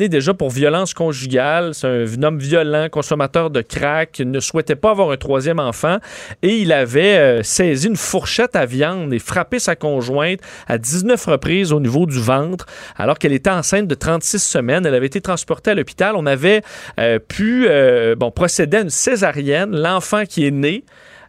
déjà 0.08 0.34
pour 0.34 0.50
violence 0.50 0.94
conjugale. 0.94 1.74
C'est 1.74 1.86
un 1.86 2.22
homme 2.22 2.38
violent, 2.38 2.88
consommateur 2.90 3.50
de 3.50 3.60
crack, 3.60 4.20
ne 4.20 4.40
souhaitait 4.40 4.76
pas 4.76 4.90
avoir 4.90 5.10
un 5.10 5.16
troisième 5.16 5.58
enfant 5.58 5.98
et 6.42 6.56
il 6.56 6.72
avait 6.72 7.18
euh, 7.18 7.42
saisi 7.42 7.88
une 7.88 7.96
fourchette 7.96 8.56
à 8.56 8.66
viande 8.66 9.12
et 9.12 9.18
frappé 9.18 9.58
sa 9.58 9.76
conjointe 9.76 10.40
à 10.66 10.78
19 10.78 11.24
reprises 11.26 11.72
au 11.72 11.80
niveau 11.80 12.06
du 12.06 12.20
ventre 12.20 12.66
alors 12.96 13.18
qu'elle 13.18 13.32
était 13.32 13.50
enceinte 13.50 13.86
de 13.86 13.94
36 13.94 14.38
semaines. 14.38 14.86
Elle 14.86 14.94
avait 14.94 15.06
été 15.06 15.20
transportée 15.20 15.70
à 15.70 15.74
l'hôpital. 15.74 16.14
On 16.16 16.26
avait 16.26 16.62
euh, 16.98 17.18
pu 17.18 17.66
euh, 17.68 18.14
bon, 18.14 18.30
procéder 18.30 18.78
à 18.78 18.80
une 18.80 18.90
césarienne. 18.90 19.70
L'enfant 19.70 20.24
qui 20.24 20.46
est 20.46 20.50
né 20.50 20.84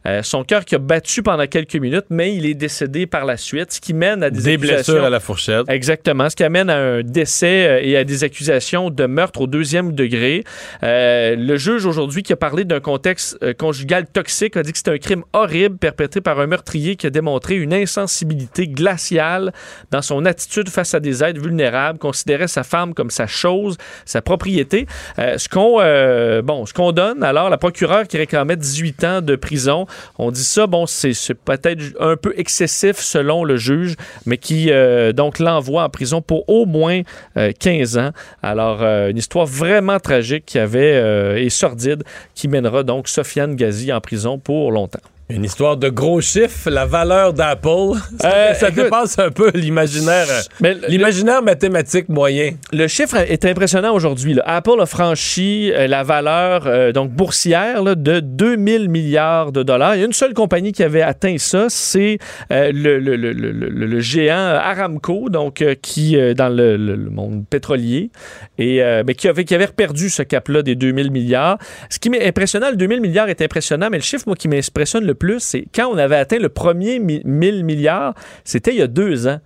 Euh, 0.05 0.21
son 0.23 0.43
cœur 0.43 0.65
qui 0.65 0.75
a 0.75 0.79
battu 0.79 1.23
pendant 1.23 1.47
quelques 1.47 1.75
minutes, 1.75 2.05
mais 2.09 2.35
il 2.35 2.45
est 2.45 2.53
décédé 2.53 3.05
par 3.05 3.25
la 3.25 3.37
suite, 3.37 3.71
ce 3.71 3.81
qui 3.81 3.93
mène 3.93 4.23
à 4.23 4.29
des, 4.29 4.41
Des 4.41 4.57
blessures 4.57 5.03
à 5.03 5.09
la 5.09 5.19
fourchette. 5.19 5.69
Exactement, 5.69 6.29
ce 6.29 6.35
qui 6.35 6.43
amène 6.43 6.69
à 6.69 6.77
un 6.77 7.01
décès 7.01 7.67
euh, 7.67 7.79
et 7.81 7.97
à 7.97 8.03
des 8.03 8.23
accusations 8.23 8.89
de 8.89 9.05
meurtre 9.05 9.41
au 9.41 9.47
deuxième 9.47 9.93
degré. 9.93 10.43
Euh, 10.83 11.35
le 11.35 11.57
juge 11.57 11.85
aujourd'hui 11.85 12.23
qui 12.23 12.33
a 12.33 12.35
parlé 12.35 12.65
d'un 12.65 12.79
contexte 12.79 13.37
euh, 13.43 13.53
conjugal 13.53 14.05
toxique 14.05 14.57
a 14.57 14.63
dit 14.63 14.71
que 14.71 14.77
c'est 14.77 14.89
un 14.89 14.97
crime 14.97 15.23
horrible 15.33 15.77
perpétré 15.77 16.21
par 16.21 16.39
un 16.39 16.47
meurtrier 16.47 16.95
qui 16.95 17.07
a 17.07 17.09
démontré 17.09 17.55
une 17.55 17.73
insensibilité 17.73 18.67
glaciale 18.67 19.51
dans 19.91 20.01
son 20.01 20.25
attitude 20.25 20.69
face 20.69 20.93
à 20.93 20.99
des 20.99 21.23
êtres 21.23 21.41
vulnérables, 21.41 21.99
considérait 21.99 22.47
sa 22.47 22.63
femme 22.63 22.93
comme 22.93 23.09
sa 23.09 23.27
chose, 23.27 23.77
sa 24.05 24.21
propriété. 24.21 24.87
Euh, 25.19 25.37
ce 25.37 25.49
qu'on 25.49 25.77
euh, 25.79 26.41
bon, 26.41 26.65
ce 26.65 26.73
qu'on 26.73 26.91
donne 26.91 27.23
alors 27.23 27.49
la 27.49 27.57
procureure 27.57 28.07
qui 28.07 28.17
réclamait 28.17 28.55
18 28.55 29.03
ans 29.03 29.21
de 29.21 29.35
prison, 29.35 29.85
on 30.17 30.31
dit 30.31 30.43
ça 30.43 30.67
bon 30.67 30.85
c'est 30.85 31.33
peut-être 31.33 31.81
un 31.99 32.15
peu 32.15 32.33
excessif 32.37 32.97
selon 32.99 33.43
le 33.43 33.57
juge, 33.57 33.95
mais 34.25 34.37
qui 34.37 34.71
euh, 34.71 35.11
donc 35.13 35.39
l'envoie 35.39 35.83
en 35.83 35.89
prison 35.89 36.21
pour 36.21 36.47
au 36.49 36.65
moins 36.65 37.01
euh, 37.37 37.51
15 37.57 37.97
ans. 37.97 38.11
Alors 38.41 38.81
euh, 38.81 39.09
une 39.09 39.17
histoire 39.17 39.45
vraiment 39.45 39.99
tragique 39.99 40.45
qui 40.45 40.59
avait 40.59 40.93
euh, 40.95 41.37
et 41.37 41.49
sordide 41.49 42.03
qui 42.35 42.47
mènera 42.47 42.83
donc 42.83 43.07
Sofiane 43.07 43.55
Ghazi 43.55 43.91
en 43.91 44.01
prison 44.01 44.39
pour 44.39 44.71
longtemps. 44.71 44.99
Une 45.29 45.45
histoire 45.45 45.77
de 45.77 45.87
gros 45.89 46.19
chiffres, 46.19 46.69
la 46.69 46.85
valeur 46.85 47.33
d'Apple. 47.33 47.93
Ça, 48.19 48.29
Euh, 48.35 48.53
ça 48.53 48.67
écoute, 48.69 48.83
dépasse 48.83 49.17
un 49.17 49.31
peu 49.31 49.51
l'imaginaire. 49.55 50.27
euh, 50.63 50.73
L'imaginaire 50.89 51.41
mathématique 51.41 52.09
moyen. 52.09 52.51
Le 52.73 52.87
chiffre 52.87 53.15
est 53.15 53.45
impressionnant 53.45 53.93
aujourd'hui. 53.95 54.37
Apple 54.45 54.79
a 54.81 54.85
franchi 54.85 55.71
euh, 55.71 55.87
la 55.87 56.03
valeur 56.03 56.67
euh, 56.67 56.91
donc 56.91 57.11
boursière 57.11 57.81
là, 57.81 57.95
de 57.95 58.19
2000 58.19 58.89
milliards 58.89 59.53
de 59.53 59.63
dollars. 59.63 59.95
Il 59.95 59.99
y 59.99 60.03
a 60.03 60.05
une 60.05 60.13
seule 60.13 60.33
compagnie 60.33 60.73
qui 60.73 60.83
avait 60.83 61.01
atteint 61.01 61.37
ça, 61.37 61.67
c'est 61.69 62.17
le, 62.51 62.99
le- 62.99 63.15
le- 63.15 63.31
le- 63.31 63.99
géant 64.01 64.35
Aramco, 64.61 65.29
donc 65.29 65.63
qui 65.81 66.17
dans 66.35 66.49
le, 66.49 66.77
monde 67.09 67.45
pétrolier 67.49 68.11
et 68.57 68.81
mais 69.05 69.15
qui 69.15 69.27
avait 69.29 69.45
qui 69.45 69.55
avait 69.55 69.67
perdu 69.67 70.09
ce 70.09 70.21
cap-là 70.21 70.61
des 70.63 70.75
2000 70.75 71.11
milliards. 71.11 71.57
Ce 71.89 71.97
qui 71.97 72.09
m'est 72.09 72.27
impressionnant, 72.27 72.69
le 72.69 72.75
2000 72.75 72.99
milliards 73.01 73.29
est 73.29 73.41
impressionnant, 73.41 73.87
mais 73.89 73.97
le 73.97 74.03
chiffre 74.03 74.23
moi 74.27 74.35
qui 74.35 74.47
m'impressionne 74.49 75.05
le 75.05 75.12
plus, 75.13 75.39
c'est 75.39 75.65
quand 75.73 75.87
on 75.87 75.97
avait 75.97 76.15
atteint 76.15 76.39
le 76.39 76.49
premier 76.49 76.99
mi- 76.99 77.21
1000 77.25 77.63
milliards, 77.63 78.13
c'était 78.43 78.71
il 78.71 78.77
y 78.77 78.81
a 78.81 78.87
deux 78.87 79.27
ans. 79.27 79.39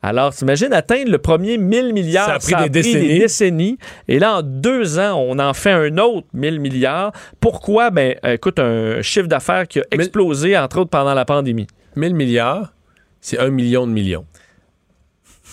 Alors, 0.00 0.32
t'imagines 0.32 0.72
atteindre 0.72 1.10
le 1.10 1.18
premier 1.18 1.58
1000 1.58 1.92
milliards, 1.92 2.26
Ça 2.26 2.34
a 2.34 2.38
pris 2.60 2.70
des 2.70 2.82
décennies. 2.82 3.18
décennies. 3.18 3.78
Et 4.06 4.20
là, 4.20 4.36
en 4.38 4.42
deux 4.42 4.98
ans, 5.00 5.16
on 5.28 5.40
en 5.40 5.52
fait 5.54 5.72
un 5.72 5.98
autre 5.98 6.26
1000 6.34 6.60
milliards. 6.60 7.10
Pourquoi? 7.40 7.90
Ben, 7.90 8.14
euh, 8.24 8.34
écoute, 8.34 8.60
un 8.60 9.02
chiffre 9.02 9.26
d'affaires 9.26 9.66
qui 9.66 9.80
a 9.80 9.82
explosé, 9.90 10.56
entre 10.56 10.78
autres, 10.78 10.90
pendant 10.90 11.14
la 11.14 11.24
pandémie. 11.24 11.66
1000 11.96 12.14
milliards, 12.14 12.72
c'est 13.20 13.40
un 13.40 13.50
million 13.50 13.88
de 13.88 13.92
millions. 13.92 14.24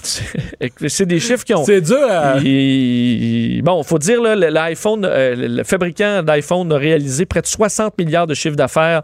C'est 0.87 1.05
des 1.05 1.19
chiffres 1.19 1.43
qui 1.43 1.53
ont. 1.53 1.63
C'est 1.65 1.81
dur 1.81 2.07
à- 2.09 2.37
Il- 2.43 3.61
Bon, 3.63 3.81
faut 3.83 3.97
dire, 3.99 4.21
là, 4.21 4.35
le- 4.35 4.47
l'iPhone, 4.49 5.05
euh, 5.05 5.35
le 5.35 5.63
fabricant 5.63 6.21
d'iPhone 6.23 6.71
a 6.71 6.77
réalisé 6.77 7.25
près 7.25 7.41
de 7.41 7.47
60 7.47 7.97
milliards 7.97 8.27
de 8.27 8.33
chiffre 8.33 8.55
d'affaires, 8.55 9.01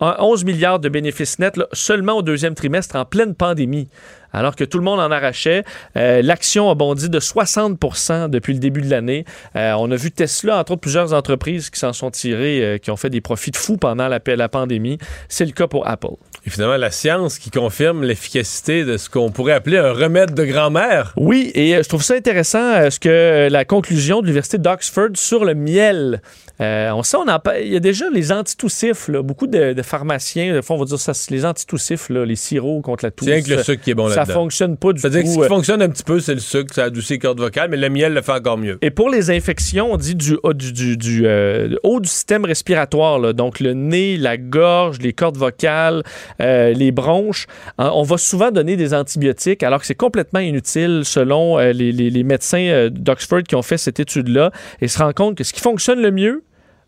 un- 0.00 0.16
11 0.18 0.44
milliards 0.44 0.78
de 0.80 0.88
bénéfices 0.88 1.38
nets 1.38 1.56
là, 1.56 1.66
seulement 1.72 2.14
au 2.14 2.22
deuxième 2.22 2.54
trimestre 2.54 2.96
en 2.96 3.04
pleine 3.04 3.34
pandémie. 3.34 3.88
Alors 4.32 4.56
que 4.56 4.64
tout 4.64 4.78
le 4.78 4.84
monde 4.84 5.00
en 5.00 5.10
arrachait. 5.10 5.64
Euh, 5.96 6.22
L'action 6.22 6.70
a 6.70 6.74
bondi 6.74 7.08
de 7.08 7.20
60% 7.20 8.28
depuis 8.30 8.52
le 8.52 8.58
début 8.58 8.82
de 8.82 8.90
l'année. 8.90 9.24
Euh, 9.56 9.74
on 9.78 9.90
a 9.90 9.96
vu 9.96 10.10
Tesla, 10.10 10.58
entre 10.58 10.72
autres, 10.72 10.80
plusieurs 10.80 11.12
entreprises 11.12 11.70
qui 11.70 11.80
s'en 11.80 11.92
sont 11.92 12.10
tirées, 12.10 12.62
euh, 12.62 12.78
qui 12.78 12.90
ont 12.90 12.96
fait 12.96 13.10
des 13.10 13.20
profits 13.20 13.50
de 13.50 13.56
fous 13.56 13.76
pendant 13.76 14.08
la, 14.08 14.20
la 14.24 14.48
pandémie. 14.48 14.98
C'est 15.28 15.44
le 15.44 15.52
cas 15.52 15.66
pour 15.66 15.86
Apple. 15.86 16.14
Et 16.46 16.50
finalement, 16.50 16.76
la 16.76 16.90
science 16.90 17.38
qui 17.38 17.50
confirme 17.50 18.02
l'efficacité 18.02 18.84
de 18.84 18.96
ce 18.96 19.10
qu'on 19.10 19.30
pourrait 19.30 19.52
appeler 19.52 19.78
un 19.78 19.92
remède 19.92 20.34
de 20.34 20.44
grand-mère. 20.44 21.12
Oui, 21.16 21.50
et 21.54 21.76
je 21.82 21.88
trouve 21.88 22.02
ça 22.02 22.14
intéressant 22.14 22.90
ce 22.90 22.98
que 22.98 23.48
la 23.50 23.64
conclusion 23.64 24.20
de 24.20 24.26
l'Université 24.26 24.58
d'Oxford 24.58 25.10
sur 25.14 25.44
le 25.44 25.54
miel. 25.54 26.22
Euh, 26.60 26.90
on 26.92 27.02
sait, 27.02 27.16
on 27.16 27.26
en 27.28 27.38
pa- 27.38 27.60
il 27.60 27.72
y 27.72 27.76
a 27.76 27.80
déjà 27.80 28.04
les 28.10 28.32
antitoussifs. 28.32 29.08
là. 29.08 29.22
Beaucoup 29.22 29.46
de, 29.46 29.72
de 29.72 29.82
pharmaciens, 29.82 30.52
des 30.52 30.62
fois, 30.62 30.76
on 30.76 30.78
va 30.80 30.84
dire 30.84 30.98
ça, 30.98 31.12
les 31.30 31.44
antitoussifs, 31.44 32.08
là, 32.10 32.24
les 32.24 32.36
sirops 32.36 32.82
contre 32.82 33.04
la 33.04 33.10
toux. 33.10 33.24
C'est 33.24 33.42
que 33.42 33.50
le 33.50 33.62
sucre 33.62 33.82
qui 33.82 33.90
est 33.90 33.94
bon 33.94 34.08
Ça 34.08 34.16
là-dedans. 34.16 34.34
fonctionne 34.34 34.76
pas 34.76 34.92
du 34.92 35.00
C'est-à-dire 35.00 35.22
que 35.22 35.28
ce 35.28 35.34
tout. 35.34 35.40
qui 35.40 35.46
euh, 35.46 35.48
fonctionne 35.48 35.82
un 35.82 35.88
petit 35.88 36.02
peu, 36.04 36.20
c'est 36.20 36.34
le 36.34 36.40
sucre, 36.40 36.74
ça 36.74 36.84
adoucit 36.84 37.14
les 37.14 37.18
cordes 37.18 37.40
vocales, 37.40 37.70
mais 37.70 37.76
le 37.76 37.88
miel 37.88 38.12
le 38.12 38.22
fait 38.22 38.32
encore 38.32 38.58
mieux. 38.58 38.78
Et 38.82 38.90
pour 38.90 39.08
les 39.10 39.30
infections, 39.30 39.92
on 39.92 39.96
dit 39.96 40.14
du, 40.14 40.36
haut- 40.42 40.52
du, 40.52 40.72
du- 40.72 40.96
du, 40.96 41.22
euh, 41.26 41.74
haut 41.82 42.00
du 42.00 42.08
système 42.08 42.44
respiratoire, 42.44 43.18
là, 43.18 43.32
donc 43.32 43.60
le 43.60 43.72
nez, 43.72 44.16
la 44.16 44.36
gorge, 44.36 44.98
les 45.00 45.12
cordes 45.12 45.36
vocales, 45.38 46.02
euh, 46.42 46.72
les 46.72 46.92
bronches, 46.92 47.46
hein, 47.78 47.90
on 47.94 48.02
va 48.02 48.18
souvent 48.18 48.50
donner 48.50 48.76
des 48.76 48.92
antibiotiques 48.94 49.62
alors 49.62 49.80
que 49.80 49.86
c'est 49.86 49.94
complètement 49.94 50.40
inutile 50.40 51.02
selon 51.04 51.58
les, 51.58 51.72
les- 51.72 52.10
les 52.10 52.22
médecins 52.22 52.88
d'Oxford 52.90 53.42
qui 53.44 53.54
ont 53.54 53.62
fait 53.62 53.78
cette 53.78 54.00
étude-là 54.00 54.50
et 54.80 54.88
se 54.88 54.98
rendent 54.98 55.14
compte 55.14 55.36
que 55.36 55.44
ce 55.44 55.52
qui 55.52 55.60
fonctionne 55.60 56.00
le 56.02 56.10
mieux, 56.10 56.42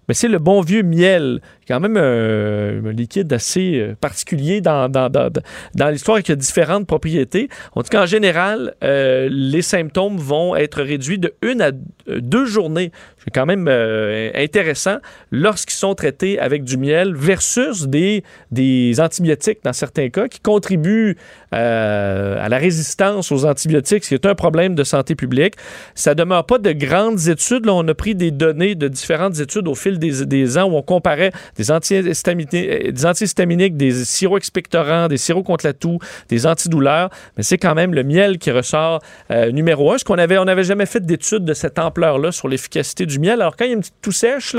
mais 0.08 0.14
c'est 0.14 0.28
le 0.28 0.38
bon 0.38 0.60
vieux 0.60 0.82
miel, 0.82 1.40
quand 1.72 1.80
même 1.80 1.96
euh, 1.96 2.82
un 2.84 2.92
liquide 2.92 3.32
assez 3.32 3.76
euh, 3.76 3.94
particulier 3.98 4.60
dans, 4.60 4.90
dans, 4.90 5.08
dans, 5.10 5.88
l'histoire 5.88 6.22
qui 6.22 6.30
a 6.30 6.36
différentes 6.36 6.86
propriétés. 6.86 7.48
On 7.74 7.80
dit 7.80 7.88
qu'en 7.88 8.04
général, 8.04 8.74
euh, 8.84 9.26
les 9.32 9.62
symptômes 9.62 10.18
vont 10.18 10.54
être 10.54 10.82
réduits 10.82 11.18
de 11.18 11.32
une 11.40 11.62
à 11.62 11.70
deux 12.18 12.44
journées. 12.44 12.92
C'est 13.24 13.30
quand 13.30 13.46
même 13.46 13.68
intéressant 14.34 14.96
lorsqu'ils 15.30 15.76
sont 15.76 15.94
traités 15.94 16.40
avec 16.40 16.64
du 16.64 16.76
miel 16.76 17.14
versus 17.14 17.86
des, 17.86 18.24
des 18.50 19.00
antibiotiques 19.00 19.60
dans 19.62 19.72
certains 19.72 20.08
cas 20.08 20.26
qui 20.26 20.40
contribuent 20.40 21.16
à 21.52 22.48
la 22.48 22.58
résistance 22.58 23.30
aux 23.30 23.44
antibiotiques, 23.46 24.02
ce 24.02 24.08
qui 24.08 24.14
est 24.14 24.26
un 24.26 24.34
problème 24.34 24.74
de 24.74 24.82
santé 24.82 25.14
publique. 25.14 25.54
Ça 25.94 26.16
demeure 26.16 26.44
pas 26.44 26.58
de 26.58 26.72
grandes 26.72 27.28
études. 27.28 27.64
Là, 27.64 27.74
on 27.74 27.86
a 27.86 27.94
pris 27.94 28.16
des 28.16 28.32
données 28.32 28.74
de 28.74 28.88
différentes 28.88 29.38
études 29.38 29.68
au 29.68 29.76
fil 29.76 30.00
des, 30.00 30.26
des 30.26 30.58
ans 30.58 30.64
où 30.64 30.76
on 30.76 30.82
comparait 30.82 31.30
des 31.62 31.70
antihistaminiques, 31.70 32.50
des, 32.50 33.06
antihistaminiques, 33.06 33.76
des 33.76 34.04
sirops 34.04 34.38
expectorants, 34.38 35.08
des 35.08 35.16
sirops 35.16 35.46
contre 35.46 35.66
la 35.66 35.72
toux, 35.72 35.98
des 36.28 36.46
antidouleurs. 36.46 37.10
Mais 37.36 37.42
c'est 37.42 37.58
quand 37.58 37.74
même 37.74 37.94
le 37.94 38.02
miel 38.02 38.38
qui 38.38 38.50
ressort 38.50 39.00
euh, 39.30 39.52
numéro 39.52 39.92
un. 39.92 39.98
Ce 39.98 40.04
qu'on 40.04 40.18
avait, 40.18 40.38
on 40.38 40.44
n'avait 40.44 40.64
jamais 40.64 40.86
fait 40.86 41.04
d'études 41.04 41.44
de 41.44 41.54
cette 41.54 41.78
ampleur-là 41.78 42.32
sur 42.32 42.48
l'efficacité 42.48 43.06
du 43.06 43.18
miel. 43.18 43.40
Alors 43.40 43.56
quand 43.56 43.64
il 43.64 43.68
y 43.68 43.70
a 43.70 43.74
une 43.74 43.80
petite 43.80 44.00
toux 44.02 44.12
sèche, 44.12 44.56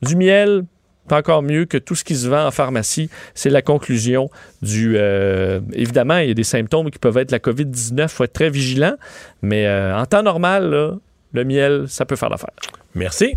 du 0.00 0.16
miel, 0.16 0.64
c'est 1.08 1.14
encore 1.14 1.42
mieux 1.42 1.66
que 1.66 1.78
tout 1.78 1.94
ce 1.94 2.04
qui 2.04 2.16
se 2.16 2.28
vend 2.28 2.46
en 2.46 2.50
pharmacie. 2.50 3.10
C'est 3.34 3.50
la 3.50 3.60
conclusion 3.60 4.30
du... 4.62 4.94
euh, 4.96 5.60
évidemment, 5.74 6.18
il 6.18 6.28
y 6.28 6.30
a 6.30 6.34
des 6.34 6.44
symptômes 6.44 6.90
qui 6.90 6.98
peuvent 6.98 7.18
être 7.18 7.30
la 7.30 7.38
COVID-19. 7.38 8.02
Il 8.02 8.08
faut 8.08 8.24
être 8.24 8.32
très 8.32 8.50
vigilant. 8.50 8.94
Mais 9.42 9.66
euh, 9.66 9.96
en 9.96 10.06
temps 10.06 10.22
normal, 10.22 10.98
le 11.32 11.44
miel, 11.44 11.84
ça 11.88 12.06
peut 12.06 12.16
faire 12.16 12.30
l'affaire. 12.30 12.54
Merci. 12.94 13.36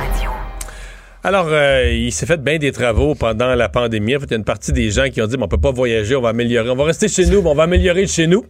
Alors, 1.23 1.49
euh, 1.51 1.91
il 1.93 2.11
s'est 2.11 2.25
fait 2.25 2.41
bien 2.41 2.57
des 2.57 2.71
travaux 2.71 3.13
pendant 3.13 3.53
la 3.53 3.69
pandémie. 3.69 4.15
En 4.15 4.19
fait, 4.19 4.25
il 4.25 4.31
y 4.31 4.33
a 4.33 4.37
une 4.37 4.43
partie 4.43 4.71
des 4.71 4.89
gens 4.89 5.07
qui 5.07 5.21
ont 5.21 5.27
dit, 5.27 5.35
on 5.39 5.47
peut 5.47 5.59
pas 5.59 5.69
voyager, 5.71 6.15
on 6.15 6.21
va 6.21 6.29
améliorer, 6.29 6.71
on 6.71 6.75
va 6.75 6.85
rester 6.85 7.07
chez 7.07 7.27
nous, 7.27 7.43
mais 7.43 7.49
on 7.49 7.53
va 7.53 7.63
améliorer 7.63 8.07
chez 8.07 8.25
nous. 8.25 8.43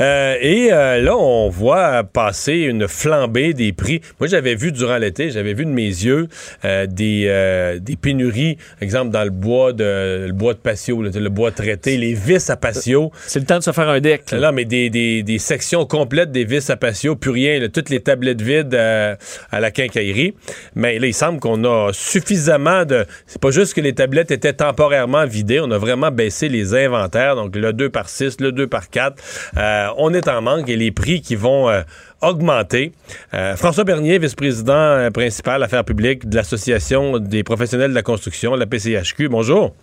Euh, 0.00 0.34
et 0.40 0.72
euh, 0.72 1.00
là, 1.00 1.16
on 1.16 1.48
voit 1.50 2.02
passer 2.02 2.54
une 2.54 2.88
flambée 2.88 3.54
des 3.54 3.72
prix. 3.72 4.00
Moi, 4.18 4.26
j'avais 4.26 4.56
vu 4.56 4.72
durant 4.72 4.96
l'été, 4.96 5.30
j'avais 5.30 5.54
vu 5.54 5.64
de 5.64 5.70
mes 5.70 5.86
yeux 5.86 6.26
des, 6.64 7.78
des 7.80 7.96
pénuries, 7.96 8.58
exemple 8.80 9.10
dans 9.10 9.22
le 9.22 9.30
bois 9.30 9.72
de 9.72 10.26
le 10.26 10.32
bois 10.32 10.54
de 10.54 10.58
patio, 10.58 11.02
le 11.02 11.28
bois 11.28 11.52
traité, 11.52 11.96
les 11.96 12.14
vis 12.14 12.50
à 12.50 12.56
patio. 12.56 13.12
C'est 13.26 13.38
le 13.38 13.44
temps 13.46 13.58
de 13.58 13.62
se 13.62 13.70
faire 13.70 13.88
un 13.88 14.00
deck. 14.00 14.32
Là, 14.32 14.50
mais 14.50 14.64
des, 14.64 14.90
des, 14.90 15.22
des 15.22 15.38
sections 15.38 15.86
complètes 15.86 16.32
des 16.32 16.44
vis 16.44 16.70
à 16.70 16.76
patio, 16.76 17.14
plus 17.14 17.30
rien, 17.30 17.60
là, 17.60 17.68
toutes 17.68 17.88
les 17.88 18.00
tablettes 18.00 18.42
vides 18.42 18.74
à 18.74 19.60
la 19.60 19.70
quincaillerie. 19.70 20.34
Mais 20.74 20.98
là, 20.98 21.06
il 21.06 21.14
semble 21.14 21.38
qu'on 21.38 21.62
a 21.64 21.92
suffisamment 22.00 22.84
de. 22.84 23.04
C'est 23.26 23.40
pas 23.40 23.50
juste 23.50 23.74
que 23.74 23.80
les 23.80 23.94
tablettes 23.94 24.30
étaient 24.30 24.52
temporairement 24.52 25.26
vidées, 25.26 25.60
on 25.60 25.70
a 25.70 25.78
vraiment 25.78 26.10
baissé 26.10 26.48
les 26.48 26.74
inventaires, 26.74 27.36
donc 27.36 27.54
le 27.54 27.72
2 27.72 27.90
par 27.90 28.08
6, 28.08 28.40
le 28.40 28.52
2 28.52 28.66
par 28.66 28.88
4. 28.90 29.16
Euh, 29.56 29.88
on 29.98 30.12
est 30.14 30.28
en 30.28 30.40
manque 30.42 30.68
et 30.68 30.76
les 30.76 30.90
prix 30.90 31.20
qui 31.20 31.36
vont. 31.36 31.68
euh, 31.68 31.82
augmenter. 32.22 32.92
Euh, 33.32 33.56
François 33.56 33.84
Bernier, 33.84 34.18
vice-président 34.18 35.08
principal 35.10 35.62
affaires 35.62 35.86
publiques 35.86 36.28
de 36.28 36.36
l'Association 36.36 37.18
des 37.18 37.42
professionnels 37.42 37.88
de 37.92 37.94
la 37.94 38.02
construction, 38.02 38.54
la 38.56 38.66
PCHQ. 38.66 39.28
Bonjour. 39.30 39.74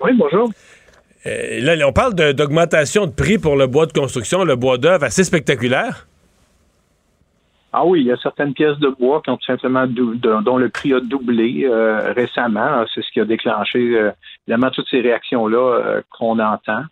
Oui, 0.00 0.12
bonjour. 0.18 0.50
Là, 1.26 1.74
on 1.86 1.92
parle 1.92 2.14
de- 2.14 2.32
d'augmentation 2.32 3.04
de, 3.06 3.10
prix 3.12 3.36
pour 3.36 3.54
le 3.56 3.66
bois 3.66 3.84
de 3.84 3.92
construction, 3.92 4.44
le 4.44 4.56
bois 4.56 4.78
d'œuvre 4.78 5.04
assez 5.04 5.24
spectaculaire. 5.24 6.06
Ah 7.78 7.84
oui, 7.84 8.00
il 8.00 8.06
y 8.06 8.10
a 8.10 8.16
certaines 8.16 8.54
pièces 8.54 8.78
de 8.78 8.88
bois 8.88 9.20
qui 9.20 9.28
ont 9.28 9.38
simplement 9.46 9.86
dont 9.86 10.56
le 10.56 10.70
prix 10.70 10.94
a 10.94 11.00
doublé 11.00 11.66
euh, 11.66 12.10
récemment. 12.14 12.86
C'est 12.94 13.04
ce 13.04 13.10
qui 13.10 13.20
a 13.20 13.26
déclenché 13.26 13.78
euh, 13.98 14.12
évidemment 14.46 14.70
toutes 14.70 14.88
ces 14.88 15.02
réactions-là 15.02 15.58
euh, 15.58 16.02
qu'on 16.10 16.38
entend. 16.38 16.84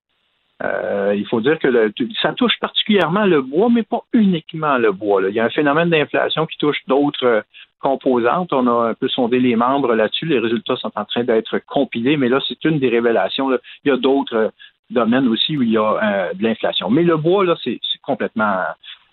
Il 0.62 1.26
faut 1.30 1.40
dire 1.40 1.58
que 1.58 1.90
ça 2.20 2.34
touche 2.34 2.58
particulièrement 2.60 3.24
le 3.24 3.40
bois, 3.40 3.70
mais 3.70 3.82
pas 3.82 4.02
uniquement 4.12 4.76
le 4.76 4.92
bois. 4.92 5.22
Il 5.26 5.34
y 5.34 5.40
a 5.40 5.44
un 5.46 5.50
phénomène 5.50 5.88
d'inflation 5.88 6.44
qui 6.44 6.58
touche 6.58 6.80
d'autres 6.86 7.44
composantes. 7.80 8.52
On 8.52 8.66
a 8.66 8.90
un 8.90 8.94
peu 8.94 9.08
sondé 9.08 9.40
les 9.40 9.56
membres 9.56 9.94
là-dessus. 9.94 10.26
Les 10.26 10.38
résultats 10.38 10.76
sont 10.76 10.92
en 10.96 11.06
train 11.06 11.24
d'être 11.24 11.60
compilés, 11.66 12.18
mais 12.18 12.28
là, 12.28 12.40
c'est 12.46 12.62
une 12.64 12.78
des 12.78 12.90
révélations. 12.90 13.50
Il 13.84 13.88
y 13.88 13.90
a 13.90 13.96
d'autres 13.96 14.52
domaines 14.90 15.28
aussi 15.28 15.56
où 15.56 15.62
il 15.62 15.70
y 15.70 15.78
a 15.78 16.30
de 16.34 16.42
l'inflation. 16.42 16.90
Mais 16.90 17.04
le 17.04 17.16
bois, 17.16 17.44
là, 17.44 17.56
c'est 17.64 17.80
complètement 18.02 18.56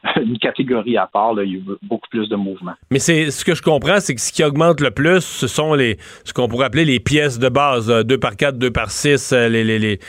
une 0.22 0.38
catégorie 0.38 0.98
à 0.98 1.08
part. 1.08 1.34
Là, 1.34 1.44
il 1.44 1.54
y 1.54 1.58
a 1.58 1.76
beaucoup 1.84 2.10
plus 2.10 2.28
de 2.28 2.36
mouvements. 2.36 2.74
Mais 2.90 3.00
c'est 3.00 3.32
ce 3.32 3.46
que 3.46 3.56
je 3.56 3.62
comprends, 3.62 4.00
c'est 4.00 4.16
que 4.16 4.22
ce 4.22 4.32
qui 4.32 4.44
augmente 4.44 4.82
le 4.82 4.92
plus, 4.92 5.22
ce 5.22 5.48
sont 5.48 5.74
les 5.74 5.98
ce 6.24 6.34
qu'on 6.34 6.48
pourrait 6.48 6.66
appeler 6.66 6.86
les 6.86 7.00
pièces 7.00 7.40
de 7.40 7.50
base, 7.50 7.90
2 7.90 8.18
par 8.18 8.36
4, 8.36 8.58
2 8.58 8.72
par 8.72 8.92
6, 8.92 9.32
les, 9.32 9.64
les, 9.64 9.80
les, 9.80 10.00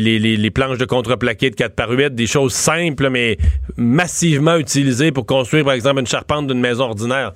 les, 0.00 0.18
les 0.18 0.50
planches 0.50 0.78
de 0.78 0.84
contreplaqué 0.84 1.50
de 1.50 1.56
4 1.56 1.74
par 1.74 1.90
8, 1.90 2.14
des 2.14 2.26
choses 2.26 2.52
simples, 2.52 3.10
mais 3.10 3.36
massivement 3.76 4.56
utilisées 4.56 5.12
pour 5.12 5.26
construire, 5.26 5.64
par 5.64 5.74
exemple, 5.74 6.00
une 6.00 6.06
charpente 6.06 6.46
d'une 6.46 6.60
maison 6.60 6.84
ordinaire. 6.84 7.32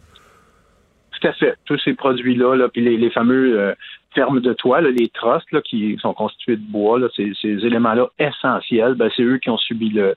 Tout 1.20 1.28
à 1.28 1.32
fait. 1.32 1.54
Tous 1.64 1.78
ces 1.78 1.94
produits-là, 1.94 2.56
là, 2.56 2.68
puis 2.68 2.82
les, 2.82 3.10
fameux 3.10 3.58
euh, 3.58 3.74
fermes 4.14 4.40
de 4.40 4.52
toit, 4.52 4.80
les 4.82 5.08
trusses 5.08 5.50
là, 5.50 5.60
qui 5.62 5.96
sont 6.00 6.12
constitués 6.12 6.56
de 6.56 6.70
bois, 6.70 6.98
là, 6.98 7.08
ces, 7.16 7.32
ces 7.40 7.64
éléments-là 7.64 8.08
essentiels, 8.18 8.94
ben, 8.94 9.10
c'est 9.16 9.22
eux 9.22 9.38
qui 9.38 9.48
ont 9.48 9.56
subi 9.56 9.88
le, 9.90 10.14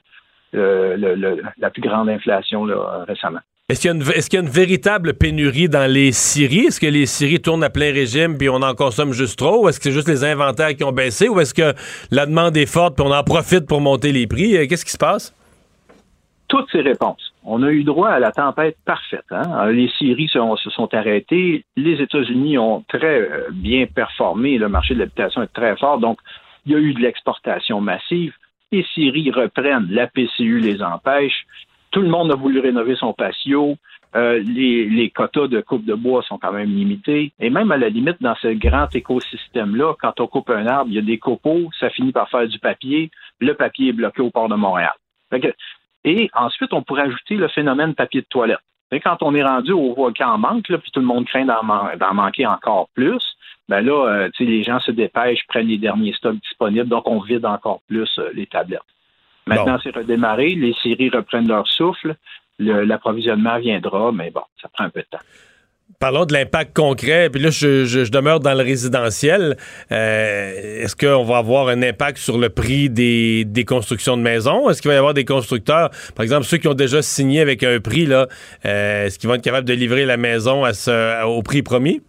la 0.54 1.70
plus 1.70 1.82
grande 1.82 2.10
inflation 2.10 2.68
récemment. 3.08 3.40
Est-ce 3.70 3.82
qu'il, 3.82 4.40
y 4.40 4.42
a 4.42 4.44
une 4.44 4.50
véritable 4.50 5.14
pénurie 5.14 5.70
dans 5.70 5.86
les 5.86 6.12
scieries? 6.12 6.66
Est-ce 6.66 6.80
que 6.80 6.88
les 6.88 7.06
scieries 7.06 7.40
tournent 7.40 7.64
à 7.64 7.70
plein 7.70 7.94
régime 7.94 8.36
puis 8.36 8.50
on 8.50 8.64
en 8.64 8.74
consomme 8.74 9.14
juste 9.14 9.38
trop? 9.38 9.64
Ou 9.64 9.70
est-ce 9.70 9.78
que 9.78 9.84
c'est 9.84 9.92
juste 9.92 10.08
les 10.08 10.24
inventaires 10.24 10.76
qui 10.76 10.84
ont 10.84 10.92
baissé? 10.92 11.30
Ou 11.30 11.40
est-ce 11.40 11.54
que 11.54 11.76
la 12.10 12.26
demande 12.26 12.58
est 12.58 12.66
forte 12.66 12.96
puis 12.96 13.06
on 13.08 13.12
en 13.12 13.24
profite 13.24 13.68
pour 13.68 13.80
monter 13.80 14.12
les 14.12 14.26
prix? 14.26 14.58
Euh, 14.58 14.66
qu'est-ce 14.68 14.86
qui 14.86 14.92
se 14.92 14.98
passe? 14.98 15.36
Toutes 16.48 16.66
ces 16.72 16.82
réponses. 16.82 17.32
On 17.44 17.62
a 17.62 17.70
eu 17.70 17.84
droit 17.84 18.10
à 18.10 18.18
la 18.18 18.32
tempête 18.32 18.76
parfaite. 18.86 19.26
Hein? 19.30 19.70
Les 19.70 19.88
scieries 19.90 20.30
se, 20.30 20.40
se 20.64 20.72
sont 20.72 20.92
arrêtées. 20.96 21.64
Les 21.78 22.02
États-Unis 22.02 22.58
ont 22.58 22.84
très 22.88 23.22
euh, 23.22 23.50
bien 23.52 23.86
performé. 23.86 24.58
Le 24.58 24.68
marché 24.68 24.96
de 24.96 25.00
l'habitation 25.00 25.44
est 25.44 25.54
très 25.54 25.78
fort. 25.78 26.00
Donc, 26.00 26.18
il 26.66 26.72
y 26.72 26.76
a 26.76 26.80
eu 26.80 26.96
de 26.96 27.02
l'exportation 27.02 27.82
massive 27.82 28.34
les 28.72 28.84
scieries 28.94 29.32
reprennent, 29.32 29.88
la 29.90 30.08
PCU 30.08 30.60
les 30.60 30.82
empêche. 30.82 31.46
Tout 31.92 32.02
le 32.02 32.10
monde 32.10 32.32
a 32.32 32.36
voulu 32.36 32.60
rénover 32.60 32.96
son 32.96 33.14
patio. 33.14 33.76
Euh, 34.16 34.40
les, 34.40 35.12
quotas 35.12 35.48
de 35.48 35.62
coupe 35.62 35.86
de 35.86 35.94
bois 35.94 36.24
sont 36.24 36.38
quand 36.38 36.52
même 36.52 36.70
limités. 36.70 37.32
Et 37.40 37.50
même 37.50 37.72
à 37.72 37.78
la 37.78 37.90
limite, 37.90 38.22
dans 38.22 38.36
ce 38.36 38.48
grand 38.48 38.94
écosystème-là, 38.94 39.96
quand 40.00 40.20
on 40.20 40.28
coupe 40.28 40.50
un 40.50 40.66
arbre, 40.68 40.90
il 40.90 40.96
y 40.96 41.00
a 41.00 41.04
des 41.04 41.20
copeaux, 41.20 41.70
ça 41.80 41.90
finit 41.90 42.12
par 42.12 42.30
faire 42.30 42.48
du 42.48 42.60
papier. 42.60 43.12
Le 43.40 43.54
papier 43.54 43.90
est 43.90 43.94
bloqué 43.94 44.22
au 44.22 44.30
port 44.30 44.50
de 44.50 44.56
Montréal. 44.56 44.94
et 46.04 46.30
ensuite, 46.34 46.74
on 46.74 46.82
pourrait 46.82 47.04
ajouter 47.04 47.36
le 47.36 47.48
phénomène 47.48 47.94
papier 47.94 48.22
de 48.22 48.28
toilette. 48.30 48.60
Et 48.92 49.00
quand 49.00 49.22
on 49.22 49.36
est 49.36 49.44
rendu 49.44 49.72
au 49.72 49.94
volcan 49.94 50.34
en 50.34 50.38
manque, 50.40 50.64
puis 50.64 50.92
tout 50.92 51.00
le 51.00 51.06
monde 51.06 51.26
craint 51.26 51.46
d'en 51.46 52.14
manquer 52.14 52.48
encore 52.48 52.90
plus, 52.96 53.24
ben 53.70 53.82
là, 53.82 54.24
euh, 54.26 54.30
les 54.40 54.64
gens 54.64 54.80
se 54.80 54.92
dépêchent, 54.92 55.46
prennent 55.48 55.68
les 55.68 55.78
derniers 55.78 56.14
stocks 56.14 56.42
disponibles, 56.42 56.90
donc 56.90 57.08
on 57.08 57.22
vide 57.22 57.46
encore 57.46 57.82
plus 57.88 58.10
euh, 58.18 58.32
les 58.34 58.48
tablettes. 58.48 58.80
Maintenant, 59.46 59.78
c'est 59.82 59.96
redémarré, 59.96 60.50
les 60.50 60.76
séries 60.84 61.10
reprennent 61.10 61.48
leur 61.48 61.68
souffle, 61.68 62.16
l'approvisionnement 62.60 63.58
viendra, 63.58 64.12
mais 64.12 64.30
bon, 64.30 64.42
ça 64.62 64.70
prend 64.72 64.84
un 64.84 64.90
peu 64.90 65.00
de 65.02 65.08
temps. 65.10 65.24
Parlons 66.00 66.26
de 66.26 66.34
l'impact 66.34 66.76
concret, 66.76 67.32
puis 67.32 67.42
là, 67.42 67.50
je, 67.50 68.10
demeure 68.12 68.40
dans 68.40 68.54
le 68.54 68.64
résidentiel. 68.64 69.58
Euh, 69.92 70.84
est-ce 70.84 70.96
qu'on 70.96 71.24
va 71.24 71.38
avoir 71.38 71.68
un 71.68 71.82
impact 71.82 72.20
sur 72.20 72.38
le 72.38 72.50
prix 72.50 72.92
des, 72.92 73.66
constructions 73.68 74.18
de 74.18 74.22
maisons? 74.22 74.70
Est-ce 74.70 74.84
qu'il 74.84 74.90
va 74.90 74.96
y 74.96 75.00
avoir 75.00 75.16
des 75.16 75.26
constructeurs, 75.26 75.90
par 76.16 76.24
exemple, 76.24 76.46
ceux 76.46 76.58
qui 76.58 76.68
ont 76.68 76.76
déjà 76.76 77.02
signé 77.02 77.42
avec 77.42 77.64
un 77.64 77.80
prix, 77.80 78.06
là, 78.06 78.28
est-ce 78.64 79.18
qu'ils 79.18 79.30
vont 79.30 79.36
être 79.36 79.44
capables 79.44 79.68
de 79.68 79.74
livrer 79.74 80.06
la 80.06 80.18
maison 80.18 80.64
à 80.64 80.74
ce, 80.74 81.26
au 81.26 81.42
prix 81.42 81.64
promis? 81.64 82.02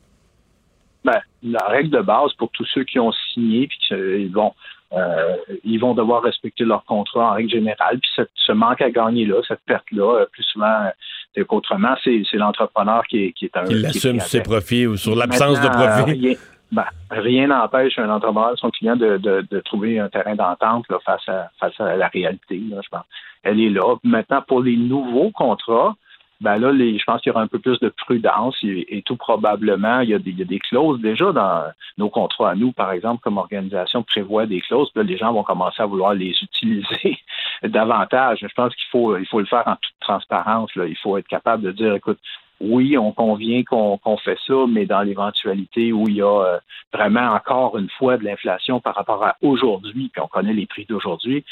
Ben, 1.05 1.20
la 1.43 1.64
règle 1.66 1.90
de 1.90 2.01
base 2.01 2.32
pour 2.35 2.51
tous 2.51 2.66
ceux 2.74 2.85
qui 2.85 2.98
ont 2.98 3.12
signé 3.32 3.66
puis 3.66 3.78
ils 3.90 4.32
vont 4.32 4.52
euh, 4.93 5.36
ils 5.62 5.78
vont 5.78 5.94
devoir 5.94 6.22
respecter 6.22 6.64
leur 6.64 6.85
contrat 6.85 7.31
en 7.31 7.35
règle 7.35 7.51
générale. 7.51 8.01
Puis 8.01 8.27
ce, 8.35 8.52
manque 8.52 8.81
à 8.81 8.90
gagner 8.90 9.24
là, 9.24 9.36
cette 9.47 9.60
perte 9.64 9.89
là, 9.93 10.20
euh, 10.20 10.27
plus 10.32 10.43
souvent 10.43 10.90
euh, 11.39 11.44
qu'autrement, 11.44 11.94
c'est, 12.02 12.24
l'entrepreneur 12.32 13.05
qui 13.06 13.27
est, 13.27 13.32
qui 13.32 13.44
est 13.44 13.56
un 13.56 13.64
qui 13.64 13.74
l'assume 13.74 14.18
sur 14.18 14.28
ses 14.28 14.43
profits 14.43 14.89
ou 14.89 14.97
sur 14.97 15.14
l'absence 15.14 15.60
de 15.60 15.68
profit. 15.68 16.12
Rien, 16.12 16.35
ben, 16.72 16.86
rien 17.10 17.47
n'empêche 17.47 17.98
un 18.01 18.10
entrepreneur, 18.10 18.59
son 18.59 18.70
client, 18.70 18.97
de, 18.97 19.16
de, 19.18 19.47
de, 19.48 19.60
trouver 19.60 20.01
un 20.01 20.09
terrain 20.09 20.35
d'entente 20.35 20.86
là, 20.89 20.98
face 21.05 21.28
à 21.28 21.51
face 21.60 21.78
à 21.78 21.97
la 21.97 22.09
réalité. 22.09 22.60
Là, 22.68 22.81
je 22.82 22.89
pense. 22.89 23.05
Elle 23.44 23.60
est 23.60 23.70
là. 23.70 23.94
Maintenant, 24.02 24.43
pour 24.47 24.60
les 24.60 24.77
nouveaux 24.77 25.31
contrats, 25.31 25.94
ben 26.41 26.57
là, 26.57 26.73
les, 26.73 26.99
je 26.99 27.05
pense 27.05 27.21
qu'il 27.21 27.31
y 27.31 27.33
aura 27.33 27.43
un 27.43 27.49
peu 27.49 27.59
plus 27.59 27.79
de 27.81 27.91
prudence 27.91 28.57
et, 28.62 29.03
tout 29.05 29.17
probablement, 29.17 30.01
il 30.01 30.11
y, 30.11 30.15
a 30.15 30.19
des, 30.19 30.31
il 30.31 30.39
y, 30.39 30.43
a 30.43 30.47
des, 30.47 30.59
clauses 30.59 31.01
déjà 31.01 31.33
dans 31.33 31.65
nos 31.99 32.09
contrats 32.09 32.51
à 32.51 32.55
nous, 32.55 32.73
par 32.73 32.93
exemple, 32.93 33.21
comme 33.23 33.37
organisation 33.37 34.03
prévoit 34.03 34.47
des 34.47 34.61
clauses, 34.62 34.91
les 34.97 35.19
gens 35.19 35.33
vont 35.33 35.43
commencer 35.43 35.83
à 35.83 35.87
vouloir 35.87 36.15
les 36.15 36.35
utiliser 36.43 37.19
davantage. 37.62 38.39
Je 38.41 38.55
pense 38.55 38.75
qu'il 38.75 38.89
faut, 38.91 39.17
il 39.19 39.27
faut 39.27 39.41
le 39.41 39.47
faire 39.47 39.67
en 39.67 39.77
toute 39.77 39.95
transparence. 40.01 40.75
Là. 40.77 40.87
Il 40.87 40.97
faut 40.97 41.19
être 41.19 41.29
capable 41.29 41.62
de 41.62 41.73
dire, 41.73 41.95
écoute, 41.95 42.19
oui, 42.61 42.99
on 42.99 43.12
convient 43.12 43.62
qu'on 43.65 44.17
fait 44.19 44.39
ça, 44.47 44.67
mais 44.69 44.85
dans 44.85 45.01
l'éventualité 45.01 45.93
où 45.93 46.09
il 46.09 46.17
y 46.17 46.23
a 46.23 46.27
euh, 46.27 46.59
vraiment 46.93 47.33
encore 47.33 47.79
une 47.79 47.89
fois 47.89 48.19
de 48.19 48.25
l'inflation 48.25 48.81
par 48.81 48.95
rapport 48.95 49.25
à 49.25 49.37
aujourd'hui, 49.41 50.11
puis 50.12 50.23
on 50.23 50.29
connaît 50.29 50.53
les 50.53 50.67
prix 50.67 50.85
d'aujourd'hui, 50.87 51.45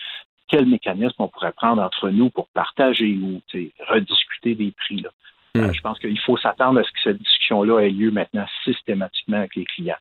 quel 0.48 0.66
mécanisme 0.66 1.16
on 1.18 1.28
pourrait 1.28 1.52
prendre 1.52 1.82
entre 1.82 2.10
nous 2.10 2.30
pour 2.30 2.48
partager 2.48 3.18
ou 3.22 3.40
rediscuter 3.88 4.54
des 4.54 4.72
prix. 4.72 5.00
Là. 5.00 5.10
Hmm. 5.54 5.64
Euh, 5.64 5.72
je 5.72 5.80
pense 5.80 5.98
qu'il 5.98 6.18
faut 6.20 6.36
s'attendre 6.36 6.80
à 6.80 6.84
ce 6.84 6.90
que 6.90 6.98
cette 7.04 7.18
discussion-là 7.18 7.80
ait 7.80 7.90
lieu 7.90 8.10
maintenant 8.10 8.46
systématiquement 8.64 9.38
avec 9.38 9.56
les 9.56 9.64
clients. 9.64 9.96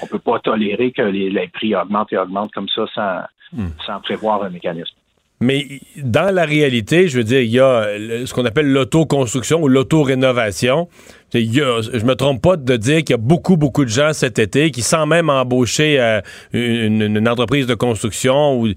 On 0.00 0.06
ne 0.06 0.10
peut 0.10 0.18
pas 0.18 0.38
tolérer 0.40 0.90
que 0.90 1.02
les, 1.02 1.48
prix 1.48 1.74
augmentent 1.74 2.12
et 2.12 2.18
augmentent 2.18 2.52
comme 2.52 2.68
ça 2.68 2.86
sans, 2.94 3.58
hmm. 3.58 3.68
sans 3.84 4.00
prévoir 4.00 4.42
un 4.42 4.50
mécanisme. 4.50 4.94
Mais 5.40 5.80
dans 5.98 6.34
la 6.34 6.46
réalité, 6.46 7.08
je 7.08 7.18
veux 7.18 7.24
dire, 7.24 7.40
il 7.40 7.50
y 7.50 7.60
a 7.60 7.84
ce 8.24 8.32
qu'on 8.32 8.46
appelle 8.46 8.72
l'autoconstruction 8.72 9.62
ou 9.62 9.68
l'auto-rénovation. 9.68 10.88
Je 11.34 11.40
je 11.40 12.04
me 12.06 12.14
trompe 12.14 12.40
pas 12.40 12.56
de 12.56 12.76
dire 12.76 12.98
qu'il 13.00 13.10
y 13.10 13.14
a 13.14 13.18
beaucoup, 13.18 13.58
beaucoup 13.58 13.84
de 13.84 13.90
gens 13.90 14.14
cet 14.14 14.38
été 14.38 14.70
qui, 14.70 14.80
sans 14.80 15.04
même 15.04 15.28
embaucher 15.28 16.00
euh, 16.00 16.22
une, 16.54 17.02
une, 17.02 17.28
entreprise 17.28 17.66
de 17.66 17.74
construction 17.74 18.58
ou 18.58 18.68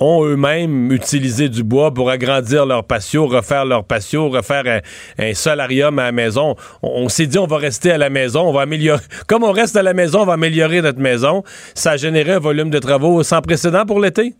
ont 0.00 0.24
eux-mêmes 0.24 0.90
utilisé 0.90 1.48
du 1.48 1.62
bois 1.62 1.92
pour 1.92 2.10
agrandir 2.10 2.66
leur 2.66 2.84
patio, 2.84 3.26
refaire 3.26 3.64
leur 3.64 3.84
patio, 3.84 4.30
refaire 4.30 4.80
un, 5.18 5.34
solarium 5.34 5.98
à 5.98 6.04
la 6.04 6.12
maison. 6.12 6.56
On, 6.82 7.08
s'est 7.08 7.26
dit 7.26 7.38
on 7.38 7.46
va 7.46 7.58
rester 7.58 7.92
à 7.92 7.98
la 7.98 8.10
maison, 8.10 8.48
on 8.48 8.52
va 8.52 8.62
améliorer. 8.62 9.02
Comme 9.28 9.44
on 9.44 9.52
reste 9.52 9.76
à 9.76 9.82
la 9.82 9.92
maison, 9.92 10.22
on 10.22 10.26
va 10.26 10.32
améliorer 10.32 10.80
notre 10.80 11.00
maison. 11.00 11.42
Ça 11.74 11.92
a 11.92 11.96
généré 11.96 12.32
un 12.32 12.38
volume 12.38 12.70
de 12.70 12.78
travaux 12.78 13.22
sans 13.22 13.42
précédent 13.42 13.84
pour 13.86 14.00
l'été? 14.00 14.34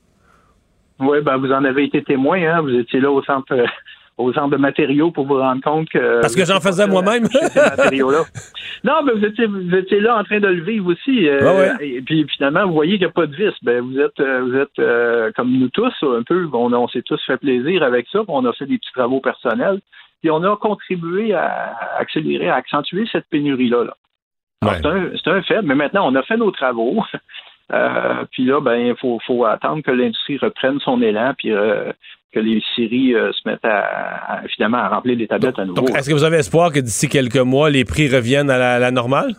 Oui, 0.99 1.21
ben 1.23 1.37
vous 1.37 1.53
en 1.53 1.65
avez 1.65 1.85
été 1.85 2.03
témoin, 2.03 2.39
hein? 2.43 2.61
Vous 2.63 2.75
étiez 2.75 3.01
là 3.01 3.11
au 3.11 3.23
centre 3.23 3.55
aux 4.21 4.33
centres 4.33 4.51
de 4.51 4.57
matériaux 4.57 5.11
pour 5.11 5.27
vous 5.27 5.39
rendre 5.39 5.63
compte 5.63 5.89
que. 5.89 6.21
Parce 6.21 6.35
que 6.35 6.45
j'en 6.45 6.61
faisais 6.61 6.87
moi-même. 6.87 7.25
non, 8.85 9.03
mais 9.05 9.13
vous 9.13 9.25
étiez, 9.25 9.47
vous 9.47 9.75
étiez 9.75 10.01
là 10.01 10.19
en 10.19 10.25
train 10.25 10.41
de 10.41 10.49
le 10.49 10.63
vivre 10.63 10.93
aussi. 10.93 11.29
Euh, 11.29 11.75
et 11.81 12.01
puis 12.03 12.27
finalement, 12.37 12.67
vous 12.67 12.75
voyez 12.75 12.93
qu'il 12.93 13.07
n'y 13.07 13.11
a 13.11 13.11
pas 13.11 13.27
de 13.27 13.35
vis. 13.35 13.55
Ben, 13.63 13.81
vous 13.81 13.99
êtes, 13.99 14.19
euh, 14.21 14.43
vous 14.43 14.57
êtes 14.57 14.79
euh, 14.79 15.31
comme 15.37 15.51
nous 15.51 15.69
tous, 15.69 15.95
un 16.03 16.23
peu. 16.23 16.49
On, 16.53 16.73
on 16.73 16.89
s'est 16.89 17.03
tous 17.03 17.21
fait 17.27 17.39
plaisir 17.39 17.83
avec 17.83 18.07
ça. 18.13 18.21
On 18.29 18.45
a 18.45 18.53
fait 18.53 18.67
des 18.67 18.79
petits 18.79 18.93
travaux 18.93 19.21
personnels. 19.21 19.81
Puis 20.21 20.31
on 20.31 20.43
a 20.45 20.57
contribué 20.57 21.33
à 21.33 21.77
accélérer, 21.99 22.51
à 22.51 22.57
accentuer 22.57 23.09
cette 23.11 23.29
pénurie-là. 23.31 23.95
C'est 24.63 24.87
un, 24.87 25.37
un, 25.37 25.43
fait, 25.43 25.63
mais 25.63 25.75
maintenant, 25.75 26.07
on 26.07 26.15
a 26.15 26.23
fait 26.23 26.37
nos 26.37 26.51
travaux. 26.51 27.03
puis 28.33 28.45
là, 28.45 28.61
ben, 28.61 28.77
il 28.77 28.97
faut, 28.97 29.19
faut, 29.27 29.47
attendre 29.47 29.83
que 29.83 29.91
l'industrie 29.91 30.37
reprenne 30.37 30.79
son 30.81 31.01
élan, 31.01 31.33
puis 31.39 31.53
que 32.33 32.41
les 32.41 32.63
séries 32.77 33.15
euh, 33.15 33.33
se 33.33 33.49
mettent 33.49 33.65
à, 33.65 34.43
finalement 34.55 34.79
à 34.79 34.89
remplir 34.89 35.17
les 35.17 35.27
tablettes 35.27 35.59
à 35.59 35.65
nouveau. 35.65 35.87
est-ce 35.89 36.09
que 36.09 36.15
vous 36.15 36.25
avez 36.25 36.39
espoir 36.39 36.73
que 36.73 36.81
d'ici 36.81 37.09
quelques 37.09 37.37
mois, 37.37 37.71
les 37.71 37.85
prix 37.85 38.09
reviennent 38.09 38.51
à 38.51 38.79
la, 38.79 38.91
normale? 38.91 39.35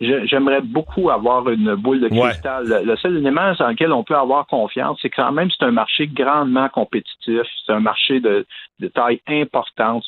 J'aimerais 0.00 0.60
beaucoup 0.60 1.10
avoir 1.10 1.48
une 1.48 1.74
boule 1.74 2.00
de 2.00 2.08
cristal. 2.08 2.82
Le 2.84 2.96
seul 2.96 3.16
élément 3.16 3.52
dans 3.58 3.68
lequel 3.68 3.92
on 3.92 4.04
peut 4.04 4.16
avoir 4.16 4.46
confiance, 4.46 4.98
c'est 5.02 5.10
quand 5.10 5.32
même 5.32 5.48
c'est 5.50 5.64
un 5.64 5.72
marché 5.72 6.06
grandement 6.06 6.68
compétitif. 6.68 7.42
C'est 7.66 7.72
un 7.72 7.80
marché 7.80 8.20
de, 8.20 8.46
de 8.78 8.88
taille 8.88 9.20
importante 9.26 10.04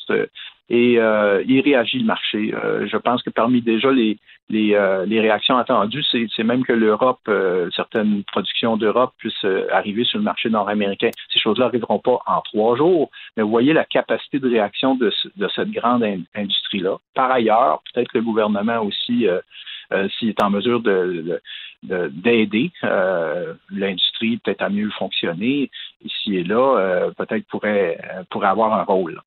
et 0.71 0.97
euh, 0.97 1.43
il 1.47 1.59
réagit 1.59 1.99
le 1.99 2.05
marché. 2.05 2.53
Euh, 2.53 2.87
je 2.87 2.95
pense 2.95 3.21
que 3.23 3.29
parmi 3.29 3.61
déjà 3.61 3.91
les, 3.91 4.17
les, 4.49 4.73
euh, 4.73 5.05
les 5.05 5.19
réactions 5.19 5.57
attendues, 5.57 6.03
c'est 6.11 6.43
même 6.45 6.63
que 6.63 6.71
l'Europe, 6.71 7.19
euh, 7.27 7.69
certaines 7.75 8.23
productions 8.23 8.77
d'Europe 8.77 9.11
puissent 9.17 9.45
arriver 9.69 10.05
sur 10.05 10.17
le 10.19 10.23
marché 10.23 10.49
nord-américain. 10.49 11.09
Ces 11.33 11.39
choses-là 11.39 11.65
n'arriveront 11.65 11.99
pas 11.99 12.19
en 12.25 12.39
trois 12.39 12.77
jours, 12.77 13.11
mais 13.35 13.43
vous 13.43 13.49
voyez 13.49 13.73
la 13.73 13.83
capacité 13.83 14.39
de 14.39 14.49
réaction 14.49 14.95
de, 14.95 15.11
de 15.35 15.47
cette 15.49 15.71
grande 15.71 16.05
industrie-là. 16.33 16.95
Par 17.15 17.29
ailleurs, 17.31 17.83
peut-être 17.93 18.13
le 18.13 18.21
gouvernement 18.21 18.79
aussi, 18.79 19.27
s'il 20.17 20.29
est 20.29 20.41
en 20.41 20.49
mesure 20.49 20.79
de, 20.79 21.41
d'aider 21.83 22.71
l'industrie 23.71 24.37
peut-être 24.37 24.61
à 24.61 24.69
mieux 24.69 24.89
fonctionner 24.91 25.69
ici 26.05 26.37
et 26.37 26.43
là, 26.45 27.09
peut-être 27.17 27.45
pourrait, 27.47 27.97
pourrait 28.29 28.47
avoir 28.47 28.73
un 28.73 28.83
rôle. 28.83 29.19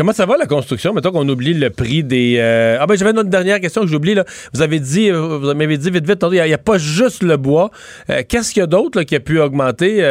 Comment 0.00 0.14
ça 0.14 0.24
va 0.24 0.38
la 0.38 0.46
construction? 0.46 0.94
Mettons 0.94 1.12
qu'on 1.12 1.28
oublie 1.28 1.52
le 1.52 1.68
prix 1.68 2.02
des. 2.02 2.40
Ah 2.80 2.86
ben 2.86 2.96
j'avais 2.96 3.10
une 3.10 3.18
autre 3.18 3.28
dernière 3.28 3.60
question 3.60 3.82
que 3.82 3.86
j'oublie 3.86 4.14
là. 4.14 4.24
Vous 4.54 4.62
avez 4.62 4.80
dit, 4.80 5.10
vous 5.10 5.52
m'avez 5.52 5.76
dit 5.76 5.90
vite 5.90 6.08
vite, 6.08 6.24
il 6.32 6.42
n'y 6.42 6.54
a, 6.54 6.56
pas 6.56 6.78
juste 6.78 7.22
le 7.22 7.36
bois. 7.36 7.70
Qu'est-ce 8.08 8.54
qu'il 8.54 8.60
y 8.60 8.62
a 8.62 8.66
d'autre 8.66 9.02
qui 9.02 9.14
a 9.14 9.20
pu 9.20 9.38
augmenter? 9.38 10.02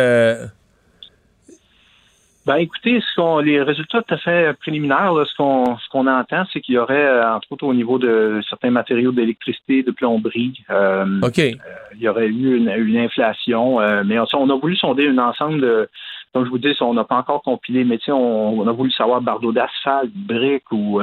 Ben, 2.49 2.55
écoutez, 2.55 2.99
ce 2.99 3.43
les 3.43 3.61
résultats 3.61 4.01
tout 4.01 4.15
à 4.15 4.17
fait 4.17 4.57
préliminaires, 4.57 5.13
ce 5.23 5.35
qu'on 5.35 5.77
ce 5.77 5.87
qu'on 5.89 6.07
entend, 6.07 6.45
c'est 6.51 6.61
qu'il 6.61 6.73
y 6.73 6.77
aurait, 6.79 6.95
euh, 7.05 7.35
entre 7.35 7.51
autres 7.51 7.67
au 7.67 7.75
niveau 7.75 7.99
de 7.99 8.41
certains 8.49 8.71
matériaux 8.71 9.11
d'électricité, 9.11 9.83
de 9.83 9.91
plomberie, 9.91 10.59
euh, 10.71 11.05
euh 11.23 11.51
il 11.93 12.01
y 12.01 12.07
aurait 12.07 12.25
eu 12.25 12.57
une, 12.57 12.71
une 12.71 12.97
inflation, 12.97 13.79
euh, 13.79 14.01
mais 14.03 14.17
on, 14.33 14.49
a 14.49 14.55
voulu 14.55 14.75
sonder 14.77 15.07
un 15.09 15.19
ensemble 15.19 15.61
de, 15.61 15.89
comme 16.33 16.43
je 16.43 16.49
vous 16.49 16.57
dis, 16.57 16.73
on 16.81 16.95
n'a 16.95 17.03
pas 17.03 17.17
encore 17.17 17.43
compilé, 17.43 17.83
mais 17.83 17.99
on, 18.07 18.61
on 18.61 18.67
a 18.67 18.71
voulu 18.71 18.89
savoir 18.93 19.21
bardeau 19.21 19.51
d'asphalte, 19.51 20.09
briques 20.15 20.71
ou, 20.71 21.01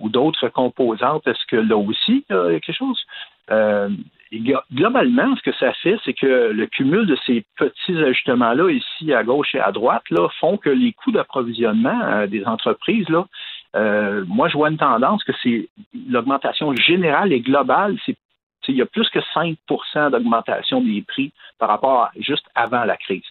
ou 0.00 0.08
d'autres 0.08 0.48
composantes. 0.48 1.26
Est-ce 1.26 1.44
que 1.46 1.56
là 1.56 1.76
aussi, 1.76 2.24
il 2.30 2.34
y 2.34 2.56
a 2.56 2.60
quelque 2.60 2.72
chose? 2.72 3.04
Globalement, 4.72 5.36
ce 5.36 5.42
que 5.42 5.56
ça 5.56 5.72
fait, 5.74 5.96
c'est 6.04 6.14
que 6.14 6.50
le 6.52 6.66
cumul 6.66 7.06
de 7.06 7.16
ces 7.26 7.44
petits 7.56 7.96
ajustements-là, 7.96 8.70
ici 8.70 9.12
à 9.12 9.22
gauche 9.22 9.54
et 9.54 9.60
à 9.60 9.72
droite, 9.72 10.04
là, 10.10 10.28
font 10.40 10.56
que 10.56 10.70
les 10.70 10.92
coûts 10.92 11.12
d'approvisionnement 11.12 12.00
euh, 12.02 12.26
des 12.26 12.44
entreprises, 12.44 13.08
là, 13.08 13.26
euh, 13.76 14.24
moi, 14.26 14.48
je 14.48 14.56
vois 14.56 14.70
une 14.70 14.78
tendance 14.78 15.22
que 15.24 15.32
c'est 15.42 15.68
l'augmentation 16.08 16.74
générale 16.74 17.32
et 17.32 17.40
globale, 17.40 17.96
c'est 18.04 18.16
il 18.68 18.74
y 18.74 18.82
a 18.82 18.86
plus 18.86 19.08
que 19.10 19.20
5% 19.32 20.10
d'augmentation 20.10 20.80
des 20.80 21.00
prix 21.06 21.32
par 21.56 21.68
rapport 21.68 22.02
à 22.02 22.10
juste 22.18 22.46
avant 22.56 22.84
la 22.84 22.96
crise. 22.96 23.22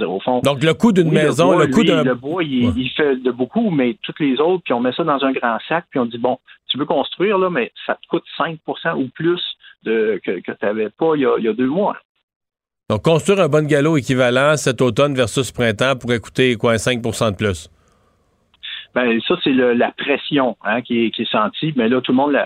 Au 0.00 0.20
fond, 0.20 0.40
Donc, 0.40 0.62
le 0.62 0.72
coût 0.74 0.92
d'une 0.92 1.10
maison, 1.10 1.56
le, 1.56 1.66
coût 1.66 1.84
d'un. 1.84 2.04
Le 2.04 2.14
bois, 2.14 2.42
il, 2.42 2.76
il, 2.76 2.90
fait 2.90 3.16
de 3.16 3.30
beaucoup, 3.30 3.70
mais 3.70 3.96
toutes 4.02 4.18
les 4.18 4.40
autres, 4.40 4.62
puis 4.64 4.72
on 4.72 4.80
met 4.80 4.92
ça 4.92 5.04
dans 5.04 5.24
un 5.24 5.32
grand 5.32 5.58
sac, 5.68 5.84
puis 5.90 6.00
on 6.00 6.06
dit, 6.06 6.18
bon, 6.18 6.38
tu 6.68 6.78
veux 6.78 6.84
construire, 6.84 7.38
là, 7.38 7.50
mais 7.50 7.70
ça 7.86 7.94
te 7.94 8.06
coûte 8.08 8.24
5% 8.38 8.58
ou 8.94 9.08
plus 9.08 9.40
de, 9.84 10.20
que, 10.24 10.40
que 10.40 10.52
tu 10.52 10.64
n'avais 10.64 10.90
pas 10.90 11.14
il 11.16 11.22
y, 11.22 11.48
a, 11.48 11.52
deux 11.52 11.68
mois. 11.68 11.96
Donc, 12.90 13.02
construire 13.02 13.40
un 13.40 13.48
bon 13.48 13.66
galop 13.66 13.96
équivalent 13.96 14.56
cet 14.56 14.80
automne 14.80 15.14
versus 15.14 15.50
printemps 15.52 15.96
pourrait 15.96 16.20
coûter 16.20 16.56
quoi, 16.56 16.74
5% 16.74 17.30
de 17.30 17.36
plus? 17.36 17.70
Ben, 18.94 19.20
ça, 19.26 19.34
c'est 19.42 19.52
la 19.52 19.90
pression 19.92 20.56
hein, 20.62 20.82
qui, 20.82 21.06
est, 21.06 21.10
qui, 21.10 21.22
est, 21.22 21.30
sentie. 21.30 21.72
Mais 21.76 21.88
là, 21.88 22.00
tout 22.00 22.12
le 22.12 22.16
monde, 22.16 22.36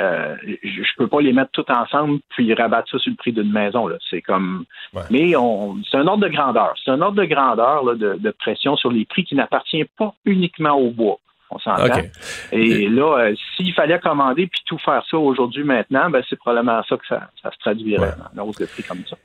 euh, 0.00 0.36
je 0.42 0.80
ne 0.80 0.96
peux 0.98 1.06
pas 1.06 1.20
les 1.20 1.32
mettre 1.32 1.52
tout 1.52 1.70
ensemble 1.70 2.18
puis 2.30 2.52
rabattre 2.52 2.90
ça 2.90 2.98
sur 2.98 3.10
le 3.10 3.16
prix 3.16 3.32
d'une 3.32 3.52
maison. 3.52 3.88
C'est 4.10 4.22
comme. 4.22 4.64
Mais 5.10 5.36
on, 5.36 5.76
c'est 5.88 5.98
un 5.98 6.06
ordre 6.06 6.24
de 6.24 6.32
grandeur. 6.32 6.74
C'est 6.84 6.90
un 6.90 7.00
ordre 7.00 7.20
de 7.20 7.26
grandeur 7.26 7.84
là, 7.84 7.94
de, 7.94 8.14
de, 8.18 8.30
pression 8.32 8.76
sur 8.76 8.90
les 8.90 9.04
prix 9.04 9.24
qui 9.24 9.36
n'appartient 9.36 9.84
pas 9.96 10.14
uniquement 10.24 10.72
au 10.72 10.90
bois. 10.90 11.18
On 11.50 11.58
s'entend. 11.58 12.00
Et 12.52 12.88
là, 12.88 13.18
euh, 13.18 13.34
s'il 13.56 13.72
fallait 13.74 13.98
commander 13.98 14.46
puis 14.46 14.60
tout 14.66 14.78
faire 14.78 15.04
ça 15.08 15.18
aujourd'hui, 15.18 15.64
maintenant, 15.64 16.10
ben, 16.10 16.22
c'est 16.28 16.36
probablement 16.36 16.82
ça 16.88 16.96
que 16.96 17.06
ça, 17.06 17.28
se 17.42 17.58
traduirait 17.60 18.14
dans 18.34 18.44
hausse 18.44 18.58
de 18.58 18.66
prix 18.66 18.82
comme 18.82 19.04
ça. 19.08 19.16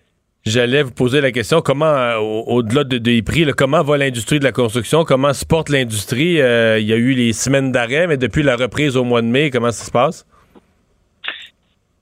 J'allais 0.46 0.84
vous 0.84 0.91
poser 0.91 1.22
la 1.22 1.32
question, 1.32 1.62
comment, 1.62 1.86
euh, 1.86 2.18
au-delà 2.18 2.84
de, 2.84 2.98
des 2.98 3.22
prix, 3.22 3.46
comment 3.58 3.84
va 3.84 3.98
l'industrie 3.98 4.40
de 4.40 4.44
la 4.44 4.52
construction? 4.52 5.04
Comment 5.04 5.34
se 5.34 5.46
porte 5.46 5.70
l'industrie? 5.70 6.41
Euh, 6.41 6.80
il 6.80 6.88
y 6.88 6.94
a 6.94 6.96
eu 6.96 7.12
les 7.14 7.34
semaines 7.34 7.72
d'arrêt, 7.72 8.08
mais 8.08 8.18
depuis 8.18 8.44
la 8.44 8.56
reprise 8.56 8.96
au 8.96 9.04
mois 9.04 9.22
de 9.22 9.28
mai, 9.28 9.50
comment 9.50 9.72
ça 9.72 9.86
se 9.86 9.91
passe? 9.91 10.26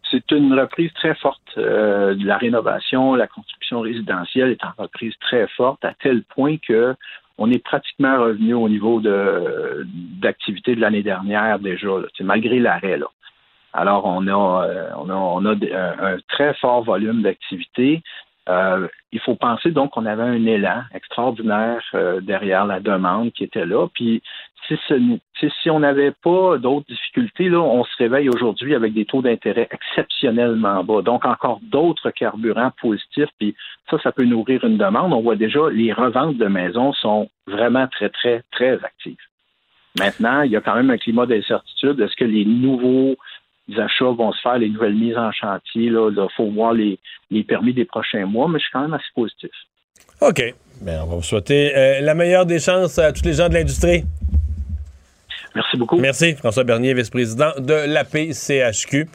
C'est 0.10 0.32
une 0.32 0.58
reprise 0.58 0.92
très 0.94 1.16
forte 1.16 1.42
de 1.58 2.26
la 2.26 2.38
rénovation, 2.38 3.16
la 3.16 3.28
construction 3.28 3.82
résidentielle 3.82 4.52
est 4.52 4.64
en 4.64 4.72
reprise 4.82 5.14
très 5.20 5.48
forte, 5.50 5.84
à 5.84 5.94
tel 6.02 6.24
point 6.24 6.56
que 6.66 6.96
on 7.38 7.52
est 7.52 7.64
pratiquement 7.64 8.20
revenu 8.20 8.54
au 8.54 8.70
niveau 8.70 9.00
de 9.00 9.86
d'activité 10.22 10.76
de 10.76 10.82
l'année 10.82 11.04
dernière 11.04 11.60
déjà, 11.60 11.88
malgré 12.22 12.60
l'arrêt. 12.60 13.00
Alors, 13.74 14.06
on 14.06 14.26
a, 14.28 14.66
euh, 14.66 14.90
on 14.98 15.10
a, 15.10 15.14
on 15.14 15.46
a 15.46 15.54
un, 15.54 16.18
très 16.30 16.54
fort 16.56 16.84
volume 16.84 17.22
d'activité. 17.22 18.02
Euh, 18.50 18.88
il 19.12 19.20
faut 19.20 19.36
penser 19.36 19.72
donc 19.72 19.92
qu'on 19.92 20.06
avait 20.06 20.24
un 20.24 20.46
élan 20.46 20.84
extraordinaire 20.94 21.82
euh, 21.94 22.22
derrière 22.22 22.66
la 22.66 22.80
demande 22.80 23.32
qui 23.34 23.44
était 23.44 23.66
là. 23.66 23.88
Puis 23.94 24.22
si, 25.62 25.70
on 25.70 25.80
n'avait 25.80 26.12
pas 26.12 26.58
d'autres 26.58 26.88
difficultés, 26.88 27.50
là, 27.50 27.60
on 27.60 27.84
se 27.84 27.96
réveille 27.98 28.30
aujourd'hui 28.30 28.76
avec 28.76 28.94
des 28.94 29.06
taux 29.06 29.22
d'intérêt 29.22 29.68
exceptionnellement 29.72 30.84
bas. 30.84 31.02
Donc 31.02 31.26
encore 31.26 31.60
d'autres 31.62 32.12
carburants 32.12 32.72
positifs. 32.82 33.30
Puis 33.40 33.56
ça, 33.90 33.98
ça 34.02 34.12
peut 34.12 34.26
nourrir 34.26 34.64
une 34.64 34.78
demande. 34.78 35.14
On 35.14 35.22
voit 35.22 35.36
déjà 35.36 35.70
les 35.70 35.94
reventes 35.94 36.38
de 36.38 36.48
maisons 36.48 36.94
sont 36.94 37.30
vraiment 37.48 37.88
très, 37.88 38.10
très, 38.10 38.44
très 38.52 38.74
actives. 38.84 39.16
Maintenant, 39.98 40.42
il 40.42 40.52
y 40.52 40.56
a 40.56 40.62
quand 40.62 40.76
même 40.76 40.90
un 40.90 40.98
climat 40.98 41.26
d'incertitude. 41.26 42.00
Est-ce 42.00 42.16
que 42.16 42.26
les 42.26 42.46
nouveaux 42.46 43.16
les 43.68 43.80
achats 43.80 44.06
vont 44.06 44.32
se 44.32 44.42
faire, 44.42 44.58
les 44.58 44.70
nouvelles 44.70 44.96
mises 44.96 45.18
en 45.18 45.32
chantier. 45.32 45.86
Il 45.86 46.28
faut 46.36 46.50
voir 46.52 46.74
les, 46.74 47.00
permis 47.48 47.74
des 47.74 47.86
prochains 47.86 48.26
mois, 48.26 48.48
mais 48.48 48.60
je 48.60 48.64
suis 48.64 48.72
quand 48.72 48.82
même 48.82 48.94
assez 48.94 49.12
positif. 49.16 49.52
OK. 50.22 50.54
Bien, 50.82 51.04
on 51.04 51.08
va 51.08 51.16
vous 51.16 51.24
souhaiter 51.24 51.76
euh, 51.76 52.02
la 52.02 52.14
meilleure 52.14 52.46
des 52.46 52.60
chances 52.60 53.00
à 53.00 53.12
tous 53.12 53.24
les 53.24 53.34
gens 53.34 53.50
de 53.50 53.56
l'industrie. 53.56 54.04
Merci 55.58 55.78
beaucoup. 55.78 55.98
Merci. 55.98 56.36
François 56.36 56.64
Bernier, 56.64 56.94
vice-président 56.94 57.52
de 57.58 57.74
l'APCHQ. 57.74 59.10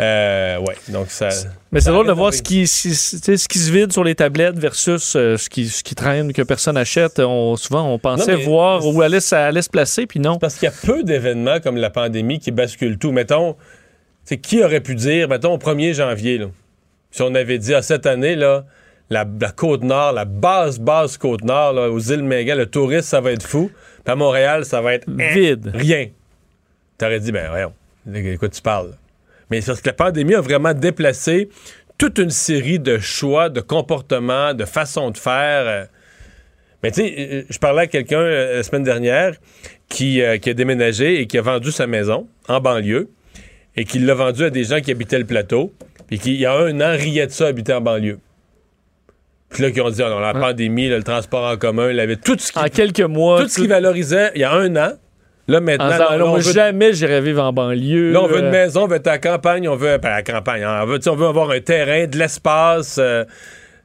Euh, 0.00 0.58
ouais, 0.58 0.74
donc 0.88 1.10
ça. 1.10 1.28
Mais 1.70 1.80
c'est 1.80 1.90
drôle 1.90 2.06
de 2.06 2.12
voir 2.12 2.32
ce 2.32 2.40
qui, 2.40 2.66
ce 2.66 3.48
qui 3.48 3.58
se 3.58 3.70
vide 3.70 3.92
sur 3.92 4.02
les 4.02 4.14
tablettes 4.14 4.58
versus 4.58 5.14
euh, 5.16 5.36
ce, 5.36 5.50
qui, 5.50 5.68
ce 5.68 5.82
qui 5.82 5.94
traîne, 5.94 6.32
que 6.32 6.40
personne 6.40 6.78
achète. 6.78 7.18
On, 7.18 7.56
souvent, 7.56 7.92
on 7.92 7.98
pensait 7.98 8.36
voir 8.36 8.86
où 8.86 9.02
allait, 9.02 9.20
ça 9.20 9.46
allait 9.46 9.60
se 9.60 9.68
placer, 9.68 10.06
puis 10.06 10.18
non. 10.18 10.38
Parce 10.38 10.54
qu'il 10.54 10.64
y 10.64 10.72
a 10.72 10.74
peu 10.86 11.02
d'événements 11.02 11.60
comme 11.60 11.76
la 11.76 11.90
pandémie 11.90 12.38
qui 12.38 12.52
basculent 12.52 12.98
tout. 12.98 13.12
Mettons, 13.12 13.56
c'est 14.24 14.38
qui 14.38 14.62
aurait 14.62 14.80
pu 14.80 14.94
dire, 14.94 15.28
mettons, 15.28 15.54
au 15.54 15.58
1er 15.58 15.94
janvier, 15.94 16.38
là, 16.38 16.46
si 17.10 17.22
on 17.22 17.34
avait 17.34 17.58
dit 17.58 17.74
à 17.74 17.82
cette 17.82 18.06
année, 18.06 18.36
là, 18.36 18.64
la, 19.10 19.24
côte 19.54 19.82
nord, 19.82 20.12
la 20.12 20.24
basse, 20.24 20.78
basse 20.78 21.18
côte 21.18 21.44
nord, 21.44 21.74
aux 21.74 22.00
îles 22.00 22.22
Mégan, 22.22 22.56
le 22.56 22.66
tourisme, 22.66 23.02
ça 23.02 23.20
va 23.20 23.32
être 23.32 23.46
fou. 23.46 23.70
Puis 24.04 24.12
à 24.12 24.16
Montréal, 24.16 24.64
ça 24.64 24.80
va 24.80 24.94
être 24.94 25.08
vide. 25.08 25.70
Rien. 25.74 26.08
T'aurais 26.98 27.20
dit, 27.20 27.32
ben 27.32 27.48
voyons, 27.50 27.72
écoute, 28.14 28.52
tu 28.52 28.62
parles. 28.62 28.92
Mais 29.50 29.60
c'est 29.60 29.72
parce 29.72 29.80
que 29.82 29.88
la 29.88 29.94
pandémie 29.94 30.34
a 30.34 30.40
vraiment 30.40 30.72
déplacé 30.72 31.50
toute 31.98 32.18
une 32.18 32.30
série 32.30 32.78
de 32.78 32.98
choix, 32.98 33.48
de 33.50 33.60
comportements, 33.60 34.54
de 34.54 34.64
façons 34.64 35.10
de 35.10 35.18
faire. 35.18 35.66
Euh. 35.66 35.84
Mais 36.82 36.90
tu 36.90 37.02
sais, 37.02 37.14
euh, 37.18 37.42
je 37.48 37.58
parlais 37.58 37.82
à 37.82 37.86
quelqu'un 37.86 38.20
euh, 38.20 38.56
la 38.56 38.62
semaine 38.62 38.82
dernière 38.82 39.34
qui, 39.88 40.22
qui 40.40 40.50
a 40.50 40.54
déménagé 40.54 41.20
et 41.20 41.26
qui 41.26 41.36
a 41.36 41.42
vendu 41.42 41.70
sa 41.70 41.86
maison 41.86 42.26
en 42.48 42.60
banlieue 42.60 43.10
et 43.76 43.84
qu'il 43.84 44.06
l'a 44.06 44.14
vendu 44.14 44.44
à 44.44 44.50
des 44.50 44.64
gens 44.64 44.80
qui 44.80 44.90
habitaient 44.90 45.18
le 45.18 45.24
plateau, 45.24 45.72
puis 46.08 46.18
qui, 46.18 46.34
il 46.34 46.40
y 46.40 46.46
a 46.46 46.54
un 46.54 46.80
an, 46.80 46.92
riait 46.96 47.26
de 47.26 47.32
ça, 47.32 47.46
habiter 47.46 47.72
en 47.72 47.80
banlieue. 47.80 48.18
Puis 49.50 49.62
là, 49.62 49.70
qui 49.70 49.80
ont 49.80 49.90
dit, 49.90 50.02
oh 50.02 50.08
non, 50.08 50.18
la 50.18 50.32
pandémie, 50.32 50.88
le 50.88 51.02
transport 51.02 51.44
en 51.44 51.56
commun, 51.56 51.90
il 51.90 52.00
avait 52.00 52.16
tout 52.16 52.36
ce 52.38 52.52
qui... 52.52 52.58
En 52.58 52.68
quelques 52.68 53.00
mois... 53.00 53.42
Tout 53.42 53.48
ce 53.48 53.60
qui 53.60 53.66
valorisait, 53.66 54.30
il 54.34 54.40
y 54.40 54.44
a 54.44 54.52
un 54.52 54.74
an, 54.76 54.92
Là, 55.48 55.60
maintenant, 55.60 56.06
on 56.20 56.36
veut... 56.36 56.52
jamais 56.52 56.92
j'irai 56.92 57.20
vivre 57.20 57.42
en 57.42 57.52
banlieue. 57.52 58.12
Là, 58.12 58.22
on 58.22 58.28
veut 58.28 58.38
une 58.38 58.46
euh. 58.46 58.50
maison, 58.50 58.84
on 58.84 58.86
veut 58.86 58.96
être 58.96 59.08
à 59.08 59.12
la 59.12 59.18
campagne, 59.18 59.68
on 59.68 59.74
veut. 59.74 59.98
Ben, 59.98 60.10
à 60.10 60.16
la 60.16 60.22
campagne, 60.22 60.64
on 60.64 60.86
veut, 60.86 61.00
on 61.08 61.16
veut 61.16 61.26
avoir 61.26 61.50
un 61.50 61.60
terrain, 61.60 62.06
de 62.06 62.16
l'espace. 62.16 62.96
Euh, 62.98 63.24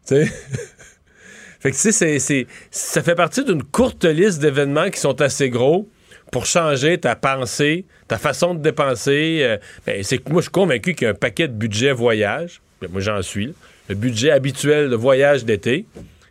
tu 0.08 0.24
sais. 0.24 0.26
fait 1.60 1.72
que, 1.72 1.76
tu 1.76 1.92
sais, 1.92 2.48
ça 2.70 3.02
fait 3.02 3.16
partie 3.16 3.44
d'une 3.44 3.64
courte 3.64 4.06
liste 4.06 4.40
d'événements 4.40 4.90
qui 4.92 5.00
sont 5.00 5.20
assez 5.20 5.50
gros 5.50 5.90
pour 6.32 6.46
changer 6.46 6.98
ta 6.98 7.16
pensée, 7.16 7.86
ta 8.08 8.18
façon 8.18 8.54
de 8.54 8.60
dépenser. 8.60 9.40
Euh, 9.42 9.58
ben, 9.86 10.04
c'est 10.04 10.18
que 10.18 10.32
moi, 10.32 10.42
je 10.42 10.46
suis 10.46 10.52
convaincu 10.52 10.94
qu'il 10.94 11.06
y 11.06 11.08
a 11.08 11.12
un 11.12 11.16
paquet 11.16 11.48
de 11.48 11.54
budget 11.54 11.92
voyage. 11.92 12.62
Ben, 12.82 12.90
moi, 12.92 13.02
j'en 13.02 13.22
suis. 13.22 13.54
Le 13.90 13.96
budget 13.96 14.32
habituel 14.32 14.90
de 14.90 14.96
voyage 14.96 15.46
d'été 15.46 15.86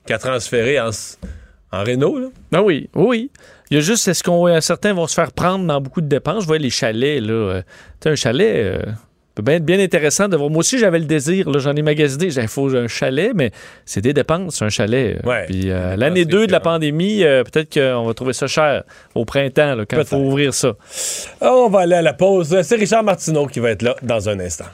qu'a 0.06 0.18
transféré 0.18 0.78
en, 0.78 0.90
en 1.72 1.84
Renault. 1.84 2.18
Là. 2.18 2.28
Ben 2.52 2.62
oui, 2.62 2.88
oui. 2.94 3.30
Il 3.70 3.74
y 3.74 3.78
a 3.78 3.80
juste, 3.80 4.06
est-ce 4.06 4.22
qu'on 4.22 4.60
certains 4.60 4.92
vont 4.92 5.06
se 5.06 5.14
faire 5.14 5.32
prendre 5.32 5.66
dans 5.66 5.80
beaucoup 5.80 6.00
de 6.00 6.06
dépenses? 6.06 6.42
Je 6.42 6.46
vois 6.46 6.58
les 6.58 6.70
chalets, 6.70 7.20
là. 7.20 7.32
Euh, 7.32 7.62
un 8.04 8.14
chalet, 8.14 8.56
euh, 8.56 8.82
peut 9.36 9.42
bien 9.42 9.54
être 9.54 9.64
bien 9.64 9.78
intéressant 9.78 10.28
de 10.28 10.36
voir. 10.36 10.50
Moi 10.50 10.60
aussi, 10.60 10.78
j'avais 10.78 10.98
le 10.98 11.04
désir, 11.04 11.46
j'en 11.58 11.74
ai 11.76 11.82
magasiné, 11.82 12.26
il 12.26 12.48
faut 12.48 12.74
un 12.74 12.88
chalet, 12.88 13.32
mais 13.34 13.52
c'est 13.84 14.00
des 14.00 14.12
dépenses, 14.12 14.62
un 14.62 14.68
chalet. 14.68 15.20
Puis 15.46 15.70
euh, 15.70 15.94
l'année 15.94 16.24
2 16.24 16.48
de 16.48 16.52
la 16.52 16.60
pandémie, 16.60 17.20
peut-être 17.20 17.72
qu'on 17.72 18.04
va 18.04 18.14
trouver 18.14 18.32
ça 18.32 18.46
cher 18.46 18.82
au 19.14 19.24
printemps, 19.24 19.76
quand 19.88 19.98
il 19.98 20.04
faut 20.04 20.16
ouvrir 20.16 20.54
ça. 20.54 20.74
On 21.40 21.68
va 21.68 21.80
aller 21.80 21.94
à 21.94 22.02
la 22.02 22.14
pause. 22.14 22.60
C'est 22.62 22.76
Richard 22.76 23.04
Martineau 23.04 23.46
qui 23.46 23.60
va 23.60 23.70
être 23.70 23.82
là 23.82 23.94
dans 24.02 24.28
un 24.28 24.40
instant. 24.40 24.66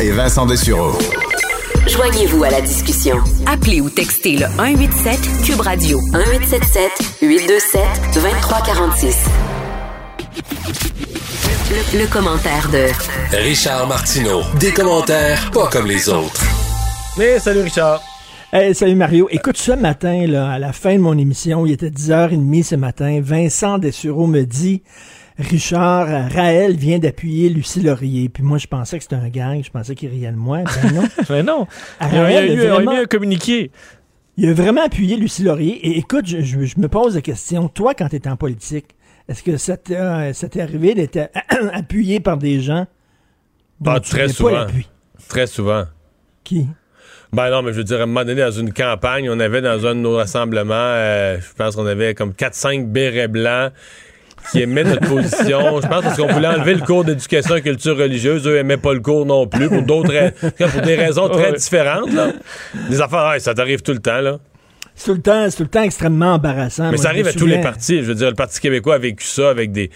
Et 0.00 0.10
Vincent 0.10 0.46
Dessureau. 0.46 0.92
Joignez-vous 1.86 2.44
à 2.44 2.50
la 2.50 2.60
discussion. 2.60 3.16
Appelez 3.46 3.80
ou 3.80 3.90
textez 3.90 4.36
le 4.36 4.46
187 4.46 5.18
Cube 5.44 5.60
Radio 5.60 5.98
1877 6.12 6.90
827 7.22 7.82
2346. 8.14 9.16
Le, 11.70 11.98
le 12.00 12.06
commentaire 12.06 12.68
de 12.70 13.36
Richard 13.36 13.86
Martineau. 13.88 14.40
Des 14.58 14.72
commentaires 14.72 15.50
pas 15.50 15.68
comme 15.68 15.86
les 15.86 16.08
autres. 16.08 16.44
Mais 17.18 17.38
salut 17.38 17.60
Richard. 17.60 18.00
Hey, 18.52 18.74
salut 18.74 18.96
Mario. 18.96 19.28
Écoute, 19.30 19.58
ce 19.58 19.72
matin, 19.72 20.26
là, 20.26 20.50
à 20.50 20.58
la 20.58 20.72
fin 20.72 20.94
de 20.94 21.00
mon 21.00 21.16
émission, 21.16 21.66
il 21.66 21.72
était 21.72 21.90
10h30 21.90 22.64
ce 22.64 22.74
matin, 22.74 23.20
Vincent 23.22 23.78
Dessureau 23.78 24.26
me 24.26 24.42
dit 24.42 24.82
Richard, 25.40 26.08
euh, 26.08 26.28
Raël 26.28 26.76
vient 26.76 26.98
d'appuyer 26.98 27.48
Lucie 27.48 27.80
Laurier. 27.80 28.28
Puis 28.28 28.42
moi, 28.42 28.58
je 28.58 28.66
pensais 28.66 28.98
que 28.98 29.02
c'était 29.04 29.16
un 29.16 29.28
gang, 29.28 29.62
je 29.64 29.70
pensais 29.70 29.94
qu'il 29.94 30.08
riait 30.10 30.30
de 30.32 30.36
moi. 30.36 30.58
Ben 30.82 30.92
non. 30.94 31.02
Mais 31.30 31.42
non. 31.44 31.66
Ah, 31.98 32.08
Il 32.10 32.14
y 32.14 32.18
a, 32.18 32.22
Raël 32.22 32.44
il 32.44 32.48
y 32.48 32.60
a 32.60 32.64
eu- 32.64 32.68
vraiment- 32.68 32.90
il 32.92 32.94
y 32.94 32.98
a 32.98 33.00
eu 33.00 33.04
un 33.04 33.06
communiqué. 33.06 33.70
Il 34.36 34.48
a 34.48 34.52
vraiment 34.54 34.84
appuyé 34.84 35.16
Lucie 35.16 35.42
Laurier. 35.42 35.74
Et 35.86 35.98
écoute, 35.98 36.26
je, 36.26 36.40
je- 36.40 36.64
je 36.64 36.78
me 36.78 36.88
pose 36.88 37.14
la 37.14 37.22
question, 37.22 37.68
toi, 37.68 37.94
quand 37.94 38.08
tu 38.08 38.16
étais 38.16 38.28
en 38.30 38.36
politique, 38.36 38.86
est-ce 39.28 39.42
que 39.42 39.56
ça 39.56 39.76
t'est 39.76 40.32
ça 40.32 40.48
t'est 40.48 40.60
arrivé 40.60 40.94
d'être 40.94 41.30
appuyé 41.72 42.20
par 42.20 42.36
des 42.36 42.60
gens 42.60 42.86
dont 43.80 43.92
Ah, 43.92 44.00
tu 44.00 44.10
très 44.10 44.26
pas 44.26 44.32
souvent. 44.32 44.50
l'appui? 44.50 44.88
Très 45.28 45.46
souvent. 45.46 45.84
Qui? 46.44 46.66
Ben 47.32 47.48
non, 47.50 47.62
mais 47.62 47.72
je 47.72 47.78
veux 47.78 47.84
dire, 47.84 48.00
à 48.00 48.02
un 48.02 48.06
moment 48.06 48.24
donné, 48.24 48.40
dans 48.40 48.50
une 48.50 48.72
campagne, 48.72 49.30
on 49.30 49.38
avait 49.38 49.60
dans 49.62 49.86
un 49.86 49.94
de 49.94 50.00
nos 50.00 50.16
rassemblements, 50.16 50.74
euh, 50.74 51.38
je 51.38 51.54
pense 51.54 51.76
qu'on 51.76 51.86
avait 51.86 52.12
comme 52.14 52.32
4-5 52.32 52.86
bérets 52.90 53.28
blancs 53.28 53.72
qui 54.50 54.62
aimaient 54.62 54.84
notre 54.84 55.06
position. 55.08 55.80
Je 55.80 55.86
pense 55.86 56.02
parce 56.02 56.16
qu'on 56.16 56.26
voulait 56.26 56.48
enlever 56.48 56.74
le 56.74 56.80
cours 56.80 57.04
d'éducation 57.04 57.56
et 57.56 57.62
culture 57.62 57.96
religieuse. 57.96 58.46
Eux 58.46 58.58
aimaient 58.58 58.76
pas 58.76 58.92
le 58.92 59.00
cours 59.00 59.26
non 59.26 59.46
plus, 59.46 59.68
pour 59.68 59.82
d'autres 59.82 60.12
pour 60.40 60.82
des 60.82 60.94
raisons 60.96 61.28
très 61.28 61.52
différentes. 61.52 62.12
Là. 62.12 62.32
Des 62.88 63.00
affaires, 63.00 63.34
ça 63.38 63.54
t'arrive 63.54 63.82
tout 63.82 63.92
le 63.92 64.00
temps. 64.00 64.20
là. 64.20 64.38
C'est 64.94 65.06
tout 65.06 65.14
le 65.14 65.22
temps, 65.22 65.46
c'est 65.48 65.56
tout 65.56 65.62
le 65.62 65.68
temps 65.68 65.82
extrêmement 65.82 66.34
embarrassant. 66.34 66.84
Mais 66.84 66.90
Moi, 66.90 66.98
ça 66.98 67.08
arrive 67.08 67.26
à 67.26 67.32
tous 67.32 67.46
les 67.46 67.60
partis. 67.60 67.98
Je 68.02 68.06
veux 68.06 68.14
dire, 68.14 68.28
le 68.28 68.34
Parti 68.34 68.60
québécois 68.60 68.96
a 68.96 68.98
vécu 68.98 69.24
ça 69.24 69.48
avec 69.48 69.72
des, 69.72 69.90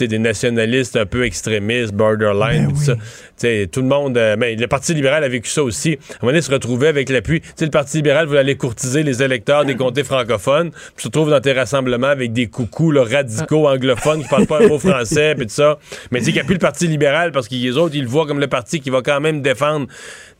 des 0.00 0.18
nationalistes 0.18 0.96
un 0.96 1.06
peu 1.06 1.24
extrémistes, 1.24 1.92
borderline, 1.94 2.66
Ben 2.66 2.72
tout 2.72 2.80
ça. 2.82 2.94
Tu 2.94 3.00
sais, 3.36 3.68
tout 3.70 3.80
le 3.82 3.88
monde. 3.88 4.16
euh, 4.16 4.36
mais 4.38 4.54
le 4.56 4.66
Parti 4.66 4.94
libéral 4.94 5.22
a 5.24 5.28
vécu 5.28 5.48
ça 5.50 5.62
aussi. 5.62 5.90
À 5.90 5.92
un 5.94 5.96
moment 6.22 6.32
donné, 6.32 6.40
se 6.42 6.50
retrouver 6.50 6.88
avec 6.88 7.08
l'appui. 7.10 7.42
Le 7.60 7.66
Parti 7.68 7.98
libéral 7.98 8.26
voulait 8.26 8.40
aller 8.40 8.56
courtiser 8.56 9.02
les 9.02 9.22
électeurs 9.22 9.64
des 9.64 9.76
comtés 9.76 10.04
francophones, 10.04 10.70
puis 10.70 10.80
se 11.02 11.08
retrouve 11.08 11.30
dans 11.30 11.40
tes 11.40 11.52
rassemblements 11.52 12.06
avec 12.08 12.32
des 12.32 12.46
coucous 12.48 12.90
là, 12.90 13.04
radicaux 13.04 13.68
anglophones 13.68 14.22
qui 14.22 14.28
parlent 14.28 14.46
pas 14.46 14.62
un 14.64 14.68
mot 14.68 14.78
français, 14.78 15.34
puis 15.36 15.46
tout 15.46 15.52
ça. 15.54 15.78
Mais 16.10 16.18
tu 16.20 16.26
sais, 16.26 16.30
qu'il 16.32 16.40
n'y 16.40 16.44
a 16.44 16.44
plus 16.44 16.54
le 16.54 16.60
Parti 16.60 16.86
libéral 16.88 17.32
parce 17.32 17.48
que 17.48 17.54
les 17.54 17.76
autres, 17.76 17.94
ils 17.94 18.02
le 18.02 18.08
voient 18.08 18.26
comme 18.26 18.40
le 18.40 18.48
parti 18.48 18.80
qui 18.80 18.90
va 18.90 19.02
quand 19.02 19.20
même 19.20 19.42
défendre 19.42 19.86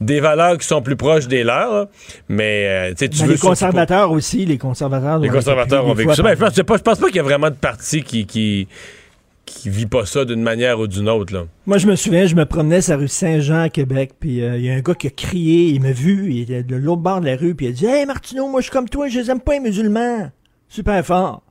des 0.01 0.20
valeurs 0.20 0.59
qui 0.59 0.66
sont 0.66 0.83
plus 0.83 0.97
proches 0.97 1.29
des 1.29 1.45
leurs. 1.45 1.73
là. 1.73 1.89
Mais, 2.29 2.66
euh, 2.91 2.95
tu 2.99 3.09
Ben, 3.09 3.27
veux 3.27 3.33
les 3.35 3.39
conservateurs 3.39 4.11
aussi, 4.11 4.45
les 4.47 4.59
conservateurs. 4.59 5.19
les 5.19 5.29
conservateurs 5.29 5.87
ont 5.87 5.95
vécu 5.95 6.11
ça. 6.11 6.23
fois 6.23 6.24
Ben, 6.24 6.37
je, 6.39 6.45
pense, 6.45 6.62
pas- 6.66 6.77
je 6.79 6.83
pense 6.83 6.99
pas 6.99 7.07
qu'il 7.09 7.16
y 7.16 7.20
a 7.20 7.23
vraiment 7.23 7.51
de 7.51 7.55
parti 7.57 8.03
qui, 8.03 8.27
qui, 8.27 8.66
qui 9.44 9.70
vit 9.70 9.86
pas 9.86 10.06
ça 10.06 10.24
d'une 10.24 10.43
manière 10.43 10.78
ou 10.81 10.86
d'une 10.86 11.09
autre. 11.09 11.35
Là. 11.35 11.44
Moi, 11.66 11.78
je 11.78 11.86
me 11.86 11.97
souviens, 11.97 12.27
je 12.27 12.35
me 12.35 12.44
promenais 12.47 12.81
sur 12.81 12.93
la 12.93 12.98
rue 12.98 13.09
Saint-Jean 13.09 13.62
à 13.62 13.69
Québec, 13.69 14.12
puis 14.19 14.43
euh, 14.43 14.56
il 14.56 14.64
y 14.64 14.70
a 14.70 14.74
un 14.74 14.81
gars 14.81 14.94
qui 14.94 15.09
a 15.09 15.10
crié, 15.10 15.69
il 15.69 15.81
m'a 15.81 15.93
vu, 15.93 16.32
il 16.32 16.40
était 16.43 16.62
de 16.62 16.77
l'autre 16.77 17.02
bord 17.02 17.20
de 17.20 17.27
la 17.27 17.36
rue, 17.36 17.55
puis 17.55 17.66
il 17.66 17.69
a 17.70 17.73
dit 17.73 17.86
Hey 17.86 18.06
Martineau, 18.06 18.48
moi 18.48 18.60
je 18.60 18.64
suis 18.64 18.73
comme 18.73 18.89
toi, 18.89 19.09
je 19.09 19.19
les 19.20 19.31
aime 19.31 19.40
pas 19.40 19.55
les 19.55 19.60
musulmans. 19.60 20.31
Super 20.69 21.05
fort. 21.05 21.43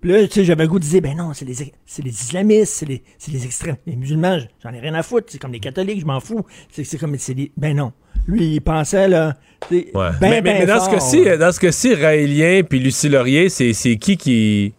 Puis 0.00 0.12
là, 0.12 0.22
tu 0.26 0.34
sais, 0.34 0.44
j'avais 0.44 0.64
le 0.64 0.68
goût 0.68 0.78
de 0.78 0.84
dire 0.84 1.00
Ben 1.00 1.16
non, 1.16 1.32
c'est 1.32 1.46
les, 1.46 1.54
c'est 1.86 2.02
les 2.04 2.10
islamistes, 2.10 2.74
c'est 2.74 2.86
les, 2.86 3.02
c'est 3.18 3.32
les 3.32 3.44
extrêmes. 3.46 3.76
Les 3.86 3.96
musulmans, 3.96 4.38
j'en 4.62 4.72
ai 4.74 4.78
rien 4.80 4.92
à 4.94 5.02
foutre, 5.02 5.28
c'est 5.30 5.38
comme 5.38 5.52
les 5.52 5.60
catholiques, 5.60 6.00
je 6.00 6.06
m'en 6.06 6.20
fous. 6.20 6.44
C'est, 6.70 6.84
c'est 6.84 6.98
comme, 6.98 7.16
c'est 7.18 7.32
les. 7.34 7.50
Ben 7.56 7.74
non. 7.74 7.92
Lui, 8.26 8.54
il 8.54 8.60
pensait, 8.60 9.08
là. 9.08 9.34
c'est 9.68 9.86
Ouais. 9.94 10.10
ben, 10.10 10.12
mais, 10.20 10.28
mais- 10.30 10.42
ben 10.42 10.58
mais 10.60 10.66
dans, 10.66 10.80
ce 10.84 10.90
cas-ci, 10.90 11.24
dans 11.38 11.52
ce 11.52 11.58
cas-ci, 11.60 11.94
Raélien 11.94 12.62
puis 12.68 12.78
Lucie 12.80 13.08
Laurier, 13.08 13.48
c'est, 13.48 13.72
c'est 13.72 13.96
qui 13.96 14.16
qui. 14.18 14.74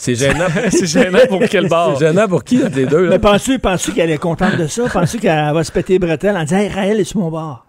C'est 0.00 0.14
gênant. 0.14 0.46
C'est 0.70 0.86
gênant 0.86 1.26
pour 1.28 1.40
quel 1.50 1.68
bord? 1.68 1.98
C'est 1.98 2.06
gênant 2.06 2.28
pour 2.28 2.44
qui, 2.44 2.58
les 2.58 2.86
deux? 2.86 3.04
Là? 3.06 3.10
Mais 3.10 3.18
penses-tu, 3.18 3.58
penses-tu 3.58 3.92
qu'elle 3.92 4.10
est 4.10 4.16
contente 4.18 4.56
de 4.56 4.66
ça? 4.68 4.84
Penses-tu 4.88 5.18
qu'elle 5.18 5.52
va 5.52 5.64
se 5.64 5.72
péter 5.72 5.94
les 5.94 5.98
bretelles 5.98 6.36
en 6.36 6.44
disant 6.44 6.58
Hey, 6.58 6.68
Raël 6.68 7.00
est 7.00 7.04
sur 7.04 7.18
mon 7.20 7.30
bord? 7.30 7.66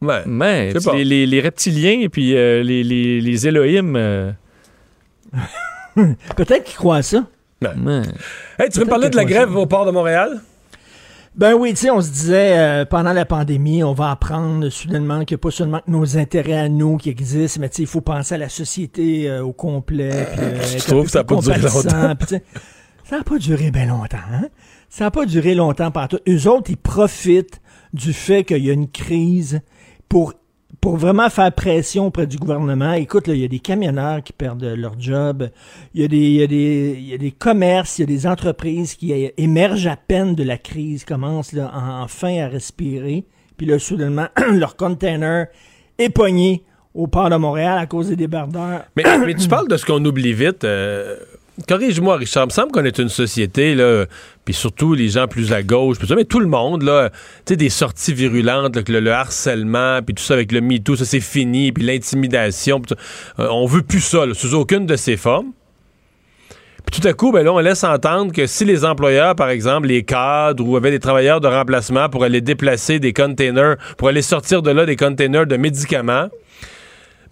Ouais. 0.00 0.22
Mais 0.26 0.72
les, 0.94 1.04
les- 1.04 1.26
les 1.26 1.40
reptiliens 1.40 1.98
et 2.00 2.08
puis 2.08 2.36
euh, 2.36 2.62
les, 2.62 2.82
les, 2.84 3.20
les 3.20 3.46
Élohim. 3.48 3.94
euh, 3.96 4.30
Peut-être 6.36 6.64
qu'il 6.64 6.76
croit 6.76 6.96
à 6.96 7.02
ça. 7.02 7.24
ouais. 7.62 8.02
Hey, 8.58 8.68
tu 8.70 8.78
veux 8.78 8.84
me 8.84 8.90
parler 8.90 9.10
de 9.10 9.16
la 9.16 9.24
grève 9.24 9.54
au 9.56 9.66
port 9.66 9.84
de 9.86 9.90
Montréal? 9.90 10.40
Ben 11.34 11.54
oui, 11.54 11.70
tu 11.70 11.76
sais, 11.76 11.90
on 11.90 12.02
se 12.02 12.10
disait, 12.10 12.58
euh, 12.58 12.84
pendant 12.84 13.14
la 13.14 13.24
pandémie, 13.24 13.82
on 13.82 13.94
va 13.94 14.10
apprendre 14.10 14.68
soudainement 14.68 15.24
qu'il 15.24 15.34
n'y 15.34 15.40
a 15.40 15.42
pas 15.42 15.50
seulement 15.50 15.78
que 15.78 15.90
nos 15.90 16.18
intérêts 16.18 16.58
à 16.58 16.68
nous 16.68 16.98
qui 16.98 17.08
existent, 17.08 17.58
mais 17.58 17.70
tu 17.70 17.76
sais, 17.76 17.82
il 17.84 17.88
faut 17.88 18.02
penser 18.02 18.34
à 18.34 18.38
la 18.38 18.50
société 18.50 19.30
euh, 19.30 19.42
au 19.42 19.54
complet. 19.54 20.26
puis, 20.30 20.44
euh, 20.44 20.62
Je 20.62 20.84
trouve 20.84 21.06
que 21.06 21.10
ça 21.10 21.20
a 21.20 21.24
plus 21.24 21.36
pas 21.36 21.40
duré 21.42 21.58
longtemps. 21.58 22.14
ça 23.04 23.16
n'a 23.16 23.24
pas 23.24 23.38
duré 23.38 23.70
bien 23.70 23.86
longtemps, 23.86 24.18
hein? 24.30 24.48
Ça 24.90 25.04
n'a 25.04 25.10
pas 25.10 25.24
duré 25.24 25.54
longtemps 25.54 25.90
partout. 25.90 26.18
Eux 26.28 26.48
autres, 26.48 26.70
ils 26.70 26.76
profitent 26.76 27.62
du 27.94 28.12
fait 28.12 28.44
qu'il 28.44 28.62
y 28.62 28.68
a 28.68 28.74
une 28.74 28.90
crise 28.90 29.62
pour 30.10 30.34
pour 30.82 30.96
vraiment 30.96 31.30
faire 31.30 31.52
pression 31.52 32.08
auprès 32.08 32.26
du 32.26 32.36
gouvernement. 32.36 32.92
Écoute, 32.94 33.24
il 33.28 33.36
y 33.36 33.44
a 33.44 33.48
des 33.48 33.60
camionneurs 33.60 34.20
qui 34.22 34.32
perdent 34.32 34.64
leur 34.76 34.98
job. 34.98 35.48
Il 35.94 36.02
y 36.02 36.04
a 36.04 36.08
des, 36.08 36.18
y 36.32 36.42
a 36.42 36.46
des, 36.48 36.98
y 37.00 37.14
a 37.14 37.18
des 37.18 37.30
commerces, 37.30 37.98
il 37.98 38.02
y 38.02 38.04
a 38.04 38.06
des 38.06 38.26
entreprises 38.26 38.94
qui 38.96 39.12
émergent 39.38 39.86
à 39.86 39.96
peine 39.96 40.34
de 40.34 40.42
la 40.42 40.58
crise, 40.58 41.04
commencent 41.04 41.52
là, 41.52 41.70
en- 41.72 42.02
enfin 42.02 42.36
à 42.42 42.48
respirer. 42.48 43.24
Puis 43.56 43.64
là, 43.66 43.78
soudainement, 43.78 44.26
leur 44.52 44.74
container 44.76 45.46
est 45.98 46.10
pogné 46.10 46.64
au 46.94 47.06
port 47.06 47.30
de 47.30 47.36
Montréal 47.36 47.78
à 47.78 47.86
cause 47.86 48.08
des 48.08 48.16
débardeurs. 48.16 48.82
Mais, 48.96 49.04
mais 49.24 49.34
tu 49.34 49.46
parles 49.48 49.68
de 49.68 49.76
ce 49.76 49.86
qu'on 49.86 50.04
oublie 50.04 50.32
vite. 50.34 50.64
euh, 50.64 51.16
Corrige-moi, 51.68 52.16
Richard. 52.16 52.44
Il 52.44 52.46
me 52.46 52.50
semble 52.50 52.72
qu'on 52.72 52.84
est 52.84 52.98
une 52.98 53.08
société, 53.08 53.74
là, 53.76 54.06
puis 54.44 54.54
surtout 54.54 54.94
les 54.94 55.08
gens 55.08 55.28
plus 55.28 55.52
à 55.52 55.62
gauche, 55.62 55.98
ça, 56.06 56.14
mais 56.16 56.24
tout 56.24 56.40
le 56.40 56.46
monde, 56.46 56.82
là, 56.82 57.10
tu 57.10 57.52
sais, 57.52 57.56
des 57.56 57.68
sorties 57.68 58.12
virulentes, 58.12 58.74
là, 58.74 58.82
le, 58.86 59.00
le 59.00 59.12
harcèlement, 59.12 60.00
puis 60.02 60.14
tout 60.14 60.22
ça 60.22 60.34
avec 60.34 60.52
le 60.52 60.60
MeToo, 60.60 60.96
ça 60.96 61.04
c'est 61.04 61.20
fini, 61.20 61.72
puis 61.72 61.84
l'intimidation. 61.84 62.82
Euh, 63.38 63.48
on 63.50 63.66
veut 63.66 63.82
plus 63.82 64.00
ça, 64.00 64.24
sous 64.32 64.54
aucune 64.54 64.86
de 64.86 64.96
ces 64.96 65.16
formes. 65.16 65.52
Puis 66.90 67.00
tout 67.00 67.06
à 67.06 67.12
coup, 67.12 67.30
ben 67.30 67.44
là, 67.44 67.52
on 67.52 67.58
laisse 67.58 67.84
entendre 67.84 68.32
que 68.32 68.46
si 68.46 68.64
les 68.64 68.84
employeurs, 68.84 69.36
par 69.36 69.50
exemple, 69.50 69.86
les 69.86 70.02
cadres 70.02 70.66
ou 70.66 70.76
avaient 70.76 70.90
des 70.90 70.98
travailleurs 70.98 71.40
de 71.40 71.46
remplacement 71.46 72.08
pour 72.08 72.24
aller 72.24 72.40
déplacer 72.40 72.98
des 72.98 73.12
containers, 73.12 73.76
pour 73.96 74.08
aller 74.08 74.22
sortir 74.22 74.62
de 74.62 74.70
là 74.70 74.84
des 74.84 74.96
containers 74.96 75.46
de 75.46 75.56
médicaments, 75.56 76.28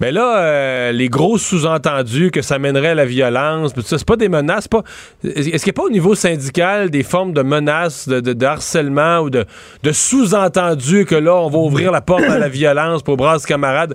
mais 0.00 0.12
là, 0.12 0.38
euh, 0.40 0.92
les 0.92 1.08
gros 1.08 1.38
sous-entendus 1.38 2.30
que 2.30 2.42
ça 2.42 2.58
mènerait 2.58 2.88
à 2.88 2.94
la 2.94 3.04
violence, 3.04 3.72
pis 3.72 3.80
tout 3.80 3.86
ça, 3.86 3.98
c'est 3.98 4.06
pas 4.08 4.16
des 4.16 4.28
menaces, 4.28 4.66
pas. 4.68 4.82
Est-ce 5.22 5.64
qu'il 5.64 5.64
n'y 5.66 5.70
a 5.70 5.72
pas 5.74 5.84
au 5.84 5.90
niveau 5.90 6.14
syndical 6.14 6.90
des 6.90 7.02
formes 7.02 7.32
de 7.32 7.42
menaces, 7.42 8.08
de, 8.08 8.20
de- 8.20 8.32
de 8.32 8.46
harcèlement 8.46 9.20
ou 9.20 9.30
de, 9.30 9.44
de 9.82 9.92
sous-entendus 9.92 11.04
que 11.04 11.14
là, 11.14 11.34
on 11.36 11.48
va 11.50 11.58
ouvrir 11.58 11.92
la 11.92 12.00
porte 12.00 12.24
à 12.24 12.38
la 12.38 12.48
violence 12.48 13.02
pour 13.02 13.16
brasser 13.16 13.46
camarades 13.46 13.94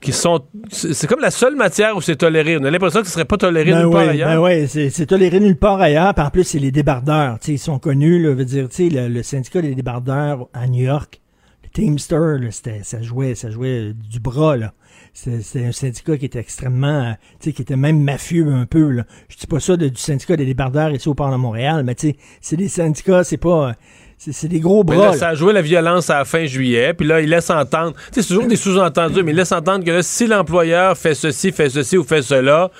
qui 0.00 0.12
sont. 0.12 0.40
C'est 0.70 1.06
comme 1.06 1.20
la 1.20 1.30
seule 1.30 1.54
matière 1.54 1.96
où 1.96 2.00
c'est 2.00 2.16
toléré. 2.16 2.56
On 2.60 2.64
a 2.64 2.70
l'impression 2.70 3.00
que 3.00 3.06
ce 3.06 3.12
serait 3.12 3.24
pas 3.24 3.36
toléré 3.36 3.70
Ben 3.70 3.82
nulle 3.84 3.90
part 3.92 4.02
oui, 4.02 4.08
ailleurs. 4.08 4.28
ben 4.30 4.38
ouais, 4.40 4.66
c'est 4.66 5.06
toléré 5.06 5.38
nulle 5.38 5.56
part 5.56 5.80
ailleurs. 5.80 6.12
Puis 6.14 6.24
en 6.24 6.30
plus, 6.30 6.42
c'est 6.44 6.58
les 6.58 6.72
débardeurs. 6.72 7.38
Ils 7.46 7.58
sont 7.58 7.78
connus, 7.78 8.20
là, 8.22 8.34
veut 8.34 8.44
dire, 8.44 8.66
le, 8.78 9.08
le 9.08 9.22
syndicat 9.22 9.62
des 9.62 9.74
débardeurs 9.76 10.48
à 10.54 10.66
New 10.66 10.82
York, 10.82 11.20
le 11.62 11.68
Teamster, 11.68 12.38
là, 12.40 12.48
ça 12.82 13.00
jouait, 13.00 13.36
ça 13.36 13.50
jouait 13.50 13.92
du 13.94 14.18
bras, 14.18 14.56
là. 14.56 14.72
C'est 15.14 15.64
un 15.66 15.72
syndicat 15.72 16.16
qui 16.16 16.24
était 16.24 16.38
extrêmement, 16.38 17.02
euh, 17.02 17.12
tu 17.38 17.50
sais, 17.50 17.52
qui 17.52 17.62
était 17.62 17.76
même 17.76 18.00
mafieux 18.02 18.48
un 18.50 18.64
peu, 18.64 18.88
là. 18.90 19.02
Je 19.28 19.36
dis 19.36 19.46
pas 19.46 19.60
ça 19.60 19.76
de- 19.76 19.88
du 19.88 20.00
syndicat 20.00 20.36
des 20.36 20.46
débardeurs 20.46 20.90
ici 20.90 21.06
au 21.08 21.14
port 21.14 21.30
de 21.30 21.36
Montréal, 21.36 21.82
mais 21.84 21.94
tu 21.94 22.08
sais, 22.10 22.16
c'est 22.40 22.56
des 22.56 22.68
syndicats, 22.68 23.22
c'est 23.22 23.36
pas, 23.36 23.68
euh, 23.68 23.72
c'est 24.16 24.48
des 24.48 24.58
gros 24.60 24.84
bras. 24.84 25.08
là. 25.08 25.12
ça 25.12 25.28
a 25.28 25.34
joué 25.34 25.52
la 25.52 25.60
violence 25.60 26.08
à 26.08 26.18
la 26.18 26.24
fin 26.24 26.46
juillet, 26.46 26.94
puis 26.94 27.06
là, 27.06 27.20
il 27.20 27.28
laisse 27.28 27.50
entendre. 27.50 27.92
Tu 27.92 28.14
sais, 28.14 28.22
c'est 28.22 28.28
toujours 28.34 28.46
des 28.46 28.56
sous-entendus, 28.56 29.22
mais 29.22 29.32
il 29.32 29.36
laisse 29.36 29.52
entendre 29.52 29.84
que 29.84 29.90
là, 29.90 30.02
si 30.02 30.26
l'employeur 30.26 30.96
fait 30.96 31.14
ceci, 31.14 31.52
fait 31.52 31.68
ceci 31.68 31.98
ou 31.98 32.04
fait 32.04 32.22
cela. 32.22 32.70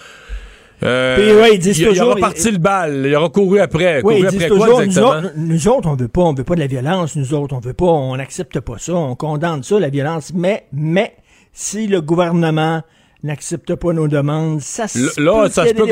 euh, 0.82 1.16
Puis, 1.16 1.32
ouais, 1.40 1.54
ils 1.54 1.58
disent 1.58 1.78
il, 1.78 1.82
il 1.82 1.88
toujours- 1.90 2.08
aura 2.08 2.16
parti 2.16 2.50
le 2.50 2.58
bal, 2.58 3.02
il 3.06 3.14
aura 3.14 3.28
couru 3.28 3.60
après. 3.60 4.00
Couru 4.02 4.26
après 4.26 4.48
quoi 4.48 4.58
toujours, 4.58 4.78
nous 4.78 4.84
exactement? 4.84 5.18
autres, 5.18 5.32
nous 5.36 5.68
autres, 5.68 5.88
on 5.88 5.94
veut 5.96 6.08
pas, 6.08 6.22
on 6.22 6.34
veut 6.34 6.44
pas 6.44 6.54
de 6.54 6.60
la 6.60 6.66
violence, 6.66 7.14
nous 7.14 7.34
autres, 7.34 7.54
on 7.54 7.60
veut 7.60 7.74
pas, 7.74 7.84
on 7.84 8.16
n'accepte 8.16 8.58
pas 8.60 8.78
ça, 8.78 8.94
on 8.94 9.14
condamne 9.14 9.62
ça, 9.62 9.78
la 9.78 9.90
violence, 9.90 10.32
mais, 10.34 10.64
mais, 10.72 11.14
si 11.52 11.86
le 11.86 12.00
gouvernement 12.00 12.82
n'accepte 13.22 13.74
pas 13.76 13.92
nos 13.92 14.08
demandes, 14.08 14.60
ça 14.60 14.88
se 14.88 14.98
L- 14.98 15.08
peut 15.16 15.22
Là, 15.24 15.42
qu'il 15.44 15.52
ça 15.52 15.62
se 15.62 15.68
peut. 15.74 15.82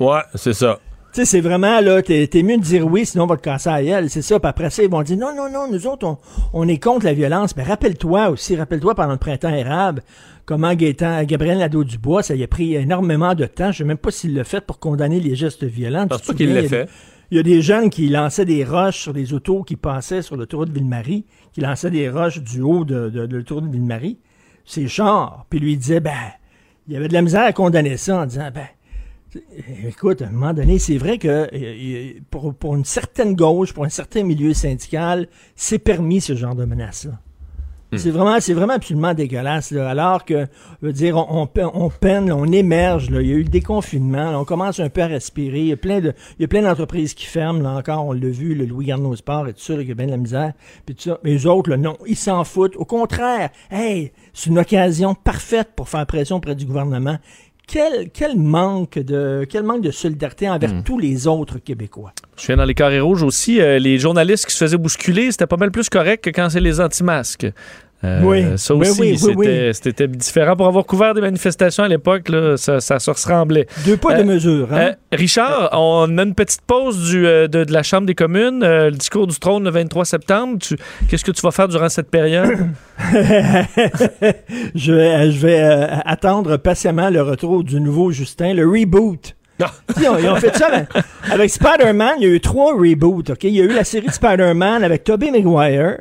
Ouais, 0.00 0.20
c'est 0.34 0.52
ça. 0.54 0.80
Tu 1.12 1.20
sais, 1.20 1.26
c'est 1.26 1.40
vraiment, 1.40 1.80
là, 1.80 2.02
t'es 2.02 2.28
mieux 2.42 2.56
de 2.56 2.62
dire 2.62 2.84
oui, 2.88 3.06
sinon 3.06 3.22
on 3.22 3.26
va 3.28 3.36
te 3.36 3.42
casser 3.42 3.68
à 3.68 3.74
la 3.80 3.84
gueule, 3.84 4.10
c'est 4.10 4.20
ça. 4.22 4.40
Puis 4.40 4.48
après 4.48 4.68
ça, 4.70 4.82
ils 4.82 4.90
vont 4.90 5.02
dire 5.02 5.16
non, 5.16 5.32
non, 5.36 5.48
non, 5.48 5.70
nous 5.70 5.86
autres, 5.86 6.04
on, 6.04 6.18
on 6.52 6.66
est 6.66 6.82
contre 6.82 7.04
la 7.04 7.12
violence. 7.14 7.56
Mais 7.56 7.62
rappelle-toi 7.62 8.30
aussi, 8.30 8.56
rappelle-toi 8.56 8.96
pendant 8.96 9.12
le 9.12 9.18
printemps 9.18 9.54
érable, 9.54 10.02
comment 10.44 10.74
Gaétan, 10.74 11.22
Gabriel 11.22 11.58
Nadeau-Dubois, 11.58 12.24
ça 12.24 12.34
y 12.34 12.42
a 12.42 12.48
pris 12.48 12.74
énormément 12.74 13.34
de 13.36 13.44
temps. 13.46 13.70
Je 13.70 13.78
sais 13.78 13.84
même 13.84 13.96
pas 13.96 14.10
s'il 14.10 14.34
l'a 14.34 14.42
fait 14.42 14.60
pour 14.60 14.80
condamner 14.80 15.20
les 15.20 15.36
gestes 15.36 15.62
violents. 15.62 16.08
Pas 16.08 16.16
qu'il 16.18 16.26
souviens, 16.26 16.46
l'ait 16.48 16.60
il 16.60 16.62
y 16.62 16.66
a- 16.66 16.68
fait. 16.68 16.88
Il 17.30 17.36
y 17.36 17.40
a 17.40 17.42
des 17.44 17.62
jeunes 17.62 17.90
qui 17.90 18.08
lançaient 18.08 18.44
des 18.44 18.64
roches 18.64 18.98
sur 18.98 19.12
des 19.12 19.32
autos 19.32 19.62
qui 19.62 19.76
passaient 19.76 20.20
sur 20.22 20.36
l'autoroute 20.36 20.70
Ville-Marie, 20.70 21.24
qui 21.52 21.60
lançaient 21.60 21.90
des 21.90 22.08
roches 22.10 22.40
du 22.42 22.60
haut 22.60 22.84
de, 22.84 23.08
de, 23.08 23.26
de 23.26 23.36
l'autoroute 23.36 23.70
Ville-Marie. 23.70 24.18
C'est 24.64 24.88
chars. 24.88 25.46
Puis 25.50 25.58
lui 25.58 25.76
disait, 25.76 26.00
ben, 26.00 26.32
il 26.86 26.94
y 26.94 26.96
avait 26.96 27.08
de 27.08 27.12
la 27.12 27.22
misère 27.22 27.42
à 27.42 27.52
condamner 27.52 27.96
ça 27.96 28.18
en 28.22 28.26
disant, 28.26 28.50
ben, 28.52 28.66
écoute, 29.86 30.22
à 30.22 30.26
un 30.26 30.30
moment 30.30 30.52
donné, 30.52 30.78
c'est 30.78 30.98
vrai 30.98 31.18
que 31.18 31.48
euh, 31.52 32.12
pour, 32.30 32.54
pour 32.54 32.74
une 32.74 32.84
certaine 32.84 33.34
gauche, 33.34 33.72
pour 33.72 33.84
un 33.84 33.90
certain 33.90 34.22
milieu 34.22 34.54
syndical, 34.54 35.28
c'est 35.56 35.78
permis 35.78 36.20
ce 36.20 36.34
genre 36.34 36.54
de 36.54 36.64
menace-là. 36.64 37.18
C'est 37.98 38.10
vraiment, 38.10 38.40
c'est 38.40 38.54
vraiment 38.54 38.74
absolument 38.74 39.14
dégueulasse. 39.14 39.70
là. 39.70 39.88
Alors 39.88 40.24
que, 40.24 40.46
je 40.82 40.86
veux 40.86 40.92
dire, 40.92 41.16
on, 41.16 41.42
on, 41.42 41.46
pe- 41.46 41.68
on 41.72 41.90
peine, 41.90 42.30
on 42.32 42.44
émerge. 42.50 43.10
Là. 43.10 43.20
Il 43.20 43.28
y 43.28 43.32
a 43.32 43.36
eu 43.36 43.42
le 43.42 43.48
déconfinement. 43.48 44.32
on 44.40 44.44
commence 44.44 44.80
un 44.80 44.88
peu 44.88 45.02
à 45.02 45.06
respirer. 45.06 45.60
Il 45.60 45.66
y 45.66 45.72
a 45.72 45.76
plein 45.76 46.00
de, 46.00 46.12
il 46.38 46.48
y 46.50 46.62
d'entreprises 46.62 47.14
qui 47.14 47.26
ferment. 47.26 47.60
Là 47.62 47.70
encore, 47.70 48.06
on 48.06 48.12
l'a 48.12 48.28
vu, 48.28 48.54
le 48.54 48.64
Louis 48.64 48.86
Garneau 48.86 49.14
Sport 49.16 49.48
et 49.48 49.52
tout 49.52 49.60
ça, 49.60 49.74
il 49.74 49.88
y 49.88 49.90
a 49.90 49.94
bien 49.94 50.06
de 50.06 50.10
la 50.12 50.16
misère. 50.16 50.52
Puis 50.86 50.94
tout 50.94 51.02
ça. 51.02 51.18
Mais 51.24 51.30
les 51.30 51.46
autres, 51.46 51.74
non, 51.76 51.96
ils 52.06 52.16
s'en 52.16 52.44
foutent. 52.44 52.76
Au 52.76 52.84
contraire, 52.84 53.50
hey, 53.70 54.12
c'est 54.32 54.50
une 54.50 54.58
occasion 54.58 55.14
parfaite 55.14 55.70
pour 55.76 55.88
faire 55.88 56.06
pression 56.06 56.36
auprès 56.36 56.54
du 56.54 56.64
gouvernement. 56.66 57.18
Quel, 57.66 58.10
quel 58.10 58.36
manque 58.36 58.98
de, 58.98 59.46
quel 59.48 59.62
manque 59.62 59.82
de 59.82 59.90
solidarité 59.90 60.48
envers 60.48 60.84
tous 60.84 60.98
les 60.98 61.26
autres 61.26 61.58
Québécois? 61.58 62.12
Je 62.36 62.42
suis 62.42 62.56
dans 62.56 62.64
les 62.64 62.74
carrés 62.74 63.00
rouges 63.00 63.22
aussi. 63.22 63.60
euh, 63.60 63.78
les 63.78 63.98
journalistes 63.98 64.46
qui 64.46 64.52
se 64.54 64.58
faisaient 64.64 64.76
bousculer, 64.76 65.32
c'était 65.32 65.46
pas 65.46 65.56
mal 65.56 65.70
plus 65.70 65.88
correct 65.88 66.24
que 66.24 66.30
quand 66.30 66.50
c'est 66.50 66.60
les 66.60 66.80
anti-masques. 66.80 67.46
Euh, 68.04 68.20
Oui. 68.22 68.44
Ça 68.56 68.74
Oui, 68.74 68.88
aussi, 68.88 69.00
oui, 69.00 69.34
oui, 69.36 69.70
c'était 69.72 70.06
différent. 70.06 70.56
Pour 70.56 70.66
avoir 70.66 70.84
couvert 70.84 71.14
des 71.14 71.20
manifestations 71.22 71.84
à 71.84 71.88
l'époque, 71.88 72.30
ça, 72.56 72.80
ça 72.80 72.98
se 72.98 73.10
ressemblait. 73.10 73.66
Deux 73.86 73.96
poids, 73.96 74.14
deux 74.14 74.24
mesures. 74.24 74.68
Hein? 74.72 74.78
euh, 74.78 74.92
Richard, 75.12 75.70
on 75.72 76.18
a 76.18 76.22
une 76.22 76.34
petite 76.34 76.60
pause 76.66 77.08
du, 77.10 77.26
euh, 77.26 77.48
de, 77.48 77.64
de 77.64 77.72
la 77.72 77.82
Chambre 77.82 78.06
des 78.06 78.14
communes. 78.14 78.62
euh, 78.62 78.90
le 78.90 78.96
discours 78.96 79.26
du 79.26 79.38
trône 79.38 79.64
le 79.64 79.70
23 79.70 80.04
septembre. 80.04 80.58
Qu'est-ce 81.08 81.24
que 81.24 81.32
tu 81.32 81.40
vas 81.42 81.50
faire 81.50 81.68
durant 81.68 81.88
cette 81.88 82.10
période? 82.10 82.50
je 84.74 84.92
vais, 84.92 85.30
je 85.32 85.38
vais 85.38 85.60
euh, 85.62 85.86
attendre 86.04 86.56
patiemment 86.56 87.10
le 87.10 87.22
retour 87.22 87.64
du 87.64 87.80
nouveau 87.80 88.10
Justin, 88.10 88.54
le 88.54 88.66
reboot. 88.68 89.34
Ils 90.00 90.08
ont, 90.08 90.18
ils 90.18 90.28
ont 90.28 90.36
fait 90.36 90.54
ça 90.56 90.66
avec, 90.66 90.88
avec 91.30 91.50
Spider-Man. 91.50 92.14
Il 92.20 92.24
y 92.28 92.30
a 92.30 92.34
eu 92.34 92.40
trois 92.40 92.72
reboots. 92.74 93.30
ok? 93.30 93.44
Il 93.44 93.50
y 93.54 93.60
a 93.60 93.64
eu 93.64 93.72
la 93.72 93.84
série 93.84 94.08
de 94.08 94.12
Spider-Man 94.12 94.82
avec 94.82 95.04
Tobey 95.04 95.30
Maguire. 95.30 95.98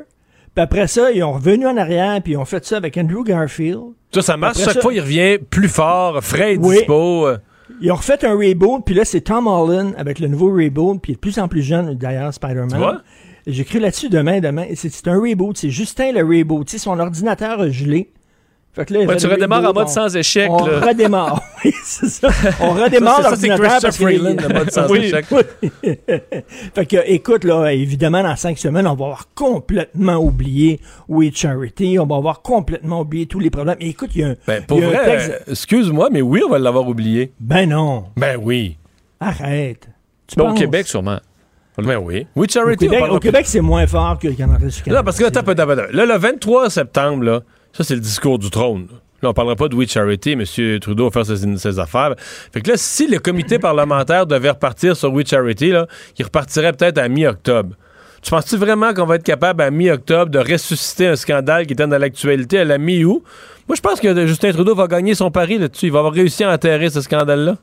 Puis 0.56 0.62
après 0.64 0.88
ça, 0.88 1.12
ils 1.12 1.24
ont 1.24 1.34
revenu 1.34 1.66
en 1.68 1.78
arrière 1.78 2.22
puis 2.22 2.34
ils 2.34 2.38
ont 2.38 2.46
fait 2.46 2.64
ça 2.66 2.78
avec 2.78 2.98
Andrew 2.98 3.24
Garfield. 3.24 3.80
Ça, 4.14 4.22
ça 4.22 4.38
marche. 4.38 4.58
Après 4.58 4.66
Chaque 4.66 4.74
ça- 4.76 4.82
fois, 4.82 4.94
il 4.94 5.00
revient 5.02 5.38
plus 5.50 5.68
fort, 5.68 6.24
frais 6.24 6.54
et 6.56 6.58
Oui. 6.58 6.78
dispo. 6.78 7.28
euh. 7.28 7.38
Ils 7.82 7.92
ont 7.92 7.96
refait 7.96 8.24
un 8.26 8.34
reboot, 8.36 8.84
puis 8.86 8.94
là, 8.94 9.04
c'est 9.04 9.22
Tom 9.22 9.48
Holland 9.48 9.94
avec 9.98 10.20
le 10.20 10.28
nouveau 10.28 10.52
reboot, 10.54 11.02
puis 11.02 11.12
il 11.12 11.14
est 11.14 11.16
de 11.16 11.20
plus 11.20 11.40
en 11.40 11.48
plus 11.48 11.64
jeune, 11.64 11.96
d'ailleurs, 11.96 12.30
Tu 12.30 12.36
Spider-Man. 12.36 12.78
vois? 12.78 13.02
J'écris 13.48 13.80
là-dessus 13.80 14.10
demain, 14.10 14.40
demain. 14.42 14.66
C'est 14.76 14.90
c'est 14.90 15.08
un 15.08 15.20
reboot. 15.20 15.58
C'est 15.58 15.70
Justin 15.70 16.12
le 16.14 16.22
reboot. 16.24 16.66
Tu 16.68 16.74
sais, 16.74 16.78
son 16.78 17.00
ordinateur 17.00 17.60
a 17.60 17.70
gelé. 17.70 18.12
Fait 18.76 18.86
que 18.86 18.94
là, 18.94 19.02
il 19.02 19.08
Ouais, 19.08 19.14
fait 19.14 19.20
tu 19.20 19.28
redémarres 19.28 19.60
en 19.66 19.74
mode 19.74 19.86
on- 19.86 19.88
sans 19.88 20.16
échec, 20.16 20.50
On 20.50 20.66
là. 20.66 20.80
redémarre. 20.80 21.42
Oui, 21.66 21.72
c'est 21.86 22.08
ça. 22.10 22.28
On 22.60 22.72
redémarre 22.74 23.22
Ça, 23.22 23.36
c'est- 23.36 23.48
Christopher. 23.50 23.94
Freeland, 23.94 24.36
le 24.48 24.54
mode 24.54 24.72
sans 24.72 24.88
Oui, 24.92 24.98
échec. 25.06 25.26
oui. 25.32 25.42
fait 26.76 26.86
que, 26.86 26.98
écoute, 27.06 27.44
là, 27.44 27.72
évidemment, 27.72 28.24
dans 28.24 28.36
cinq 28.36 28.58
semaines, 28.58 28.88
on 28.88 28.96
va 28.96 29.06
avoir 29.06 29.28
complètement 29.36 30.18
oublié 30.18 30.80
We 31.08 31.32
Charity. 31.34 31.98
On 32.00 32.06
va 32.06 32.16
avoir 32.18 32.42
complètement 32.42 33.02
oublié 33.02 33.28
tous 33.28 33.40
les 33.40 33.50
problèmes. 33.50 33.78
Et 33.80 33.90
écoute, 33.90 34.10
il 34.16 34.22
y 34.22 34.24
a 34.24 34.30
un... 34.30 34.36
Ben, 34.48 34.64
pour 34.66 34.80
il 34.80 34.82
y 34.82 34.86
a 34.86 34.90
un 34.90 34.92
vrai, 34.92 35.06
texte- 35.06 35.30
euh, 35.48 35.52
excuse-moi, 35.52 36.10
mais 36.12 36.22
oui, 36.22 36.42
on 36.46 36.50
va 36.50 36.60
l'avoir 36.60 36.88
oublié. 36.88 37.32
Ben 37.40 37.70
non. 37.70 38.06
Ben 38.18 38.38
oui. 38.42 38.78
Arrête. 39.20 39.88
Tu 40.28 40.36
Ben, 40.36 40.52
au? 40.52 40.54
Québec, 40.54 40.88
sûrement. 40.88 41.20
Ben 41.78 41.98
oui. 41.98 42.28
Au 42.36 42.46
Charity, 42.48 42.88
on 42.88 42.92
Québec, 42.92 43.12
au 43.12 43.20
Québec, 43.20 43.46
c'est 43.48 43.62
moins 43.62 43.88
fort 43.88 44.20
que 44.20 44.28
le 44.28 44.34
Canada 44.36 44.66
du 44.68 44.82
Canada. 44.82 45.00
Non, 45.02 45.04
parce 45.06 45.18
que 45.18 45.24
là. 45.24 45.88
Là, 45.92 46.06
le 46.06 46.18
23 46.18 46.70
septembre, 46.70 47.24
là, 47.24 47.40
ça, 47.74 47.84
c'est 47.84 47.96
le 47.96 48.00
discours 48.02 48.40
du 48.40 48.50
trône. 48.50 48.88
Là, 49.22 49.30
on 49.30 49.34
parlera 49.34 49.56
pas 49.56 49.68
de 49.68 49.76
We 49.76 49.90
Charity. 49.90 50.32
M. 50.34 50.80
Trudeau 50.80 51.10
va 51.10 51.24
faire 51.24 51.26
ses, 51.38 51.58
ses 51.58 51.80
affaires. 51.80 52.14
Fait 52.18 52.62
que 52.62 52.72
là, 52.72 52.78
si 52.78 53.08
le 53.08 53.20
comité 53.20 53.58
parlementaire 53.60 54.26
devait 54.28 54.50
repartir 54.52 54.96
sur 54.96 55.14
We 55.14 55.26
Charity, 55.28 55.70
là, 55.72 55.88
il 56.20 56.26
repartirait 56.26 56.74
peut-être 56.74 56.98
à 56.98 57.08
mi-octobre. 57.08 57.76
Tu 58.22 58.32
penses-tu 58.32 58.56
vraiment 58.58 58.94
qu'on 58.94 59.06
va 59.06 59.16
être 59.16 59.24
capable 59.24 59.62
à 59.64 59.72
mi-octobre 59.72 60.30
de 60.32 60.40
ressusciter 60.40 61.08
un 61.08 61.16
scandale 61.18 61.66
qui 61.68 61.74
était 61.74 61.88
dans 61.88 61.98
l'actualité 61.98 62.60
à 62.60 62.66
la 62.66 62.78
mi-août? 62.78 63.24
Moi, 63.68 63.76
je 63.76 63.82
pense 63.82 64.00
que 64.00 64.28
Justin 64.28 64.52
Trudeau 64.52 64.76
va 64.76 64.88
gagner 64.88 65.16
son 65.16 65.32
pari 65.32 65.58
là-dessus. 65.58 65.86
Il 65.88 65.92
va 65.92 66.00
avoir 66.00 66.14
réussi 66.14 66.44
à 66.44 66.52
enterrer 66.54 66.90
ce 66.90 67.02
scandale-là. 67.02 67.58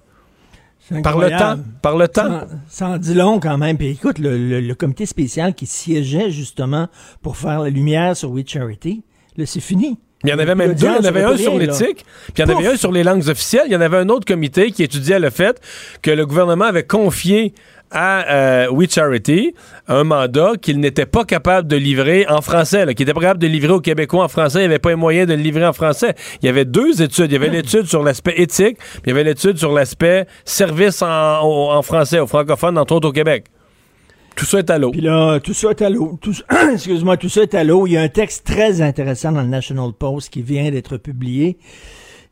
Par 1.03 1.19
le 1.19 1.29
temps. 1.31 1.57
Par 1.83 1.97
le 1.97 2.09
temps. 2.09 2.23
Ça, 2.41 2.49
ça 2.69 2.89
en 2.89 2.97
dit 2.99 3.15
long 3.15 3.39
quand 3.39 3.59
même. 3.59 3.77
Puis 3.79 3.89
écoute, 3.91 4.19
le, 4.19 4.37
le- 4.37 4.61
le 4.61 4.75
comité 4.75 5.07
spécial 5.07 5.55
qui 5.55 5.67
siégeait 5.67 6.31
justement 6.31 6.89
pour 7.23 7.37
faire 7.37 7.61
la 7.61 7.69
lumière 7.71 8.17
sur 8.17 8.31
We 8.31 8.45
Charity, 8.47 9.03
c'est 9.47 9.61
fini. 9.61 9.99
Il 10.23 10.29
y 10.29 10.35
en 10.35 10.39
avait 10.39 10.55
même 10.55 10.75
deux. 10.75 10.87
Il 10.87 10.93
y 10.93 10.99
en 10.99 11.05
avait 11.05 11.23
un 11.23 11.37
sur 11.37 11.57
l'éthique, 11.57 12.05
puis 12.35 12.43
il 12.43 12.49
y 12.49 12.53
en 12.53 12.57
avait 12.57 12.67
un 12.67 12.77
sur 12.77 12.93
les 12.93 13.03
langues 13.03 13.27
officielles. 13.29 13.65
Il 13.67 13.73
y 13.73 13.77
en 13.77 13.81
avait 13.81 13.97
un 13.97 14.09
autre 14.11 14.27
comité 14.27 14.71
qui 14.71 14.83
étudiait 14.83 15.19
le 15.19 15.31
fait 15.31 15.61
que 16.03 16.11
le 16.11 16.27
gouvernement 16.27 16.67
avait 16.67 16.83
confié 16.83 17.55
à 17.91 18.31
euh, 18.31 18.69
We 18.71 18.89
Charity 18.89 19.55
un 19.89 20.05
mandat 20.05 20.53
qu'il 20.61 20.79
n'était 20.79 21.07
pas 21.07 21.25
capable 21.25 21.67
de 21.67 21.77
livrer 21.77 22.27
en 22.29 22.43
français, 22.43 22.85
qu'il 22.95 23.03
était 23.03 23.15
pas 23.15 23.21
capable 23.21 23.41
de 23.41 23.47
livrer 23.47 23.73
aux 23.73 23.81
Québécois 23.81 24.25
en 24.25 24.29
français. 24.29 24.59
Il 24.59 24.63
n'y 24.63 24.67
avait 24.67 24.79
pas 24.79 24.91
les 24.91 24.97
moyens 24.97 25.27
de 25.27 25.35
le 25.35 25.41
livrer 25.41 25.67
en 25.67 25.73
français. 25.73 26.15
Il 26.43 26.47
y 26.47 26.49
avait 26.51 26.67
deux 26.67 27.01
études. 27.01 27.31
Il 27.31 27.33
y 27.33 27.37
avait 27.37 27.49
l'étude 27.49 27.87
sur 27.87 28.03
l'aspect 28.03 28.35
éthique, 28.37 28.77
puis 28.77 29.01
il 29.07 29.09
y 29.09 29.13
avait 29.13 29.25
l'étude 29.25 29.57
sur 29.57 29.73
l'aspect 29.73 30.27
service 30.45 31.03
en 31.03 31.81
français, 31.83 32.21
aux 32.21 32.27
francophones, 32.27 32.77
entre 32.77 32.95
autres 32.95 33.09
au 33.09 33.13
Québec. 33.13 33.47
Tout 34.41 34.47
ça 34.47 34.59
est 34.61 34.71
à 34.71 34.79
l'eau. 34.79 34.91
Puis 34.91 35.03
là, 35.03 35.39
tout 35.39 35.53
ça 35.53 35.69
est 35.69 35.83
à 35.83 35.91
l'eau. 35.91 36.19
Excuse-moi, 36.73 37.19
tout 37.19 37.29
ça 37.29 37.43
est 37.43 37.55
à 37.55 37.63
l'eau. 37.63 37.87
Il 37.87 37.93
y 37.93 37.99
a 37.99 38.01
un 38.01 38.09
texte 38.09 38.47
très 38.47 38.81
intéressant 38.81 39.33
dans 39.33 39.43
le 39.43 39.49
National 39.49 39.93
Post 39.93 40.31
qui 40.31 40.41
vient 40.41 40.71
d'être 40.71 40.97
publié. 40.97 41.59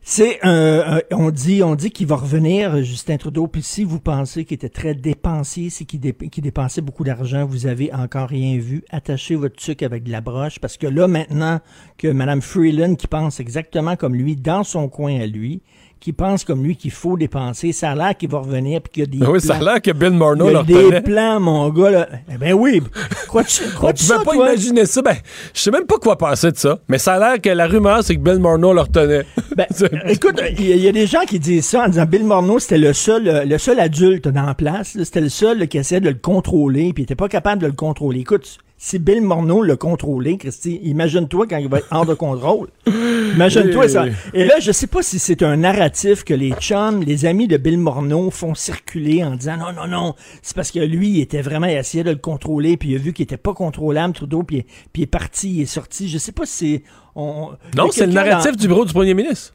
C'est 0.01 0.39
un- 0.43 1.01
on 1.13 1.31
dit, 1.31 1.63
on 1.63 1.75
dit 1.75 1.91
qu'il 1.91 2.07
va 2.07 2.17
revenir, 2.17 2.83
Justin 2.83 3.19
Trudeau. 3.19 3.47
Puis 3.47 3.63
si 3.63 3.85
vous 3.85 4.01
pensez 4.01 4.47
qu'il 4.47 4.55
était 4.55 4.71
très 4.71 4.95
dépensier, 4.95 5.69
c'est 5.69 5.85
qu'il 5.85 6.01
dé- 6.01 6.15
qu'il 6.33 6.43
dépensait 6.43 6.81
beaucoup 6.81 7.05
d'argent, 7.05 7.45
vous 7.45 7.67
avez 7.67 7.93
encore 7.93 8.31
rien 8.31 8.57
vu. 8.57 8.85
Attachez 8.89 9.35
votre 9.35 9.61
sucre 9.61 9.85
avec 9.85 10.05
de 10.05 10.11
la 10.11 10.23
broche, 10.23 10.61
parce 10.61 10.79
que 10.79 10.87
là 10.87 11.09
maintenant 11.09 11.61
que 11.99 12.09
Mme 12.09 12.41
Freeland, 12.41 12.95
qui 12.95 13.07
pense 13.07 13.39
exactement 13.39 13.97
comme 13.97 14.15
lui, 14.15 14.35
dans 14.35 14.65
son 14.65 14.89
coin 14.89 15.21
à 15.21 15.27
lui, 15.27 15.61
qui 16.01 16.13
pense 16.13 16.45
comme 16.45 16.63
lui 16.65 16.77
qu'il 16.77 16.91
faut 16.91 17.17
dépenser, 17.17 17.73
ça 17.73 17.91
a 17.91 17.95
l'air 17.95 18.17
qu'il 18.17 18.29
va 18.31 18.39
revenir 18.39 18.81
puis 18.81 18.93
qu'il 18.93 19.01
y 19.03 19.07
a 19.07 19.21
des 19.27 19.27
Oui, 19.31 19.41
ça 19.41 19.55
a 19.55 19.59
plans. 19.59 19.67
l'air 19.73 19.83
que 19.83 19.91
Bill 19.91 20.11
Morneau 20.11 20.47
Il 20.47 20.51
y 20.51 20.53
le 20.55 20.59
a 20.59 20.91
des 20.93 21.01
plans, 21.01 21.41
mon 21.41 21.69
gars. 21.71 21.91
Là. 21.91 22.09
Eh 22.33 22.39
ben 22.39 22.53
oui. 22.55 22.81
On 22.85 23.27
crois-tu 23.27 23.63
pouvait 23.75 23.93
ça, 23.97 24.17
pas 24.19 24.33
toi? 24.33 24.47
imaginer 24.49 24.87
ça. 24.87 25.03
Ben, 25.03 25.17
je 25.53 25.61
sais 25.61 25.71
même 25.71 25.87
pas 25.87 25.97
quoi 25.99 26.17
penser 26.17 26.51
de 26.53 26.57
ça. 26.57 26.79
Mais 26.89 26.99
ça 26.99 27.15
a 27.15 27.19
l'air 27.19 27.41
que 27.41 27.51
la 27.51 27.67
rumeur, 27.67 28.03
c'est 28.05 28.15
que 28.17 28.21
Bill 28.21 28.39
Morneau 28.39 28.73
le 28.73 28.81
retenait. 28.83 29.25
Ben, 29.57 29.67
écoute, 30.07 30.41
il 30.59 30.67
y, 30.69 30.73
a- 30.73 30.77
il 30.77 30.83
y 30.83 30.89
a 30.89 30.93
des 30.93 31.07
gens 31.07 31.25
qui 31.27 31.39
disent 31.39 31.67
ça 31.67 31.85
en 31.85 31.89
disant 31.89 32.07
Bill 32.07 32.25
Morneau, 32.25 32.59
c'était 32.59 32.79
le 32.79 32.93
seul, 32.93 33.47
le 33.49 33.59
seul 33.59 33.81
adulte 33.81 34.29
dans 34.29 34.47
la 34.47 34.55
place. 34.55 34.97
C'était 35.03 35.21
le 35.21 35.29
seul 35.29 35.67
qui 35.69 35.79
essayait 35.79 36.01
de 36.01 36.09
le 36.09 36.15
contrôler, 36.15 36.93
puis 36.93 37.03
il 37.03 37.05
était 37.05 37.15
pas 37.17 37.29
capable 37.29 37.61
de 37.63 37.67
le 37.67 37.73
contrôler. 37.73 38.21
Écoute, 38.21 38.59
si 38.81 39.01
Bill 39.01 39.23
Morneau 39.23 39.63
l'a 39.63 39.77
contrôlé, 39.77 40.37
Christy, 40.39 40.79
imagine-toi 40.85 41.49
quand 41.49 41.57
il 41.57 41.69
va 41.69 41.79
être 41.79 41.89
hors 41.91 42.07
de 42.07 42.15
contrôle. 42.15 42.69
Imagine-toi 42.87 43.85
Oui, 43.87 43.91
ça. 43.91 44.05
oui. 44.05 44.13
Et 44.35 44.45
là, 44.45 44.61
je 44.61 44.71
sais 44.71 44.87
pas 44.87 45.03
si 45.03 45.19
c'est 45.19 45.43
un 45.43 45.57
narratif 45.57 46.23
que 46.23 46.33
les 46.33 46.53
chums, 46.53 47.03
les 47.03 47.27
amis 47.27 47.49
de 47.49 47.57
Bill 47.57 47.77
Morneau 47.77 48.31
font 48.31 48.55
circuler 48.55 49.25
en 49.25 49.35
disant 49.35 49.57
non, 49.57 49.73
non, 49.73 49.89
non, 49.89 50.15
c'est 50.43 50.55
parce 50.55 50.71
que 50.71 50.79
lui, 50.79 51.09
il 51.11 51.21
était 51.21 51.43
vraiment, 51.43 51.67
il 51.67 51.77
essayait 51.77 52.05
de 52.05 52.11
le 52.11 52.17
contrôler, 52.19 52.77
puis 52.77 52.91
il 52.91 52.95
a 52.95 52.99
vu 52.99 53.13
qu'il 53.13 53.25
était 53.25 53.37
pas 53.37 53.53
contrôlable, 53.53 54.15
Trudeau, 54.15 54.45
puis, 54.45 54.63
puis 54.93 55.03
il 55.03 55.03
est 55.03 55.07
parti, 55.07 55.57
il 55.57 55.63
est 55.63 55.67
sorti. 55.67 56.09
Je 56.09 56.19
sais 56.19 56.33
pas 56.33 56.47
si 56.47 56.75
c'est... 56.77 56.83
on- 57.17 57.51
Non, 57.77 57.91
c'est 57.91 58.07
le 58.07 58.13
narratif 58.13 58.53
dans- 58.53 58.61
du 58.61 58.69
bureau 58.69 58.85
du 58.85 58.93
premier 58.93 59.15
ministre. 59.15 59.55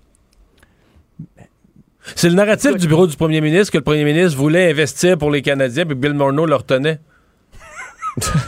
C'est 2.16 2.28
le 2.28 2.36
narratif 2.36 2.76
du 2.76 2.88
bureau 2.88 3.08
du 3.08 3.16
premier 3.16 3.40
ministre 3.40 3.72
que 3.72 3.78
le 3.78 3.84
premier 3.84 4.04
ministre 4.04 4.38
voulait 4.38 4.70
investir 4.70 5.18
pour 5.18 5.32
les 5.32 5.42
Canadiens, 5.42 5.86
puis 5.86 5.96
Bill 5.96 6.14
Morneau 6.14 6.46
le 6.46 6.56
retenait. 6.56 7.00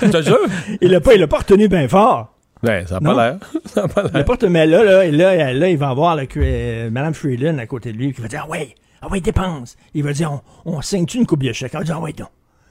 Je 0.01 0.07
te 0.09 0.21
jure. 0.21 0.39
Il 0.81 0.91
l'a 0.91 1.01
pas, 1.01 1.13
il 1.13 1.19
l'a 1.19 1.27
pas 1.27 1.39
retenu 1.39 1.67
bien 1.67 1.87
fort. 1.87 2.31
Ben, 2.63 2.85
ça 2.87 2.99
n'a 2.99 3.13
pas 3.13 3.27
l'air. 3.29 3.37
Ça 3.65 3.83
a 3.83 3.87
pas 3.87 4.01
Il 4.01 4.07
l'a 4.07 4.11
l'air. 4.19 4.25
pas 4.25 4.33
retenu, 4.33 4.49
mais 4.49 4.65
là, 4.65 4.83
là, 4.83 5.05
là, 5.11 5.53
là, 5.53 5.69
il 5.69 5.77
va 5.77 5.89
avoir 5.89 6.15
là, 6.15 6.25
que, 6.25 6.39
euh, 6.41 6.89
Mme 6.89 7.13
Freeland 7.13 7.57
à 7.57 7.65
côté 7.67 7.91
de 7.91 7.97
lui 7.97 8.13
qui 8.13 8.21
va 8.21 8.27
dire 8.27 8.43
Ah 8.45 8.49
ouais, 8.49 8.73
ah 9.01 9.07
ouais, 9.09 9.21
dépense. 9.21 9.75
Il 9.93 10.03
va 10.03 10.13
dire 10.13 10.31
On, 10.65 10.77
on 10.77 10.81
signe-tu 10.81 11.17
une 11.17 11.25
coupe 11.25 11.43
de 11.43 11.51
chèque? 11.53 11.71
On 11.75 11.79
va 11.79 11.83
dire 11.83 11.95
Ah 11.97 12.01
ouais, 12.01 12.13
donc. 12.13 12.27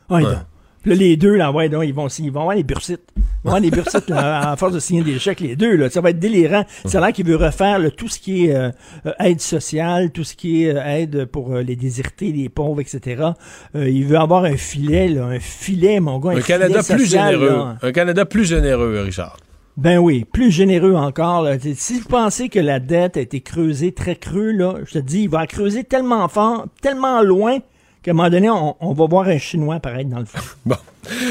Ah 0.09 0.15
ouais, 0.15 0.25
Ouais. 0.25 0.31
donc. 0.33 0.43
Puis 0.85 0.93
là, 0.93 0.99
les 0.99 1.17
deux, 1.17 1.35
là, 1.35 1.51
ouais, 1.51 1.71
donc, 1.71 1.85
ils 1.87 1.95
vont, 1.95 2.09
ils 2.09 2.31
vont 2.31 2.43
avoir 2.43 2.55
les 2.57 2.63
bursites. 2.63 3.01
Ils 3.17 3.23
vont 3.45 3.51
avoir 3.53 3.61
les 3.61 3.71
bursites, 3.71 4.11
là, 4.11 4.51
à 4.51 4.57
force 4.57 4.75
de 4.75 4.79
signer 4.81 5.03
des 5.03 5.19
chèques, 5.19 5.41
les 5.41 5.57
deux, 5.57 5.77
là. 5.77 5.89
Ça 5.89 6.03
va 6.03 6.11
être 6.11 6.19
délirant. 6.19 6.67
C'est 6.85 7.01
là 7.01 7.11
qu'il 7.11 7.25
veut 7.25 7.37
refaire, 7.37 7.79
là, 7.79 7.91
tout 7.91 8.09
ce 8.09 8.19
qui 8.19 8.47
est 8.47 8.55
euh, 8.55 8.69
euh, 9.07 9.13
aide 9.19 9.41
sociale, 9.41 10.11
tout 10.11 10.25
ce 10.25 10.35
qui 10.35 10.65
est 10.65 10.77
euh, 10.77 10.85
aide 10.85 11.25
pour 11.25 11.55
euh, 11.55 11.63
les 11.63 11.75
désertés, 11.75 12.33
les 12.33 12.51
pauvres, 12.51 12.83
etc. 12.83 13.31
Euh, 13.75 13.89
il 13.89 14.05
veut 14.05 14.19
avoir 14.19 14.45
un 14.45 14.59
filet, 14.59 15.09
là, 15.09 15.25
un 15.25 15.41
filet, 15.41 16.01
mon 16.01 16.19
gars. 16.19 16.33
Un 16.33 16.41
filet 16.43 16.59
Canada 16.59 16.81
plus 16.87 17.11
généreux. 17.11 17.49
là. 17.49 17.77
Un 17.81 17.93
Canada 17.93 18.25
plus 18.27 18.45
généreux, 18.45 19.01
Richard. 19.03 19.39
Ben 19.79 19.99
oui, 19.99 20.27
plus 20.31 20.51
généreux 20.51 20.95
encore. 20.95 21.43
là. 21.43 21.57
Si 21.75 21.99
vous 21.99 22.09
pensez 22.09 22.51
que 22.51 22.61
la 22.61 22.79
dette 22.79 23.17
a 23.17 23.21
été 23.23 23.41
creusée 23.41 23.93
très 23.93 24.17
creux, 24.17 24.53
là, 24.53 24.75
je 24.85 24.93
te 24.93 24.99
dis, 24.99 25.23
il 25.23 25.29
va 25.31 25.47
creuser 25.47 25.83
tellement 25.83 26.29
fort, 26.29 26.67
tellement 26.83 27.23
loin 27.23 27.59
qu'à 28.05 28.11
un 28.11 28.15
moment 28.15 28.31
donné, 28.31 28.51
on, 28.51 28.77
on 28.81 28.93
va 28.93 29.07
voir 29.07 29.29
un 29.29 29.39
Chinois 29.39 29.77
apparaître 29.77 30.11
dans 30.11 30.21
le 30.21 30.27
fond. 30.27 30.39
Bon. 30.67 30.77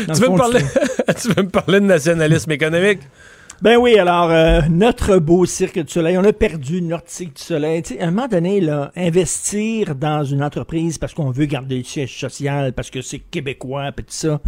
Dans 0.08 0.14
Tu 0.14 0.22
veux, 0.22 0.28
me 0.28 0.32
fond 0.34 0.38
parler, 0.38 0.60
tu 1.22 1.28
veux 1.30 1.44
me 1.44 1.50
parler 1.50 1.80
de 1.80 1.86
nationalisme 1.86 2.52
économique? 2.52 3.00
Ben 3.62 3.78
oui, 3.78 3.98
alors, 3.98 4.30
euh, 4.30 4.62
notre 4.70 5.18
beau 5.18 5.46
Cirque 5.46 5.80
du 5.80 5.92
Soleil, 5.92 6.18
on 6.18 6.24
a 6.24 6.34
perdu 6.34 6.82
notre 6.82 7.10
Cirque 7.10 7.38
du 7.38 7.42
Soleil. 7.42 7.82
À 8.00 8.08
un 8.08 8.12
moment 8.12 8.28
donné, 8.28 8.60
là, 8.60 8.92
investir 8.96 9.96
dans 9.96 10.24
une 10.24 10.44
entreprise 10.44 10.98
parce 10.98 11.14
qu'on 11.14 11.32
veut 11.32 11.46
garder 11.46 11.78
le 11.78 11.84
siège 11.84 12.20
social, 12.20 12.74
parce 12.74 12.90
que 12.90 13.02
c'est 13.02 13.20
québécois, 13.20 13.92
puis 13.96 14.06
tout 14.06 14.14
ça, 14.14 14.42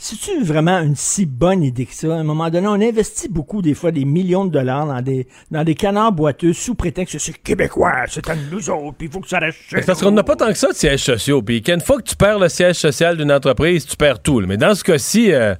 c'est-tu 0.00 0.44
vraiment 0.44 0.78
une 0.78 0.94
si 0.94 1.26
bonne 1.26 1.64
idée 1.64 1.84
que 1.84 1.92
ça? 1.92 2.14
À 2.14 2.18
un 2.18 2.22
moment 2.22 2.48
donné, 2.50 2.68
on 2.68 2.74
investit 2.74 3.28
beaucoup, 3.28 3.62
des 3.62 3.74
fois, 3.74 3.90
des 3.90 4.04
millions 4.04 4.44
de 4.44 4.52
dollars 4.52 4.86
dans 4.86 5.02
des, 5.02 5.26
dans 5.50 5.64
des 5.64 5.74
canards 5.74 6.12
boiteux 6.12 6.52
sous 6.52 6.76
prétexte 6.76 7.14
que 7.14 7.18
c'est 7.18 7.36
québécois, 7.36 8.04
c'est 8.08 8.30
à 8.30 8.36
nous 8.36 8.70
autres, 8.70 8.96
puis 8.96 9.08
il 9.08 9.12
faut 9.12 9.18
que 9.18 9.28
ça 9.28 9.40
reste 9.40 9.58
chez 9.58 9.80
C'est 9.80 9.86
Parce 9.86 10.00
qu'on 10.00 10.12
n'a 10.12 10.22
pas 10.22 10.36
tant 10.36 10.46
que 10.46 10.54
ça 10.54 10.68
de 10.68 10.74
sièges 10.74 11.02
sociaux. 11.02 11.42
Puis 11.42 11.62
qu'une 11.62 11.80
fois 11.80 11.96
que 11.96 12.08
tu 12.08 12.14
perds 12.14 12.38
le 12.38 12.48
siège 12.48 12.76
social 12.76 13.16
d'une 13.16 13.32
entreprise, 13.32 13.86
tu 13.86 13.96
perds 13.96 14.22
tout. 14.22 14.40
Mais 14.46 14.56
dans 14.56 14.76
ce 14.76 14.84
cas-ci, 14.84 15.32
euh, 15.32 15.56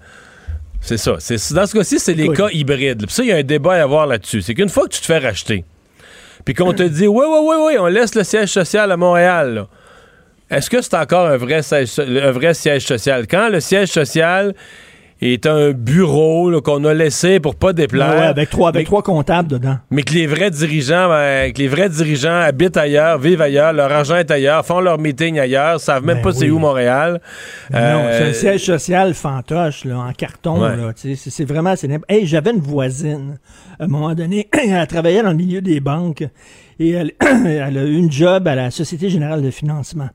c'est 0.81 0.98
ça. 0.98 1.16
C'est, 1.19 1.52
dans 1.52 1.66
ce 1.66 1.77
cas-ci, 1.77 1.98
c'est 1.98 2.15
les 2.15 2.28
cas 2.28 2.48
hybrides. 2.52 3.06
Puis 3.06 3.15
ça, 3.15 3.24
il 3.24 3.31
y 3.31 3.32
a 3.32 3.36
un 3.39 3.43
débat 3.43 3.74
à 3.74 3.82
avoir 3.82 4.06
là-dessus. 4.06 4.43
C'est 4.43 4.55
qu'une 4.55 4.69
fois 4.69 4.85
que 4.85 4.94
tu 4.94 5.01
te 5.01 5.06
fais 5.06 5.19
racheter, 5.19 5.65
puis 6.44 6.55
qu'on 6.55 6.73
te 6.73 6.85
dit, 6.85 7.09
oui, 7.09 7.24
oui, 7.28 7.39
oui, 7.43 7.56
oui, 7.66 7.73
on 7.81 7.86
laisse 7.86 8.15
le 8.15 8.23
siège 8.23 8.51
social 8.51 8.93
à 8.93 8.97
Montréal, 8.97 9.55
là. 9.55 9.69
Est-ce 10.51 10.70
que 10.70 10.81
c'est 10.83 10.95
encore 10.97 11.27
un 11.27 11.37
vrai, 11.37 11.62
siège, 11.62 11.89
so- 11.89 12.03
un 12.03 12.31
vrai 12.33 12.55
siège 12.55 12.85
social? 12.87 13.27
Quand 13.29 13.49
le 13.49 13.61
siège 13.61 13.89
social 13.89 14.55
est 15.20 15.47
un 15.47 15.73
bureau 15.73 16.61
qu'on 16.62 16.85
a 16.85 16.95
laissé 16.95 17.41
pour 17.41 17.57
pas 17.57 17.73
déplaire. 17.73 18.11
Ouais, 18.11 18.27
avec 18.27 18.51
trois, 18.51 18.69
avec 18.69 18.83
mais- 18.83 18.85
trois 18.85 19.03
comptables 19.03 19.49
dedans. 19.49 19.77
mais 19.91 20.03
que 20.05 20.15
les 20.15 20.29
vrais 20.29 20.53
dirigeants, 20.53 21.09
ben, 21.09 21.53
que 21.53 21.59
les 21.59 21.66
vrais 21.66 21.89
dirigeants 21.89 22.37
habitent 22.41 22.77
ailleurs, 22.77 23.19
vivent 23.19 23.43
ailleurs, 23.43 23.73
leur 23.73 23.91
argent 23.91 24.15
est 24.15 24.31
ailleurs, 24.31 24.65
font 24.65 24.79
leur 24.79 24.97
meeting 25.01 25.41
ailleurs, 25.41 25.81
savent 25.81 26.05
même 26.05 26.19
Ben 26.19 26.23
pas 26.23 26.33
c'est 26.33 26.49
où 26.51 26.61
Montréal. 26.61 27.20
Non, 27.73 27.79
Euh, 27.81 28.16
c'est 28.16 28.29
un 28.29 28.33
siège 28.33 28.65
social 28.65 29.12
fantoche, 29.12 29.85
là, 29.87 29.99
en 29.99 30.12
carton, 30.12 30.62
Ouais. 30.62 30.93
c'est, 30.95 31.45
vraiment, 31.45 31.75
c'est 31.75 31.91
Hey, 32.09 32.25
j'avais 32.25 32.53
une 32.53 32.61
voisine, 32.61 33.39
à 33.81 33.85
un 33.85 33.89
moment 33.89 34.15
donné, 34.15 34.49
elle 34.69 34.87
travaillait 34.87 35.25
dans 35.25 35.31
le 35.31 35.37
milieu 35.37 35.61
des 35.61 35.81
banques, 35.81 36.23
et 36.79 36.91
elle, 36.93 37.11
elle 37.45 37.77
a 37.77 37.83
eu 37.85 37.97
une 37.97 38.12
job 38.12 38.47
à 38.47 38.55
la 38.55 38.70
Société 38.70 39.11
Générale 39.11 39.43
de 39.43 39.51
Financement. 39.51 40.11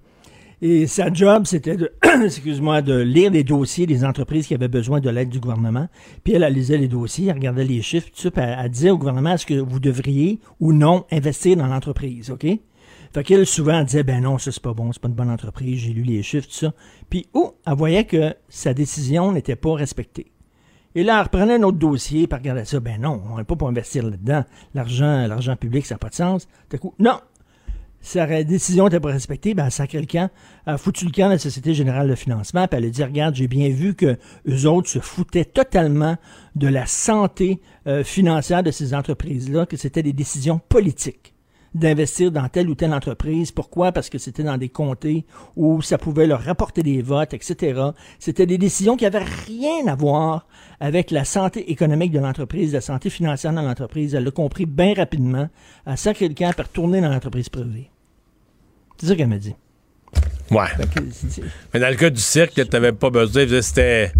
Et 0.65 0.88
sa 0.88 1.11
job, 1.11 1.44
c'était 1.45 1.76
de, 1.76 1.91
excuse-moi, 2.23 2.81
de 2.81 2.98
lire 2.98 3.31
les 3.31 3.44
dossiers 3.44 3.85
des 3.85 4.06
entreprises 4.06 4.48
qui 4.48 4.53
avaient 4.53 4.69
besoin 4.69 5.02
de 5.02 5.10
l'aide 5.10 5.27
du 5.27 5.41
gouvernement. 5.41 5.90
Puis 6.23 6.35
elle, 6.35 6.44
elle 6.44 6.53
lisait 6.53 6.77
les 6.77 6.88
dossiers, 6.88 7.27
elle 7.27 7.34
regardait 7.34 7.65
les 7.65 7.81
chiffres, 7.81 8.07
tout 8.07 8.22
ça, 8.22 8.31
puis 8.31 8.41
elle, 8.41 8.69
disait 8.69 8.90
au 8.90 8.98
gouvernement 8.98 9.34
est-ce 9.34 9.45
que 9.45 9.56
vous 9.56 9.81
devriez 9.81 10.40
ou 10.61 10.72
non 10.72 11.03
investir 11.11 11.57
dans 11.57 11.68
l'entreprise, 11.68 12.31
OK? 12.31 12.45
Fait 13.14 13.23
qu'elle, 13.26 13.45
souvent, 13.45 13.80
elle 13.80 13.85
disait, 13.88 14.03
ben 14.03 14.23
non, 14.23 14.38
ça, 14.38 14.53
c'est 14.53 14.64
pas 14.64 14.73
bon, 14.73 14.94
c'est 14.94 15.02
pas 15.02 15.10
une 15.10 15.15
bonne 15.15 15.30
entreprise, 15.30 15.81
j'ai 15.81 15.91
lu 15.91 16.03
les 16.03 16.23
chiffres, 16.23 16.48
tout 16.48 16.53
ça. 16.53 16.73
Puis, 17.10 17.27
oh, 17.34 17.56
elle 17.68 17.73
voyait 17.73 18.06
que 18.06 18.34
sa 18.48 18.73
décision 18.73 19.34
n'était 19.34 19.57
pas 19.57 19.73
respectée. 19.73 20.31
Et 20.95 21.03
là, 21.03 21.18
elle 21.18 21.23
reprenait 21.23 21.56
un 21.56 21.64
autre 21.64 21.77
dossier, 21.77 22.26
puis 22.26 22.38
elle 22.38 22.41
regardait 22.41 22.64
ça, 22.64 22.80
ben 22.80 23.02
non, 23.02 23.22
on 23.30 23.38
n'est 23.38 23.44
pas 23.44 23.57
pour 23.57 23.68
investir 23.68 24.03
là-dedans. 24.03 24.45
L'argent, 24.73 25.27
l'argent 25.27 25.57
public, 25.57 25.85
ça 25.85 25.95
n'a 25.95 25.99
pas 25.99 26.07
de 26.07 26.15
sens. 26.15 26.48
Tout 26.69 26.77
coup, 26.77 26.94
non! 26.99 27.19
Sa 28.03 28.43
décision 28.43 28.84
n'était 28.84 28.99
pas 28.99 29.11
respectée, 29.11 29.53
ben, 29.53 29.69
sacré 29.69 30.01
le 30.01 30.05
camp, 30.05 30.30
a 30.65 30.77
foutu 30.77 31.05
le 31.05 31.11
camp 31.11 31.27
de 31.27 31.31
la 31.31 31.39
Société 31.39 31.73
Générale 31.73 32.09
de 32.09 32.15
Financement, 32.15 32.67
puis 32.67 32.77
elle 32.77 32.85
a 32.85 32.89
dit, 32.89 33.01
regarde, 33.01 33.34
j'ai 33.34 33.47
bien 33.47 33.69
vu 33.69 33.95
que 33.95 34.17
eux 34.45 34.67
autres 34.67 34.89
se 34.89 34.99
foutaient 34.99 35.45
totalement 35.45 36.17
de 36.55 36.67
la 36.67 36.85
santé 36.85 37.61
euh, 37.88 38.03
financière 38.03 38.61
de 38.61 38.71
ces 38.71 38.93
entreprises-là, 38.93 39.65
que 39.65 39.77
c'était 39.77 40.03
des 40.03 40.11
décisions 40.11 40.59
politiques 40.67 41.34
d'investir 41.73 42.30
dans 42.30 42.47
telle 42.49 42.69
ou 42.69 42.75
telle 42.75 42.93
entreprise. 42.93 43.51
Pourquoi? 43.51 43.93
Parce 43.93 44.09
que 44.09 44.17
c'était 44.17 44.43
dans 44.43 44.57
des 44.57 44.69
comtés 44.69 45.25
où 45.55 45.81
ça 45.81 45.97
pouvait 45.97 46.27
leur 46.27 46.41
rapporter 46.41 46.84
des 46.84 47.01
votes, 47.01 47.34
etc. 47.34 47.81
C'était 48.19 48.45
des 48.45 48.57
décisions 48.57 48.97
qui 48.97 49.05
avaient 49.05 49.23
rien 49.47 49.88
à 49.88 49.95
voir 49.95 50.45
avec 50.81 51.09
la 51.09 51.23
santé 51.23 51.71
économique 51.71 52.11
de 52.11 52.19
l'entreprise, 52.19 52.73
la 52.73 52.81
santé 52.81 53.09
financière 53.09 53.53
de 53.53 53.61
l'entreprise. 53.61 54.13
Elle 54.13 54.25
l'a 54.25 54.31
compris 54.31 54.65
bien 54.65 54.93
rapidement. 54.93 55.47
Elle 55.85 55.97
sacré 55.97 56.27
le 56.27 56.35
camp 56.35 56.53
pour 56.53 56.65
retourner 56.65 57.01
dans 57.01 57.09
l'entreprise 57.09 57.49
privée. 57.49 57.89
C'est 58.97 59.07
ça 59.07 59.15
qu'elle 59.15 59.27
m'a 59.27 59.37
dit. 59.37 59.55
Ouais. 60.51 60.67
Que 60.93 60.99
Mais 61.73 61.79
dans 61.79 61.89
le 61.89 61.95
cas 61.95 62.09
du 62.09 62.21
cirque, 62.21 62.53
tu 62.53 62.63
n'avais 62.71 62.91
pas 62.91 63.09
besoin. 63.09 63.45
C'était. 63.61 64.11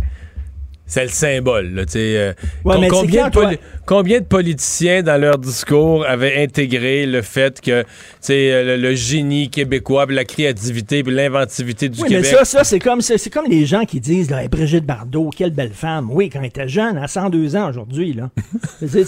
C'est 0.86 1.04
le 1.04 1.10
symbole. 1.10 1.74
Là, 1.74 1.86
tu 1.86 1.98
euh, 1.98 2.34
Ouais, 2.66 2.88
combien, 2.90 3.30
de 3.30 3.34
poli- 3.34 3.58
combien 3.86 4.20
de 4.20 4.26
politiciens, 4.26 5.02
dans 5.02 5.20
leur 5.20 5.38
discours, 5.38 6.06
avaient 6.06 6.44
intégré 6.44 7.06
le 7.06 7.22
fait 7.22 7.62
que 7.62 7.84
tu 8.22 8.32
euh, 8.34 8.76
le, 8.76 8.90
le 8.90 8.94
génie 8.94 9.50
québécois, 9.50 10.06
puis 10.06 10.16
la 10.16 10.26
créativité, 10.26 11.02
puis 11.02 11.14
l'inventivité 11.16 11.88
du 11.88 12.02
Oui, 12.02 12.10
mais 12.10 12.16
Québec? 12.18 12.36
ça, 12.38 12.46
ça 12.46 12.64
c'est 12.66 12.80
comme, 12.80 13.02
c'est, 13.02 13.30
comme 13.30 13.46
les 13.50 13.66
gens 13.66 13.86
qui 13.86 14.02
disent, 14.02 14.30
là, 14.30 14.44
Hey, 14.44 14.50
Brigitte 14.50 14.86
Bardot, 14.86 15.30
quelle 15.36 15.52
belle 15.52 15.72
femme. 15.74 16.10
Oui, 16.12 16.30
quand 16.30 16.40
elle 16.42 16.48
était 16.48 16.68
jeune, 16.68 16.98
à 16.98 17.08
102 17.08 17.56
ans 17.56 17.70
aujourd'hui, 17.70 18.14
là. 18.14 18.30
c'est, 18.86 19.06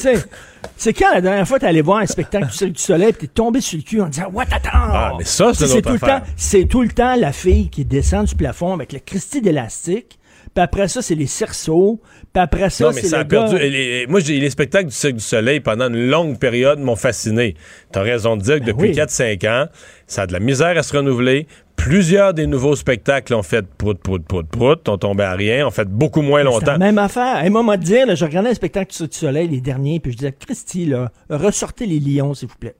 tu 0.77 0.93
quand 0.93 1.13
la 1.13 1.21
dernière 1.21 1.47
fois 1.47 1.59
t'es 1.59 1.67
allé 1.67 1.81
voir 1.81 1.99
un 1.99 2.05
spectacle 2.05 2.47
du 2.47 2.53
Cirque 2.53 2.71
du 2.71 2.81
Soleil 2.81 3.11
pis 3.13 3.19
t'es 3.19 3.27
tombé 3.27 3.59
sur 3.61 3.77
le 3.77 3.83
cul 3.83 4.01
en 4.01 4.07
disant, 4.07 4.29
what, 4.33 4.45
attends! 4.51 4.69
Ah, 4.73 5.13
mais 5.17 5.25
ça, 5.25 5.51
c'est 5.53 5.81
tout 5.81 5.89
le 5.93 5.99
temps, 5.99 6.21
c'est 6.37 6.65
tout 6.65 6.81
le 6.81 6.89
temps 6.89 7.15
la 7.15 7.33
fille 7.33 7.69
qui 7.69 7.83
descend 7.85 8.25
du 8.25 8.35
plafond 8.35 8.73
avec 8.73 8.93
le 8.93 8.99
Christie 8.99 9.41
d'élastique. 9.41 10.17
Puis 10.55 10.63
après 10.63 10.87
ça, 10.87 11.01
c'est 11.01 11.15
les 11.15 11.27
cerceaux. 11.27 11.99
Puis 12.33 12.41
après 12.41 12.69
ça, 12.69 12.85
Non, 12.85 12.91
mais 12.95 13.01
c'est 13.01 13.07
ça 13.09 13.17
le 13.17 13.21
a 13.23 13.25
perdu. 13.25 13.55
gars- 13.55 13.63
les- 13.63 14.07
moi, 14.07 14.21
les 14.21 14.49
spectacles 14.49 14.87
du 14.87 14.95
Cirque 14.95 15.15
du 15.15 15.19
Soleil 15.23 15.59
pendant 15.59 15.89
une 15.89 16.07
longue 16.07 16.39
période 16.39 16.79
m'ont 16.79 16.95
fasciné. 16.95 17.55
T'as 17.91 18.01
raison 18.01 18.37
de 18.37 18.41
dire 18.41 18.61
que 18.61 18.65
depuis 18.65 18.87
Ben 18.87 18.89
oui. 18.91 18.95
4-5 18.95 19.43
ans, 19.43 19.65
ça 20.07 20.21
a 20.21 20.27
de 20.27 20.31
la 20.33 20.39
misère 20.39 20.77
à 20.77 20.81
se 20.81 20.95
renouveler. 20.95 21.45
Plusieurs 21.75 22.33
des 22.33 22.47
nouveaux 22.47 22.77
spectacles 22.77 23.33
ont 23.33 23.43
fait 23.43 23.65
prout, 23.67 23.99
prout, 23.99 24.23
prout, 24.25 24.47
prout, 24.47 24.87
ont 24.87 24.97
tombé 24.97 25.25
à 25.25 25.33
rien, 25.33 25.67
ont 25.67 25.71
fait 25.71 25.89
beaucoup 25.89 26.21
moins 26.21 26.39
la 26.39 26.45
longtemps. 26.45 26.77
même 26.77 26.97
affaire. 26.99 27.35
À 27.35 27.39
un 27.39 27.49
moment 27.49 27.75
de 27.75 27.83
dire, 27.83 28.07
là, 28.07 28.15
je 28.15 28.23
regardais 28.23 28.49
un 28.51 28.53
spectacle 28.53 28.91
du 28.91 28.95
Cirque 28.97 29.11
du 29.11 29.17
Soleil, 29.17 29.49
les 29.49 29.59
derniers, 29.59 29.99
puis 29.99 30.13
je 30.13 30.17
disais, 30.17 30.31
Christy, 30.39 30.85
là, 30.85 31.11
ressortez 31.29 31.85
les 31.85 31.99
lions, 31.99 32.33
s'il 32.33 32.47
vous 32.47 32.55
plaît. 32.55 32.75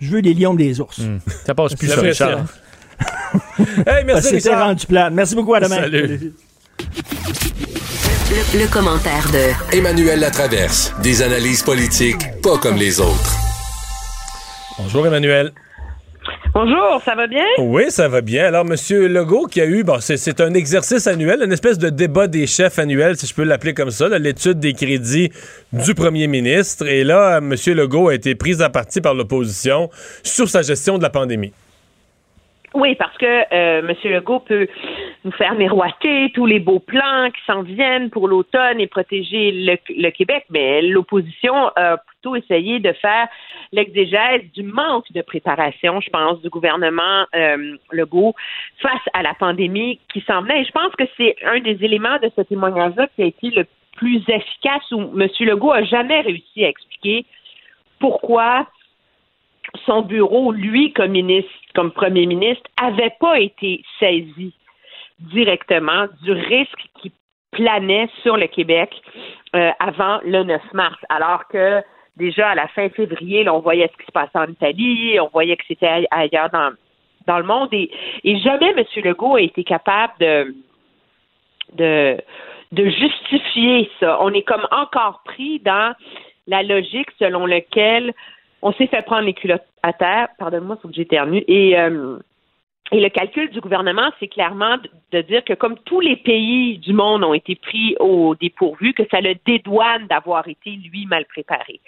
Je 0.00 0.10
veux 0.10 0.22
des 0.22 0.32
lions 0.32 0.54
des 0.54 0.80
ours. 0.80 1.02
Ça 1.44 1.54
passe 1.54 1.74
plus 1.74 1.88
ça, 1.88 2.00
Richard. 2.00 2.46
Hey, 3.86 4.04
merci, 4.06 4.28
C'était 4.28 4.48
Richard. 4.50 4.66
rendu 4.68 4.86
plate. 4.86 5.12
Merci 5.12 5.34
beaucoup, 5.34 5.54
à 5.54 5.60
demain. 5.60 5.76
Salut. 5.82 6.32
Le, 8.30 8.60
le 8.60 8.66
commentaire 8.72 9.24
de 9.32 9.76
Emmanuel 9.76 10.18
Latraverse. 10.20 10.92
Des 11.02 11.22
analyses 11.22 11.62
politiques 11.62 12.40
pas 12.42 12.58
comme 12.58 12.76
les 12.76 12.98
autres. 13.00 13.36
Bonjour, 14.78 15.06
Emmanuel. 15.06 15.52
Bonjour, 16.54 17.00
ça 17.04 17.14
va 17.14 17.26
bien? 17.28 17.44
Oui, 17.58 17.84
ça 17.90 18.08
va 18.08 18.20
bien. 18.20 18.46
Alors, 18.46 18.66
M. 18.68 18.74
Legault 19.06 19.46
qui 19.46 19.60
a 19.60 19.64
eu, 19.66 19.84
bon, 19.84 20.00
c'est- 20.00 20.40
un 20.40 20.54
exercice 20.54 21.06
annuel, 21.06 21.40
une 21.44 21.52
espèce 21.52 21.78
de 21.78 21.88
débat 21.88 22.26
des 22.26 22.46
chefs 22.46 22.78
annuel, 22.78 23.16
si 23.16 23.26
je 23.26 23.34
peux 23.34 23.44
l'appeler 23.44 23.74
comme 23.74 23.90
ça, 23.90 24.08
l'étude 24.18 24.58
des 24.58 24.74
crédits 24.74 25.30
du 25.72 25.94
premier 25.94 26.26
ministre. 26.26 26.86
Et 26.88 27.04
là, 27.04 27.38
M. 27.38 27.54
Legault 27.68 28.08
a 28.08 28.14
été 28.14 28.34
pris 28.34 28.60
à 28.62 28.68
partie 28.70 29.00
par 29.00 29.14
l'opposition 29.14 29.88
sur 30.24 30.48
sa 30.48 30.62
gestion 30.62 30.98
de 30.98 31.02
la 31.02 31.10
pandémie. 31.10 31.52
Oui, 32.74 32.94
parce 32.94 33.16
que 33.18 33.26
euh, 33.26 33.86
M. 33.86 33.94
Legault 34.04 34.40
peut 34.40 34.66
nous 35.24 35.32
faire 35.32 35.54
miroiter 35.54 36.30
tous 36.34 36.46
les 36.46 36.58
beaux 36.58 36.78
plans 36.78 37.30
qui 37.30 37.40
s'en 37.46 37.62
viennent 37.62 38.08
pour 38.08 38.28
l'automne 38.28 38.80
et 38.80 38.86
protéger 38.86 39.52
le, 39.52 39.76
le 39.90 40.10
Québec, 40.10 40.46
mais 40.50 40.80
l'opposition 40.80 41.68
a 41.76 41.98
plutôt 41.98 42.34
essayé 42.34 42.80
de 42.80 42.92
faire 42.92 43.28
l'exégèse 43.72 44.42
du 44.54 44.62
manque 44.62 45.10
de 45.12 45.20
préparation, 45.20 46.00
je 46.00 46.08
pense, 46.08 46.40
du 46.40 46.48
gouvernement 46.48 47.26
euh, 47.34 47.76
Legault 47.90 48.34
face 48.80 49.02
à 49.12 49.22
la 49.22 49.34
pandémie 49.34 50.00
qui 50.12 50.22
s'en 50.22 50.42
venait. 50.42 50.64
Je 50.64 50.72
pense 50.72 50.94
que 50.96 51.04
c'est 51.16 51.36
un 51.44 51.60
des 51.60 51.84
éléments 51.84 52.18
de 52.22 52.30
ce 52.34 52.42
témoignage-là 52.42 53.08
qui 53.14 53.22
a 53.22 53.26
été 53.26 53.50
le 53.50 53.66
plus 53.96 54.22
efficace 54.28 54.90
où 54.92 55.00
M. 55.20 55.28
Legault 55.40 55.72
a 55.72 55.84
jamais 55.84 56.22
réussi 56.22 56.64
à 56.64 56.68
expliquer 56.68 57.26
pourquoi 58.00 58.66
son 59.86 60.02
bureau, 60.02 60.52
lui, 60.52 60.92
comme 60.92 61.12
ministre, 61.12 61.50
comme 61.74 61.90
premier 61.90 62.26
ministre, 62.26 62.64
avait 62.80 63.14
pas 63.20 63.38
été 63.38 63.82
saisi 63.98 64.54
directement 65.18 66.06
du 66.22 66.32
risque 66.32 66.84
qui 67.00 67.12
planait 67.52 68.08
sur 68.22 68.36
le 68.36 68.46
Québec 68.46 68.90
euh, 69.54 69.70
avant 69.78 70.20
le 70.24 70.42
9 70.42 70.60
mars, 70.72 70.98
alors 71.08 71.46
que 71.48 71.82
déjà 72.16 72.50
à 72.50 72.54
la 72.54 72.68
fin 72.68 72.88
février, 72.88 73.48
on 73.48 73.60
voyait 73.60 73.90
ce 73.92 73.98
qui 73.98 74.06
se 74.06 74.12
passait 74.12 74.38
en 74.38 74.46
Italie, 74.46 75.18
on 75.20 75.28
voyait 75.28 75.56
que 75.56 75.64
c'était 75.68 76.02
ai- 76.02 76.08
ailleurs 76.10 76.50
dans, 76.50 76.72
dans 77.26 77.38
le 77.38 77.44
monde, 77.44 77.68
et, 77.72 77.90
jamais 78.24 78.70
M. 78.76 78.84
Legault 79.04 79.36
a 79.36 79.40
été 79.40 79.64
capable 79.64 80.14
de, 80.18 80.54
de 82.72 82.88
justifier 82.88 83.90
ça. 84.00 84.18
On 84.20 84.32
est 84.32 84.42
comme 84.42 84.66
encore 84.70 85.22
pris 85.24 85.60
dans 85.60 85.94
la 86.46 86.62
logique 86.62 87.10
selon 87.18 87.46
laquelle 87.46 88.12
on 88.62 88.72
s'est 88.72 88.86
fait 88.86 89.02
prendre 89.02 89.26
les 89.26 89.34
culottes 89.34 89.66
à 89.82 89.92
terre. 89.92 90.28
Pardonne-moi, 90.38 90.78
faut 90.80 90.88
que 90.88 90.94
j'éternue. 90.94 91.44
Et, 91.48 91.78
euh, 91.78 92.18
et 92.92 93.00
le 93.00 93.08
calcul 93.08 93.50
du 93.50 93.60
gouvernement, 93.60 94.10
c'est 94.20 94.28
clairement 94.28 94.76
de, 95.10 95.20
dire 95.22 95.44
que 95.44 95.54
comme 95.54 95.76
tous 95.80 96.00
les 96.00 96.16
pays 96.16 96.78
du 96.78 96.92
monde 96.92 97.24
ont 97.24 97.34
été 97.34 97.56
pris 97.56 97.96
au 97.98 98.36
dépourvu, 98.36 98.94
que 98.94 99.02
ça 99.10 99.20
le 99.20 99.34
dédouane 99.44 100.06
d'avoir 100.06 100.46
été, 100.46 100.70
lui, 100.70 101.06
mal 101.06 101.24
préparé. 101.24 101.80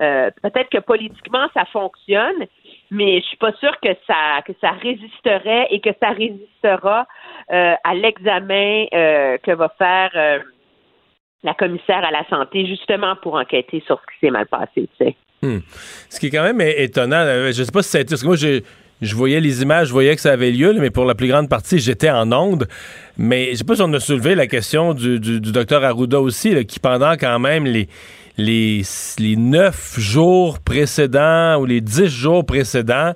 Euh, 0.00 0.30
peut-être 0.42 0.70
que 0.70 0.78
politiquement 0.78 1.46
ça 1.52 1.66
fonctionne, 1.66 2.46
mais 2.90 3.20
je 3.20 3.26
suis 3.26 3.36
pas 3.36 3.52
sûre 3.54 3.78
que 3.80 3.90
ça 4.06 4.40
que 4.46 4.52
ça 4.58 4.70
résisterait 4.70 5.66
et 5.70 5.80
que 5.80 5.90
ça 6.00 6.10
résistera 6.10 7.06
euh, 7.52 7.74
à 7.84 7.94
l'examen 7.94 8.86
que 8.90 9.52
va 9.52 9.68
faire 9.76 10.40
la 11.42 11.54
commissaire 11.54 12.02
à 12.02 12.10
la 12.10 12.24
santé 12.28 12.66
justement 12.66 13.14
pour 13.16 13.34
enquêter 13.34 13.82
sur 13.86 14.00
ce 14.00 14.06
qui 14.06 14.20
s'est 14.20 14.30
mal 14.30 14.46
passé. 14.46 14.88
Tu 14.96 15.04
sais. 15.04 15.16
Hmm. 15.42 15.58
Ce 16.08 16.20
qui 16.20 16.26
est 16.26 16.30
quand 16.30 16.42
même 16.42 16.60
étonnant, 16.60 17.24
je 17.50 17.62
sais 17.62 17.72
pas 17.72 17.82
si 17.82 17.90
ça 17.90 17.98
a 17.98 18.00
été. 18.02 18.10
Parce 18.10 18.22
que 18.22 18.26
moi, 18.26 18.36
je 18.36 19.14
voyais 19.14 19.40
les 19.40 19.62
images, 19.62 19.88
je 19.88 19.92
voyais 19.92 20.14
que 20.14 20.20
ça 20.20 20.32
avait 20.32 20.50
lieu, 20.50 20.74
mais 20.78 20.90
pour 20.90 21.04
la 21.04 21.14
plus 21.14 21.28
grande 21.28 21.48
partie, 21.48 21.78
j'étais 21.78 22.10
en 22.10 22.30
onde. 22.32 22.68
Mais 23.16 23.52
je 23.52 23.56
sais 23.56 23.64
pas 23.64 23.76
si 23.76 23.82
on 23.82 23.92
a 23.92 24.00
soulevé 24.00 24.34
la 24.34 24.46
question 24.46 24.92
du, 24.92 25.18
du, 25.18 25.40
du 25.40 25.52
docteur 25.52 25.82
Arruda 25.84 26.20
aussi, 26.20 26.66
qui 26.66 26.78
pendant 26.78 27.12
quand 27.12 27.38
même 27.38 27.64
les, 27.64 27.88
les, 28.40 29.36
neuf 29.36 29.98
jours 29.98 30.58
précédents 30.58 31.56
ou 31.60 31.66
les 31.66 31.80
dix 31.80 32.08
jours 32.08 32.44
précédents 32.44 33.12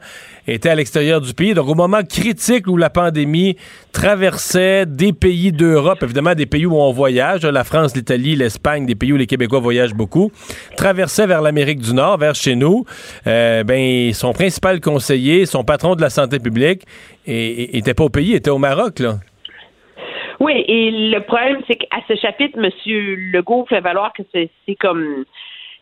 était 0.47 0.69
à 0.69 0.75
l'extérieur 0.75 1.21
du 1.21 1.33
pays. 1.33 1.55
Donc, 1.55 1.69
au 1.69 1.75
moment 1.75 2.03
critique 2.03 2.67
où 2.67 2.77
la 2.77 2.91
pandémie 2.91 3.57
traversait 3.93 4.87
des 4.87 5.13
pays 5.13 5.53
d'Europe, 5.53 6.03
évidemment 6.03 6.35
des 6.35 6.47
pays 6.47 6.67
où 6.67 6.77
on 6.77 6.93
voyage, 6.93 7.45
la 7.45 7.65
France, 7.65 7.97
l'Italie, 7.97 8.37
l'Espagne, 8.37 8.87
des 8.87 8.95
pays 8.95 9.13
où 9.13 9.17
les 9.17 9.27
Québécois 9.27 9.61
voyagent 9.61 9.95
beaucoup, 9.95 10.31
traversait 10.77 11.27
vers 11.27 11.41
l'Amérique 11.41 11.81
du 11.81 11.95
Nord, 11.95 12.19
vers 12.19 12.35
chez 12.35 12.57
nous, 12.57 12.85
euh, 13.27 13.65
ben, 13.65 14.13
son 14.13 14.33
principal 14.33 14.81
conseiller, 14.81 15.47
son 15.47 15.65
patron 15.65 15.95
de 15.95 16.03
la 16.03 16.11
santé 16.11 16.39
publique, 16.39 16.83
était 17.27 17.95
pas 17.95 18.05
au 18.05 18.11
pays, 18.11 18.35
était 18.35 18.51
au 18.51 18.59
Maroc, 18.59 18.99
là. 18.99 19.19
Oui, 20.41 20.65
et 20.67 20.91
le 20.91 21.21
problème, 21.21 21.63
c'est 21.67 21.77
qu'à 21.77 21.99
ce 22.09 22.17
chapitre, 22.17 22.59
M. 22.59 22.71
Legault 23.33 23.67
fait 23.67 23.81
valoir 23.81 24.13
que 24.13 24.23
c'est 24.33 24.75
comme 24.77 25.25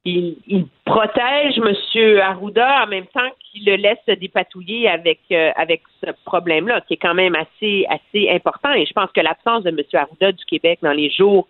il, 0.04 0.36
il, 0.46 0.66
protège 0.84 1.58
M. 1.58 2.20
Arruda 2.20 2.84
en 2.84 2.86
même 2.88 3.06
temps 3.06 3.30
qu'il 3.40 3.64
le 3.64 3.76
laisse 3.76 3.98
se 4.06 4.12
dépatouiller 4.12 4.88
avec 4.88 5.20
euh, 5.30 5.52
avec 5.56 5.82
ce 6.04 6.10
problème-là, 6.24 6.80
qui 6.82 6.94
est 6.94 6.98
quand 6.98 7.14
même 7.14 7.36
assez 7.36 7.86
assez 7.88 8.28
important. 8.30 8.72
Et 8.72 8.84
je 8.84 8.92
pense 8.92 9.10
que 9.12 9.20
l'absence 9.20 9.62
de 9.62 9.70
M. 9.70 9.78
Arruda 9.94 10.32
du 10.32 10.44
Québec 10.44 10.80
dans 10.82 10.92
les 10.92 11.10
jours 11.10 11.46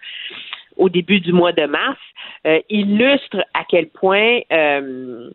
au 0.76 0.88
début 0.88 1.20
du 1.20 1.32
mois 1.32 1.52
de 1.52 1.64
mars 1.66 1.98
euh, 2.46 2.60
illustre 2.68 3.44
à 3.54 3.64
quel 3.68 3.88
point 3.88 4.40
euh, 4.52 5.30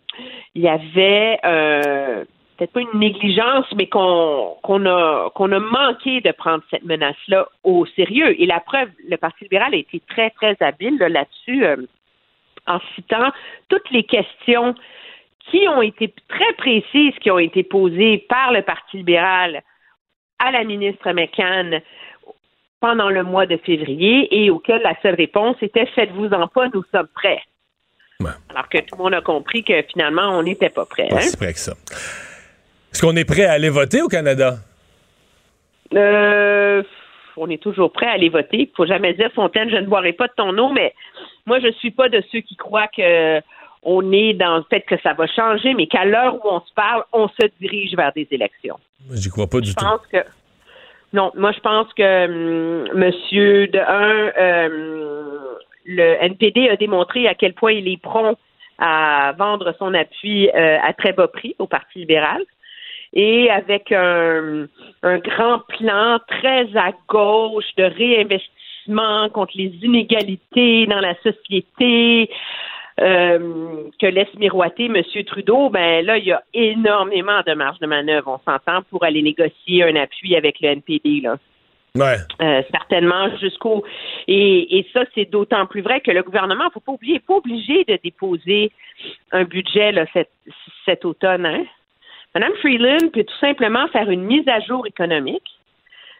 il 0.56 0.61
y 0.61 0.68
avait 0.68 1.39
euh, 1.45 2.26
peut-être 2.57 2.73
pas 2.73 2.81
une 2.81 2.99
négligence, 2.99 3.65
mais 3.75 3.88
qu'on 3.88 4.57
a 4.85 5.29
qu'on 5.34 5.51
a 5.51 5.59
manqué 5.59 6.21
de 6.21 6.31
prendre 6.31 6.63
cette 6.69 6.84
menace-là 6.84 7.47
au 7.63 7.85
sérieux. 7.85 8.39
Et 8.41 8.45
la 8.45 8.59
preuve, 8.59 8.89
le 9.07 9.17
Parti 9.17 9.43
libéral 9.43 9.73
a 9.73 9.77
été 9.77 10.01
très, 10.09 10.31
très 10.31 10.57
habile 10.59 10.97
là-dessus. 10.97 11.61
Là 11.61 11.75
en 12.67 12.79
citant 12.95 13.31
toutes 13.69 13.89
les 13.91 14.03
questions 14.03 14.75
qui 15.49 15.67
ont 15.67 15.81
été 15.81 16.13
très 16.27 16.53
précises, 16.57 17.13
qui 17.21 17.31
ont 17.31 17.39
été 17.39 17.63
posées 17.63 18.25
par 18.29 18.51
le 18.51 18.61
Parti 18.61 18.97
libéral 18.97 19.63
à 20.39 20.51
la 20.51 20.63
ministre 20.63 21.11
McCann 21.11 21.81
pendant 22.79 23.09
le 23.09 23.23
mois 23.23 23.45
de 23.47 23.57
février 23.57 24.27
et 24.43 24.51
auxquelles 24.51 24.84
la 24.84 24.95
seule 25.01 25.15
réponse 25.15 25.55
était 25.61 25.88
faites-vous-en 25.88 26.47
pas, 26.47 26.67
nous 26.73 26.84
sommes 26.91 27.07
prêts. 27.15 27.41
Ouais. 28.19 28.31
Alors 28.49 28.67
que 28.69 28.79
tout 28.79 28.95
le 28.97 29.03
monde 29.03 29.13
a 29.13 29.21
compris 29.21 29.63
que 29.63 29.81
finalement, 29.84 30.38
on 30.38 30.43
n'était 30.43 30.69
pas 30.69 30.85
prêt. 30.85 31.07
Pas 31.07 31.17
hein? 31.17 31.21
si 31.21 31.38
que 31.38 31.59
ça. 31.59 31.73
Est-ce 32.91 33.01
qu'on 33.01 33.15
est 33.15 33.26
prêt 33.26 33.45
à 33.45 33.53
aller 33.53 33.69
voter 33.69 34.01
au 34.01 34.07
Canada? 34.07 34.55
Euh, 35.93 36.84
on 37.38 37.49
est 37.49 37.61
toujours 37.61 37.91
prêt 37.91 38.07
à 38.07 38.11
aller 38.11 38.30
voter. 38.30 38.57
Il 38.61 38.72
faut 38.76 38.85
jamais 38.85 39.14
dire, 39.14 39.31
Fontaine, 39.34 39.69
je 39.69 39.76
ne 39.77 39.85
boirai 39.85 40.14
pas 40.14 40.27
de 40.27 40.34
ton 40.35 40.57
eau, 40.57 40.69
mais 40.69 40.93
moi, 41.45 41.59
je 41.59 41.72
suis 41.73 41.91
pas 41.91 42.09
de 42.09 42.22
ceux 42.31 42.39
qui 42.41 42.55
croient 42.55 42.88
que 42.95 43.41
on 43.84 44.11
est 44.11 44.34
dans 44.34 44.57
le 44.57 44.64
fait 44.69 44.81
que 44.81 44.99
ça 45.01 45.14
va 45.14 45.27
changer, 45.27 45.73
mais 45.73 45.88
qu'à 45.88 46.03
l'heure 46.03 46.35
où 46.35 46.49
on 46.49 46.59
se 46.59 46.73
parle, 46.73 47.03
on 47.14 47.27
se 47.30 47.47
dirige 47.61 47.95
vers 47.95 48.11
des 48.14 48.27
élections. 48.31 48.77
J'y 49.11 49.30
crois 49.30 49.47
pas 49.47 49.61
du 49.61 49.69
je 49.69 49.76
tout. 49.76 49.85
pense 49.85 50.05
que 50.11 50.18
non, 51.14 51.31
moi 51.35 51.53
je 51.53 51.59
pense 51.61 51.93
que 51.93 52.26
hum, 52.26 52.89
Monsieur 52.97 53.68
de 53.68 53.80
un, 53.80 54.31
euh, 54.38 55.55
le 55.85 56.23
NPD 56.23 56.69
a 56.69 56.76
démontré 56.76 57.27
à 57.27 57.34
quel 57.35 57.53
point 57.53 57.72
il 57.72 57.88
est 57.88 58.01
prompt 58.01 58.38
à 58.77 59.34
vendre 59.38 59.73
son 59.80 59.93
appui 59.93 60.49
euh, 60.49 60.77
à 60.84 60.91
très 60.93 61.14
bas 61.14 61.27
prix 61.30 61.55
au 61.57 61.68
Parti 61.68 61.99
libéral 61.99 62.41
et 63.13 63.49
avec 63.49 63.91
un, 63.91 64.67
un 65.03 65.17
grand 65.19 65.59
plan 65.67 66.19
très 66.27 66.67
à 66.75 66.91
gauche 67.07 67.75
de 67.77 67.84
réinvestissement 67.84 69.29
contre 69.29 69.53
les 69.55 69.73
inégalités 69.81 70.85
dans 70.88 70.99
la 70.99 71.15
société 71.21 72.29
euh, 72.99 73.84
que 74.01 74.07
laisse 74.07 74.34
miroiter 74.35 74.85
M. 74.85 75.03
Trudeau, 75.25 75.69
ben 75.69 76.03
là, 76.03 76.17
il 76.17 76.25
y 76.25 76.31
a 76.31 76.41
énormément 76.53 77.41
de 77.45 77.53
marge 77.53 77.79
de 77.79 77.85
manœuvre, 77.85 78.39
on 78.39 78.51
s'entend, 78.51 78.81
pour 78.89 79.03
aller 79.03 79.21
négocier 79.21 79.84
un 79.84 79.95
appui 79.95 80.35
avec 80.35 80.59
le 80.61 80.69
NPD. 80.69 81.21
Là. 81.21 81.38
Ouais. 81.95 82.17
Euh, 82.41 82.61
certainement 82.71 83.35
jusqu'au 83.38 83.84
et, 84.27 84.77
et 84.77 84.88
ça 84.93 85.03
c'est 85.15 85.25
d'autant 85.25 85.65
plus 85.65 85.81
vrai 85.81 85.99
que 86.01 86.11
le 86.11 86.21
gouvernement 86.21 86.69
faut 86.71 86.79
pas 86.79 86.91
oublier 86.91 87.19
pas 87.19 87.35
obligé 87.35 87.85
de 87.85 87.97
déposer 88.03 88.71
un 89.31 89.45
budget 89.45 89.91
là, 89.93 90.05
cet, 90.13 90.29
cet 90.85 91.05
automne 91.05 91.45
hein? 91.47 91.63
Madame 92.38 92.55
Freeland 92.57 93.09
peut 93.14 93.23
tout 93.23 93.39
simplement 93.41 93.88
faire 93.88 94.11
une 94.11 94.22
mise 94.22 94.47
à 94.47 94.59
jour 94.59 94.85
économique 94.85 95.59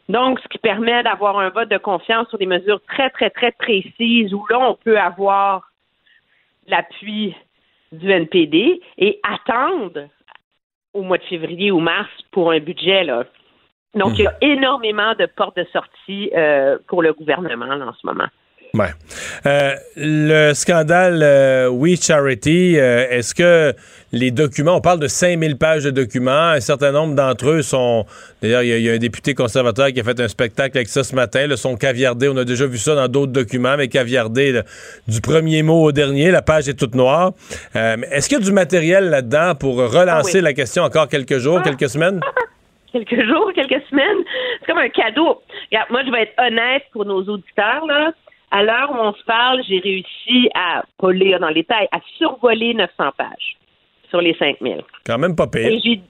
donc 0.10 0.39
ce 0.39 0.48
qui 0.48 0.57
permet 0.57 1.03
d'avoir 1.03 1.38
un 1.38 1.49
vote 1.49 1.69
de 1.69 1.77
confiance 1.77 2.27
sur 2.30 2.39
des 2.39 2.48
mesures 2.48 2.81
très 2.88 3.11
très 3.11 3.30
très 3.30 3.52
précises 3.52 4.34
où 4.34 4.44
là 4.49 4.57
on 4.60 4.73
peut 4.73 4.98
avoir 4.98 5.69
l'appui 6.65 7.35
du 7.91 8.10
NPD 8.10 8.81
et 8.98 9.19
attendre 9.22 10.07
au 10.95 11.03
mois 11.03 11.19
de 11.19 11.23
février 11.26 11.69
ou 11.69 11.80
mars 11.80 12.10
pour 12.31 12.49
un 12.49 12.60
budget 12.60 13.03
là 13.03 13.26
donc, 13.94 14.18
il 14.19 14.23
y 14.23 14.27
a 14.27 14.38
énormément 14.41 15.14
de 15.15 15.26
portes 15.26 15.57
de 15.57 15.65
sortie 15.72 16.30
euh, 16.35 16.77
pour 16.88 17.02
le 17.02 17.14
gouvernement 17.14 17.65
là, 17.65 17.88
en 17.88 17.94
ce 17.94 18.06
moment. 18.06 18.27
Ouais. 18.78 18.90
Euh, 19.45 19.74
le 19.95 20.54
scandale 20.54 21.22
euh, 21.24 21.68
We 21.70 21.99
Charity, 21.99 22.78
euh, 22.78 23.08
est-ce 23.10 23.34
que 23.34 23.74
les 24.12 24.32
documents, 24.32 24.76
on 24.76 24.82
parle 24.82 24.99
de 24.99 25.08
5000 25.08 25.58
pages 25.58 25.84
de 25.84 25.90
documents, 25.90 26.49
un 26.52 26.60
certain 26.60 26.91
nombre 26.91 27.16
d'entre 27.16 27.49
eux 27.49 27.62
sont. 27.62 28.06
D'ailleurs, 28.41 28.62
il 28.62 28.78
y, 28.78 28.84
y, 28.84 28.90
a 28.90 28.94
un 28.94 28.98
député 28.98 29.34
conservateur 29.34 29.88
qui 29.91 29.99
a 29.99 30.04
fait 30.04 30.20
un 30.20 30.28
spectacle 30.28 30.78
avec 30.78 30.90
ça 30.90 31.04
ce 31.04 31.16
matin, 31.16 31.48
le 31.48 31.56
sont 31.56 31.76
caviardés. 31.76 32.30
On 32.30 32.38
a 32.38 32.45
déjà 32.45 32.68
vu 32.68 32.78
ça 32.78 32.94
dans 32.94 33.08
d'autres 33.08 33.32
documents, 33.32 33.76
mais 33.78 33.88
caviardés 33.88 34.52
là, 34.52 34.64
du 35.08 35.22
premier 35.22 35.64
mot 35.64 35.84
au 35.84 35.91
dernier. 35.91 36.30
La 36.30 36.41
page 36.41 36.70
est 36.70 36.78
toute 36.78 36.95
noire. 36.95 37.32
Est-ce 37.74 38.30
qu'il 38.30 38.38
y 38.38 38.41
a 38.41 38.44
du 38.44 38.52
matériel 38.52 39.10
là-dedans 39.10 39.56
pour 39.56 39.78
relancer 39.78 40.32
Ah 40.36 40.40
oui. 40.40 40.41
la 40.41 40.54
question 40.54 40.84
encore 40.84 41.08
quelques 41.08 41.40
jours, 41.40 41.62
quelques 41.64 41.90
semaines? 41.90 42.22
Quelques 42.94 43.26
jours, 43.26 43.52
quelques 43.54 43.84
semaines, 43.90 44.24
c'est 44.60 44.66
comme 44.66 44.78
un 44.78 44.90
cadeau. 44.90 45.41
Regarde, 45.70 45.90
moi, 45.90 46.02
je 46.06 46.12
vais 46.12 46.22
être 46.24 46.34
honnête 46.40 46.84
pour 46.94 47.06
nos 47.06 47.22
auditeurs, 47.22 47.86
là. 47.86 48.12
À 48.52 48.64
l'heure 48.64 48.91
où 48.91 48.95
on 48.95 49.14
se 49.14 49.24
parle, 49.24 49.61
j'ai 49.68 49.80
réussi 49.80 50.49
à, 50.56 50.84
pas 50.98 51.11
lire 51.11 51.40
dans 51.40 51.49
les 51.49 51.56
détails, 51.64 51.88
à 51.91 51.99
survoler 52.18 52.74
900 52.74 53.11
pages 53.18 53.57
sur 54.10 54.22
les 54.22 54.34
5000. 54.36 54.84
Quand 55.06 55.18
même 55.18 55.36
pas 55.36 55.48
pire. 55.48 55.68
Et 55.68 55.80
j'ai 55.80 56.02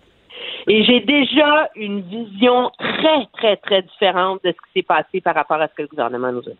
et 0.67 0.83
j'ai 0.83 0.99
déjà 0.99 1.69
une 1.75 2.01
vision 2.01 2.69
très, 2.77 3.25
très, 3.33 3.55
très 3.57 3.81
différente 3.81 4.43
de 4.43 4.49
ce 4.51 4.53
qui 4.53 4.79
s'est 4.79 4.83
passé 4.83 5.21
par 5.21 5.33
rapport 5.33 5.59
à 5.61 5.67
ce 5.67 5.73
que 5.73 5.81
le 5.83 5.87
gouvernement 5.87 6.31
nous 6.31 6.39
a 6.39 6.51
dit. 6.51 6.57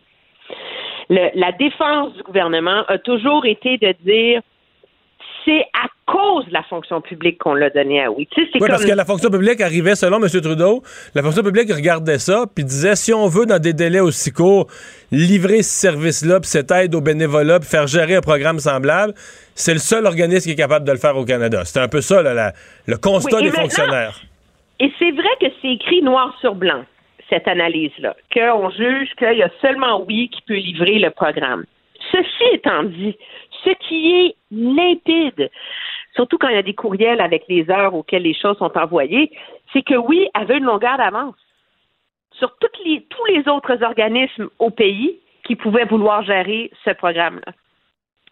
Le- 1.10 1.30
la 1.34 1.52
défense 1.52 2.14
du 2.14 2.22
gouvernement 2.22 2.84
a 2.88 2.98
toujours 2.98 3.44
été 3.46 3.76
de 3.78 3.92
dire 4.02 4.40
c'est 5.48 5.64
à 5.72 5.88
cause 6.06 6.46
de 6.46 6.52
la 6.52 6.62
fonction 6.64 7.00
publique 7.00 7.38
qu'on 7.38 7.54
l'a 7.54 7.70
donné 7.70 8.02
à 8.02 8.10
oui. 8.10 8.28
Oui, 8.36 8.46
comme 8.58 8.68
parce 8.68 8.84
que 8.84 8.92
la 8.92 9.04
fonction 9.04 9.30
publique 9.30 9.60
arrivait, 9.60 9.94
selon 9.94 10.22
M. 10.22 10.28
Trudeau, 10.42 10.82
la 11.14 11.22
fonction 11.22 11.42
publique 11.42 11.72
regardait 11.72 12.18
ça, 12.18 12.44
puis 12.54 12.64
disait 12.64 12.96
si 12.96 13.14
on 13.14 13.26
veut, 13.28 13.46
dans 13.46 13.58
des 13.58 13.72
délais 13.72 14.00
aussi 14.00 14.30
courts, 14.32 14.66
livrer 15.10 15.62
ce 15.62 15.70
service-là, 15.70 16.40
puis 16.40 16.48
cette 16.50 16.70
aide 16.70 16.94
aux 16.94 17.00
bénévolat, 17.00 17.60
puis 17.60 17.68
faire 17.68 17.86
gérer 17.86 18.16
un 18.16 18.20
programme 18.20 18.58
semblable, 18.58 19.14
c'est 19.54 19.72
le 19.72 19.78
seul 19.78 20.04
organisme 20.06 20.44
qui 20.46 20.52
est 20.52 20.56
capable 20.56 20.86
de 20.86 20.92
le 20.92 20.98
faire 20.98 21.16
au 21.16 21.24
Canada. 21.24 21.64
C'était 21.64 21.80
un 21.80 21.88
peu 21.88 22.00
ça, 22.00 22.22
là, 22.22 22.34
la- 22.34 22.52
le 22.86 22.96
constat 22.96 23.38
Oui, 23.38 23.44
des 23.44 23.50
fonctionnaires. 23.50 24.20
Et 24.80 24.92
c'est 24.98 25.10
vrai 25.12 25.30
que 25.40 25.46
c'est 25.62 25.68
écrit 25.72 26.02
noir 26.02 26.36
sur 26.40 26.54
blanc, 26.54 26.84
cette 27.30 27.48
analyse-là, 27.48 28.14
qu'on 28.32 28.70
juge 28.70 29.08
qu'il 29.18 29.38
y 29.38 29.42
a 29.42 29.50
seulement 29.60 30.04
oui 30.06 30.30
qui 30.32 30.40
peut 30.42 30.54
livrer 30.54 30.98
le 30.98 31.10
programme. 31.10 31.64
Ceci 32.12 32.44
étant 32.54 32.84
dit, 32.84 33.16
ce 33.64 33.70
qui 33.70 34.14
est 34.14 34.36
limpide, 34.50 35.50
surtout 36.14 36.38
quand 36.38 36.48
il 36.48 36.54
y 36.54 36.58
a 36.58 36.62
des 36.62 36.74
courriels 36.74 37.20
avec 37.20 37.44
les 37.48 37.70
heures 37.70 37.94
auxquelles 37.94 38.22
les 38.22 38.34
choses 38.34 38.58
sont 38.58 38.76
envoyées, 38.76 39.30
c'est 39.72 39.82
que 39.82 39.94
oui 39.94 40.28
avait 40.34 40.58
une 40.58 40.64
longueur 40.64 40.96
d'avance 40.96 41.36
sur 42.32 42.56
tous 42.58 43.24
les 43.28 43.48
autres 43.48 43.82
organismes 43.82 44.48
au 44.58 44.70
pays 44.70 45.18
qui 45.44 45.56
pouvaient 45.56 45.84
vouloir 45.84 46.22
gérer 46.22 46.70
ce 46.84 46.90
programme-là. 46.90 47.52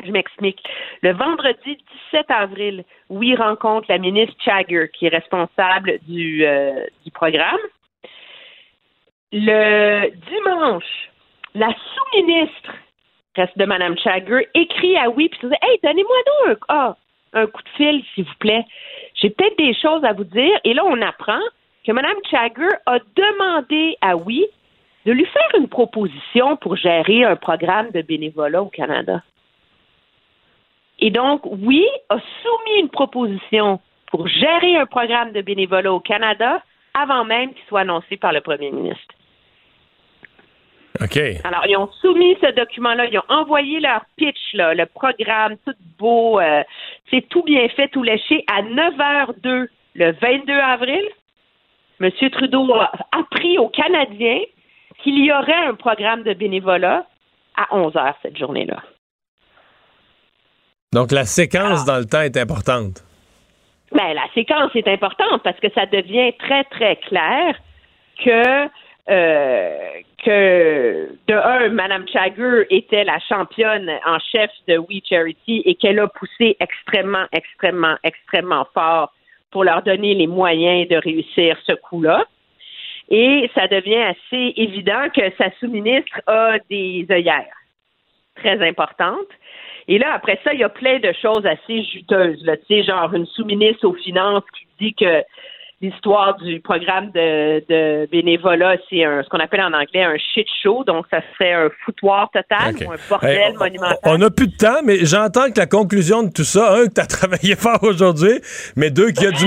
Je 0.05 0.11
m'explique. 0.11 0.62
Le 1.03 1.12
vendredi 1.12 1.78
17 2.12 2.27
avril, 2.31 2.85
oui 3.09 3.35
rencontre 3.35 3.86
la 3.89 3.98
ministre 3.98 4.35
Chagger, 4.44 4.90
qui 4.93 5.07
est 5.07 5.11
responsable 5.11 5.98
du, 6.07 6.44
euh, 6.44 6.85
du 7.05 7.11
programme. 7.11 7.59
Le 9.32 10.11
dimanche, 10.11 11.11
la 11.55 11.69
sous-ministre 11.69 12.74
reste 13.36 13.56
de 13.56 13.64
Mme 13.64 13.98
Chagger, 13.98 14.48
écrit 14.54 14.96
à 14.96 15.08
oui, 15.10 15.28
puis 15.28 15.40
se 15.40 15.46
dit 15.46 15.54
Hey, 15.62 15.78
donnez-moi 15.82 16.16
donc 16.26 16.58
un, 16.68 16.74
ah, 16.74 16.96
un 17.32 17.46
coup 17.46 17.62
de 17.62 17.68
fil, 17.76 18.02
s'il 18.14 18.24
vous 18.24 18.34
plaît. 18.38 18.64
J'ai 19.14 19.30
peut-être 19.30 19.58
des 19.58 19.74
choses 19.74 20.04
à 20.04 20.12
vous 20.12 20.24
dire. 20.24 20.58
Et 20.64 20.74
là, 20.74 20.84
on 20.84 21.00
apprend 21.02 21.40
que 21.86 21.92
Mme 21.92 22.16
Chagger 22.30 22.76
a 22.86 22.98
demandé 22.98 23.96
à 24.00 24.16
oui 24.16 24.46
de 25.04 25.12
lui 25.12 25.26
faire 25.26 25.60
une 25.60 25.68
proposition 25.68 26.56
pour 26.56 26.76
gérer 26.76 27.24
un 27.24 27.36
programme 27.36 27.90
de 27.92 28.02
bénévolat 28.02 28.62
au 28.62 28.68
Canada. 28.68 29.22
Et 30.98 31.10
donc, 31.10 31.42
oui, 31.44 31.86
a 32.08 32.18
soumis 32.42 32.80
une 32.80 32.88
proposition 32.88 33.80
pour 34.10 34.26
gérer 34.26 34.76
un 34.76 34.86
programme 34.86 35.32
de 35.32 35.42
bénévolat 35.42 35.92
au 35.92 36.00
Canada 36.00 36.62
avant 36.94 37.24
même 37.24 37.52
qu'il 37.52 37.64
soit 37.68 37.80
annoncé 37.80 38.16
par 38.16 38.32
le 38.32 38.40
premier 38.40 38.70
ministre. 38.70 39.14
OK. 41.01 41.18
Alors, 41.44 41.66
ils 41.68 41.77
ont 41.77 41.90
soumis 42.01 42.36
ce 42.40 42.55
document-là, 42.55 43.06
ils 43.06 43.18
ont 43.18 43.24
envoyé 43.28 43.81
leur 43.81 44.02
pitch, 44.16 44.55
là, 44.55 44.74
le 44.74 44.86
programme, 44.86 45.56
tout 45.64 45.74
beau, 45.98 46.40
euh, 46.40 46.62
c'est 47.10 47.28
tout 47.28 47.43
bien 47.43 47.68
fait, 47.70 47.89
tout 47.89 48.02
léché, 48.02 48.44
à 48.48 48.62
9h02 48.62 49.68
le 49.94 50.12
22 50.12 50.52
avril. 50.52 51.02
M. 52.01 52.10
Trudeau 52.31 52.74
a 52.74 52.93
appris 53.12 53.59
aux 53.59 53.68
Canadiens 53.68 54.40
qu'il 55.02 55.24
y 55.24 55.32
aurait 55.32 55.66
un 55.66 55.74
programme 55.74 56.23
de 56.23 56.35
bénévolat 56.35 57.06
à 57.56 57.74
11 57.74 57.94
h 57.94 58.14
cette 58.23 58.36
journée-là. 58.36 58.82
Donc, 60.93 61.12
la 61.12 61.24
séquence 61.24 61.85
dans 61.85 61.98
le 61.98 62.05
temps 62.05 62.23
est 62.23 62.36
importante. 62.36 63.02
Ben, 63.93 64.14
la 64.14 64.27
séquence 64.35 64.74
est 64.74 64.89
importante 64.89 65.43
parce 65.43 65.59
que 65.60 65.70
ça 65.74 65.86
devient 65.86 66.32
très, 66.39 66.64
très 66.64 66.97
clair 66.97 67.56
que, 68.24 68.68
euh, 69.09 70.01
que 70.24 71.09
de 71.28 71.35
un, 71.35 71.69
Mme 71.69 72.09
Chagger 72.09 72.66
était 72.70 73.05
la 73.05 73.19
championne 73.20 73.91
en 74.05 74.19
chef 74.19 74.51
de 74.66 74.78
We 74.78 75.01
Charity 75.09 75.62
et 75.65 75.74
qu'elle 75.77 76.01
a 76.01 76.09
poussé 76.09 76.57
extrêmement, 76.59 77.27
extrêmement, 77.33 77.97
extrêmement 78.03 78.66
fort 78.74 79.12
pour 79.53 79.65
leur 79.65 79.83
donner 79.83 80.15
les 80.15 80.27
moyens 80.27 80.89
de 80.89 80.97
réussir 80.97 81.57
ce 81.66 81.73
coup-là. 81.74 82.24
Et 83.09 83.49
ça 83.55 83.69
devient 83.69 84.03
assez 84.03 84.53
évident 84.57 85.09
que 85.15 85.23
sa 85.39 85.51
sous-ministre 85.61 86.20
a 86.27 86.59
des 86.69 87.07
œillères 87.09 87.57
très 88.35 88.61
importantes. 88.66 89.31
Et 89.89 89.99
là, 89.99 90.15
après 90.15 90.41
ça, 90.43 90.53
il 90.53 90.61
y 90.61 90.65
a 90.65 90.69
plein 90.69 90.99
de 90.99 91.12
choses 91.12 91.47
assez 91.47 91.85
juteuses. 91.85 92.45
Là. 92.45 92.57
Tu 92.57 92.65
sais, 92.66 92.83
genre 92.83 93.15
une 93.15 93.27
sous-ministre 93.27 93.87
aux 93.87 93.95
Finances 93.95 94.45
qui 94.59 94.66
dit 94.81 94.95
que 94.95 95.23
l'histoire 95.81 96.36
du 96.36 96.61
programme 96.61 97.11
de, 97.11 98.07
bénévolat, 98.11 98.77
c'est 98.89 99.05
un, 99.05 99.23
ce 99.23 99.28
qu'on 99.28 99.39
appelle 99.39 99.61
en 99.61 99.73
anglais 99.73 100.05
un 100.05 100.16
shit 100.16 100.47
show. 100.62 100.85
Donc, 100.85 101.07
ça 101.11 101.20
serait 101.35 101.53
un 101.53 101.69
foutoir 101.85 102.31
total 102.31 102.74
ou 102.86 102.93
un 102.93 102.97
bordel 103.09 103.55
monumental. 103.59 103.98
On 104.05 104.19
n'a 104.19 104.31
plus 104.31 104.48
de 104.48 104.57
temps, 104.57 104.81
mais 104.85 105.05
j'entends 105.05 105.51
que 105.51 105.59
la 105.59 105.66
conclusion 105.66 106.23
de 106.23 106.32
tout 106.32 106.44
ça, 106.44 106.74
un, 106.74 106.86
que 106.86 106.94
tu 106.94 107.01
as 107.01 107.07
travaillé 107.07 107.57
fort 107.57 107.82
aujourd'hui, 107.82 108.40
mais 108.77 108.90
deux, 108.90 109.11
qu'il 109.11 109.24
y 109.24 109.27
a 109.27 109.31
du, 109.31 109.47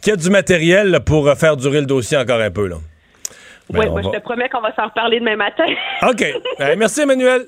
qu'il 0.00 0.10
y 0.10 0.12
a 0.12 0.16
du 0.16 0.30
matériel 0.30 1.00
pour 1.04 1.30
faire 1.32 1.56
durer 1.56 1.80
le 1.80 1.86
dossier 1.86 2.16
encore 2.16 2.40
un 2.40 2.50
peu. 2.50 2.68
Là. 2.68 2.76
oui, 3.72 3.88
moi, 3.88 4.02
je 4.02 4.10
te 4.10 4.20
promets 4.20 4.48
qu'on 4.48 4.60
va 4.60 4.74
s'en 4.74 4.84
reparler 4.84 5.18
demain 5.18 5.36
matin. 5.36 5.66
OK. 6.02 6.24
merci, 6.76 7.02
Emmanuel. 7.02 7.46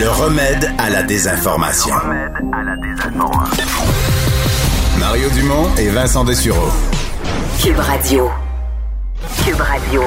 Le 0.00 0.08
remède 0.08 0.70
à 0.78 0.88
la 0.88 1.02
désinformation. 1.02 1.94
Mario 4.98 5.28
Dumont 5.28 5.68
et 5.76 5.90
Vincent 5.90 6.24
Dessureau. 6.24 6.70
Cube 7.62 7.78
Radio. 7.78 8.30
Cube 9.44 9.60
Radio. 9.60 10.02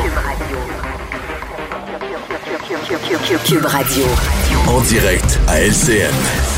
Cube 3.46 3.66
Radio. 3.66 4.06
En 4.68 4.82
direct 4.82 5.40
à 5.48 5.62
LCN. 5.62 6.53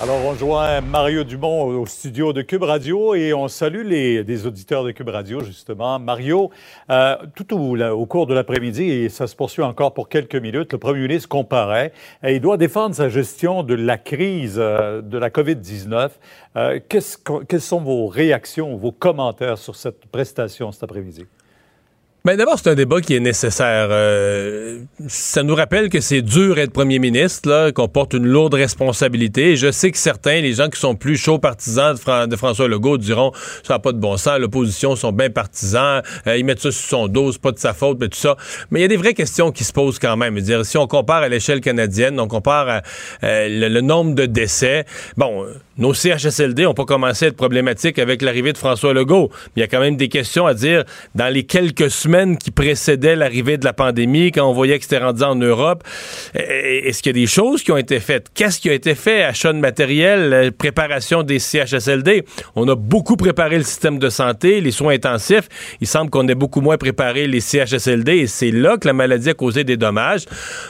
Alors, 0.00 0.24
on 0.24 0.34
joint 0.34 0.80
Mario 0.80 1.24
Dumont 1.24 1.64
au 1.64 1.84
studio 1.84 2.32
de 2.32 2.42
Cube 2.42 2.62
Radio 2.62 3.16
et 3.16 3.34
on 3.34 3.48
salue 3.48 3.84
les 3.84 4.22
des 4.22 4.46
auditeurs 4.46 4.84
de 4.84 4.92
Cube 4.92 5.08
Radio, 5.08 5.42
justement. 5.42 5.98
Mario, 5.98 6.52
euh, 6.88 7.16
tout 7.34 7.52
au, 7.52 7.76
au, 7.76 8.06
cours 8.06 8.28
de 8.28 8.34
l'après-midi, 8.34 8.84
et 8.84 9.08
ça 9.08 9.26
se 9.26 9.34
poursuit 9.34 9.64
encore 9.64 9.94
pour 9.94 10.08
quelques 10.08 10.36
minutes, 10.36 10.72
le 10.72 10.78
premier 10.78 11.00
ministre 11.00 11.28
comparaît 11.28 11.92
et 12.22 12.36
il 12.36 12.40
doit 12.40 12.56
défendre 12.56 12.94
sa 12.94 13.08
gestion 13.08 13.64
de 13.64 13.74
la 13.74 13.98
crise 13.98 14.54
euh, 14.58 15.02
de 15.02 15.18
la 15.18 15.30
COVID-19. 15.30 16.10
Euh, 16.54 16.78
quelles 16.88 17.60
sont 17.60 17.80
vos 17.80 18.06
réactions, 18.06 18.76
vos 18.76 18.92
commentaires 18.92 19.58
sur 19.58 19.74
cette 19.74 20.06
prestation 20.06 20.70
cet 20.70 20.84
après-midi? 20.84 21.26
Ben 22.24 22.36
d'abord, 22.36 22.58
c'est 22.58 22.68
un 22.68 22.74
débat 22.74 23.00
qui 23.00 23.14
est 23.14 23.20
nécessaire. 23.20 23.88
Euh, 23.90 24.80
ça 25.06 25.44
nous 25.44 25.54
rappelle 25.54 25.88
que 25.88 26.00
c'est 26.00 26.20
dur 26.20 26.58
être 26.58 26.72
premier 26.72 26.98
ministre, 26.98 27.70
qu'on 27.70 27.86
porte 27.86 28.12
une 28.12 28.26
lourde 28.26 28.54
responsabilité. 28.54 29.52
Et 29.52 29.56
je 29.56 29.70
sais 29.70 29.92
que 29.92 29.98
certains, 29.98 30.40
les 30.40 30.54
gens 30.54 30.68
qui 30.68 30.80
sont 30.80 30.96
plus 30.96 31.16
chauds 31.16 31.38
partisans 31.38 31.94
de, 31.94 32.36
François 32.36 32.66
Legault, 32.66 32.98
diront 32.98 33.30
ça 33.62 33.74
n'a 33.74 33.78
pas 33.78 33.92
de 33.92 33.98
bon 33.98 34.16
sens, 34.16 34.40
l'opposition 34.40 34.96
sont 34.96 35.12
bien 35.12 35.30
partisans, 35.30 36.02
euh, 36.26 36.36
ils 36.36 36.44
mettent 36.44 36.60
ça 36.60 36.72
sur 36.72 36.88
son 36.88 37.06
dos, 37.06 37.30
c'est 37.30 37.40
pas 37.40 37.52
de 37.52 37.58
sa 37.58 37.72
faute, 37.72 37.98
mais 38.00 38.08
tout 38.08 38.18
ça. 38.18 38.36
Mais 38.72 38.80
il 38.80 38.82
y 38.82 38.86
a 38.86 38.88
des 38.88 38.96
vraies 38.96 39.14
questions 39.14 39.52
qui 39.52 39.62
se 39.62 39.72
posent 39.72 40.00
quand 40.00 40.16
même. 40.16 40.38
dire, 40.40 40.66
si 40.66 40.76
on 40.76 40.88
compare 40.88 41.22
à 41.22 41.28
l'échelle 41.28 41.60
canadienne, 41.60 42.18
on 42.18 42.26
compare 42.26 42.68
à, 42.68 42.82
euh, 43.22 43.68
le, 43.68 43.80
nombre 43.80 44.16
de 44.16 44.26
décès, 44.26 44.84
bon, 45.16 45.46
nos 45.78 45.94
CHSLD 45.94 46.64
n'ont 46.64 46.74
pas 46.74 46.84
commencé 46.84 47.24
à 47.24 47.28
être 47.28 47.36
problématiques 47.36 47.98
avec 47.98 48.20
l'arrivée 48.22 48.52
de 48.52 48.58
François 48.58 48.92
Legault. 48.92 49.30
Mais 49.32 49.52
il 49.56 49.60
y 49.60 49.62
a 49.62 49.68
quand 49.68 49.80
même 49.80 49.96
des 49.96 50.08
questions 50.08 50.46
à 50.46 50.54
dire 50.54 50.84
dans 51.14 51.32
les 51.32 51.44
quelques 51.44 51.90
semaines 51.90 52.36
qui 52.36 52.50
précédaient 52.50 53.16
l'arrivée 53.16 53.56
de 53.56 53.64
la 53.64 53.72
pandémie, 53.72 54.32
quand 54.32 54.48
on 54.48 54.52
voyait 54.52 54.78
que 54.78 54.84
c'était 54.84 54.98
rendu 54.98 55.22
en 55.22 55.36
Europe. 55.36 55.84
Est-ce 56.34 57.02
qu'il 57.02 57.16
y 57.16 57.18
a 57.18 57.22
des 57.22 57.26
choses 57.26 57.62
qui 57.62 57.72
ont 57.72 57.76
été 57.76 58.00
faites? 58.00 58.26
Qu'est-ce 58.34 58.60
qui 58.60 58.68
a 58.68 58.74
été 58.74 58.94
fait? 58.94 59.22
Achat 59.22 59.52
de 59.52 59.58
matériel, 59.58 60.52
préparation 60.52 61.22
des 61.22 61.38
CHSLD. 61.38 62.24
On 62.56 62.68
a 62.68 62.74
beaucoup 62.74 63.16
préparé 63.16 63.56
le 63.56 63.64
système 63.64 63.98
de 63.98 64.08
santé, 64.08 64.60
les 64.60 64.72
soins 64.72 64.94
intensifs. 64.94 65.48
Il 65.80 65.86
semble 65.86 66.10
qu'on 66.10 66.26
ait 66.28 66.34
beaucoup 66.34 66.60
moins 66.60 66.76
préparé 66.76 67.26
les 67.26 67.40
CHSLD 67.40 68.16
et 68.16 68.26
c'est 68.26 68.50
là 68.50 68.76
que 68.76 68.86
la 68.86 68.92
maladie 68.92 69.30
a 69.30 69.34
causé 69.34 69.64
des 69.64 69.76
dommages. 69.76 70.24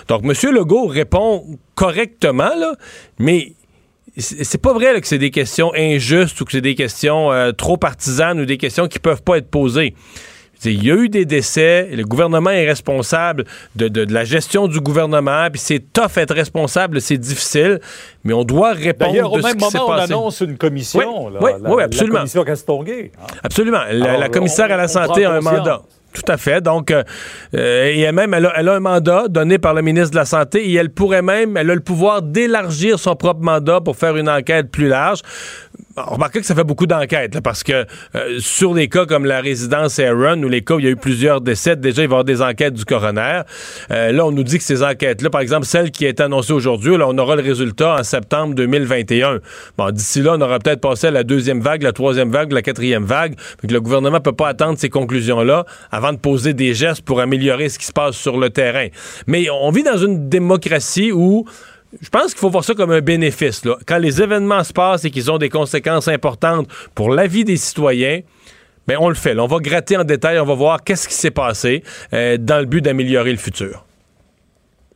Donc, 0.09 0.23
M. 0.25 0.33
Legault 0.53 0.87
répond 0.87 1.45
correctement, 1.75 2.51
là, 2.59 2.75
mais 3.19 3.53
c'est 4.19 4.61
pas 4.61 4.73
vrai 4.73 5.01
que 5.01 5.07
c'est 5.07 5.19
des 5.19 5.31
questions 5.31 5.73
injustes 5.75 6.41
ou 6.41 6.45
que 6.45 6.53
c'est 6.53 6.61
des 6.61 6.75
questions 6.75 7.33
euh, 7.33 7.53
trop 7.53 7.77
partisanes 7.77 8.41
ou 8.41 8.45
des 8.45 8.59
questions 8.59 8.89
qui 8.89 8.99
peuvent 8.99 9.23
pas 9.23 9.39
être 9.39 9.49
posées. 9.49 9.95
Il 10.65 10.85
y 10.85 10.91
a 10.91 10.95
eu 10.95 11.09
des 11.09 11.25
décès, 11.25 11.89
le 11.93 12.03
gouvernement 12.03 12.51
est 12.51 12.67
responsable 12.67 13.45
de, 13.77 14.13
la 14.13 14.25
gestion 14.25 14.67
du 14.67 14.81
gouvernement, 14.81 15.49
puis 15.53 15.61
c'est 15.61 15.93
tough 15.93 16.17
être 16.17 16.35
responsable, 16.35 17.01
c'est 17.01 17.17
difficile, 17.17 17.79
mais 18.25 18.33
on 18.33 18.43
doit 18.43 18.73
répondre 18.73 19.33
au 19.33 19.39
même 19.39 19.59
moment, 19.59 19.87
on 19.87 19.93
annonce 19.93 20.41
une 20.41 20.59
commission, 20.59 21.27
oui, 21.41 21.53
oui, 21.65 21.83
absolument. 21.83 22.15
la 22.15 22.21
commission 22.21 22.45
Castonguay. 22.45 23.13
Absolument. 23.45 23.83
La, 23.93 24.29
commissaire 24.29 24.73
à 24.73 24.77
la 24.77 24.89
santé 24.89 25.25
a 25.25 25.33
un 25.33 25.41
mandat. 25.41 25.83
Tout 26.13 26.33
à 26.33 26.37
fait. 26.37 26.61
Donc, 26.61 26.91
euh, 26.91 27.05
et 27.53 28.11
même, 28.13 28.35
elle 28.35 28.47
a, 28.47 28.75
un 28.75 28.81
mandat 28.81 29.29
donné 29.29 29.59
par 29.59 29.75
le 29.75 29.83
ministre 29.83 30.11
de 30.11 30.17
la 30.17 30.25
Santé 30.25 30.69
et 30.69 30.75
elle 30.75 30.91
pourrait 30.91 31.23
même, 31.23 31.57
elle 31.57 31.71
a 31.71 31.75
le 31.75 31.81
pouvoir 31.81 32.23
d'élargir 32.23 32.99
son 32.99 33.15
propre 33.15 33.41
mandat 33.41 33.81
pour 33.81 33.97
faire 33.97 34.17
une 34.17 34.29
enquête 34.29 34.71
plus 34.71 34.89
large. 34.89 35.21
Remarquez 36.07 36.41
que 36.41 36.47
ça 36.47 36.55
fait 36.55 36.65
beaucoup 36.65 36.87
d'enquêtes, 36.87 37.41
parce 37.41 37.63
que 37.63 37.87
euh, 38.15 38.39
sur 38.39 38.75
les 38.75 38.89
cas 38.89 39.07
comme 39.07 39.25
la 39.25 39.41
résidence 39.41 39.99
Aaron, 39.99 40.43
ou 40.43 40.49
les 40.49 40.63
cas 40.63 40.75
où 40.75 40.79
il 40.79 40.85
y 40.85 40.89
a 40.89 40.91
eu 40.91 40.97
plusieurs 40.97 41.41
décès, 41.41 41.77
déjà, 41.77 42.03
il 42.03 42.09
va 42.09 42.13
y 42.13 42.15
avoir 42.15 42.25
des 42.25 42.43
enquêtes 42.43 42.75
du 42.75 42.85
coroner. 42.85 43.43
Euh, 43.91 44.13
là, 44.13 44.27
on 44.27 44.33
nous 44.33 44.45
dit 44.45 44.59
que 44.59 44.65
ces 44.65 44.83
enquêtes-là, 44.83 45.31
par 45.31 45.41
exemple, 45.41 45.67
celle 45.67 45.91
qui 45.91 46.05
est 46.05 46.21
annoncée 46.21 46.53
aujourd'hui, 46.53 46.97
là, 46.97 47.07
on 47.09 47.19
aura 47.19 47.37
le 47.37 47.43
résultat 47.43 47.97
en 47.99 48.03
septembre 48.03 48.55
2021. 48.55 49.39
Bon, 49.77 49.91
d'ici 49.91 50.23
là, 50.23 50.35
on 50.37 50.41
aura 50.41 50.59
peut-être 50.59 50.81
passé 50.81 51.09
à 51.09 51.11
la 51.11 51.25
deuxième 51.25 51.61
vague, 51.61 51.83
la 51.83 51.93
troisième 51.93 52.31
vague, 52.31 52.53
la 52.53 52.63
quatrième 52.63 53.05
vague. 53.05 53.35
Donc, 53.63 53.71
le 53.71 53.81
gouvernement 53.81 54.21
peut 54.21 54.33
pas 54.33 54.49
attendre 54.49 54.79
ces 54.79 54.89
conclusions-là 54.89 55.65
avant 55.91 56.13
de 56.13 56.19
poser 56.19 56.55
des 56.55 56.75
gestes 56.75 57.03
pour 57.03 57.21
améliorer 57.21 57.69
ce 57.69 57.79
qui 57.79 57.87
se 57.87 57.93
passe 57.93 58.17
sur 58.17 58.39
le 58.39 58.51
terrain. 58.51 58.89
Mais 59.27 59.49
on 59.51 59.71
vit 59.71 59.83
dans 59.83 59.99
une 59.99 60.29
démocratie 60.29 61.13
où 61.13 61.45
je 62.01 62.09
pense 62.11 62.33
qu'il 62.33 62.39
faut 62.39 62.51
voir 62.51 62.65
ça 62.65 62.75
comme 62.75 62.91
un 62.91 63.01
bénéfice. 63.01 63.63
Quand 63.87 63.99
les 63.99 64.21
événements 64.21 64.63
se 64.63 64.73
passent 64.73 65.05
et 65.05 65.11
qu'ils 65.11 65.31
ont 65.31 65.39
des 65.39 65.49
conséquences 65.49 66.09
importantes 66.09 66.69
pour 66.95 67.11
la 67.11 67.27
vie 67.27 67.45
des 67.45 67.57
citoyens, 67.57 68.21
ben 68.87 68.97
on 69.01 69.09
le 69.09 69.15
fait. 69.15 69.39
on 69.39 69.47
va 69.47 69.59
gratter 69.59 69.97
en 69.97 70.05
détail, 70.05 70.39
on 70.39 70.45
va 70.45 70.55
voir 70.55 70.83
qu'est-ce 70.83 71.09
qui 71.09 71.15
s'est 71.15 71.31
passé 71.31 71.83
euh, 72.13 72.37
dans 72.39 72.59
le 72.59 72.67
but 72.67 72.81
d'améliorer 72.81 73.33
le 73.33 73.39
futur. 73.39 73.85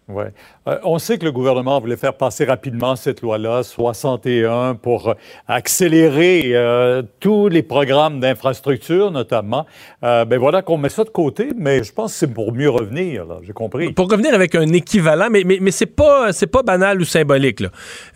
Oui. 0.09 0.25
Euh, 0.69 0.79
on 0.85 0.99
sait 0.99 1.19
que 1.19 1.25
le 1.25 1.33
gouvernement 1.33 1.81
voulait 1.81 1.97
faire 1.97 2.15
passer 2.15 2.45
rapidement 2.45 2.95
cette 2.95 3.21
loi-là, 3.21 3.63
61, 3.63 4.77
pour 4.77 5.15
accélérer 5.49 6.53
euh, 6.55 7.03
tous 7.21 7.49
les 7.49 7.63
programmes 7.63 8.21
d'infrastructure, 8.21 9.11
notamment. 9.11 9.67
Euh, 10.05 10.25
ben 10.25 10.39
voilà 10.39 10.63
qu'on 10.63 10.79
met 10.79 10.89
ça 10.89 11.05
de 11.05 11.11
côté, 11.11 11.49
mais 11.57 11.83
je 11.83 11.93
pense 11.93 12.13
que 12.13 12.19
c'est 12.19 12.33
pour 12.33 12.53
mieux 12.53 12.71
revenir, 12.71 13.27
j'ai 13.43 13.53
compris. 13.53 13.93
Pour 13.93 14.11
revenir 14.11 14.35
avec 14.35 14.55
un 14.55 14.73
équivalent, 14.73 15.29
mais, 15.31 15.43
mais, 15.45 15.59
mais 15.61 15.71
c'est 15.71 15.87
pas, 15.87 16.31
banal 16.65 17.01
ou 17.01 17.05
symbolique. 17.05 17.63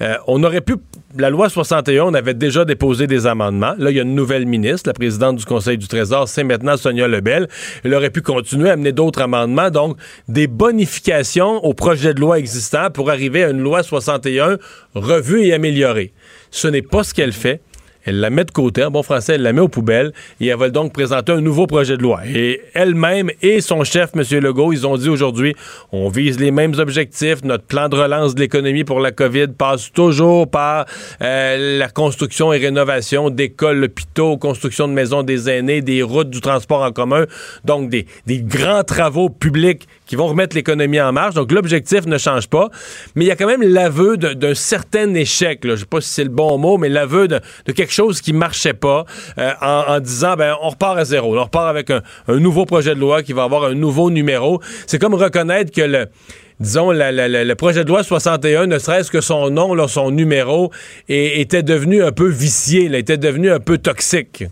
Euh, 0.01 0.17
on 0.27 0.43
aurait 0.45 0.61
pu. 0.61 0.75
La 1.19 1.31
loi 1.31 1.49
61, 1.49 2.05
on 2.05 2.15
avait 2.15 2.35
déjà 2.35 2.67
déposé 2.67 3.07
des 3.07 3.27
amendements. 3.27 3.75
Là, 3.79 3.91
il 3.91 3.97
y 3.97 4.01
a 4.01 4.03
une 4.03 4.15
nouvelle 4.15 4.45
ministre, 4.45 4.91
la 4.91 4.93
présidente 4.93 5.37
du 5.37 5.47
Conseil 5.47 5.79
du 5.79 5.89
Trésor, 5.89 6.29
c'est 6.29 6.45
maintenant 6.45 6.77
Sonia 6.77 7.09
Lebel. 7.09 7.49
Elle 7.85 7.95
aurait 7.95 8.11
pu 8.11 8.21
continuer 8.21 8.69
à 8.69 8.75
amener 8.75 8.93
d'autres 8.93 9.23
amendements, 9.23 9.71
donc 9.71 9.97
des 10.29 10.47
bonifications 10.47 11.65
au 11.65 11.73
projet 11.73 12.13
de 12.13 12.21
loi 12.21 12.36
existant 12.37 12.91
pour 12.91 13.11
arriver 13.11 13.45
à 13.45 13.51
une 13.51 13.61
loi 13.61 13.83
61 13.83 14.59
revue 14.95 15.45
et 15.45 15.53
améliorée. 15.53 16.13
Ce 16.51 16.69
n'est 16.69 16.83
pas 16.83 17.05
ce 17.05 17.13
qu'elle 17.13 17.33
fait. 17.33 17.61
Elle 18.07 18.21
la 18.21 18.31
met 18.31 18.45
de 18.45 18.53
côté, 18.53 18.85
en 18.85 18.91
bon 18.93 19.03
français, 19.03 19.35
elle 19.35 19.43
la 19.43 19.53
met 19.53 19.61
aux 19.61 19.69
poubelles 19.69 20.13
et 20.41 20.47
elle 20.47 20.57
va 20.57 20.71
donc 20.71 20.93
présenter 20.93 21.33
un 21.33 21.41
nouveau 21.41 21.67
projet 21.67 21.97
de 21.97 22.03
loi. 22.03 22.21
Et 22.25 22.63
elle-même 22.73 23.33
et 23.43 23.61
son 23.61 23.83
chef, 23.83 24.11
M. 24.15 24.23
Legault, 24.41 24.73
ils 24.73 24.87
ont 24.87 24.97
dit 24.97 25.09
aujourd'hui, 25.09 25.57
on 25.91 26.09
vise 26.09 26.39
les 26.39 26.53
mêmes 26.53 26.75
objectifs. 26.79 27.43
Notre 27.43 27.65
plan 27.65 27.89
de 27.89 27.97
relance 27.97 28.37
de 28.37 28.41
l'économie 28.41 28.85
pour 28.85 29.01
la 29.01 29.11
COVID 29.11 29.49
passe 29.59 29.91
toujours 29.93 30.49
par 30.49 30.87
euh, 31.21 31.79
la 31.79 31.89
construction 31.89 32.53
et 32.53 32.59
rénovation 32.59 33.29
d'écoles, 33.29 33.81
d'hôpitaux, 33.81 34.37
construction 34.37 34.87
de 34.87 34.93
maisons 34.93 35.25
des 35.25 35.51
aînés, 35.51 35.83
des 35.83 36.03
routes, 36.03 36.31
du 36.31 36.41
transport 36.41 36.83
en 36.83 36.93
commun. 36.93 37.27
Donc, 37.65 37.91
des, 37.91 38.07
grands 38.29 38.85
travaux 38.85 39.31
publics 39.31 39.89
qui 40.07 40.15
vont 40.15 40.29
remettre 40.29 40.55
l'économie 40.55 41.01
en 41.01 41.11
marche. 41.13 41.35
Donc, 41.35 41.51
l'objectif 41.51 42.07
ne 42.07 42.19
change 42.19 42.47
pas. 42.47 42.71
Mais 43.17 43.25
il 43.25 43.29
y 43.29 43.33
a 43.33 43.37
quand 43.37 43.49
même 43.49 43.63
l'aveu 43.63 44.17
d'un 44.17 44.55
certain 44.55 45.13
échec. 45.15 45.61
Je 45.65 45.75
sais 45.75 45.87
pas 45.87 46.01
si 46.01 46.11
c'est 46.11 46.25
le 46.25 46.31
bon 46.31 46.57
mot, 46.59 46.79
mais 46.79 46.89
l'aveu 46.89 47.27
de, 47.27 47.41
de 47.65 47.73
quelque 47.73 47.93
chose 47.93 47.96
qui 48.23 48.33
marchait 48.33 48.75
pas 48.75 49.05
euh, 49.39 49.53
en, 49.61 50.01
disant, 50.01 50.35
ben, 50.37 50.57
on 50.63 50.71
repart 50.71 50.99
à 50.99 51.05
zéro. 51.05 51.37
On 51.37 51.43
repart 51.43 51.69
avec 51.69 51.91
un, 51.91 52.03
nouveau 52.29 52.65
projet 52.65 52.95
de 52.95 53.01
loi 53.01 53.23
qui 53.23 53.33
va 53.33 53.45
avoir 53.45 53.65
un 53.65 53.75
nouveau 53.75 54.11
numéro. 54.11 54.61
C'est 54.87 54.99
comme 54.99 55.15
reconnaître 55.15 55.73
que 55.73 55.83
le 55.83 57.55
projet 57.55 57.85
de 57.85 57.89
loi 57.89 58.03
61, 58.03 58.67
ne 58.67 58.79
serait-ce 58.79 59.11
que 59.11 59.21
son 59.21 59.51
nom, 59.51 59.89
son 59.89 60.11
numéro, 60.11 60.71
était 61.09 61.63
devenu 61.63 62.03
un 62.03 62.13
peu 62.13 62.29
vicié, 62.29 62.91
était 62.97 63.19
devenu 63.19 63.51
un 63.51 63.61
peu 63.61 63.79
toxique. 63.79 64.45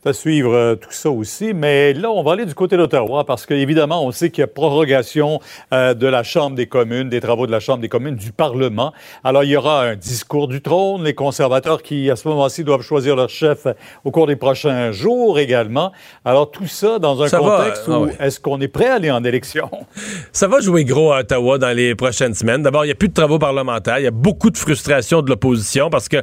C'est 0.00 0.10
à 0.10 0.12
suivre 0.12 0.54
euh, 0.54 0.74
tout 0.76 0.92
ça 0.92 1.10
aussi. 1.10 1.52
Mais 1.54 1.92
là, 1.92 2.08
on 2.12 2.22
va 2.22 2.32
aller 2.34 2.46
du 2.46 2.54
côté 2.54 2.76
d'Ottawa 2.76 3.24
parce 3.24 3.46
qu'évidemment, 3.46 4.06
on 4.06 4.12
sait 4.12 4.30
qu'il 4.30 4.42
y 4.42 4.44
a 4.44 4.46
prorogation 4.46 5.40
euh, 5.74 5.92
de 5.92 6.06
la 6.06 6.22
Chambre 6.22 6.54
des 6.54 6.66
communes, 6.68 7.08
des 7.08 7.20
travaux 7.20 7.48
de 7.48 7.50
la 7.50 7.58
Chambre 7.58 7.80
des 7.80 7.88
communes, 7.88 8.14
du 8.14 8.30
Parlement. 8.30 8.92
Alors, 9.24 9.42
il 9.42 9.50
y 9.50 9.56
aura 9.56 9.82
un 9.82 9.96
discours 9.96 10.46
du 10.46 10.62
trône, 10.62 11.02
les 11.02 11.14
conservateurs 11.14 11.82
qui, 11.82 12.10
à 12.12 12.16
ce 12.16 12.28
moment-ci, 12.28 12.62
doivent 12.62 12.82
choisir 12.82 13.16
leur 13.16 13.28
chef 13.28 13.66
au 14.04 14.12
cours 14.12 14.28
des 14.28 14.36
prochains 14.36 14.92
jours 14.92 15.40
également. 15.40 15.90
Alors, 16.24 16.52
tout 16.52 16.68
ça 16.68 17.00
dans 17.00 17.20
un 17.20 17.26
Ça 17.26 17.40
va, 17.40 17.56
contexte 17.56 17.88
euh, 17.88 17.92
ah 17.94 17.98
où 17.98 18.04
ouais. 18.06 18.16
est-ce 18.20 18.38
qu'on 18.38 18.60
est 18.60 18.68
prêt 18.68 18.86
à 18.86 18.94
aller 18.94 19.10
en 19.10 19.24
élection? 19.24 19.68
Ça 20.32 20.46
va 20.46 20.60
jouer 20.60 20.84
gros 20.84 21.10
à 21.12 21.20
Ottawa 21.20 21.58
dans 21.58 21.74
les 21.76 21.96
prochaines 21.96 22.34
semaines. 22.34 22.62
D'abord, 22.62 22.84
il 22.84 22.88
n'y 22.88 22.92
a 22.92 22.96
plus 22.96 23.08
de 23.08 23.14
travaux 23.14 23.40
parlementaires. 23.40 23.98
Il 23.98 24.04
y 24.04 24.08
a 24.08 24.12
beaucoup 24.12 24.50
de 24.50 24.58
frustration 24.58 25.22
de 25.22 25.28
l'opposition 25.30 25.90
parce 25.90 26.08
que 26.08 26.18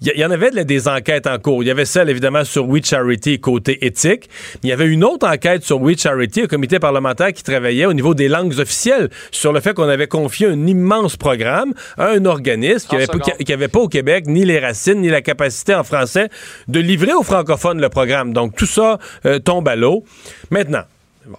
il 0.00 0.10
y, 0.12 0.18
y 0.18 0.24
en 0.24 0.30
avait 0.32 0.50
de- 0.50 0.62
des 0.64 0.88
enquêtes 0.88 1.28
en 1.28 1.38
cours. 1.38 1.62
Il 1.62 1.66
y 1.68 1.70
avait 1.70 1.84
celle, 1.84 2.10
évidemment, 2.10 2.42
sur 2.44 2.66
We 2.68 2.84
Charity 2.84 3.11
côté 3.40 3.84
éthique. 3.84 4.28
Il 4.62 4.68
y 4.68 4.72
avait 4.72 4.86
une 4.86 5.04
autre 5.04 5.26
enquête 5.26 5.64
sur 5.64 5.80
We 5.80 5.98
Charity, 5.98 6.42
un 6.42 6.46
comité 6.46 6.78
parlementaire 6.78 7.32
qui 7.32 7.42
travaillait 7.42 7.86
au 7.86 7.92
niveau 7.92 8.14
des 8.14 8.28
langues 8.28 8.58
officielles 8.58 9.10
sur 9.30 9.52
le 9.52 9.60
fait 9.60 9.74
qu'on 9.74 9.88
avait 9.88 10.06
confié 10.06 10.46
un 10.46 10.66
immense 10.66 11.16
programme 11.16 11.72
à 11.96 12.08
un 12.10 12.24
organisme 12.24 12.88
qui 12.88 12.96
n'avait 12.96 13.06
qui 13.44 13.52
avait 13.52 13.68
pas 13.68 13.80
au 13.80 13.88
Québec 13.88 14.24
ni 14.26 14.44
les 14.44 14.58
racines 14.58 15.00
ni 15.00 15.08
la 15.08 15.22
capacité 15.22 15.74
en 15.74 15.84
français 15.84 16.28
de 16.68 16.80
livrer 16.80 17.12
aux 17.12 17.22
francophones 17.22 17.80
le 17.80 17.88
programme. 17.88 18.32
Donc, 18.32 18.56
tout 18.56 18.66
ça 18.66 18.98
euh, 19.26 19.38
tombe 19.38 19.68
à 19.68 19.76
l'eau. 19.76 20.04
Maintenant, 20.50 20.82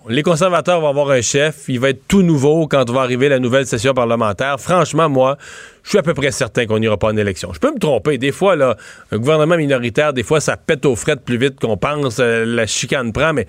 Les 0.10 0.24
conservateurs 0.24 0.80
vont 0.80 0.90
avoir 0.90 1.10
un 1.12 1.22
chef. 1.22 1.66
Il 1.68 1.80
va 1.80 1.90
être 1.90 2.08
tout 2.08 2.22
nouveau 2.22 2.68
quand 2.68 2.90
va 2.90 3.02
arriver 3.02 3.28
la 3.28 3.40
nouvelle 3.40 3.66
session 3.66 3.94
parlementaire. 3.94 4.60
Franchement, 4.60 5.10
moi, 5.10 5.38
je 5.84 5.90
suis 5.90 5.98
à 5.98 6.04
peu 6.04 6.14
près 6.14 6.32
certain 6.32 6.66
qu'on 6.66 6.80
n'ira 6.80 6.98
pas 6.98 7.08
en 7.08 7.18
élection. 7.18 7.52
Je 7.54 7.60
peux 7.60 7.74
me 7.74 7.80
tromper. 7.80 8.18
Des 8.18 8.32
fois, 8.32 8.56
là, 8.56 8.78
un 9.12 9.18
gouvernement 9.18 9.58
minoritaire, 9.58 10.14
des 10.14 10.24
fois, 10.24 10.40
ça 10.40 10.56
pète 10.56 10.86
aux 10.86 10.96
frettes 10.96 11.22
plus 11.22 11.38
vite 11.38 11.60
qu'on 11.60 11.78
pense. 11.78 12.20
euh, 12.20 12.46
la 12.46 12.66
chicane 12.66 13.12
prend, 13.12 13.34
mais 13.34 13.46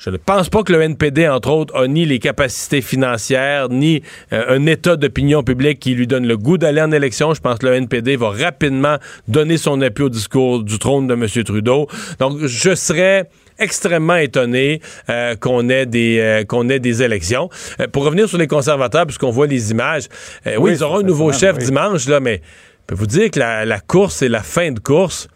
je 0.00 0.08
ne 0.08 0.16
pense 0.16 0.48
pas 0.48 0.62
que 0.62 0.72
le 0.72 0.80
NPD, 0.80 1.28
entre 1.28 1.50
autres, 1.50 1.76
a 1.76 1.86
ni 1.86 2.06
les 2.06 2.18
capacités 2.18 2.80
financières, 2.80 3.68
ni 3.68 4.02
euh, 4.32 4.56
un 4.56 4.64
état 4.64 4.96
d'opinion 4.96 5.42
publique 5.42 5.78
qui 5.78 5.94
lui 5.94 6.06
donne 6.06 6.26
le 6.26 6.38
goût 6.38 6.56
d'aller 6.56 6.80
en 6.80 6.90
élection. 6.90 7.34
Je 7.34 7.40
pense 7.40 7.58
que 7.58 7.66
le 7.66 7.74
NPD 7.74 8.16
va 8.16 8.30
rapidement 8.30 8.96
donner 9.28 9.58
son 9.58 9.80
appui 9.82 10.04
au 10.04 10.08
discours 10.08 10.62
du 10.62 10.78
trône 10.78 11.06
de 11.06 11.12
M. 11.12 11.26
Trudeau. 11.44 11.86
Donc, 12.18 12.38
je 12.40 12.74
serais 12.74 13.28
extrêmement 13.60 14.16
étonné 14.16 14.80
euh, 15.08 15.36
qu'on 15.36 15.68
ait 15.68 15.86
des 15.86 16.18
euh, 16.18 16.44
qu'on 16.44 16.68
ait 16.68 16.80
des 16.80 17.02
élections. 17.02 17.48
Euh, 17.80 17.86
pour 17.86 18.04
revenir 18.04 18.28
sur 18.28 18.38
les 18.38 18.46
conservateurs, 18.46 19.06
puisqu'on 19.06 19.30
voit 19.30 19.46
les 19.46 19.70
images, 19.70 20.04
oui, 20.46 20.52
Oui, 20.58 20.72
ils 20.72 20.82
auront 20.82 20.98
un 20.98 21.02
nouveau 21.02 21.32
chef 21.32 21.56
oui. 21.58 21.64
dimanche 21.64 22.08
là, 22.08 22.20
mais 22.20 22.40
je 22.42 22.86
peux 22.86 22.94
vous 22.94 23.06
dire 23.06 23.30
que 23.30 23.38
la, 23.38 23.64
la 23.64 23.78
course 23.80 24.22
et 24.22 24.28
la 24.28 24.42
fin 24.42 24.72
de 24.72 24.80
course. 24.80 25.28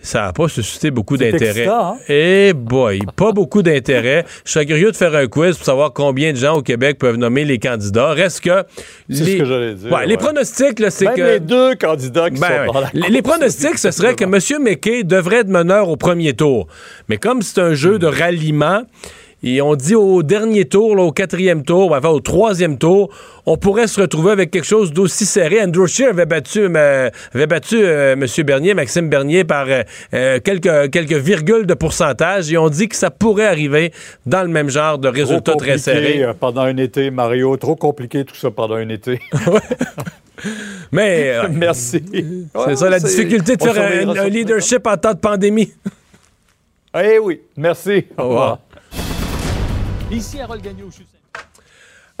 Ça 0.00 0.22
n'a 0.22 0.32
pas 0.32 0.48
suscité 0.48 0.90
beaucoup 0.92 1.16
d'intérêt. 1.16 1.66
hein? 1.66 1.96
Eh 2.08 2.52
boy, 2.54 3.00
pas 3.16 3.32
beaucoup 3.32 3.62
d'intérêt. 3.62 4.24
Je 4.44 4.52
serais 4.52 4.64
curieux 4.64 4.92
de 4.92 4.96
faire 4.96 5.14
un 5.14 5.26
quiz 5.26 5.56
pour 5.56 5.66
savoir 5.66 5.92
combien 5.92 6.32
de 6.32 6.36
gens 6.38 6.56
au 6.58 6.62
Québec 6.62 6.98
peuvent 6.98 7.16
nommer 7.16 7.44
les 7.44 7.58
candidats. 7.58 8.12
Reste 8.12 8.40
que... 8.42 8.62
C'est 9.10 9.24
les- 9.24 9.32
ce 9.32 9.36
que 9.38 9.44
j'allais 9.44 9.74
dire, 9.74 9.92
Ouais, 9.92 10.06
Les 10.06 10.16
pronostics, 10.16 10.78
là, 10.78 10.90
c'est 10.90 11.06
que... 11.14 11.20
les 11.20 11.40
deux 11.40 11.74
candidats 11.74 12.30
qui 12.30 12.40
Ben 12.40 12.46
sont 12.46 12.52
ouais. 12.54 12.66
dans 12.72 12.80
la 12.80 12.90
les, 12.94 13.00
course, 13.00 13.12
les 13.12 13.22
pronostics, 13.22 13.78
ce 13.78 13.90
serait 13.90 14.14
que 14.14 14.24
M. 14.24 14.62
McKay 14.62 15.02
devrait 15.04 15.38
être 15.40 15.48
meneur 15.48 15.88
au 15.88 15.96
premier 15.96 16.32
tour. 16.32 16.68
Mais 17.08 17.16
comme 17.18 17.42
c'est 17.42 17.60
un 17.60 17.74
jeu 17.74 17.98
de 17.98 18.06
ralliement, 18.06 18.82
et 19.42 19.62
on 19.62 19.76
dit 19.76 19.94
au 19.94 20.22
dernier 20.22 20.64
tour, 20.64 20.96
là, 20.96 21.02
au 21.02 21.12
quatrième 21.12 21.62
tour, 21.62 21.92
enfin 21.92 22.08
au 22.08 22.18
troisième 22.20 22.76
tour, 22.76 23.08
on 23.46 23.56
pourrait 23.56 23.86
se 23.86 24.00
retrouver 24.00 24.32
avec 24.32 24.50
quelque 24.50 24.66
chose 24.66 24.92
d'aussi 24.92 25.24
serré. 25.26 25.62
Andrew 25.62 25.86
Scheer 25.86 26.08
avait 26.10 26.26
battu, 26.26 26.60
euh, 26.74 27.08
avait 27.32 27.46
battu 27.46 27.76
euh, 27.78 28.14
M. 28.14 28.26
Bernier, 28.44 28.74
Maxime 28.74 29.08
Bernier, 29.08 29.44
par 29.44 29.66
euh, 29.68 30.38
quelques, 30.40 30.90
quelques 30.90 31.12
virgules 31.14 31.66
de 31.66 31.74
pourcentage, 31.74 32.52
et 32.52 32.58
on 32.58 32.68
dit 32.68 32.88
que 32.88 32.96
ça 32.96 33.10
pourrait 33.10 33.46
arriver 33.46 33.92
dans 34.26 34.42
le 34.42 34.48
même 34.48 34.68
genre 34.70 34.98
de 34.98 35.08
résultats 35.08 35.52
Trop 35.52 35.60
très 35.60 35.76
compliqué, 35.76 36.24
euh, 36.24 36.32
pendant 36.38 36.62
un 36.62 36.76
été, 36.76 37.10
Mario. 37.10 37.56
Trop 37.56 37.76
compliqué 37.76 38.24
tout 38.24 38.34
ça 38.34 38.50
pendant 38.50 38.74
un 38.74 38.88
été. 38.88 39.20
Mais 40.92 41.34
Merci. 41.50 42.02
c'est 42.66 42.76
ça 42.76 42.88
la 42.90 43.00
difficulté 43.00 43.56
de 43.56 43.62
faire 43.62 44.08
un- 44.08 44.28
leadership 44.28 44.86
en 44.86 44.96
temps 44.96 45.14
de 45.14 45.18
pandémie. 45.18 45.72
Eh 47.00 47.18
oui, 47.18 47.40
merci. 47.56 48.06
Au 48.16 48.24
revoir. 48.28 48.58
Ici, 50.10 50.40
Harold 50.40 50.62
Gagnon, 50.62 50.86
je 50.88 50.94
suis 50.96 51.04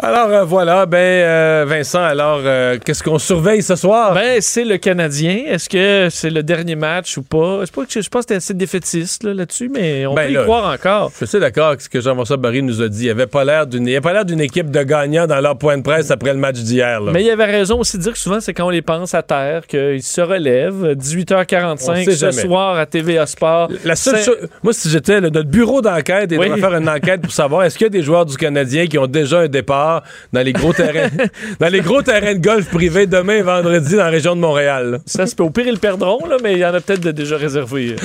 Alors 0.00 0.28
euh, 0.28 0.44
voilà, 0.44 0.86
ben 0.86 0.96
euh, 0.96 1.64
Vincent, 1.66 2.00
alors 2.00 2.38
euh, 2.44 2.78
qu'est-ce 2.84 3.02
qu'on 3.02 3.18
surveille 3.18 3.62
ce 3.64 3.74
soir? 3.74 4.14
Ben, 4.14 4.36
c'est 4.40 4.64
le 4.64 4.76
Canadien. 4.76 5.42
Est-ce 5.48 5.68
que 5.68 6.06
c'est 6.08 6.30
le 6.30 6.44
dernier 6.44 6.76
match 6.76 7.16
ou 7.16 7.22
pas? 7.24 7.62
Je, 7.62 7.64
sais 7.66 7.72
pas 7.74 7.84
que- 7.84 8.00
je 8.02 8.08
pense 8.08 8.24
que 8.24 8.34
assez 8.34 8.54
défaitiste 8.54 9.24
là, 9.24 9.34
là-dessus, 9.34 9.68
mais 9.68 10.06
on 10.06 10.14
Ben 10.14 10.28
peut 10.32 10.40
y 10.40 10.44
croire 10.44 10.72
encore. 10.72 11.10
Je 11.18 11.24
suis 11.24 11.40
d'accord 11.40 11.70
avec 11.70 11.80
ce 11.80 11.88
que 11.88 12.00
Jean-François 12.00 12.36
Barry 12.36 12.62
nous 12.62 12.80
a 12.80 12.88
dit. 12.88 13.06
Il 13.06 13.10
avait 13.10 13.26
pas 13.26 13.44
l'air 13.44 13.66
d'une, 13.66 13.88
il 13.88 13.90
avait 13.90 14.00
pas 14.00 14.12
l'air 14.12 14.24
d'une 14.24 14.40
équipe 14.40 14.70
de 14.70 14.82
gagnants 14.84 15.26
dans 15.26 15.40
leur 15.40 15.58
point 15.58 15.76
de 15.76 15.82
presse 15.82 16.12
après 16.12 16.32
le 16.32 16.38
match 16.38 16.58
d'hier. 16.58 17.00
Mais 17.02 17.24
il 17.24 17.30
avait 17.30 17.46
raison 17.46 17.80
aussi 17.80 17.98
de 17.98 18.02
dire 18.04 18.12
que 18.12 18.20
souvent, 18.20 18.38
c'est 18.38 18.54
quand 18.54 18.66
on 18.66 18.70
les 18.70 18.82
pense 18.82 19.14
à 19.14 19.22
terre 19.24 19.66
qu'ils 19.66 20.04
se 20.04 20.20
relèvent. 20.20 20.92
18h45 20.94 22.08
On 22.08 22.14
ce 22.16 22.30
soir 22.30 22.76
à 22.78 22.86
TVA 22.86 23.26
Sport. 23.26 23.68
La 23.84 23.96
seule 23.96 24.20
chose, 24.22 24.36
moi, 24.62 24.72
si 24.72 24.88
j'étais 24.90 25.20
notre 25.20 25.42
bureau 25.42 25.82
d'enquête, 25.82 26.28
il 26.30 26.38
Oui. 26.38 26.60
faire 26.60 26.74
une 26.76 26.88
enquête 26.88 27.20
pour 27.20 27.32
savoir 27.32 27.64
est-ce 27.64 27.76
qu'il 27.76 27.86
y 27.86 27.88
a 27.88 27.90
des 27.90 28.02
joueurs 28.02 28.26
du 28.26 28.36
Canadien 28.36 28.86
qui 28.86 28.96
ont 28.96 29.08
déjà 29.08 29.40
un 29.40 29.48
départ? 29.48 29.87
Dans 30.32 30.42
les 30.42 30.52
gros 30.52 30.72
terrains, 30.72 31.08
dans 31.60 31.68
les 31.68 31.80
gros 31.80 32.02
terrains 32.02 32.34
de 32.34 32.40
golf 32.40 32.68
privés 32.70 33.06
demain 33.06 33.36
et 33.36 33.42
vendredi 33.42 33.92
dans 33.92 34.04
la 34.04 34.10
région 34.10 34.34
de 34.36 34.40
Montréal. 34.40 34.90
là. 34.90 34.98
Ça 35.06 35.26
se 35.26 35.34
peut. 35.34 35.44
Au 35.44 35.50
pire, 35.50 35.66
ils 35.66 35.72
le 35.72 35.78
perdront, 35.78 36.26
là, 36.26 36.36
mais 36.42 36.52
il 36.52 36.58
y 36.58 36.64
en 36.66 36.74
a 36.74 36.80
peut-être 36.80 37.08
déjà 37.08 37.36
réservés. 37.36 37.96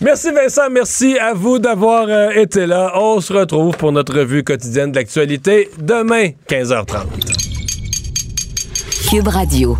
Merci 0.00 0.30
Vincent, 0.32 0.70
merci 0.70 1.18
à 1.18 1.32
vous 1.34 1.58
d'avoir 1.58 2.06
euh, 2.08 2.30
été 2.30 2.66
là. 2.66 2.92
On 2.96 3.20
se 3.20 3.32
retrouve 3.32 3.76
pour 3.76 3.92
notre 3.92 4.14
revue 4.14 4.44
quotidienne 4.44 4.92
de 4.92 4.96
l'actualité 4.96 5.70
demain 5.78 6.28
15h30. 6.48 7.06
Cube 9.10 9.28
Radio. 9.28 9.78